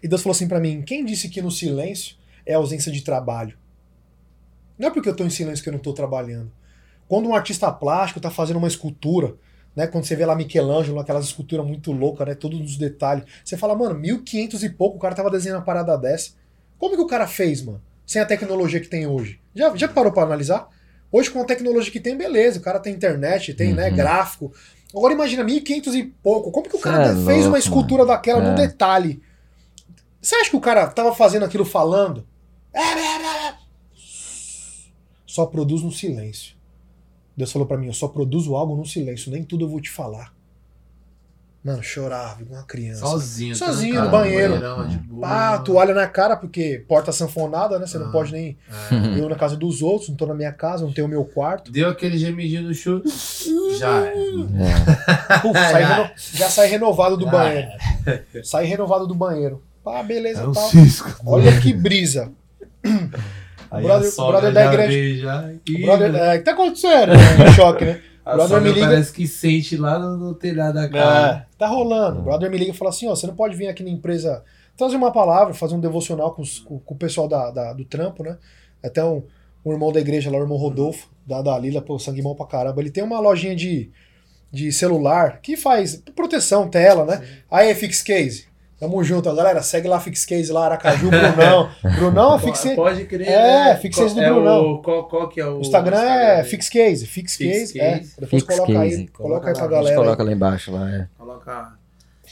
E 0.02 0.06
Deus 0.06 0.20
falou 0.20 0.32
assim 0.32 0.46
pra 0.46 0.60
mim: 0.60 0.82
quem 0.82 1.02
disse 1.02 1.30
que 1.30 1.40
no 1.40 1.50
silêncio 1.50 2.14
é 2.44 2.52
ausência 2.52 2.92
de 2.92 3.00
trabalho? 3.00 3.56
Não 4.78 4.88
é 4.88 4.90
porque 4.90 5.08
eu 5.08 5.16
tô 5.16 5.24
em 5.24 5.30
silêncio 5.30 5.62
que 5.62 5.68
eu 5.68 5.72
não 5.72 5.80
tô 5.80 5.92
trabalhando. 5.92 6.50
Quando 7.08 7.28
um 7.28 7.34
artista 7.34 7.70
plástico 7.72 8.20
tá 8.20 8.30
fazendo 8.30 8.56
uma 8.56 8.68
escultura, 8.68 9.34
né? 9.74 9.86
Quando 9.86 10.04
você 10.04 10.16
vê 10.16 10.26
lá 10.26 10.34
Michelangelo, 10.34 10.98
aquelas 10.98 11.24
esculturas 11.26 11.64
muito 11.66 11.92
loucas, 11.92 12.26
né? 12.26 12.34
Todos 12.34 12.60
os 12.60 12.76
detalhes. 12.76 13.24
Você 13.44 13.56
fala, 13.56 13.74
mano, 13.76 13.94
1500 13.94 14.62
e 14.64 14.70
pouco 14.70 14.96
o 14.96 15.00
cara 15.00 15.14
tava 15.14 15.30
desenhando 15.30 15.58
uma 15.58 15.64
parada 15.64 15.96
dessa. 15.96 16.32
Como 16.78 16.94
que 16.96 17.02
o 17.02 17.06
cara 17.06 17.26
fez, 17.26 17.62
mano? 17.62 17.80
Sem 18.06 18.20
a 18.20 18.26
tecnologia 18.26 18.80
que 18.80 18.88
tem 18.88 19.06
hoje. 19.06 19.40
Já, 19.54 19.74
já 19.76 19.88
parou 19.88 20.12
pra 20.12 20.22
analisar? 20.24 20.68
Hoje, 21.10 21.30
com 21.30 21.40
a 21.40 21.44
tecnologia 21.44 21.90
que 21.92 22.00
tem, 22.00 22.16
beleza. 22.16 22.58
O 22.58 22.62
cara 22.62 22.78
tem 22.80 22.92
internet, 22.94 23.54
tem, 23.54 23.72
né, 23.72 23.88
Uhum. 23.88 23.96
gráfico. 23.96 24.52
Agora 24.94 25.12
imagina, 25.14 25.42
1500 25.44 25.94
e 25.94 26.04
pouco. 26.04 26.50
Como 26.50 26.68
que 26.68 26.76
o 26.76 26.80
cara 26.80 27.04
é 27.04 27.14
fez 27.14 27.26
louco, 27.26 27.48
uma 27.48 27.58
escultura 27.58 28.04
daquela 28.04 28.42
É. 28.42 28.48
num 28.48 28.54
detalhe? 28.54 29.22
Você 30.20 30.34
acha 30.36 30.50
que 30.50 30.56
o 30.56 30.60
cara 30.60 30.86
tava 30.88 31.14
fazendo 31.14 31.44
aquilo 31.44 31.64
falando? 31.64 32.26
Só 35.36 35.44
produz 35.44 35.82
no 35.82 35.92
silêncio. 35.92 36.56
Deus 37.36 37.52
falou 37.52 37.68
pra 37.68 37.76
mim, 37.76 37.88
eu 37.88 37.92
só 37.92 38.08
produzo 38.08 38.56
algo 38.56 38.74
no 38.74 38.86
silêncio, 38.86 39.30
nem 39.30 39.44
tudo 39.44 39.66
eu 39.66 39.68
vou 39.68 39.82
te 39.82 39.90
falar. 39.90 40.32
Mano, 41.62 41.82
chorava 41.82 42.40
igual 42.40 42.60
uma 42.60 42.66
criança. 42.66 43.00
Sozinho. 43.00 43.54
Sozinho, 43.54 43.94
trancado 43.96 44.16
no 44.16 44.22
banheiro. 44.22 44.54
Pá, 45.20 45.58
toalha 45.58 45.92
na 45.92 46.06
cara, 46.06 46.38
porque 46.38 46.82
porta 46.88 47.12
sanfonada, 47.12 47.78
né? 47.78 47.86
Você 47.86 47.98
não 47.98 48.06
Ah. 48.08 48.12
pode 48.12 48.32
nem 48.32 48.56
É. 48.90 49.20
eu 49.20 49.28
na 49.28 49.36
casa 49.36 49.56
dos 49.58 49.82
outros, 49.82 50.08
não 50.08 50.16
tô 50.16 50.24
na 50.24 50.32
minha 50.34 50.52
casa, 50.54 50.86
não 50.86 50.92
tenho 50.92 51.06
o 51.06 51.10
meu 51.10 51.24
quarto. 51.26 51.70
Deu 51.70 51.90
aquele 51.90 52.16
gemidinho 52.16 52.62
no 52.62 52.72
choro. 52.72 53.02
Já 53.78 54.06
é. 54.06 54.12
Puf, 55.42 55.52
sai 55.58 55.82
Já. 55.82 55.94
reno- 55.96 56.10
já 56.16 56.48
sai 56.48 56.66
renovado 56.68 57.16
do 57.18 57.26
Já 57.26 57.30
banheiro. 57.30 57.68
Sai 58.42 58.64
renovado 58.64 59.06
do 59.06 59.14
banheiro. 59.14 59.62
Pá, 59.84 60.02
beleza, 60.02 60.40
É 60.40 60.46
um 60.46 60.52
tal. 60.52 60.70
cisco. 60.70 61.14
Olha 61.26 61.60
que 61.60 61.74
brisa. 61.74 62.32
Aí 63.76 63.82
brother- 63.84 64.08
a 64.08 64.10
sogra 64.12 64.40
brother 64.40 64.52
da 64.54 64.64
igreja. 64.66 64.88
veio 64.88 65.20
já. 65.20 65.50
O 65.68 65.82
brother, 65.82 66.14
é, 66.14 66.34
o 66.34 66.38
que 66.38 66.44
tá 66.44 66.52
acontecendo? 66.52 67.12
É, 67.12 67.52
choque, 67.52 67.84
né? 67.84 68.00
a 68.24 68.34
brother 68.34 68.60
me 68.60 68.72
liga- 68.72 68.86
parece 68.86 69.12
que 69.12 69.26
sente 69.26 69.76
lá 69.76 69.98
no, 69.98 70.16
no 70.16 70.34
telhado 70.34 70.74
da 70.74 70.88
casa. 70.88 71.36
É, 71.38 71.46
tá 71.58 71.66
rolando. 71.66 72.20
O 72.20 72.22
brother 72.22 72.50
me 72.50 72.58
liga 72.58 72.70
e 72.70 72.74
fala 72.74 72.90
assim: 72.90 73.06
ó, 73.08 73.14
você 73.14 73.26
não 73.26 73.34
pode 73.34 73.56
vir 73.56 73.68
aqui 73.68 73.82
na 73.82 73.90
empresa 73.90 74.42
trazer 74.76 74.96
uma 74.96 75.10
palavra, 75.12 75.54
fazer 75.54 75.74
um 75.74 75.80
devocional 75.80 76.32
com, 76.34 76.42
os- 76.42 76.58
com- 76.58 76.78
com 76.78 76.94
o 76.94 76.98
pessoal 76.98 77.28
da, 77.28 77.50
da- 77.50 77.72
do 77.72 77.84
trampo, 77.84 78.22
né? 78.22 78.36
Até 78.84 79.02
um, 79.04 79.22
um 79.64 79.72
irmão 79.72 79.90
da 79.92 80.00
igreja 80.00 80.30
lá, 80.30 80.38
o 80.38 80.42
irmão 80.42 80.58
Rodolfo, 80.58 81.08
da 81.26 81.40
Dalila, 81.42 81.80
pô, 81.80 81.98
sangue 81.98 82.20
bom 82.22 82.34
pra 82.34 82.46
caramba. 82.46 82.80
Ele 82.80 82.90
tem 82.90 83.02
uma 83.02 83.18
lojinha 83.18 83.56
de, 83.56 83.90
de 84.52 84.70
celular 84.72 85.40
que 85.40 85.56
faz 85.56 86.02
proteção, 86.14 86.68
tela, 86.68 87.04
né? 87.04 87.22
Aí, 87.50 87.74
Fix 87.74 88.02
Case. 88.02 88.46
Tamo 88.78 89.02
junto, 89.02 89.34
galera. 89.34 89.62
Segue 89.62 89.88
lá 89.88 89.98
Fix 89.98 90.26
Case 90.26 90.52
lá, 90.52 90.66
Aracaju, 90.66 91.08
Brunão. 91.08 91.70
Brunão 91.96 92.34
é 92.34 92.38
Fix 92.38 92.60
Case. 92.60 92.76
Pode 92.76 93.04
crer. 93.06 93.26
É, 93.28 93.74
né? 93.74 93.80
Do 94.14 94.20
é 94.20 94.30
Brunão. 94.30 94.64
O, 94.72 94.82
qual, 94.82 95.08
qual 95.08 95.28
que 95.28 95.40
é 95.40 95.46
o. 95.46 95.58
O 95.58 95.60
Instagram 95.60 95.98
é 95.98 96.36
dele? 96.36 96.48
Fix 96.48 96.68
Case, 96.68 97.06
Fix 97.06 97.36
Fix 97.36 97.58
Case, 97.72 97.80
é. 97.80 97.98
Case. 97.98 98.14
Depois 98.18 98.42
Fix 98.42 98.54
coloca 98.56 98.80
aí, 98.80 98.90
Case. 98.90 99.06
coloca 99.08 99.48
aí 99.48 99.54
pra 99.54 99.62
Coloca 99.62 99.74
lá, 99.74 99.80
A 99.80 99.82
gente 99.82 99.84
galera. 99.84 99.88
aí. 99.90 100.04
coloca 100.04 100.22
lá 100.22 100.32
embaixo 100.32 100.72
lá, 100.72 100.90
é. 100.90 101.08
Coloca 101.16 101.72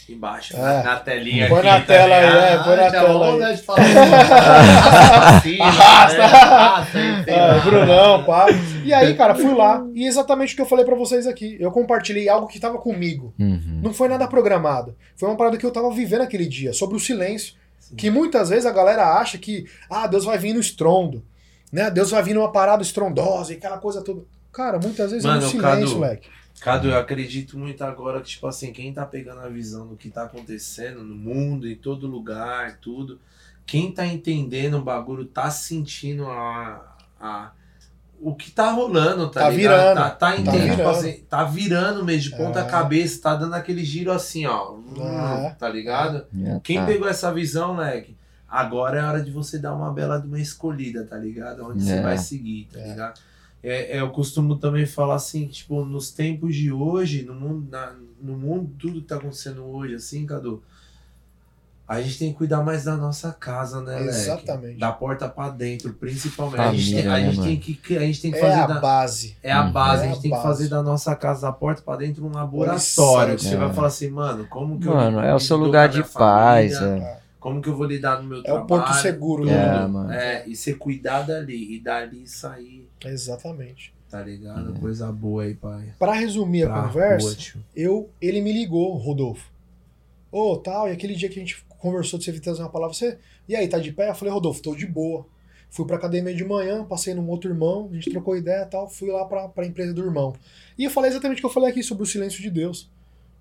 embaixo, 0.08 0.54
É. 0.56 0.60
na, 0.60 0.82
na 0.82 0.96
telinha 0.96 1.48
Põe 1.48 1.58
aqui, 1.60 1.66
na 1.68 1.80
tá 1.80 1.86
tela 1.86 2.14
aí, 2.14 2.24
é, 2.54 2.58
põe 2.62 2.76
na 2.76 2.86
Ah, 2.86 2.90
tela 2.90 3.12
vamos 3.12 3.34
aí. 3.34 3.38
dar 3.40 3.52
de 3.52 3.62
falar. 3.62 3.80
Assim, 5.36 5.60
Arrasta. 5.60 6.98
né? 6.98 7.24
É. 7.26 7.60
Brunão, 7.60 8.24
pá. 8.24 8.46
E 8.84 8.92
aí, 8.92 9.14
cara, 9.14 9.34
fui 9.34 9.54
lá. 9.54 9.84
E 9.94 10.06
exatamente 10.06 10.52
o 10.52 10.56
que 10.56 10.62
eu 10.62 10.66
falei 10.66 10.84
pra 10.84 10.94
vocês 10.94 11.26
aqui. 11.26 11.56
Eu 11.58 11.70
compartilhei 11.70 12.28
algo 12.28 12.46
que 12.46 12.60
tava 12.60 12.78
comigo. 12.78 13.32
Uhum. 13.38 13.80
Não 13.82 13.94
foi 13.94 14.08
nada 14.08 14.26
programado. 14.26 14.94
Foi 15.16 15.28
uma 15.28 15.36
parada 15.36 15.56
que 15.56 15.64
eu 15.64 15.70
tava 15.70 15.90
vivendo 15.90 16.22
aquele 16.22 16.46
dia, 16.46 16.72
sobre 16.72 16.96
o 16.96 17.00
silêncio. 17.00 17.54
Que 17.96 18.10
muitas 18.10 18.48
vezes 18.48 18.66
a 18.66 18.72
galera 18.72 19.18
acha 19.18 19.38
que, 19.38 19.64
ah, 19.90 20.06
Deus 20.06 20.24
vai 20.24 20.36
vir 20.38 20.52
no 20.54 20.60
estrondo, 20.60 21.22
né? 21.72 21.90
Deus 21.90 22.10
vai 22.10 22.22
vir 22.22 22.34
numa 22.34 22.50
parada 22.50 22.82
estrondosa 22.82 23.52
e 23.52 23.56
aquela 23.56 23.78
coisa 23.78 24.02
toda. 24.02 24.22
Cara, 24.52 24.78
muitas 24.78 25.10
vezes 25.10 25.24
Mano, 25.24 25.38
é 25.40 25.44
no 25.44 25.48
silêncio, 25.50 25.70
Cadu, 25.80 25.94
moleque. 25.96 26.28
Cadu, 26.64 26.88
eu 26.88 26.98
acredito 26.98 27.58
muito 27.58 27.84
agora 27.84 28.20
que, 28.20 28.28
tipo 28.28 28.46
assim, 28.46 28.72
quem 28.72 28.92
tá 28.92 29.04
pegando 29.04 29.40
a 29.40 29.48
visão 29.48 29.86
do 29.86 29.96
que 29.96 30.08
tá 30.08 30.24
acontecendo 30.24 31.04
no 31.04 31.14
mundo, 31.14 31.68
em 31.68 31.76
todo 31.76 32.06
lugar, 32.06 32.78
tudo, 32.80 33.20
quem 33.66 33.92
tá 33.92 34.06
entendendo 34.06 34.78
o 34.78 34.82
bagulho, 34.82 35.26
tá 35.26 35.50
sentindo 35.50 36.26
a, 36.26 36.96
a, 37.20 37.50
o 38.20 38.34
que 38.34 38.50
tá 38.50 38.70
rolando, 38.70 39.28
tá, 39.30 39.40
Tá 39.42 39.50
ligado? 39.50 39.76
virando, 39.78 39.96
Tá, 39.96 40.10
tá 40.10 40.36
entendendo, 40.36 40.62
tipo 40.62 40.76
virando. 40.76 40.90
assim, 40.98 41.12
tá 41.28 41.44
virando 41.44 42.04
mesmo 42.04 42.30
de 42.30 42.36
ponta 42.36 42.60
É. 42.60 42.64
cabeça, 42.64 43.20
tá 43.20 43.34
dando 43.36 43.54
aquele 43.54 43.84
giro 43.84 44.10
assim, 44.10 44.46
ó, 44.46 44.76
É. 45.46 45.50
tá 45.58 45.68
ligado? 45.68 46.24
Já 46.32 46.60
Quem 46.60 46.78
tá. 46.78 46.86
pegou 46.86 47.06
essa 47.06 47.30
visão, 47.32 47.74
moleque, 47.74 48.16
agora 48.48 49.00
é 49.00 49.02
hora 49.04 49.22
de 49.22 49.30
você 49.30 49.58
dar 49.58 49.74
uma 49.74 49.92
bela 49.92 50.18
de 50.18 50.26
uma 50.26 50.40
escolhida, 50.40 51.04
tá 51.04 51.16
ligado? 51.18 51.66
Onde 51.66 51.84
você 51.84 51.94
É. 51.96 52.02
vai 52.02 52.16
seguir, 52.16 52.68
tá 52.72 52.80
É. 52.80 52.88
ligado? 52.88 53.20
É, 53.64 53.96
é, 53.96 54.00
eu 54.00 54.10
costumo 54.10 54.56
também 54.56 54.84
falar 54.86 55.14
assim, 55.14 55.46
que, 55.48 55.54
tipo, 55.54 55.84
nos 55.86 56.10
tempos 56.10 56.54
de 56.54 56.70
hoje, 56.70 57.24
no 57.24 57.34
mundo, 57.34 57.66
na- 57.70 57.94
no 58.20 58.36
mundo, 58.36 58.70
tudo 58.78 59.00
que 59.00 59.06
tá 59.08 59.16
acontecendo 59.16 59.64
hoje, 59.64 59.94
assim, 59.94 60.26
Cadu, 60.26 60.62
a 61.86 62.00
gente 62.00 62.18
tem 62.18 62.32
que 62.32 62.38
cuidar 62.38 62.62
mais 62.62 62.84
da 62.84 62.96
nossa 62.96 63.30
casa, 63.32 63.80
né, 63.82 63.96
Leque? 63.96 64.08
Exatamente. 64.08 64.78
Da 64.78 64.90
porta 64.92 65.28
pra 65.28 65.50
dentro, 65.50 65.92
principalmente. 65.94 66.60
a 66.60 66.72
gente, 66.72 66.94
tem, 66.94 67.02
Família, 67.04 67.12
a 67.12 67.18
né, 67.20 67.26
gente 67.26 67.36
mano? 67.36 67.48
tem 67.48 67.60
que, 67.60 67.96
a 67.96 68.00
gente 68.00 68.20
tem 68.22 68.30
que 68.32 68.38
É 68.38 68.40
fazer 68.40 68.60
a 68.60 68.66
da, 68.66 68.80
base. 68.80 69.36
é 69.42 69.52
a 69.52 69.64
Uhum. 69.64 69.72
base, 69.72 70.02
É 70.02 70.06
a 70.06 70.10
a 70.10 70.12
gente 70.12 70.22
tem 70.22 70.30
que 70.30 70.36
base. 70.36 70.48
fazer 70.48 70.68
da 70.68 70.82
nossa 70.82 71.14
casa, 71.16 71.42
da 71.42 71.52
porta 71.52 71.82
pra 71.82 71.96
dentro, 71.96 72.24
um 72.26 72.32
laboratório. 72.32 73.36
Que 73.36 73.42
você 73.44 73.54
É. 73.54 73.56
vai 73.58 73.72
falar 73.72 73.88
assim, 73.88 74.08
mano, 74.08 74.46
como 74.46 74.78
que 74.78 74.86
Mano, 74.86 75.18
eu 75.18 75.24
é 75.24 75.34
o 75.34 75.38
seu 75.40 75.56
lugar 75.58 75.84
a 75.84 75.92
de 75.92 76.02
paz. 76.02 76.78
família? 76.78 77.02
É. 77.04 77.24
Como 77.38 77.60
que 77.60 77.68
eu 77.68 77.76
vou 77.76 77.86
lidar 77.86 78.22
no 78.22 78.28
meu 78.30 78.38
É 78.38 78.42
trabalho? 78.42 78.64
o 78.64 78.66
porto 78.66 78.94
seguro, 78.94 79.44
né? 79.44 79.52
É, 79.52 79.86
mano. 79.86 80.10
É, 80.12 80.48
e 80.48 80.56
ser 80.56 80.78
cuidado 80.78 81.30
ali, 81.32 81.74
e 81.76 81.78
dali 81.80 82.26
sair, 82.26 82.83
Exatamente. 83.10 83.94
tá 84.10 84.22
ligado? 84.22 84.78
Coisa 84.78 85.10
boa 85.10 85.42
aí, 85.44 85.54
pai. 85.54 85.92
Pra 85.98 86.12
resumir 86.12 86.66
Pra 86.66 86.80
a 86.80 86.86
conversa, 86.88 87.58
eu, 87.74 88.08
ele 88.20 88.40
me 88.40 88.52
ligou, 88.52 88.96
Rodolfo. 88.96 89.50
Ô, 90.30 90.56
tal, 90.56 90.88
e 90.88 90.92
aquele 90.92 91.14
dia 91.14 91.28
que 91.28 91.36
a 91.38 91.42
gente 91.42 91.64
conversou 91.78 92.18
de 92.18 92.24
você 92.24 92.32
vir 92.32 92.40
trazer 92.40 92.60
uma 92.62 92.68
palavra, 92.68 92.94
você. 92.94 93.18
E 93.48 93.54
aí, 93.56 93.66
tá 93.68 93.78
de 93.78 93.92
pé? 93.92 94.10
Eu 94.10 94.14
falei, 94.14 94.32
Rodolfo, 94.32 94.62
tô 94.62 94.74
de 94.74 94.86
boa. 94.86 95.26
Fui 95.70 95.84
pra 95.84 95.96
academia 95.96 96.32
de 96.34 96.44
manhã, 96.44 96.84
passei 96.84 97.14
num 97.14 97.28
outro 97.28 97.50
irmão, 97.50 97.88
a 97.90 97.94
gente 97.94 98.08
trocou 98.10 98.36
ideia 98.36 98.62
e 98.62 98.66
tal, 98.66 98.88
fui 98.88 99.10
lá 99.10 99.24
pra, 99.24 99.48
pra 99.48 99.66
empresa 99.66 99.92
do 99.92 100.04
irmão. 100.04 100.32
E 100.78 100.84
eu 100.84 100.90
falei 100.90 101.10
exatamente 101.10 101.38
o 101.38 101.40
que 101.40 101.46
eu 101.46 101.50
falei 101.50 101.70
aqui 101.70 101.82
sobre 101.82 102.04
o 102.04 102.06
silêncio 102.06 102.40
de 102.40 102.48
Deus. 102.50 102.88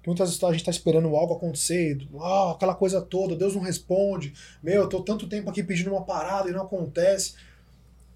Que 0.01 0.09
muitas 0.09 0.29
vezes 0.29 0.43
a 0.43 0.51
gente 0.51 0.65
tá 0.65 0.71
esperando 0.71 1.15
algo 1.15 1.35
acontecer, 1.35 1.97
ah, 2.19 2.51
aquela 2.51 2.73
coisa 2.73 2.99
toda, 3.01 3.35
Deus 3.35 3.55
não 3.55 3.61
responde. 3.61 4.33
Meu, 4.63 4.81
eu 4.81 4.89
tô 4.89 5.01
tanto 5.01 5.27
tempo 5.29 5.49
aqui 5.49 5.61
pedindo 5.63 5.91
uma 5.91 6.03
parada 6.03 6.49
e 6.49 6.51
não 6.51 6.63
acontece. 6.63 7.35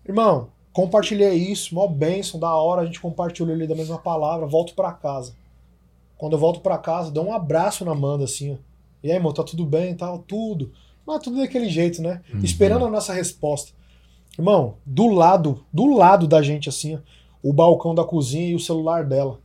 Irmão, 0.05 0.49
compartilhei 0.77 1.33
isso, 1.33 1.73
mó 1.73 1.87
bênção, 1.87 2.39
da 2.39 2.53
hora, 2.53 2.83
a 2.83 2.85
gente 2.85 3.01
compartilhou 3.01 3.51
ali 3.51 3.65
da 3.65 3.73
mesma 3.73 3.97
palavra, 3.97 4.45
volto 4.45 4.75
pra 4.75 4.91
casa. 4.91 5.35
Quando 6.19 6.33
eu 6.33 6.39
volto 6.39 6.59
pra 6.59 6.77
casa, 6.77 7.09
dou 7.09 7.25
um 7.25 7.33
abraço 7.33 7.83
na 7.83 7.93
Amanda, 7.93 8.25
assim, 8.25 8.53
ó. 8.53 8.57
E 9.01 9.09
aí, 9.09 9.17
irmão, 9.17 9.33
tá 9.33 9.43
tudo 9.43 9.65
bem 9.65 9.93
e 9.93 9.95
tal? 9.95 10.19
Tudo. 10.19 10.71
Mas 11.03 11.23
tudo 11.23 11.37
daquele 11.37 11.67
jeito, 11.67 11.99
né? 11.99 12.21
Uhum. 12.31 12.41
Esperando 12.41 12.85
a 12.85 12.91
nossa 12.91 13.11
resposta. 13.11 13.71
Irmão, 14.37 14.75
do 14.85 15.07
lado, 15.07 15.65
do 15.73 15.95
lado 15.95 16.27
da 16.27 16.43
gente, 16.43 16.69
assim, 16.69 16.95
ó, 16.95 16.99
o 17.41 17.51
balcão 17.51 17.95
da 17.95 18.03
cozinha 18.03 18.49
e 18.49 18.55
o 18.55 18.59
celular 18.59 19.03
dela. 19.03 19.39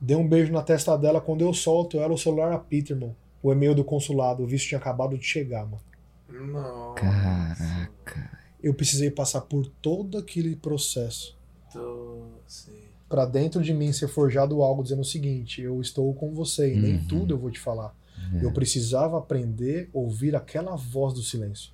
Dei 0.00 0.16
um 0.16 0.26
beijo 0.26 0.54
na 0.54 0.62
testa 0.62 0.96
dela, 0.96 1.20
quando 1.20 1.42
eu 1.42 1.52
solto 1.52 1.98
ela, 1.98 2.14
o 2.14 2.18
celular 2.18 2.50
apita, 2.50 2.94
irmão. 2.94 3.14
O 3.42 3.52
e-mail 3.52 3.74
do 3.74 3.84
consulado, 3.84 4.42
o 4.42 4.46
visto 4.46 4.68
tinha 4.68 4.78
acabado 4.78 5.18
de 5.18 5.24
chegar, 5.26 5.66
mano. 5.66 5.82
Nossa. 6.30 6.94
Caraca. 6.94 8.35
Eu 8.66 8.74
precisei 8.74 9.10
passar 9.10 9.42
por 9.42 9.66
todo 9.80 10.18
aquele 10.18 10.56
processo. 10.56 11.36
Tô... 11.72 12.22
Pra 13.08 13.24
dentro 13.24 13.62
de 13.62 13.72
mim 13.72 13.92
ser 13.92 14.08
forjado 14.08 14.60
algo 14.62 14.82
dizendo 14.82 15.02
o 15.02 15.04
seguinte: 15.04 15.60
eu 15.62 15.80
estou 15.80 16.12
com 16.14 16.32
você 16.32 16.74
e 16.74 16.76
nem 16.76 16.94
Uhum. 16.96 17.04
tudo 17.06 17.34
eu 17.34 17.38
vou 17.38 17.50
te 17.50 17.60
falar. 17.60 17.94
Eu 18.42 18.50
precisava 18.50 19.18
aprender 19.18 19.88
a 19.94 19.98
ouvir 19.98 20.34
aquela 20.34 20.74
voz 20.74 21.14
do 21.14 21.22
silêncio. 21.22 21.70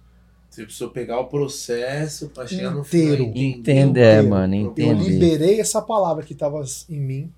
Você 0.51 0.65
precisou 0.65 0.91
pegar 0.91 1.19
o 1.21 1.27
processo 1.29 2.29
pra 2.29 2.47
chegar 2.47 2.73
no 2.73 2.81
Inteiro. 2.81 3.25
final. 3.25 3.37
e 3.37 3.45
Entender, 3.47 4.11
inteiro. 4.17 4.29
mano, 4.29 4.55
Eu 4.55 4.67
entender. 4.67 4.95
liberei 5.09 5.61
essa 5.61 5.81
palavra 5.81 6.23
que 6.25 6.35
estava 6.35 6.63
em 6.91 7.01
mim 7.01 7.33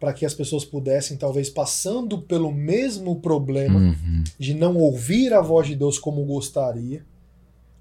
para 0.00 0.12
que 0.14 0.24
as 0.24 0.32
pessoas 0.32 0.64
pudessem, 0.64 1.18
talvez 1.18 1.50
passando 1.50 2.22
pelo 2.22 2.50
mesmo 2.50 3.20
problema 3.20 3.78
Uhum. 3.78 4.24
de 4.38 4.54
não 4.54 4.76
ouvir 4.78 5.34
a 5.34 5.42
voz 5.42 5.66
de 5.66 5.76
Deus 5.76 5.98
como 5.98 6.24
gostaria. 6.24 7.04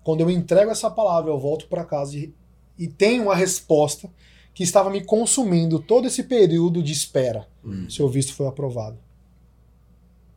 Quando 0.04 0.22
eu 0.22 0.30
entrego 0.30 0.72
essa 0.72 0.90
palavra, 0.90 1.32
eu 1.32 1.40
volto 1.40 1.68
para 1.68 1.84
casa 1.86 2.18
e, 2.18 2.34
e 2.78 2.88
tenho 2.88 3.32
a 3.32 3.36
resposta 3.36 4.10
que 4.54 4.64
estava 4.64 4.90
me 4.90 5.04
consumindo 5.04 5.80
todo 5.80 6.08
esse 6.08 6.24
período 6.24 6.84
de 6.84 6.92
espera. 6.92 7.48
Hum, 7.64 7.90
Seu 7.90 8.08
visto 8.08 8.34
foi 8.34 8.48
aprovado. 8.48 8.98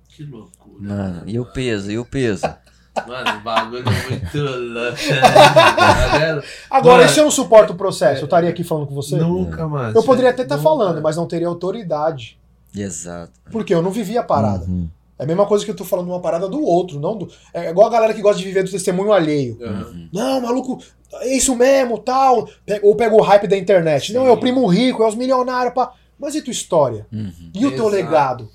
Que 0.08 0.24
loucura. 0.24 0.78
Mano, 0.80 1.22
e 1.26 1.38
o 1.38 1.44
peso, 1.44 1.90
e 1.90 1.98
o 1.98 2.04
peso? 2.04 2.42
Mano, 3.06 3.38
o 3.38 3.42
bagulho 3.42 3.84
é 3.86 4.10
muito 4.10 4.38
louco. 4.38 4.96
Tá? 4.96 6.42
Agora, 6.70 6.98
Mano, 6.98 7.10
e 7.10 7.12
se 7.12 7.20
eu 7.20 7.24
não 7.24 7.30
suporto 7.30 7.74
o 7.74 7.76
processo? 7.76 8.22
Eu 8.22 8.24
estaria 8.24 8.48
aqui 8.48 8.64
falando 8.64 8.86
com 8.86 8.94
você? 8.94 9.16
Nunca, 9.16 9.68
mano. 9.68 9.94
Eu 9.94 10.02
poderia 10.02 10.30
até 10.30 10.44
estar 10.44 10.56
Nunca. 10.56 10.66
falando, 10.66 11.02
mas 11.02 11.14
não 11.14 11.26
teria 11.26 11.46
autoridade. 11.46 12.38
Exato. 12.74 13.32
Porque 13.50 13.74
eu 13.74 13.82
não 13.82 13.90
vivi 13.90 14.16
a 14.16 14.22
parada. 14.22 14.64
Uhum. 14.64 14.88
É 15.18 15.24
a 15.24 15.26
mesma 15.26 15.46
coisa 15.46 15.64
que 15.64 15.70
eu 15.70 15.74
tô 15.76 15.84
falando 15.84 16.08
uma 16.08 16.20
parada 16.20 16.48
do 16.48 16.62
outro, 16.62 17.00
não 17.00 17.16
do. 17.16 17.28
É 17.54 17.70
igual 17.70 17.86
a 17.86 17.90
galera 17.90 18.12
que 18.14 18.20
gosta 18.20 18.38
de 18.38 18.44
viver 18.44 18.62
do 18.64 18.70
testemunho 18.70 19.12
alheio. 19.12 19.56
Uhum. 19.60 20.08
Não, 20.12 20.40
maluco, 20.42 20.82
é 21.14 21.36
isso 21.36 21.56
mesmo, 21.56 21.98
tal. 21.98 22.48
Ou 22.82 22.94
pega 22.94 23.14
o 23.14 23.22
hype 23.22 23.46
da 23.46 23.56
internet. 23.56 24.12
Não, 24.12 24.22
Sim. 24.22 24.28
é 24.28 24.30
o 24.30 24.36
primo 24.36 24.66
rico, 24.66 25.02
é 25.02 25.08
os 25.08 25.14
milionários, 25.14 25.72
pá. 25.74 25.92
Mas 26.18 26.34
e 26.34 26.42
tua 26.42 26.50
história? 26.50 27.06
Uhum. 27.12 27.50
E 27.54 27.66
o 27.66 27.74
teu 27.74 27.88
legado? 27.88 28.50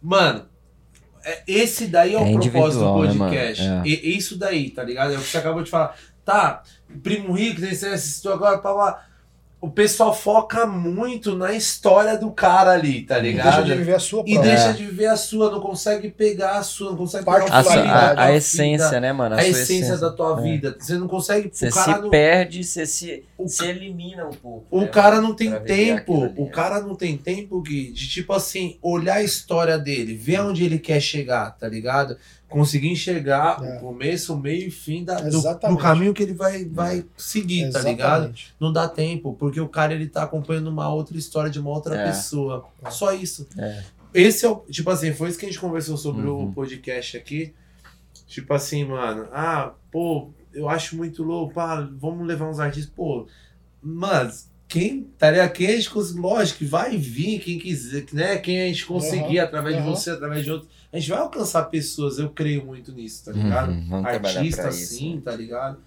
Mano, 0.00 0.46
é- 1.24 1.42
esse 1.46 1.86
daí 1.86 2.14
é 2.14 2.18
o 2.18 2.22
É 2.24 2.32
propósito 2.32 2.84
do 2.84 3.02
né, 3.02 3.14
podcast. 3.14 3.62
É. 3.62 3.82
E- 3.84 4.16
isso 4.16 4.38
daí, 4.38 4.70
tá 4.70 4.82
ligado? 4.84 5.12
É 5.14 5.16
o 5.16 5.20
que 5.20 5.26
você 5.28 5.38
acabou 5.38 5.62
de 5.62 5.70
falar. 5.70 5.96
Tá, 6.24 6.62
primo 7.02 7.32
rico, 7.32 7.60
você 7.60 7.86
assistiu 7.88 8.32
agora, 8.32 8.58
pá, 8.58 8.72
pá. 8.72 9.06
O 9.64 9.70
pessoal 9.70 10.14
foca 10.14 10.66
muito 10.66 11.34
na 11.34 11.52
história 11.54 12.18
do 12.18 12.30
cara 12.30 12.72
ali, 12.72 13.00
tá 13.00 13.18
E 13.18 13.22
ligado? 13.22 13.44
deixa 13.44 13.62
de 13.62 13.74
viver 13.74 13.94
a 13.94 13.98
sua 13.98 14.22
E 14.26 14.32
própria. 14.34 14.52
deixa 14.52 14.68
É. 14.68 14.72
de 14.74 14.84
viver 14.84 15.06
a 15.06 15.16
sua, 15.16 15.50
não 15.50 15.60
consegue 15.60 16.10
pegar 16.10 16.58
a 16.58 16.62
sua, 16.62 16.90
não 16.90 16.98
consegue 16.98 17.24
Parte 17.24 17.44
pegar 17.46 17.58
A, 17.58 17.64
sua- 17.64 17.74
a- 17.82 18.10
a 18.10 18.14
tua 18.14 18.32
essência, 18.36 18.86
vida, 18.88 19.00
né, 19.00 19.12
mano? 19.14 19.34
A, 19.34 19.38
sua 19.40 19.48
essência 19.48 19.96
da 19.96 20.10
tua 20.10 20.38
É. 20.38 20.42
vida. 20.42 20.76
Você 20.78 20.98
não 20.98 21.08
consegue. 21.08 21.48
Você 21.50 21.70
se 21.70 21.88
não, 21.90 22.10
perde, 22.10 22.62
você 22.62 22.84
se, 22.84 23.22
O 23.38 23.48
se 23.48 23.64
elimina 23.64 24.26
um 24.26 24.32
pouco. 24.34 24.66
O 24.70 24.82
né, 24.82 24.86
cara 24.88 25.18
não 25.20 25.34
tem 25.34 25.50
tempo, 25.60 26.12
o 26.36 26.44
né? 26.44 26.50
cara 26.52 26.80
não 26.80 26.94
tem 26.94 27.16
tempo, 27.16 27.62
Gui, 27.62 27.90
de 27.90 28.06
tipo 28.06 28.34
assim, 28.34 28.76
olhar 28.82 29.14
a 29.14 29.22
história 29.22 29.78
dele, 29.78 30.14
ver 30.14 30.40
onde 30.42 30.62
ele 30.62 30.78
quer 30.78 31.00
chegar, 31.00 31.52
tá 31.52 31.66
ligado? 31.66 32.18
Conseguir 32.58 32.88
enxergar 32.88 33.62
É. 33.62 33.76
o 33.76 33.80
começo, 33.80 34.32
o 34.34 34.38
meio 34.38 34.68
e 34.68 34.70
fim 34.70 35.04
da, 35.04 35.20
do, 35.20 35.40
do 35.40 35.76
caminho 35.76 36.14
que 36.14 36.22
ele 36.22 36.34
vai, 36.34 36.64
vai 36.64 37.04
seguir, 37.16 37.70
tá 37.70 37.80
ligado? 37.80 38.32
Não 38.60 38.72
dá 38.72 38.88
tempo, 38.88 39.34
porque 39.38 39.60
o 39.60 39.68
cara 39.68 39.92
ele 39.92 40.06
tá 40.08 40.22
acompanhando 40.22 40.68
uma 40.68 40.88
outra 40.92 41.16
história 41.16 41.50
de 41.50 41.58
uma 41.60 41.70
outra 41.70 41.96
É. 41.96 42.06
pessoa. 42.06 42.64
Só 42.90 43.12
isso. 43.12 43.46
É. 43.58 43.82
Esse 44.14 44.46
é 44.46 44.48
o, 44.48 44.56
tipo 44.70 44.88
assim, 44.90 45.12
foi 45.12 45.28
isso 45.28 45.38
que 45.38 45.44
a 45.46 45.48
gente 45.48 45.60
conversou 45.60 45.96
sobre 45.96 46.26
Uhum. 46.26 46.48
o 46.48 46.52
podcast 46.52 47.16
aqui. 47.16 47.52
Tipo 48.26 48.54
assim, 48.54 48.84
mano, 48.84 49.26
ah, 49.32 49.72
pô, 49.90 50.30
eu 50.52 50.68
acho 50.68 50.96
muito 50.96 51.22
louco, 51.24 51.52
pá, 51.54 51.80
vamos 51.98 52.26
levar 52.26 52.48
uns 52.48 52.60
artistas, 52.60 52.92
pô, 52.94 53.26
mas 53.82 54.48
quem, 54.74 55.06
ligado? 55.30 55.52
Quem 55.52 55.66
a 55.68 55.76
gente 55.76 55.88
conseguir, 55.90 56.20
lógico 56.20 56.58
que 56.58 56.64
vai 56.64 56.96
vir, 56.96 57.38
quem 57.38 57.60
quiser, 57.60 58.04
né? 58.12 58.38
Quem 58.38 58.60
a 58.60 58.66
gente 58.66 58.84
conseguir, 58.84 59.38
Uhum, 59.38 59.44
através 59.44 59.76
de 59.76 59.82
uhum. 59.82 59.90
você, 59.94 60.10
através 60.10 60.42
de 60.44 60.50
outros, 60.50 60.68
a 60.92 60.98
gente 60.98 61.10
vai 61.10 61.18
alcançar 61.20 61.62
pessoas, 61.64 62.18
eu 62.18 62.28
creio 62.30 62.64
muito 62.66 62.90
nisso, 62.90 63.24
tá 63.24 63.30
ligado? 63.30 63.70
Uhum, 63.70 63.86
vamos 63.88 64.10
trabalhar 64.10 64.40
Artista 64.40 64.72
sim, 64.72 65.22
tá 65.24 65.30
ligado? 65.30 65.78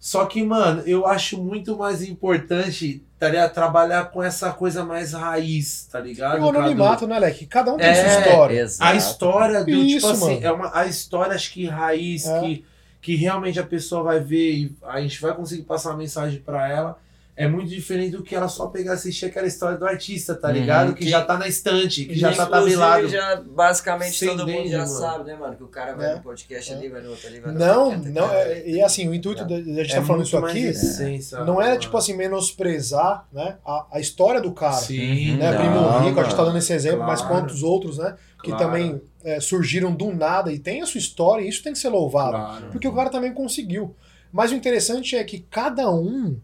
Só 0.00 0.26
que, 0.26 0.42
mano, 0.42 0.82
eu 0.84 1.06
acho 1.06 1.40
muito 1.40 1.76
mais 1.76 2.02
importante, 2.02 3.04
tá 3.20 3.28
ligado? 3.28 3.52
Trabalhar 3.52 4.10
com 4.10 4.20
essa 4.22 4.52
coisa 4.52 4.84
mais 4.84 5.12
raiz, 5.12 5.88
tá 5.90 6.00
ligado? 6.00 6.38
E 6.38 6.40
o 6.40 6.48
anonimato, 6.48 7.06
né, 7.06 7.18
Leque? 7.20 7.46
Cada 7.46 7.72
um 7.72 7.76
tem 7.76 7.86
É, 7.86 7.94
sua 7.94 8.20
história. 8.20 8.60
Exato. 8.60 8.90
A 8.92 8.96
história 8.96 9.64
do, 9.64 9.70
Isso, 9.70 9.94
tipo 9.96 10.08
assim, 10.08 10.34
mano. 10.34 10.46
é 10.46 10.52
uma, 10.52 10.76
a 10.76 10.86
história, 10.86 11.34
acho 11.34 11.52
que 11.52 11.66
raiz, 11.66 12.26
É. 12.26 12.40
que, 12.40 12.64
que 13.00 13.14
realmente 13.16 13.58
a 13.60 13.64
pessoa 13.64 14.02
vai 14.02 14.20
ver 14.20 14.52
e 14.52 14.76
a 14.82 15.00
gente 15.00 15.20
vai 15.20 15.34
conseguir 15.34 15.62
passar 15.62 15.90
uma 15.90 15.98
mensagem 15.98 16.40
pra 16.40 16.68
ela. 16.68 16.98
É 17.38 17.46
muito 17.48 17.68
diferente 17.70 18.16
do 18.16 18.22
que 18.22 18.34
ela 18.34 18.48
só 18.48 18.66
pegar 18.66 18.92
e 18.92 18.94
assistir 18.94 19.26
aquela 19.26 19.46
história 19.46 19.78
do 19.78 19.86
artista, 19.86 20.34
tá 20.34 20.50
ligado? 20.50 20.88
Uhum, 20.88 20.94
que, 20.94 21.04
que- 21.04 21.10
já 21.10 21.24
tá 21.24 21.38
na 21.38 21.46
estante, 21.46 22.04
que 22.04 22.18
já 22.18 22.32
tá 22.34 22.46
tabelado. 22.46 23.08
já, 23.08 23.36
basicamente 23.36 24.16
Sem 24.18 24.28
todo 24.30 24.40
mundo 24.40 24.48
dente, 24.56 24.70
já 24.70 24.78
mano. 24.78 24.90
sabe, 24.90 25.24
né, 25.24 25.36
mano? 25.36 25.54
Que 25.56 25.62
o 25.62 25.68
cara 25.68 25.94
vai 25.94 26.10
É. 26.10 26.14
no 26.16 26.22
podcast 26.22 26.72
ali, 26.74 26.88
vai 26.88 27.00
no 27.00 27.10
outro 27.10 27.28
ali, 27.28 27.38
vai 27.40 27.52
no 27.52 27.58
Não, 27.58 27.84
outro. 27.92 28.10
não, 28.12 28.30
é- 28.30 28.68
e 28.68 28.82
assim, 28.82 29.08
o 29.08 29.14
intuito 29.14 29.44
da 29.44 29.56
da 29.58 29.82
gente 29.84 29.92
É 29.92 30.00
tá 30.00 30.02
falando 30.04 30.24
isso 30.24 30.36
aqui 30.36 30.58
essência, 30.66 31.44
não 31.44 31.60
era 31.60 31.70
mano. 31.70 31.80
tipo 31.80 31.96
assim, 31.96 32.14
menosprezar 32.14 33.26
né, 33.32 33.56
a, 33.64 33.86
a 33.92 34.00
história 34.00 34.40
do 34.40 34.52
cara. 34.52 34.72
Sim, 34.74 35.36
né? 35.36 35.50
Não, 35.52 35.58
Primo 35.58 35.98
Rico, 36.08 36.20
a 36.20 36.24
gente 36.24 36.34
tá 36.36 36.44
dando 36.44 36.58
esse 36.58 36.72
exemplo, 36.72 37.00
mas 37.06 37.20
Claro. 37.20 37.34
quantos 37.36 37.62
outros, 37.62 37.98
né? 37.98 38.16
Que 38.42 38.50
Claro. 38.50 38.64
também 38.66 39.00
é, 39.24 39.40
surgiram 39.40 39.92
do 39.94 40.12
nada 40.14 40.52
e 40.52 40.58
tem 40.58 40.80
a 40.80 40.86
sua 40.86 40.98
história 40.98 41.44
e 41.44 41.48
isso 41.48 41.62
tem 41.62 41.72
que 41.72 41.78
ser 41.78 41.88
louvado. 41.88 42.30
Claro. 42.36 42.66
Porque 42.70 42.86
o 42.88 42.92
cara 42.94 43.10
também 43.10 43.32
conseguiu. 43.32 43.94
Mas 44.32 44.52
o 44.52 44.54
interessante 44.54 45.16
é 45.16 45.24
que 45.24 45.40
cada 45.50 45.90
um 45.90 46.36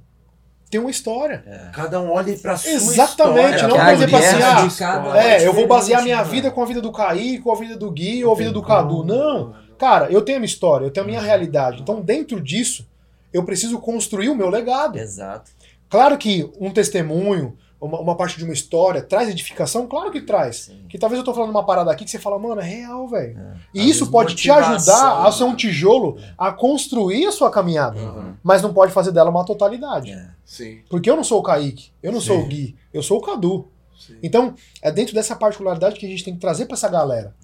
tem 0.74 0.80
uma 0.80 0.90
história. 0.90 1.70
Cada 1.72 2.00
um 2.00 2.10
olha 2.10 2.36
pra 2.36 2.56
sua 2.56 2.72
Exatamente, 2.72 3.54
história. 3.54 3.68
não, 3.68 3.76
por 3.76 3.92
exemplo, 3.92 4.16
assim, 4.16 4.84
ah, 4.84 5.18
É, 5.18 5.46
eu 5.46 5.52
vou 5.52 5.68
basear 5.68 6.02
minha 6.02 6.20
vida 6.24 6.50
com 6.50 6.60
a 6.60 6.66
vida 6.66 6.80
do 6.80 6.90
Kaique, 6.90 7.38
com 7.38 7.52
a 7.52 7.54
vida 7.54 7.76
do 7.76 7.88
Gui 7.92 8.24
ou 8.24 8.32
a 8.32 8.36
vida 8.36 8.50
do 8.50 8.60
Cadu. 8.60 8.96
como, 8.96 9.04
Não. 9.04 9.54
Cara, 9.78 10.10
eu 10.10 10.20
tenho 10.20 10.38
a 10.38 10.40
minha 10.40 10.46
história, 10.48 10.84
eu 10.86 10.90
tenho 10.90 11.04
a 11.04 11.08
minha 11.08 11.20
realidade. 11.20 11.80
Então, 11.80 12.00
dentro 12.00 12.40
disso, 12.40 12.84
eu 13.32 13.44
preciso 13.44 13.78
construir 13.78 14.30
o 14.30 14.34
meu 14.34 14.48
legado. 14.50 14.98
Exato. 14.98 15.52
Claro 15.88 16.18
que 16.18 16.50
um 16.60 16.72
testemunho, 16.72 17.56
uma, 17.80 18.00
uma 18.00 18.16
parte 18.16 18.36
de 18.36 18.42
uma 18.42 18.52
história, 18.52 19.00
traz 19.00 19.28
edificação? 19.28 19.86
Claro 19.86 20.10
que 20.10 20.22
traz. 20.22 20.56
Sim. 20.56 20.86
Que 20.88 20.98
talvez 20.98 21.20
eu 21.20 21.24
tô 21.24 21.32
falando 21.32 21.50
uma 21.50 21.64
parada 21.64 21.92
aqui 21.92 22.04
que 22.04 22.10
você 22.10 22.18
fala, 22.18 22.36
mano, 22.36 22.60
é 22.60 22.64
real, 22.64 23.06
velho. 23.06 23.38
É. 23.38 23.52
E 23.72 23.80
Às 23.82 23.86
isso 23.86 24.10
pode 24.10 24.34
te 24.34 24.50
ajudar 24.50 25.24
a 25.24 25.30
ser 25.30 25.44
um 25.44 25.54
tijolo 25.54 26.18
a 26.36 26.50
construir 26.50 27.26
a 27.26 27.32
sua 27.32 27.48
caminhada. 27.48 28.00
Uhum. 28.00 28.34
Mas 28.42 28.60
não 28.60 28.74
pode 28.74 28.92
fazer 28.92 29.12
dela 29.12 29.30
uma 29.30 29.44
totalidade. 29.44 30.10
É. 30.10 30.33
Sim, 30.44 30.80
Porque 30.90 31.08
eu 31.10 31.16
não 31.16 31.24
sou 31.24 31.40
o 31.40 31.42
Kaique, 31.42 31.90
eu 32.02 32.12
não 32.12 32.20
sou 32.20 32.36
Sim. 32.38 32.42
o 32.44 32.46
Gui, 32.46 32.76
eu 32.92 33.02
sou 33.02 33.18
o 33.18 33.20
Cadu. 33.22 33.68
sim. 33.98 34.16
Então, 34.22 34.54
é 34.82 34.90
dentro 34.92 35.14
dessa 35.14 35.34
particularidade 35.34 35.98
que 35.98 36.04
a 36.04 36.08
gente 36.08 36.22
tem 36.24 36.34
que 36.34 36.40
trazer 36.40 36.66
pra 36.66 36.74
essa 36.74 36.88
galera. 36.88 37.34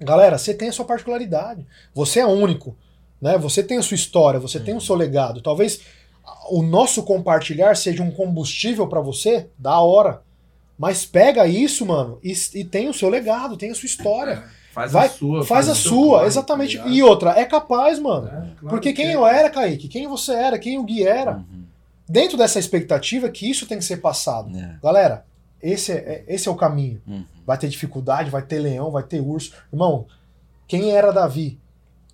Galera, 0.00 0.38
você 0.38 0.54
tem 0.54 0.68
a 0.68 0.72
sua 0.72 0.84
particularidade. 0.84 1.66
Você 1.94 2.20
é 2.20 2.26
único. 2.26 2.76
Né? 3.20 3.36
Você 3.38 3.62
tem 3.62 3.78
a 3.78 3.82
sua 3.82 3.96
história, 3.96 4.38
você 4.38 4.60
tem 4.60 4.76
o 4.76 4.80
seu 4.80 4.94
legado. 4.94 5.40
Talvez 5.40 5.80
o 6.50 6.62
nosso 6.62 7.02
compartilhar 7.02 7.76
seja 7.76 8.02
um 8.02 8.10
combustível 8.10 8.86
pra 8.86 9.00
você, 9.00 9.48
da 9.58 9.80
hora. 9.80 10.22
Mas 10.78 11.04
pega 11.04 11.46
isso, 11.48 11.84
mano, 11.84 12.20
e, 12.22 12.32
e 12.54 12.62
tem 12.64 12.88
o 12.88 12.94
seu 12.94 13.08
legado, 13.08 13.56
tem 13.56 13.70
a 13.70 13.74
sua 13.74 13.86
história. 13.86 14.44
Faz 14.72 14.92
Vai, 14.92 15.06
a 15.08 15.10
sua. 15.10 15.44
Faz 15.44 15.68
a 15.68 15.72
o 15.72 15.74
seu 15.74 15.90
sua, 15.90 16.18
corre, 16.18 16.26
exatamente. 16.28 16.78
tá 16.78 16.86
e 16.86 17.02
outra, 17.02 17.30
é 17.32 17.44
capaz, 17.44 17.98
mano. 17.98 18.28
É, 18.28 18.30
claro 18.30 18.54
Porque 18.68 18.92
que 18.92 19.02
quem 19.02 19.10
é. 19.10 19.14
eu 19.16 19.26
era, 19.26 19.50
Kaique, 19.50 19.88
quem 19.88 20.06
você 20.06 20.32
era, 20.32 20.56
quem 20.56 20.78
o 20.78 20.84
Gui 20.84 21.02
era, 21.04 21.38
Uhum. 21.38 21.57
Dentro 22.08 22.36
dessa 22.36 22.58
expectativa 22.58 23.28
que 23.28 23.48
isso 23.48 23.66
tem 23.66 23.78
que 23.78 23.84
ser 23.84 23.98
passado. 23.98 24.56
É. 24.56 24.78
Galera, 24.82 25.24
esse 25.62 25.92
é, 25.92 25.96
é- 25.96 26.24
esse 26.34 26.48
é 26.48 26.50
o 26.50 26.56
caminho. 26.56 27.00
Uhum. 27.06 27.24
Vai 27.46 27.58
ter 27.58 27.68
dificuldade, 27.68 28.30
vai 28.30 28.42
ter 28.42 28.58
leão, 28.58 28.90
vai 28.90 29.02
ter 29.02 29.20
urso. 29.20 29.52
Irmão, 29.72 30.06
quem 30.66 30.90
era 30.90 31.12
Davi? 31.12 31.58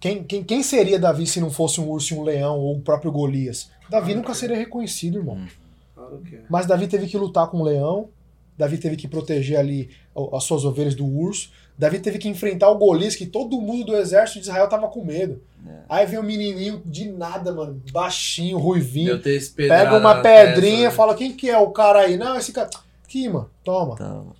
Quem, 0.01 0.23
quem, 0.23 0.45
quem 0.45 0.63
seria 0.63 0.99
Davi 0.99 1.27
se 1.27 1.41
não 1.41 1.51
fosse 1.51 1.81
um 1.81 1.89
urso 1.89 2.15
e 2.15 2.19
um 2.19 2.23
leão 2.23 2.59
ou 2.59 2.77
o 2.77 2.81
próprio 2.81 3.11
Golias? 3.11 3.71
Davi 3.89 4.15
nunca 4.15 4.35
seria 4.35 4.57
reconhecido, 4.57 5.19
irmão. 5.19 5.47
Claro 5.95 6.19
que 6.19 6.37
é. 6.37 6.43
Mas 6.49 6.67
Davi 6.67 6.87
teve 6.87 7.07
que 7.07 7.17
lutar 7.17 7.47
com 7.49 7.59
o 7.59 7.65
leão, 7.65 8.09
Davi 8.57 8.79
teve 8.79 8.97
que 8.97 9.09
proteger 9.09 9.59
ali 9.59 9.91
as 10.33 10.45
suas 10.45 10.65
ovelhas 10.65 10.95
do 10.95 11.07
urso, 11.07 11.51
Davi 11.77 11.99
teve 11.99 12.19
que 12.19 12.29
enfrentar 12.29 12.71
o 12.71 12.79
Golias, 12.79 13.17
que 13.17 13.27
todo 13.27 13.61
mundo 13.61 13.87
do 13.87 13.97
exército 13.97 14.41
de 14.41 14.47
Israel 14.47 14.69
tava 14.69 14.89
com 14.89 15.05
medo. 15.05 15.43
É. 15.67 15.71
Aí 15.89 16.07
vem 16.07 16.19
um 16.19 16.23
menininho 16.23 16.81
de 16.85 17.11
nada, 17.11 17.53
mano, 17.53 17.83
baixinho, 17.93 18.59
ruivinho, 18.59 19.21
pega 19.57 19.97
uma 19.97 20.21
pedrinha, 20.21 20.77
testa, 20.77 20.89
né? 20.89 20.91
fala, 20.91 21.15
quem 21.15 21.33
que 21.33 21.51
é 21.51 21.59
o 21.59 21.71
cara 21.71 22.01
aí? 22.01 22.17
Não, 22.17 22.37
esse 22.37 22.53
cara... 22.53 22.71
Aqui, 23.05 23.29
mano, 23.29 23.51
toma. 23.65 23.95
Então, 23.95 24.33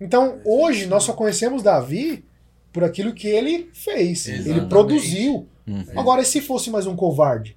Então, 0.00 0.40
hoje, 0.44 0.86
nós 0.86 1.02
só 1.04 1.12
conhecemos 1.12 1.62
Davi 1.62 2.24
por 2.72 2.84
aquilo 2.84 3.12
que 3.12 3.28
ele 3.28 3.68
fez. 3.72 4.26
Ele 4.26 4.38
Exatamente. 4.38 4.68
produziu. 4.68 5.48
uhum. 5.66 5.84
Agora, 5.96 6.22
e 6.22 6.24
se 6.24 6.40
fosse 6.40 6.70
mais 6.70 6.86
um 6.86 6.96
covarde? 6.96 7.56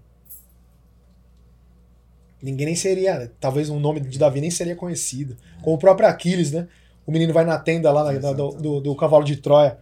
Ninguém 2.41 2.65
nem 2.65 2.75
seria. 2.75 3.31
Talvez 3.39 3.69
o 3.69 3.79
nome 3.79 4.01
de 4.01 4.19
Davi 4.19 4.41
nem 4.41 4.51
seria 4.51 4.75
conhecido. 4.75 5.37
Como 5.61 5.77
o 5.77 5.79
próprio 5.79 6.09
Aquiles, 6.09 6.51
né? 6.51 6.67
O 7.05 7.11
menino 7.11 7.33
vai 7.33 7.43
na 7.45 7.57
tenda 7.59 7.91
lá 7.91 8.03
na- 8.05 8.19
na- 8.19 8.31
do, 8.33 8.49
do- 8.51 8.79
do 8.81 8.95
cavalo 8.95 9.23
de 9.23 9.35
Troia. 9.37 9.77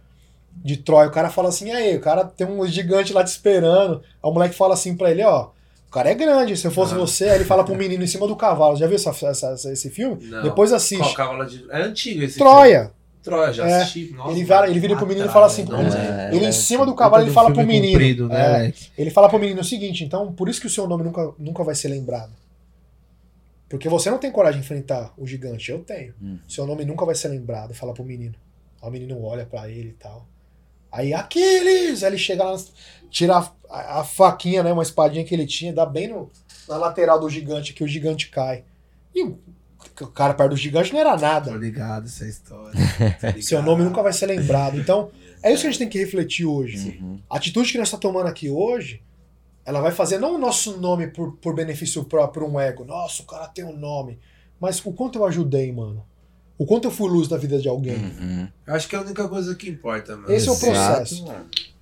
De 0.54 0.76
Troia, 0.76 1.08
o 1.08 1.12
cara 1.12 1.30
fala 1.30 1.48
assim: 1.48 1.70
aí, 1.70 1.96
o 1.96 2.00
cara 2.00 2.24
tem 2.24 2.46
um 2.46 2.66
gigante 2.66 3.12
lá 3.12 3.22
te 3.24 3.28
esperando. 3.28 4.02
Aí 4.22 4.30
o 4.30 4.32
moleque 4.32 4.54
fala 4.54 4.74
assim 4.74 4.96
pra 4.96 5.10
ele: 5.10 5.22
ó, 5.22 5.48
o 5.88 5.90
cara 5.92 6.10
é 6.10 6.14
grande, 6.14 6.56
se 6.56 6.66
eu 6.66 6.70
fosse 6.70 6.94
Ah. 6.94 6.98
você. 6.98 7.24
Aí 7.30 7.36
ele 7.36 7.44
fala 7.44 7.64
pro 7.64 7.74
menino 7.76 8.02
em 8.02 8.06
cima 8.06 8.26
do 8.26 8.36
cavalo. 8.36 8.76
Já 8.76 8.86
viu 8.86 8.96
essa- 8.96 9.10
essa- 9.26 9.72
esse 9.72 9.88
filme? 9.90 10.24
Não. 10.26 10.42
Depois 10.42 10.70
Qual 10.70 10.76
assiste. 10.76 11.14
cavalo 11.14 11.44
de... 11.46 11.64
É 11.70 11.82
antigo 11.82 12.22
esse 12.22 12.34
filme. 12.34 12.50
Troia. 12.50 12.90
Troia, 13.22 13.52
já 13.52 13.68
É. 13.68 13.82
assisti. 13.82 14.12
Nossa, 14.14 14.32
Ele 14.32 14.42
vira- 14.42 14.68
ele 14.68 14.80
vira 14.80 14.96
pro 14.96 15.06
menino 15.06 15.26
e 15.26 15.30
fala 15.30 15.46
assim, 15.46 15.64
não, 15.64 15.80
ele- 15.80 15.90
né? 15.90 16.30
Ele 16.34 16.44
é, 16.44 16.48
em 16.48 16.52
cima 16.52 16.84
do 16.84 16.92
cavalo 16.92 17.22
ele 17.22 17.30
fala 17.30 17.52
pro 17.52 17.64
menino. 17.64 17.92
comprido, 17.92 18.28
né, 18.28 18.66
É. 18.66 18.72
Ele 19.00 19.10
fala 19.10 19.28
pro 19.28 19.38
menino 19.38 19.60
o 19.60 19.64
seguinte, 19.64 20.02
então 20.04 20.32
por 20.32 20.48
isso 20.48 20.60
que 20.60 20.66
o 20.66 20.70
seu 20.70 20.88
nome 20.88 21.04
nunca, 21.04 21.30
nunca 21.38 21.62
vai 21.62 21.74
ser 21.76 21.86
lembrado. 21.88 22.32
Porque 23.72 23.88
você 23.88 24.10
não 24.10 24.18
tem 24.18 24.30
coragem 24.30 24.60
de 24.60 24.66
enfrentar 24.66 25.14
o 25.16 25.26
gigante, 25.26 25.70
eu 25.70 25.78
tenho. 25.82 26.12
Hum. 26.22 26.38
Seu 26.46 26.66
nome 26.66 26.84
nunca 26.84 27.06
vai 27.06 27.14
ser 27.14 27.28
lembrado, 27.28 27.72
fala 27.72 27.94
pro 27.94 28.04
menino. 28.04 28.34
Aí 28.82 28.88
o 28.88 28.92
menino 28.92 29.24
olha 29.24 29.46
pra 29.46 29.66
ele 29.68 29.88
e 29.88 29.92
tal. 29.94 30.26
Aí, 30.92 31.14
Aquiles! 31.14 32.02
Aí 32.02 32.10
ele 32.10 32.18
chega 32.18 32.44
lá, 32.44 32.54
tira 33.10 33.38
a, 33.38 33.50
a- 33.70 34.00
a 34.00 34.04
faquinha, 34.04 34.62
né, 34.62 34.70
uma 34.72 34.82
espadinha 34.82 35.24
que 35.24 35.34
ele 35.34 35.46
tinha, 35.46 35.72
dá 35.72 35.86
bem 35.86 36.08
no, 36.08 36.30
na 36.68 36.76
lateral 36.76 37.18
do 37.18 37.30
gigante, 37.30 37.72
que 37.72 37.82
o 37.82 37.88
gigante 37.88 38.28
cai. 38.28 38.64
E 39.14 39.22
o, 39.24 39.38
cara 40.14 40.34
perto 40.34 40.50
do 40.50 40.56
gigante 40.56 40.92
não 40.92 41.00
era 41.00 41.14
Tô 41.16 41.22
nada. 41.22 41.50
ligado 41.52 42.04
essa 42.06 42.26
história. 42.28 42.72
Tô 43.20 43.26
ligado. 43.28 43.42
Seu 43.42 43.62
nome 43.62 43.84
nunca 43.84 44.02
vai 44.02 44.12
ser 44.12 44.26
lembrado. 44.26 44.78
Então, 44.78 45.10
é 45.42 45.50
isso 45.50 45.62
que 45.62 45.68
a 45.68 45.70
gente 45.70 45.78
tem 45.78 45.88
que 45.88 45.98
refletir 45.98 46.44
hoje. 46.44 46.98
Uhum. 47.00 47.18
A 47.30 47.38
atitude 47.38 47.72
que 47.72 47.78
nós 47.78 47.88
estamos 47.88 48.02
tomando 48.02 48.26
aqui 48.28 48.50
hoje, 48.50 49.00
ela 49.64 49.80
vai 49.80 49.92
fazer 49.92 50.18
não 50.18 50.34
o 50.34 50.38
nosso 50.38 50.78
nome 50.78 51.06
por, 51.08 51.32
por 51.36 51.54
benefício 51.54 52.04
próprio, 52.04 52.42
por 52.42 52.50
um 52.52 52.58
ego. 52.60 52.84
Nossa, 52.84 53.22
o 53.22 53.26
cara 53.26 53.46
tem 53.48 53.64
um 53.64 53.76
nome. 53.76 54.18
Mas 54.60 54.84
o 54.84 54.92
quanto 54.92 55.18
eu 55.18 55.24
ajudei, 55.24 55.72
mano. 55.72 56.04
O 56.58 56.66
quanto 56.66 56.84
eu 56.86 56.90
fui 56.90 57.08
luz 57.10 57.28
na 57.28 57.36
vida 57.36 57.58
de 57.58 57.68
alguém. 57.68 57.96
Uhum. 57.96 58.48
Eu 58.66 58.74
acho 58.74 58.88
que 58.88 58.94
é 58.94 58.98
a 58.98 59.02
única 59.02 59.28
coisa 59.28 59.54
que 59.54 59.68
importa, 59.68 60.16
mano. 60.16 60.32
Esse 60.32 60.48
é 60.48 60.50
o 60.50 60.54
Exato, 60.54 60.66
processo. 60.70 61.24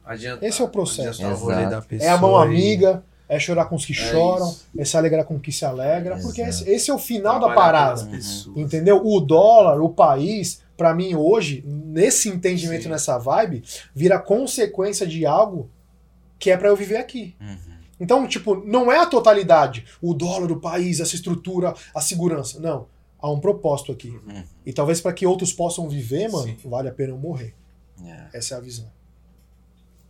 Adiantar, 0.04 0.48
Esse 0.48 0.60
é 0.62 0.64
o 0.64 0.68
processo. 0.68 1.22
Exato. 1.22 1.46
da 1.46 1.84
É 1.98 2.08
a 2.08 2.16
mão 2.16 2.40
e- 2.42 2.46
amiga, 2.46 3.04
é 3.28 3.38
chorar 3.38 3.66
com 3.66 3.76
os 3.76 3.84
que 3.84 3.92
É 3.92 3.96
choram, 3.96 4.48
isso. 4.48 4.66
é 4.78 4.84
se 4.84 4.96
alegrar 4.96 5.24
com 5.24 5.36
os 5.36 5.42
que 5.42 5.52
se 5.52 5.64
alegra. 5.64 6.18
Porque 6.18 6.40
Exato. 6.40 6.64
esse, 6.64 6.70
esse 6.74 6.90
é 6.90 6.94
o 6.94 6.98
final 6.98 7.34
da 7.34 7.46
trabalhar 7.46 7.60
parada. 7.60 8.04
pelas 8.04 8.16
pessoas. 8.16 8.56
Entendeu? 8.56 9.02
O 9.04 9.20
dólar, 9.20 9.80
o 9.82 9.90
país, 9.90 10.62
pra 10.76 10.94
mim 10.94 11.14
hoje, 11.14 11.62
nesse 11.66 12.28
entendimento, 12.30 12.84
Sim. 12.84 12.88
nessa 12.88 13.18
vibe, 13.18 13.62
vira 13.94 14.18
consequência 14.18 15.06
de 15.06 15.26
algo 15.26 15.68
que 16.38 16.50
é 16.50 16.56
pra 16.56 16.68
eu 16.68 16.76
viver 16.76 16.96
aqui. 16.96 17.36
Uhum. 17.40 17.69
Então, 18.00 18.26
tipo, 18.26 18.56
não 18.66 18.90
é 18.90 18.98
a 18.98 19.06
totalidade, 19.06 19.84
o 20.00 20.14
dólar, 20.14 20.50
o 20.50 20.58
país, 20.58 20.98
essa 20.98 21.14
estrutura, 21.14 21.74
a 21.94 22.00
segurança. 22.00 22.58
Não. 22.58 22.88
Há 23.20 23.30
um 23.30 23.38
propósito 23.38 23.92
aqui. 23.92 24.08
Uhum. 24.08 24.42
E 24.64 24.72
talvez 24.72 25.00
para 25.00 25.12
que 25.12 25.26
outros 25.26 25.52
possam 25.52 25.86
viver, 25.88 26.30
mano, 26.30 26.46
Sim. 26.46 26.56
vale 26.64 26.88
a 26.88 26.92
pena 26.92 27.12
eu 27.12 27.18
morrer. 27.18 27.54
É. 28.02 28.38
Essa 28.38 28.54
é 28.54 28.56
a 28.56 28.60
visão. 28.60 28.90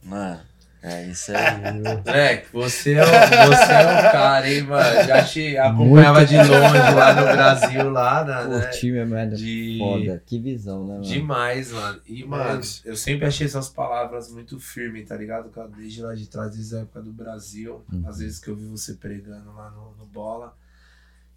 Mano, 0.02 0.40
é 0.82 1.06
isso 1.08 1.32
aí. 1.32 1.80
Moleque, 2.06 2.48
você 2.52 2.94
é, 2.94 3.02
o, 3.02 3.06
você 3.06 3.72
é 3.72 4.08
o 4.08 4.12
cara, 4.12 4.50
hein, 4.50 4.62
mano? 4.62 5.06
Já 5.06 5.24
te 5.24 5.58
acompanhava 5.58 6.24
de 6.24 6.36
longe 6.36 6.94
lá 6.94 7.14
no 7.14 7.22
Brasil, 7.22 7.90
lá, 7.90 8.24
na, 8.24 8.44
né? 8.44 8.60
Curti 8.60 8.90
mesmo, 8.90 9.14
é 9.14 9.26
De... 9.26 9.76
foda. 9.78 10.22
Que 10.24 10.38
visão, 10.38 10.86
né, 10.86 10.94
mano? 10.94 11.04
Demais, 11.04 11.72
mano. 11.72 12.00
E, 12.06 12.24
mano, 12.24 12.60
isso. 12.60 12.82
eu 12.84 12.96
sempre 12.96 13.26
achei 13.26 13.46
essas 13.46 13.68
palavras 13.68 14.30
muito 14.32 14.58
firmes, 14.58 15.06
tá 15.06 15.16
ligado? 15.16 15.50
Desde 15.76 16.02
lá 16.02 16.14
de 16.14 16.26
trás, 16.28 16.50
desde 16.52 16.76
a 16.76 16.80
época 16.80 17.02
do 17.02 17.12
Brasil. 17.12 17.84
Uhum. 17.92 18.02
Às 18.06 18.18
vezes 18.18 18.38
que 18.38 18.48
eu 18.48 18.56
vi 18.56 18.64
você 18.64 18.94
pregando 18.94 19.52
lá 19.54 19.70
no, 19.70 19.94
no 19.98 20.06
Bola. 20.06 20.56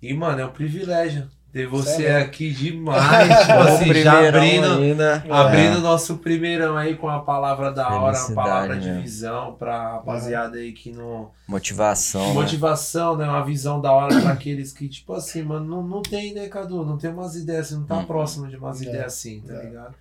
E, 0.01 0.13
mano, 0.13 0.39
é 0.39 0.45
um 0.45 0.51
privilégio 0.51 1.29
ter 1.53 1.67
você 1.67 1.97
Sério? 1.97 2.25
aqui 2.25 2.51
demais. 2.51 3.39
tipo 3.41 3.51
assim, 3.61 3.93
já 3.93 4.27
abrindo, 4.27 4.65
ainda. 4.73 5.23
abrindo 5.29 5.75
É. 5.75 5.77
o 5.77 5.81
nosso 5.81 6.17
primeirão 6.17 6.75
aí 6.75 6.95
com 6.95 7.07
a 7.07 7.19
palavra 7.19 7.71
da 7.71 7.87
hora, 7.87 7.95
uma 7.99 8.11
Felicidade 8.13 8.35
palavra 8.49 8.77
de 8.79 8.87
mesmo. 8.87 9.01
visão 9.03 9.53
pra 9.53 9.91
rapaziada 9.93 10.57
aí 10.57 10.71
que 10.73 10.91
não. 10.91 11.29
Motivação. 11.47 12.27
né? 12.29 12.33
Motivação, 12.33 13.15
né? 13.15 13.25
Uma 13.29 13.45
visão 13.45 13.79
da 13.79 13.91
hora 13.91 14.19
pra 14.19 14.31
aqueles 14.31 14.73
que, 14.73 14.89
tipo 14.89 15.13
assim, 15.13 15.43
mano, 15.43 15.65
não, 15.65 15.83
não 15.83 16.01
tem, 16.01 16.33
né, 16.33 16.47
Cadu? 16.47 16.83
Não 16.83 16.97
tem 16.97 17.11
umas 17.11 17.35
ideias, 17.35 17.67
você 17.67 17.75
não 17.75 17.83
tá 17.83 17.97
Uhum. 17.97 18.05
próximo 18.05 18.47
de 18.47 18.55
umas 18.57 18.81
É, 18.81 18.85
ideias 18.85 19.05
assim, 19.13 19.39
tá 19.41 19.53
é. 19.53 19.63
ligado? 19.65 19.93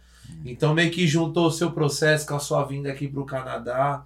Então 0.46 0.72
meio 0.72 0.90
que 0.90 1.06
juntou 1.06 1.46
o 1.48 1.50
seu 1.50 1.70
processo 1.72 2.26
com 2.26 2.34
a 2.34 2.38
sua 2.38 2.64
vinda 2.64 2.90
aqui 2.90 3.06
pro 3.06 3.26
Canadá, 3.26 4.02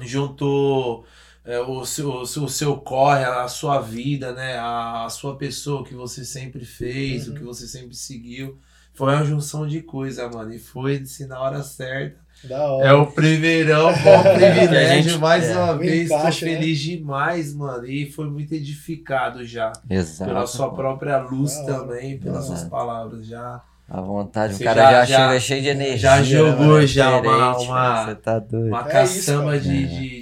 juntou 0.00 1.04
é, 1.44 1.58
o, 1.60 1.84
seu, 1.84 2.10
o, 2.12 2.26
seu, 2.26 2.44
o 2.44 2.48
seu 2.48 2.76
corre, 2.76 3.24
a 3.24 3.48
sua 3.48 3.80
vida, 3.80 4.32
né? 4.32 4.56
A, 4.58 5.04
a 5.06 5.08
sua 5.10 5.36
pessoa 5.36 5.84
que 5.84 5.94
você 5.94 6.24
sempre 6.24 6.64
fez, 6.64 7.26
Uhum. 7.26 7.34
o 7.34 7.36
que 7.38 7.44
você 7.44 7.66
sempre 7.66 7.94
seguiu. 7.96 8.58
Foi 8.94 9.14
uma 9.14 9.24
junção 9.24 9.66
de 9.66 9.80
coisa, 9.80 10.28
mano. 10.28 10.52
E 10.52 10.58
foi 10.58 10.98
assim, 10.98 11.26
na 11.26 11.40
hora 11.40 11.62
certa. 11.62 12.20
Da 12.44 12.60
hora. 12.72 12.88
É 12.88 12.92
o 12.92 13.06
primeirão, 13.06 13.86
bom 14.02 14.22
privilégio. 14.34 15.10
gente- 15.10 15.18
mais 15.18 15.44
é. 15.48 15.56
uma 15.56 15.78
vez, 15.78 16.08
tô 16.08 16.16
Encaixa, 16.16 16.44
né? 16.44 16.52
feliz 16.56 16.78
demais, 16.78 17.54
mano. 17.54 17.86
E 17.86 18.10
foi 18.10 18.28
muito 18.28 18.52
edificado 18.52 19.44
já. 19.44 19.72
Exato. 19.88 20.30
Pela 20.30 20.46
sua 20.46 20.66
mano. 20.66 20.76
própria 20.76 21.18
luz 21.18 21.54
Da 21.54 21.62
hora, 21.62 21.72
também, 21.86 22.18
pelas 22.18 22.48
da 22.48 22.56
suas 22.56 22.64
palavras 22.68 23.26
já. 23.26 23.62
À 23.88 24.00
vontade, 24.00 24.54
Você 24.54 24.62
o 24.62 24.66
cara 24.66 24.82
já- 24.82 24.90
já, 24.90 25.04
já- 25.04 25.26
chega 25.28 25.40
cheio 25.40 25.62
de 25.62 25.68
energia. 25.68 25.98
já 25.98 26.22
jogou 26.22 26.78
né? 26.80 26.86
já 26.86 27.10
uma- 27.18 27.20
Diferente, 27.52 27.68
uma- 27.68 28.14
tá 28.16 28.38
doido. 28.38 28.68
Uma 28.68 28.80
É 28.80 28.84
caçamba 28.92 29.56
isso, 29.56 29.68
de, 29.68 29.86
de, 29.86 30.18
É. 30.18 30.21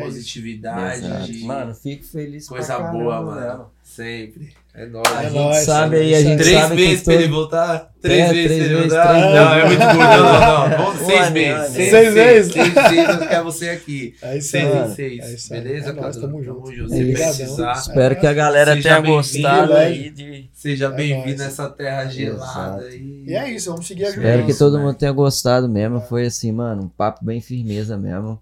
positividade, 0.00 1.04
Exato. 1.06 1.32
de 1.32 1.44
Mano, 1.44 1.74
fico 1.74 2.04
feliz 2.04 2.46
pra 2.48 2.56
coisa 2.58 2.76
caramba, 2.76 2.92
boa, 2.98 3.22
mano. 3.22 3.66
Sempre. 3.82 4.50
É 4.72 4.84
A 4.84 4.86
nóis. 4.86 5.08
É 5.18 5.22
gente 5.24 5.34
nóis, 5.34 5.58
sabe 5.64 5.96
é 5.96 6.00
aí, 6.00 6.14
a 6.14 6.22
gente 6.22 6.42
Três 6.42 6.60
sabe 6.60 6.76
vezes 6.76 6.98
que 7.00 7.04
pra 7.04 7.14
ele 7.14 7.28
voltar. 7.28 7.90
Três 8.00 8.20
É, 8.20 8.32
vezes 8.32 8.44
três 8.46 8.46
pra 8.46 8.54
ele 8.66 8.74
vezes, 8.74 8.92
voltar. 8.92 9.08
três 9.08 9.24
Não, 9.34 9.54
é 9.54 9.62
vezes. 9.62 9.68
muito 9.78 9.96
gordo. 9.96 10.22
Não, 10.22 10.68
não. 10.70 10.76
Vamos 10.78 11.02
Um 11.02 11.06
seis 11.06 11.30
meses. 11.32 11.60
Seis, 11.72 11.72
Seis 11.74 11.90
seis 11.90 12.14
vezes. 12.14 12.52
Seis 12.52 12.72
vezes 12.74 13.08
eu 13.20 13.28
quero 13.28 13.44
você 13.44 13.68
aqui. 13.70 14.14
É 14.22 14.38
isso 14.38 14.48
Seis 14.50 14.64
aí. 14.64 14.70
em 14.70 14.80
É 14.80 14.88
seis. 14.94 15.28
isso 15.32 15.54
aí. 15.54 15.60
Beleza, 15.60 15.90
É 15.90 15.94
Cadu? 15.94 16.20
tamo 16.20 16.42
junto. 16.44 16.72
junto. 16.72 16.94
É 16.94 16.96
Se 16.96 17.12
precisar, 17.12 17.72
Espero 17.72 18.20
que 18.20 18.26
a 18.28 18.32
galera 18.32 18.74
Seja 18.76 18.82
tenha 18.88 19.00
gostado 19.00 19.72
né? 19.74 19.80
aí 19.86 20.10
de... 20.10 20.50
seja 20.54 20.84
É 20.86 20.90
bem-vindo 20.92 21.38
nessa 21.38 21.68
terra 21.68 22.06
gelada. 22.06 22.88
E... 22.94 23.24
E 23.26 23.34
é 23.34 23.50
isso, 23.50 23.70
vamos 23.72 23.88
seguir 23.88 24.04
a 24.04 24.08
Espero 24.10 24.46
que 24.46 24.54
todo 24.54 24.74
velho. 24.74 24.84
mundo 24.86 24.94
tenha 24.96 25.10
gostado 25.12 25.68
mesmo. 25.68 26.00
Foi 26.02 26.26
assim, 26.26 26.52
mano, 26.52 26.84
um 26.84 26.88
papo 26.88 27.24
bem 27.24 27.40
firmeza 27.40 27.98
mesmo. 27.98 28.40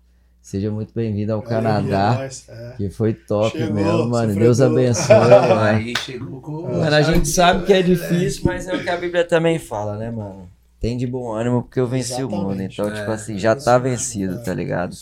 Seja 0.49 0.71
muito 0.71 0.95
bem-vindo 0.95 1.31
ao 1.35 1.41
Aí, 1.41 1.47
Canadá, 1.47 2.27
é 2.49 2.53
é. 2.53 2.73
que 2.79 2.89
foi 2.89 3.13
top 3.13 3.51
Chegou, 3.51 3.75
mesmo, 3.75 4.09
mano. 4.09 4.35
Deus 4.35 4.63
abençoe, 4.63 5.15
mano. 5.29 5.61
Aí 5.61 5.95
chegou 5.99 6.41
com. 6.41 6.63
Mano, 6.63 6.97
a 6.97 7.03
gente 7.03 7.29
sabe 7.29 7.67
que 7.67 7.73
é 7.75 7.83
difícil, 7.83 8.45
mas 8.47 8.67
é 8.67 8.75
o 8.75 8.83
que 8.83 8.89
a 8.89 8.97
Bíblia 8.97 9.27
também 9.27 9.59
fala, 9.59 9.99
né, 9.99 10.11
mano? 10.11 10.49
Tem 10.81 10.97
de 10.97 11.07
bom 11.07 11.31
ânimo 11.35 11.65
porque 11.65 11.79
eu 11.79 11.87
venci 11.87 12.25
o 12.25 12.31
mundo. 12.31 12.53
Exatamente. 12.53 12.81
Então, 12.81 12.87
tipo 12.91 13.11
É, 13.11 13.15
assim, 13.15 13.39
já 13.39 13.55
tá 13.55 13.77
vencido, 13.77 14.37
é. 14.37 14.39
tá 14.39 14.55
ligado? 14.55 14.97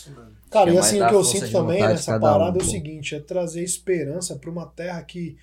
Cara, 0.51 0.69
é 0.69 0.73
e 0.73 0.77
assim, 0.77 1.01
o 1.01 1.07
que 1.07 1.15
eu 1.15 1.23
sinto 1.23 1.49
também 1.49 1.81
nessa 1.81 2.11
cada 2.11 2.27
um, 2.27 2.39
parada 2.39 2.59
é 2.59 2.61
o 2.61 2.65
seguinte, 2.65 3.15
é 3.15 3.19
trazer 3.21 3.63
esperança 3.63 4.35
pra 4.35 4.51
uma 4.51 4.65
terra 4.65 5.01
que 5.01 5.37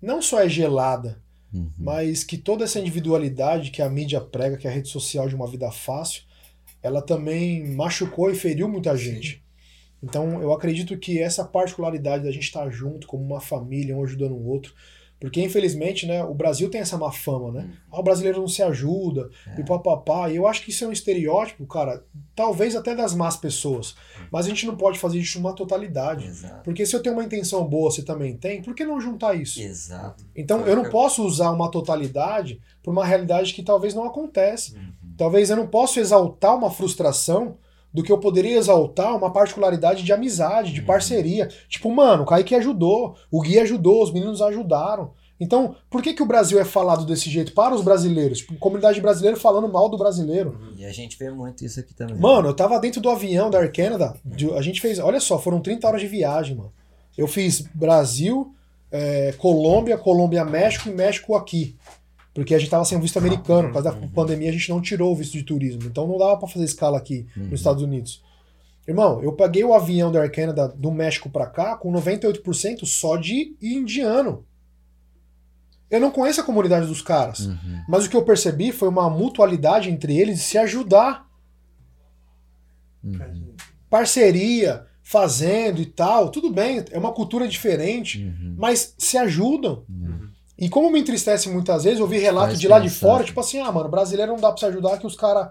não 0.00 0.22
só 0.22 0.40
é 0.40 0.48
gelada, 0.48 1.18
Uhum. 1.52 1.68
mas 1.76 2.24
que 2.24 2.38
toda 2.38 2.64
essa 2.64 2.78
individualidade 2.80 3.70
que 3.70 3.82
a 3.82 3.90
mídia 3.90 4.22
prega, 4.22 4.56
que 4.56 4.66
é 4.66 4.70
a 4.70 4.72
rede 4.72 4.88
social 4.88 5.28
de 5.28 5.34
uma 5.34 5.46
vida 5.46 5.70
fácil, 5.70 6.22
ela 6.82 7.02
também 7.02 7.74
machucou 7.74 8.30
e 8.30 8.34
feriu 8.34 8.66
muita 8.66 8.96
gente. 8.96 9.42
Então, 10.02 10.40
eu 10.40 10.52
acredito 10.52 10.96
que 10.98 11.20
essa 11.20 11.44
particularidade 11.44 12.24
da 12.24 12.30
gente 12.30 12.44
estar 12.44 12.68
junto 12.70 13.06
como 13.06 13.24
uma 13.24 13.40
família, 13.40 13.96
um 13.96 14.02
ajudando 14.02 14.32
o 14.32 14.46
outro, 14.46 14.74
porque 15.20 15.42
infelizmente, 15.42 16.06
né, 16.06 16.24
o 16.24 16.32
Brasil 16.32 16.70
tem 16.70 16.80
essa 16.80 16.96
má 16.96 17.12
fama, 17.12 17.52
né? 17.52 17.70
Ah, 17.92 18.00
o 18.00 18.02
brasileiro 18.02 18.40
não 18.40 18.48
se 18.48 18.62
ajuda, 18.62 19.28
e 19.58 19.62
papapá. 19.62 20.30
E 20.30 20.36
eu 20.36 20.48
acho 20.48 20.62
que 20.62 20.70
isso 20.70 20.82
é 20.82 20.88
um 20.88 20.92
estereótipo, 20.92 21.66
cara, 21.66 22.02
talvez 22.34 22.74
até 22.74 22.96
das 22.96 23.14
más 23.14 23.36
pessoas. 23.36 23.94
Mas 24.32 24.46
a 24.46 24.48
gente 24.48 24.66
não 24.66 24.74
pode 24.74 24.98
fazer 24.98 25.18
isso 25.18 25.38
uma 25.38 25.52
totalidade. 25.52 26.26
Exato. 26.26 26.64
Porque 26.64 26.86
se 26.86 26.96
eu 26.96 27.02
tenho 27.02 27.14
uma 27.14 27.24
intenção 27.24 27.62
boa, 27.68 27.90
você 27.90 28.02
também 28.02 28.34
tem, 28.34 28.62
por 28.62 28.74
que 28.74 28.82
não 28.82 28.98
juntar 28.98 29.34
isso? 29.34 29.60
Exato. 29.60 30.24
Então 30.34 30.66
eu 30.66 30.74
não 30.74 30.88
posso 30.88 31.22
usar 31.22 31.50
uma 31.50 31.70
totalidade 31.70 32.58
para 32.82 32.90
uma 32.90 33.04
realidade 33.04 33.52
que 33.52 33.62
talvez 33.62 33.94
não 33.94 34.04
acontece. 34.04 34.74
Uhum. 34.74 34.92
Talvez 35.18 35.50
eu 35.50 35.56
não 35.56 35.66
possa 35.66 36.00
exaltar 36.00 36.56
uma 36.56 36.70
frustração 36.70 37.58
do 37.92 38.02
que 38.02 38.12
eu 38.12 38.18
poderia 38.18 38.56
exaltar 38.56 39.16
uma 39.16 39.32
particularidade 39.32 40.02
de 40.02 40.12
amizade, 40.12 40.72
de 40.72 40.80
Uhum. 40.80 40.86
parceria. 40.86 41.48
Tipo, 41.68 41.90
mano, 41.90 42.22
o 42.22 42.26
Kaique 42.26 42.54
ajudou, 42.54 43.16
o 43.30 43.40
Gui 43.40 43.58
ajudou, 43.58 44.02
os 44.02 44.12
meninos 44.12 44.40
ajudaram. 44.40 45.10
Então, 45.42 45.74
por 45.88 46.02
que, 46.02 46.12
que 46.12 46.22
o 46.22 46.26
Brasil 46.26 46.60
é 46.60 46.64
falado 46.66 47.06
desse 47.06 47.30
jeito 47.30 47.52
para 47.52 47.74
os 47.74 47.82
brasileiros? 47.82 48.38
Tipo, 48.38 48.54
comunidade 48.56 49.00
brasileira 49.00 49.36
falando 49.38 49.68
mal 49.72 49.88
do 49.88 49.96
brasileiro. 49.96 50.60
E 50.76 50.84
a 50.84 50.92
gente 50.92 51.16
vê 51.18 51.30
muito 51.30 51.64
isso 51.64 51.80
aqui 51.80 51.94
também. 51.94 52.16
Mano, 52.16 52.48
eu 52.48 52.54
tava 52.54 52.78
dentro 52.78 53.00
do 53.00 53.08
avião 53.08 53.48
da 53.50 53.58
Air 53.58 53.72
Canada. 53.72 54.14
a 54.54 54.62
gente 54.62 54.80
fez. 54.82 54.98
Olha 54.98 55.18
só, 55.18 55.38
foram 55.38 55.60
30 55.60 55.86
horas 55.88 56.00
de 56.02 56.06
viagem, 56.06 56.56
mano. 56.56 56.70
Eu 57.16 57.26
fiz 57.26 57.62
Brasil, 57.74 58.54
é, 58.92 59.32
Colômbia, 59.38 59.96
Colômbia, 59.96 60.44
México 60.44 60.88
e 60.90 60.92
México 60.92 61.34
aqui. 61.34 61.74
Porque 62.32 62.54
a 62.54 62.58
gente 62.58 62.70
tava 62.70 62.84
sem 62.84 62.98
visto 63.00 63.18
americano. 63.18 63.68
Por 63.68 63.74
causa 63.82 63.90
da 63.92 64.06
pandemia, 64.08 64.48
a 64.50 64.52
gente 64.52 64.70
não 64.70 64.80
tirou 64.80 65.12
o 65.12 65.16
visto 65.16 65.32
de 65.32 65.42
turismo. 65.42 65.82
Então 65.84 66.06
não 66.06 66.16
dava 66.18 66.36
pra 66.36 66.46
fazer 66.48 66.64
escala 66.64 66.96
aqui 66.98 67.26
Uhum. 67.36 67.44
nos 67.44 67.60
Estados 67.60 67.82
Unidos. 67.82 68.22
Irmão, 68.86 69.22
eu 69.22 69.32
paguei 69.32 69.62
o 69.64 69.74
avião 69.74 70.10
da 70.10 70.20
Air 70.20 70.32
Canada 70.32 70.68
do 70.68 70.90
México 70.90 71.28
pra 71.28 71.46
cá 71.46 71.76
com 71.76 71.92
98% 71.92 72.84
só 72.86 73.16
de 73.16 73.54
indiano. 73.60 74.44
Eu 75.90 76.00
não 76.00 76.10
conheço 76.12 76.40
a 76.40 76.44
comunidade 76.44 76.86
dos 76.86 77.02
caras. 77.02 77.40
Uhum. 77.46 77.82
Mas 77.88 78.06
o 78.06 78.10
que 78.10 78.16
eu 78.16 78.22
percebi 78.24 78.70
foi 78.72 78.88
uma 78.88 79.10
mutualidade 79.10 79.90
entre 79.90 80.16
eles 80.16 80.38
de 80.38 80.44
se 80.44 80.56
ajudar 80.58 81.28
Uhum. 83.02 83.54
parceria, 83.88 84.86
fazendo 85.02 85.80
e 85.80 85.86
tal, 85.86 86.28
tudo 86.30 86.52
bem, 86.52 86.84
é 86.90 86.98
uma 86.98 87.12
cultura 87.12 87.48
diferente, 87.48 88.22
Uhum. 88.24 88.54
mas 88.58 88.94
se 88.98 89.16
ajudam. 89.18 89.84
Uhum. 90.60 90.66
E 90.66 90.68
como 90.68 90.90
me 90.90 91.00
entristece 91.00 91.48
muitas 91.48 91.84
vezes, 91.84 91.98
eu 92.00 92.06
vi 92.06 92.18
relatos 92.18 92.60
de 92.60 92.68
lá 92.68 92.78
de 92.78 92.88
fora, 92.90 93.24
tipo 93.24 93.40
assim, 93.40 93.58
ah, 93.60 93.72
mano, 93.72 93.88
brasileiro 93.88 94.32
não 94.32 94.40
dá 94.40 94.48
pra 94.50 94.58
se 94.58 94.66
ajudar 94.66 94.98
que 94.98 95.06
os 95.06 95.16
caras. 95.16 95.48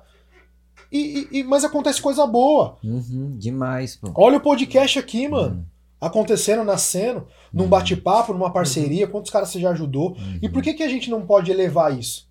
E, 0.91 1.27
e- 1.31 1.39
e- 1.39 1.43
mas 1.43 1.63
acontece 1.63 2.01
coisa 2.01 2.25
boa. 2.25 2.77
Uhum. 2.83 3.35
Demais, 3.37 3.95
pô. 3.95 4.11
Olha 4.15 4.37
o 4.37 4.41
podcast 4.41 4.97
aqui, 4.99 5.27
mano. 5.27 5.55
Uhum. 5.57 5.63
Acontecendo, 6.01 6.63
nascendo, 6.63 7.27
num 7.51 7.67
bate-papo, 7.67 8.31
numa 8.31 8.51
parceria, 8.53 9.05
quantos 9.07 9.29
caras 9.31 9.49
você 9.49 9.59
já 9.59 9.71
ajudou. 9.71 10.15
E 10.41 10.47
por 10.47 10.63
que, 10.63 10.73
que 10.73 10.83
a 10.83 10.87
gente 10.87 11.09
não 11.09 11.25
pode 11.25 11.51
elevar 11.51 11.97
isso? 11.97 12.28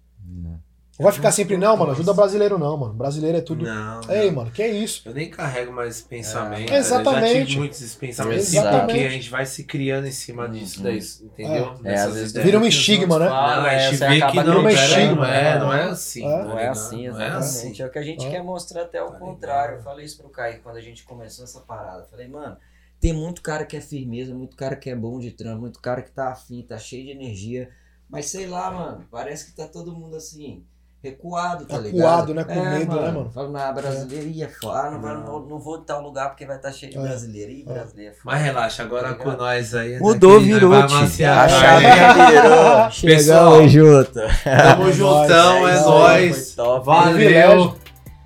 Uhum. 0.99 1.05
Vai 1.05 1.13
ficar 1.13 1.31
sempre, 1.31 1.57
não, 1.57 1.77
mano, 1.77 1.93
ajuda 1.93 2.13
brasileiro 2.13 2.59
não, 2.59 2.77
mano. 2.77 2.93
Brasileiro 2.93 3.39
é 3.39 3.41
tudo. 3.41 3.65
Não. 3.65 4.01
Ei, 4.11 4.27
não. 4.27 4.35
mano, 4.37 4.51
que 4.51 4.67
isso? 4.67 5.03
Eu 5.09 5.15
nem 5.15 5.31
carrego 5.31 5.73
mais 5.73 5.97
esse 5.97 6.05
pensamento. 6.09 6.73
É. 6.73 6.77
Exatamente. 6.79 7.35
Eu 7.35 7.41
já 7.41 7.47
tive 7.47 7.59
muitos 7.59 7.95
pensamentos, 7.95 8.49
Exatamente. 8.53 8.85
porque 8.87 9.05
a 9.05 9.09
gente 9.11 9.31
vai 9.31 9.47
se 9.47 9.63
criando 9.65 10.07
em 10.09 10.11
cima 10.11 10.49
disso, 10.49 10.79
Uhum. 10.79 10.85
daí, 10.85 10.99
entendeu? 11.23 11.75
É, 11.79 11.83
Nessas 11.83 12.09
às 12.09 12.15
vezes. 12.15 12.33
Vira 12.43 12.59
um 12.59 12.67
estigma, 12.67 13.19
né? 13.21 13.29
falam, 13.29 13.57
Não, 13.63 13.65
a 13.69 13.73
é, 13.73 13.79
gente 13.79 13.97
você 13.99 14.09
vê 14.09 14.17
acaba 14.17 14.33
que 14.33 14.49
não, 14.49 14.63
pera, 14.65 14.73
estigma. 14.75 15.15
não 15.15 15.25
é, 15.25 15.59
não 15.61 15.73
é 15.73 15.83
assim. 15.85 16.25
É. 16.25 16.29
Não 16.29 16.37
é 16.37 16.57
ligado? 16.57 16.71
assim, 16.73 16.97
Não 16.97 17.03
é 17.03 17.09
exatamente. 17.27 17.37
assim. 17.39 17.83
É 17.83 17.87
o 17.87 17.91
que 17.91 17.99
a 17.99 18.03
gente 18.03 18.27
É. 18.27 18.31
quer 18.31 18.43
mostrar 18.43 18.83
até 18.83 19.01
o 19.03 19.11
Tá 19.13 19.19
contrário. 19.21 19.77
Eu 19.77 19.83
falei 19.83 20.05
isso 20.05 20.19
pro 20.19 20.29
Caio 20.29 20.61
quando 20.63 20.77
a 20.77 20.81
gente 20.81 21.05
começou 21.05 21.45
essa 21.45 21.61
parada. 21.61 22.03
Eu 22.03 22.07
falei, 22.09 22.27
mano, 22.27 22.57
tem 23.01 23.13
muito 23.13 23.41
cara 23.41 23.65
que 23.65 23.77
é 23.77 23.81
firmeza, 23.81 24.35
muito 24.35 24.57
cara 24.57 24.75
que 24.75 24.91
é 24.91 24.97
bom 24.97 25.21
de 25.21 25.31
trampo, 25.31 25.61
muito 25.61 25.79
cara 25.81 26.03
que 26.03 26.11
tá 26.11 26.31
afim, 26.33 26.61
tá 26.63 26.77
cheio 26.77 27.05
de 27.05 27.13
energia. 27.13 27.71
Mas 28.11 28.27
sei 28.31 28.47
lá, 28.49 28.69
mano, 28.71 29.07
parece 29.11 29.47
que 29.47 29.53
tá 29.57 29.69
todo 29.69 29.93
mundo 29.95 30.17
assim, 30.17 30.65
recuado, 31.03 31.65
tá 31.65 31.79
ligado? 31.79 32.09
Acuado, 32.09 32.35
né? 32.35 32.45
Com 32.45 32.61
medo, 32.61 32.97
né, 33.01 33.11
mano? 33.11 33.31
Fala, 33.33 33.69
ah, 33.69 33.73
brasileiro 33.73 34.27
ia 34.29 34.49
fora. 34.49 34.89
Ah, 34.89 34.91
não, 34.91 35.01
não, 35.21 35.41
não 35.41 35.59
vou 35.61 35.79
em 35.79 35.83
tal 35.85 36.03
lugar 36.03 36.29
porque 36.31 36.45
vai 36.45 36.57
estar 36.57 36.73
cheio 36.73 36.91
de 36.93 36.99
É. 36.99 37.01
brasileiro. 37.01 37.53
Ih, 37.53 37.65
brasileiro 37.65 38.13
é. 38.15 38.17
Mas 38.25 38.43
relaxa, 38.43 38.83
agora 38.83 39.09
Tá 39.11 39.15
com 39.15 39.31
nós 39.33 39.75
aí. 39.75 39.95
é 39.95 39.99
Mudou, 40.01 40.35
daqui, 40.41 40.53
virou, 40.53 40.73
A 40.75 40.81
né? 40.83 40.89
chave 40.89 41.87
virou. 42.33 42.91
Pessoal, 43.17 43.69
junto. 43.69 44.13
Tamo 44.45 44.93
juntão, 44.93 45.69
é 45.69 45.81
nóis. 45.81 46.57
Valeu. 46.85 47.75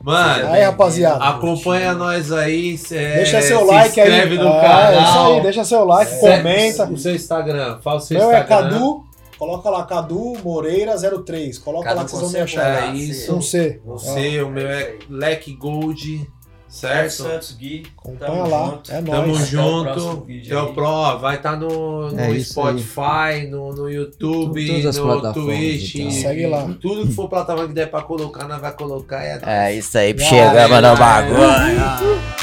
Mano, 0.05 0.49
Aí, 0.51 0.63
rapaziada. 0.65 1.23
acompanha 1.25 1.95
nós 1.95 2.33
aí. 2.33 2.77
cê- 2.77 2.99
Deixa 3.15 3.41
seu 3.41 3.61
se 3.61 3.65
like 3.67 4.01
aí. 4.01 4.09
inscreve 4.09 4.37
no 4.37 4.49
É, 4.49 4.61
canal. 4.61 5.03
isso 5.05 5.19
aí, 5.37 5.41
deixa 5.43 5.65
seu 5.65 5.85
like, 5.85 6.11
Se- 6.11 6.19
comenta. 6.21 6.85
O 6.87 6.97
seu 6.99 7.15
Instagram, 7.15 7.79
fala 7.85 7.99
o 7.99 8.01
seu 8.01 8.19
Meu 8.19 8.33
é 8.33 8.41
Instagram. 8.41 8.71
Cadu, 8.71 9.05
coloca 9.43 9.71
lá 9.71 9.85
Cadu 9.85 10.35
Moreira 10.45 10.95
03. 10.97 11.59
Coloca 11.59 11.85
Cadu 11.89 11.99
lá 11.99 12.05
que 12.05 12.11
vocês 12.13 12.21
vão 12.23 12.31
me 12.31 12.37
C, 12.37 12.41
achar. 12.61 12.89
É 12.89 12.95
isso. 12.95 13.35
Com 13.35 13.41
C. 13.43 13.81
O 13.85 13.99
seu, 13.99 14.47
o 14.47 14.51
meu 14.53 14.69
é 14.69 14.95
Leque 15.11 15.53
Gold, 15.55 16.31
certo? 16.69 17.11
Santos 17.11 17.51
Gui. 17.53 17.83
Acompanha 17.99 18.45
lá. 18.45 18.79
É 18.89 19.03
Tamo 19.03 19.27
nóis. 19.27 19.53
Até 19.53 19.61
o 19.61 19.83
próximo 19.83 20.11
junto. 20.13 20.25
vídeo 20.25 20.57
Até 20.59 20.63
o 20.65 20.69
aí. 20.69 20.75
Pro, 20.75 21.19
vai 21.19 21.37
estar 21.37 21.57
no, 21.57 22.11
no 22.13 22.21
É. 22.21 22.39
Spotify, 22.39 23.47
no, 23.51 23.73
no 23.75 23.91
YouTube, 23.91 24.83
no 24.85 25.33
Twitch. 25.33 25.95
então. 25.97 26.11
Segue 26.13 26.47
lá. 26.47 26.75
Tudo 26.81 27.07
que 27.09 27.13
for 27.13 27.29
plataforma 27.29 27.67
que 27.69 27.75
der 27.75 27.91
pra 27.91 28.03
colocar, 28.03 28.47
nós 28.47 28.61
vai 28.61 28.73
colocar. 28.73 29.25
É, 29.25 29.41
É 29.45 29.75
isso 29.75 29.99
aí, 29.99 30.17
chegamos 30.19 30.81
no 30.89 30.97
bagulho. 30.97 32.42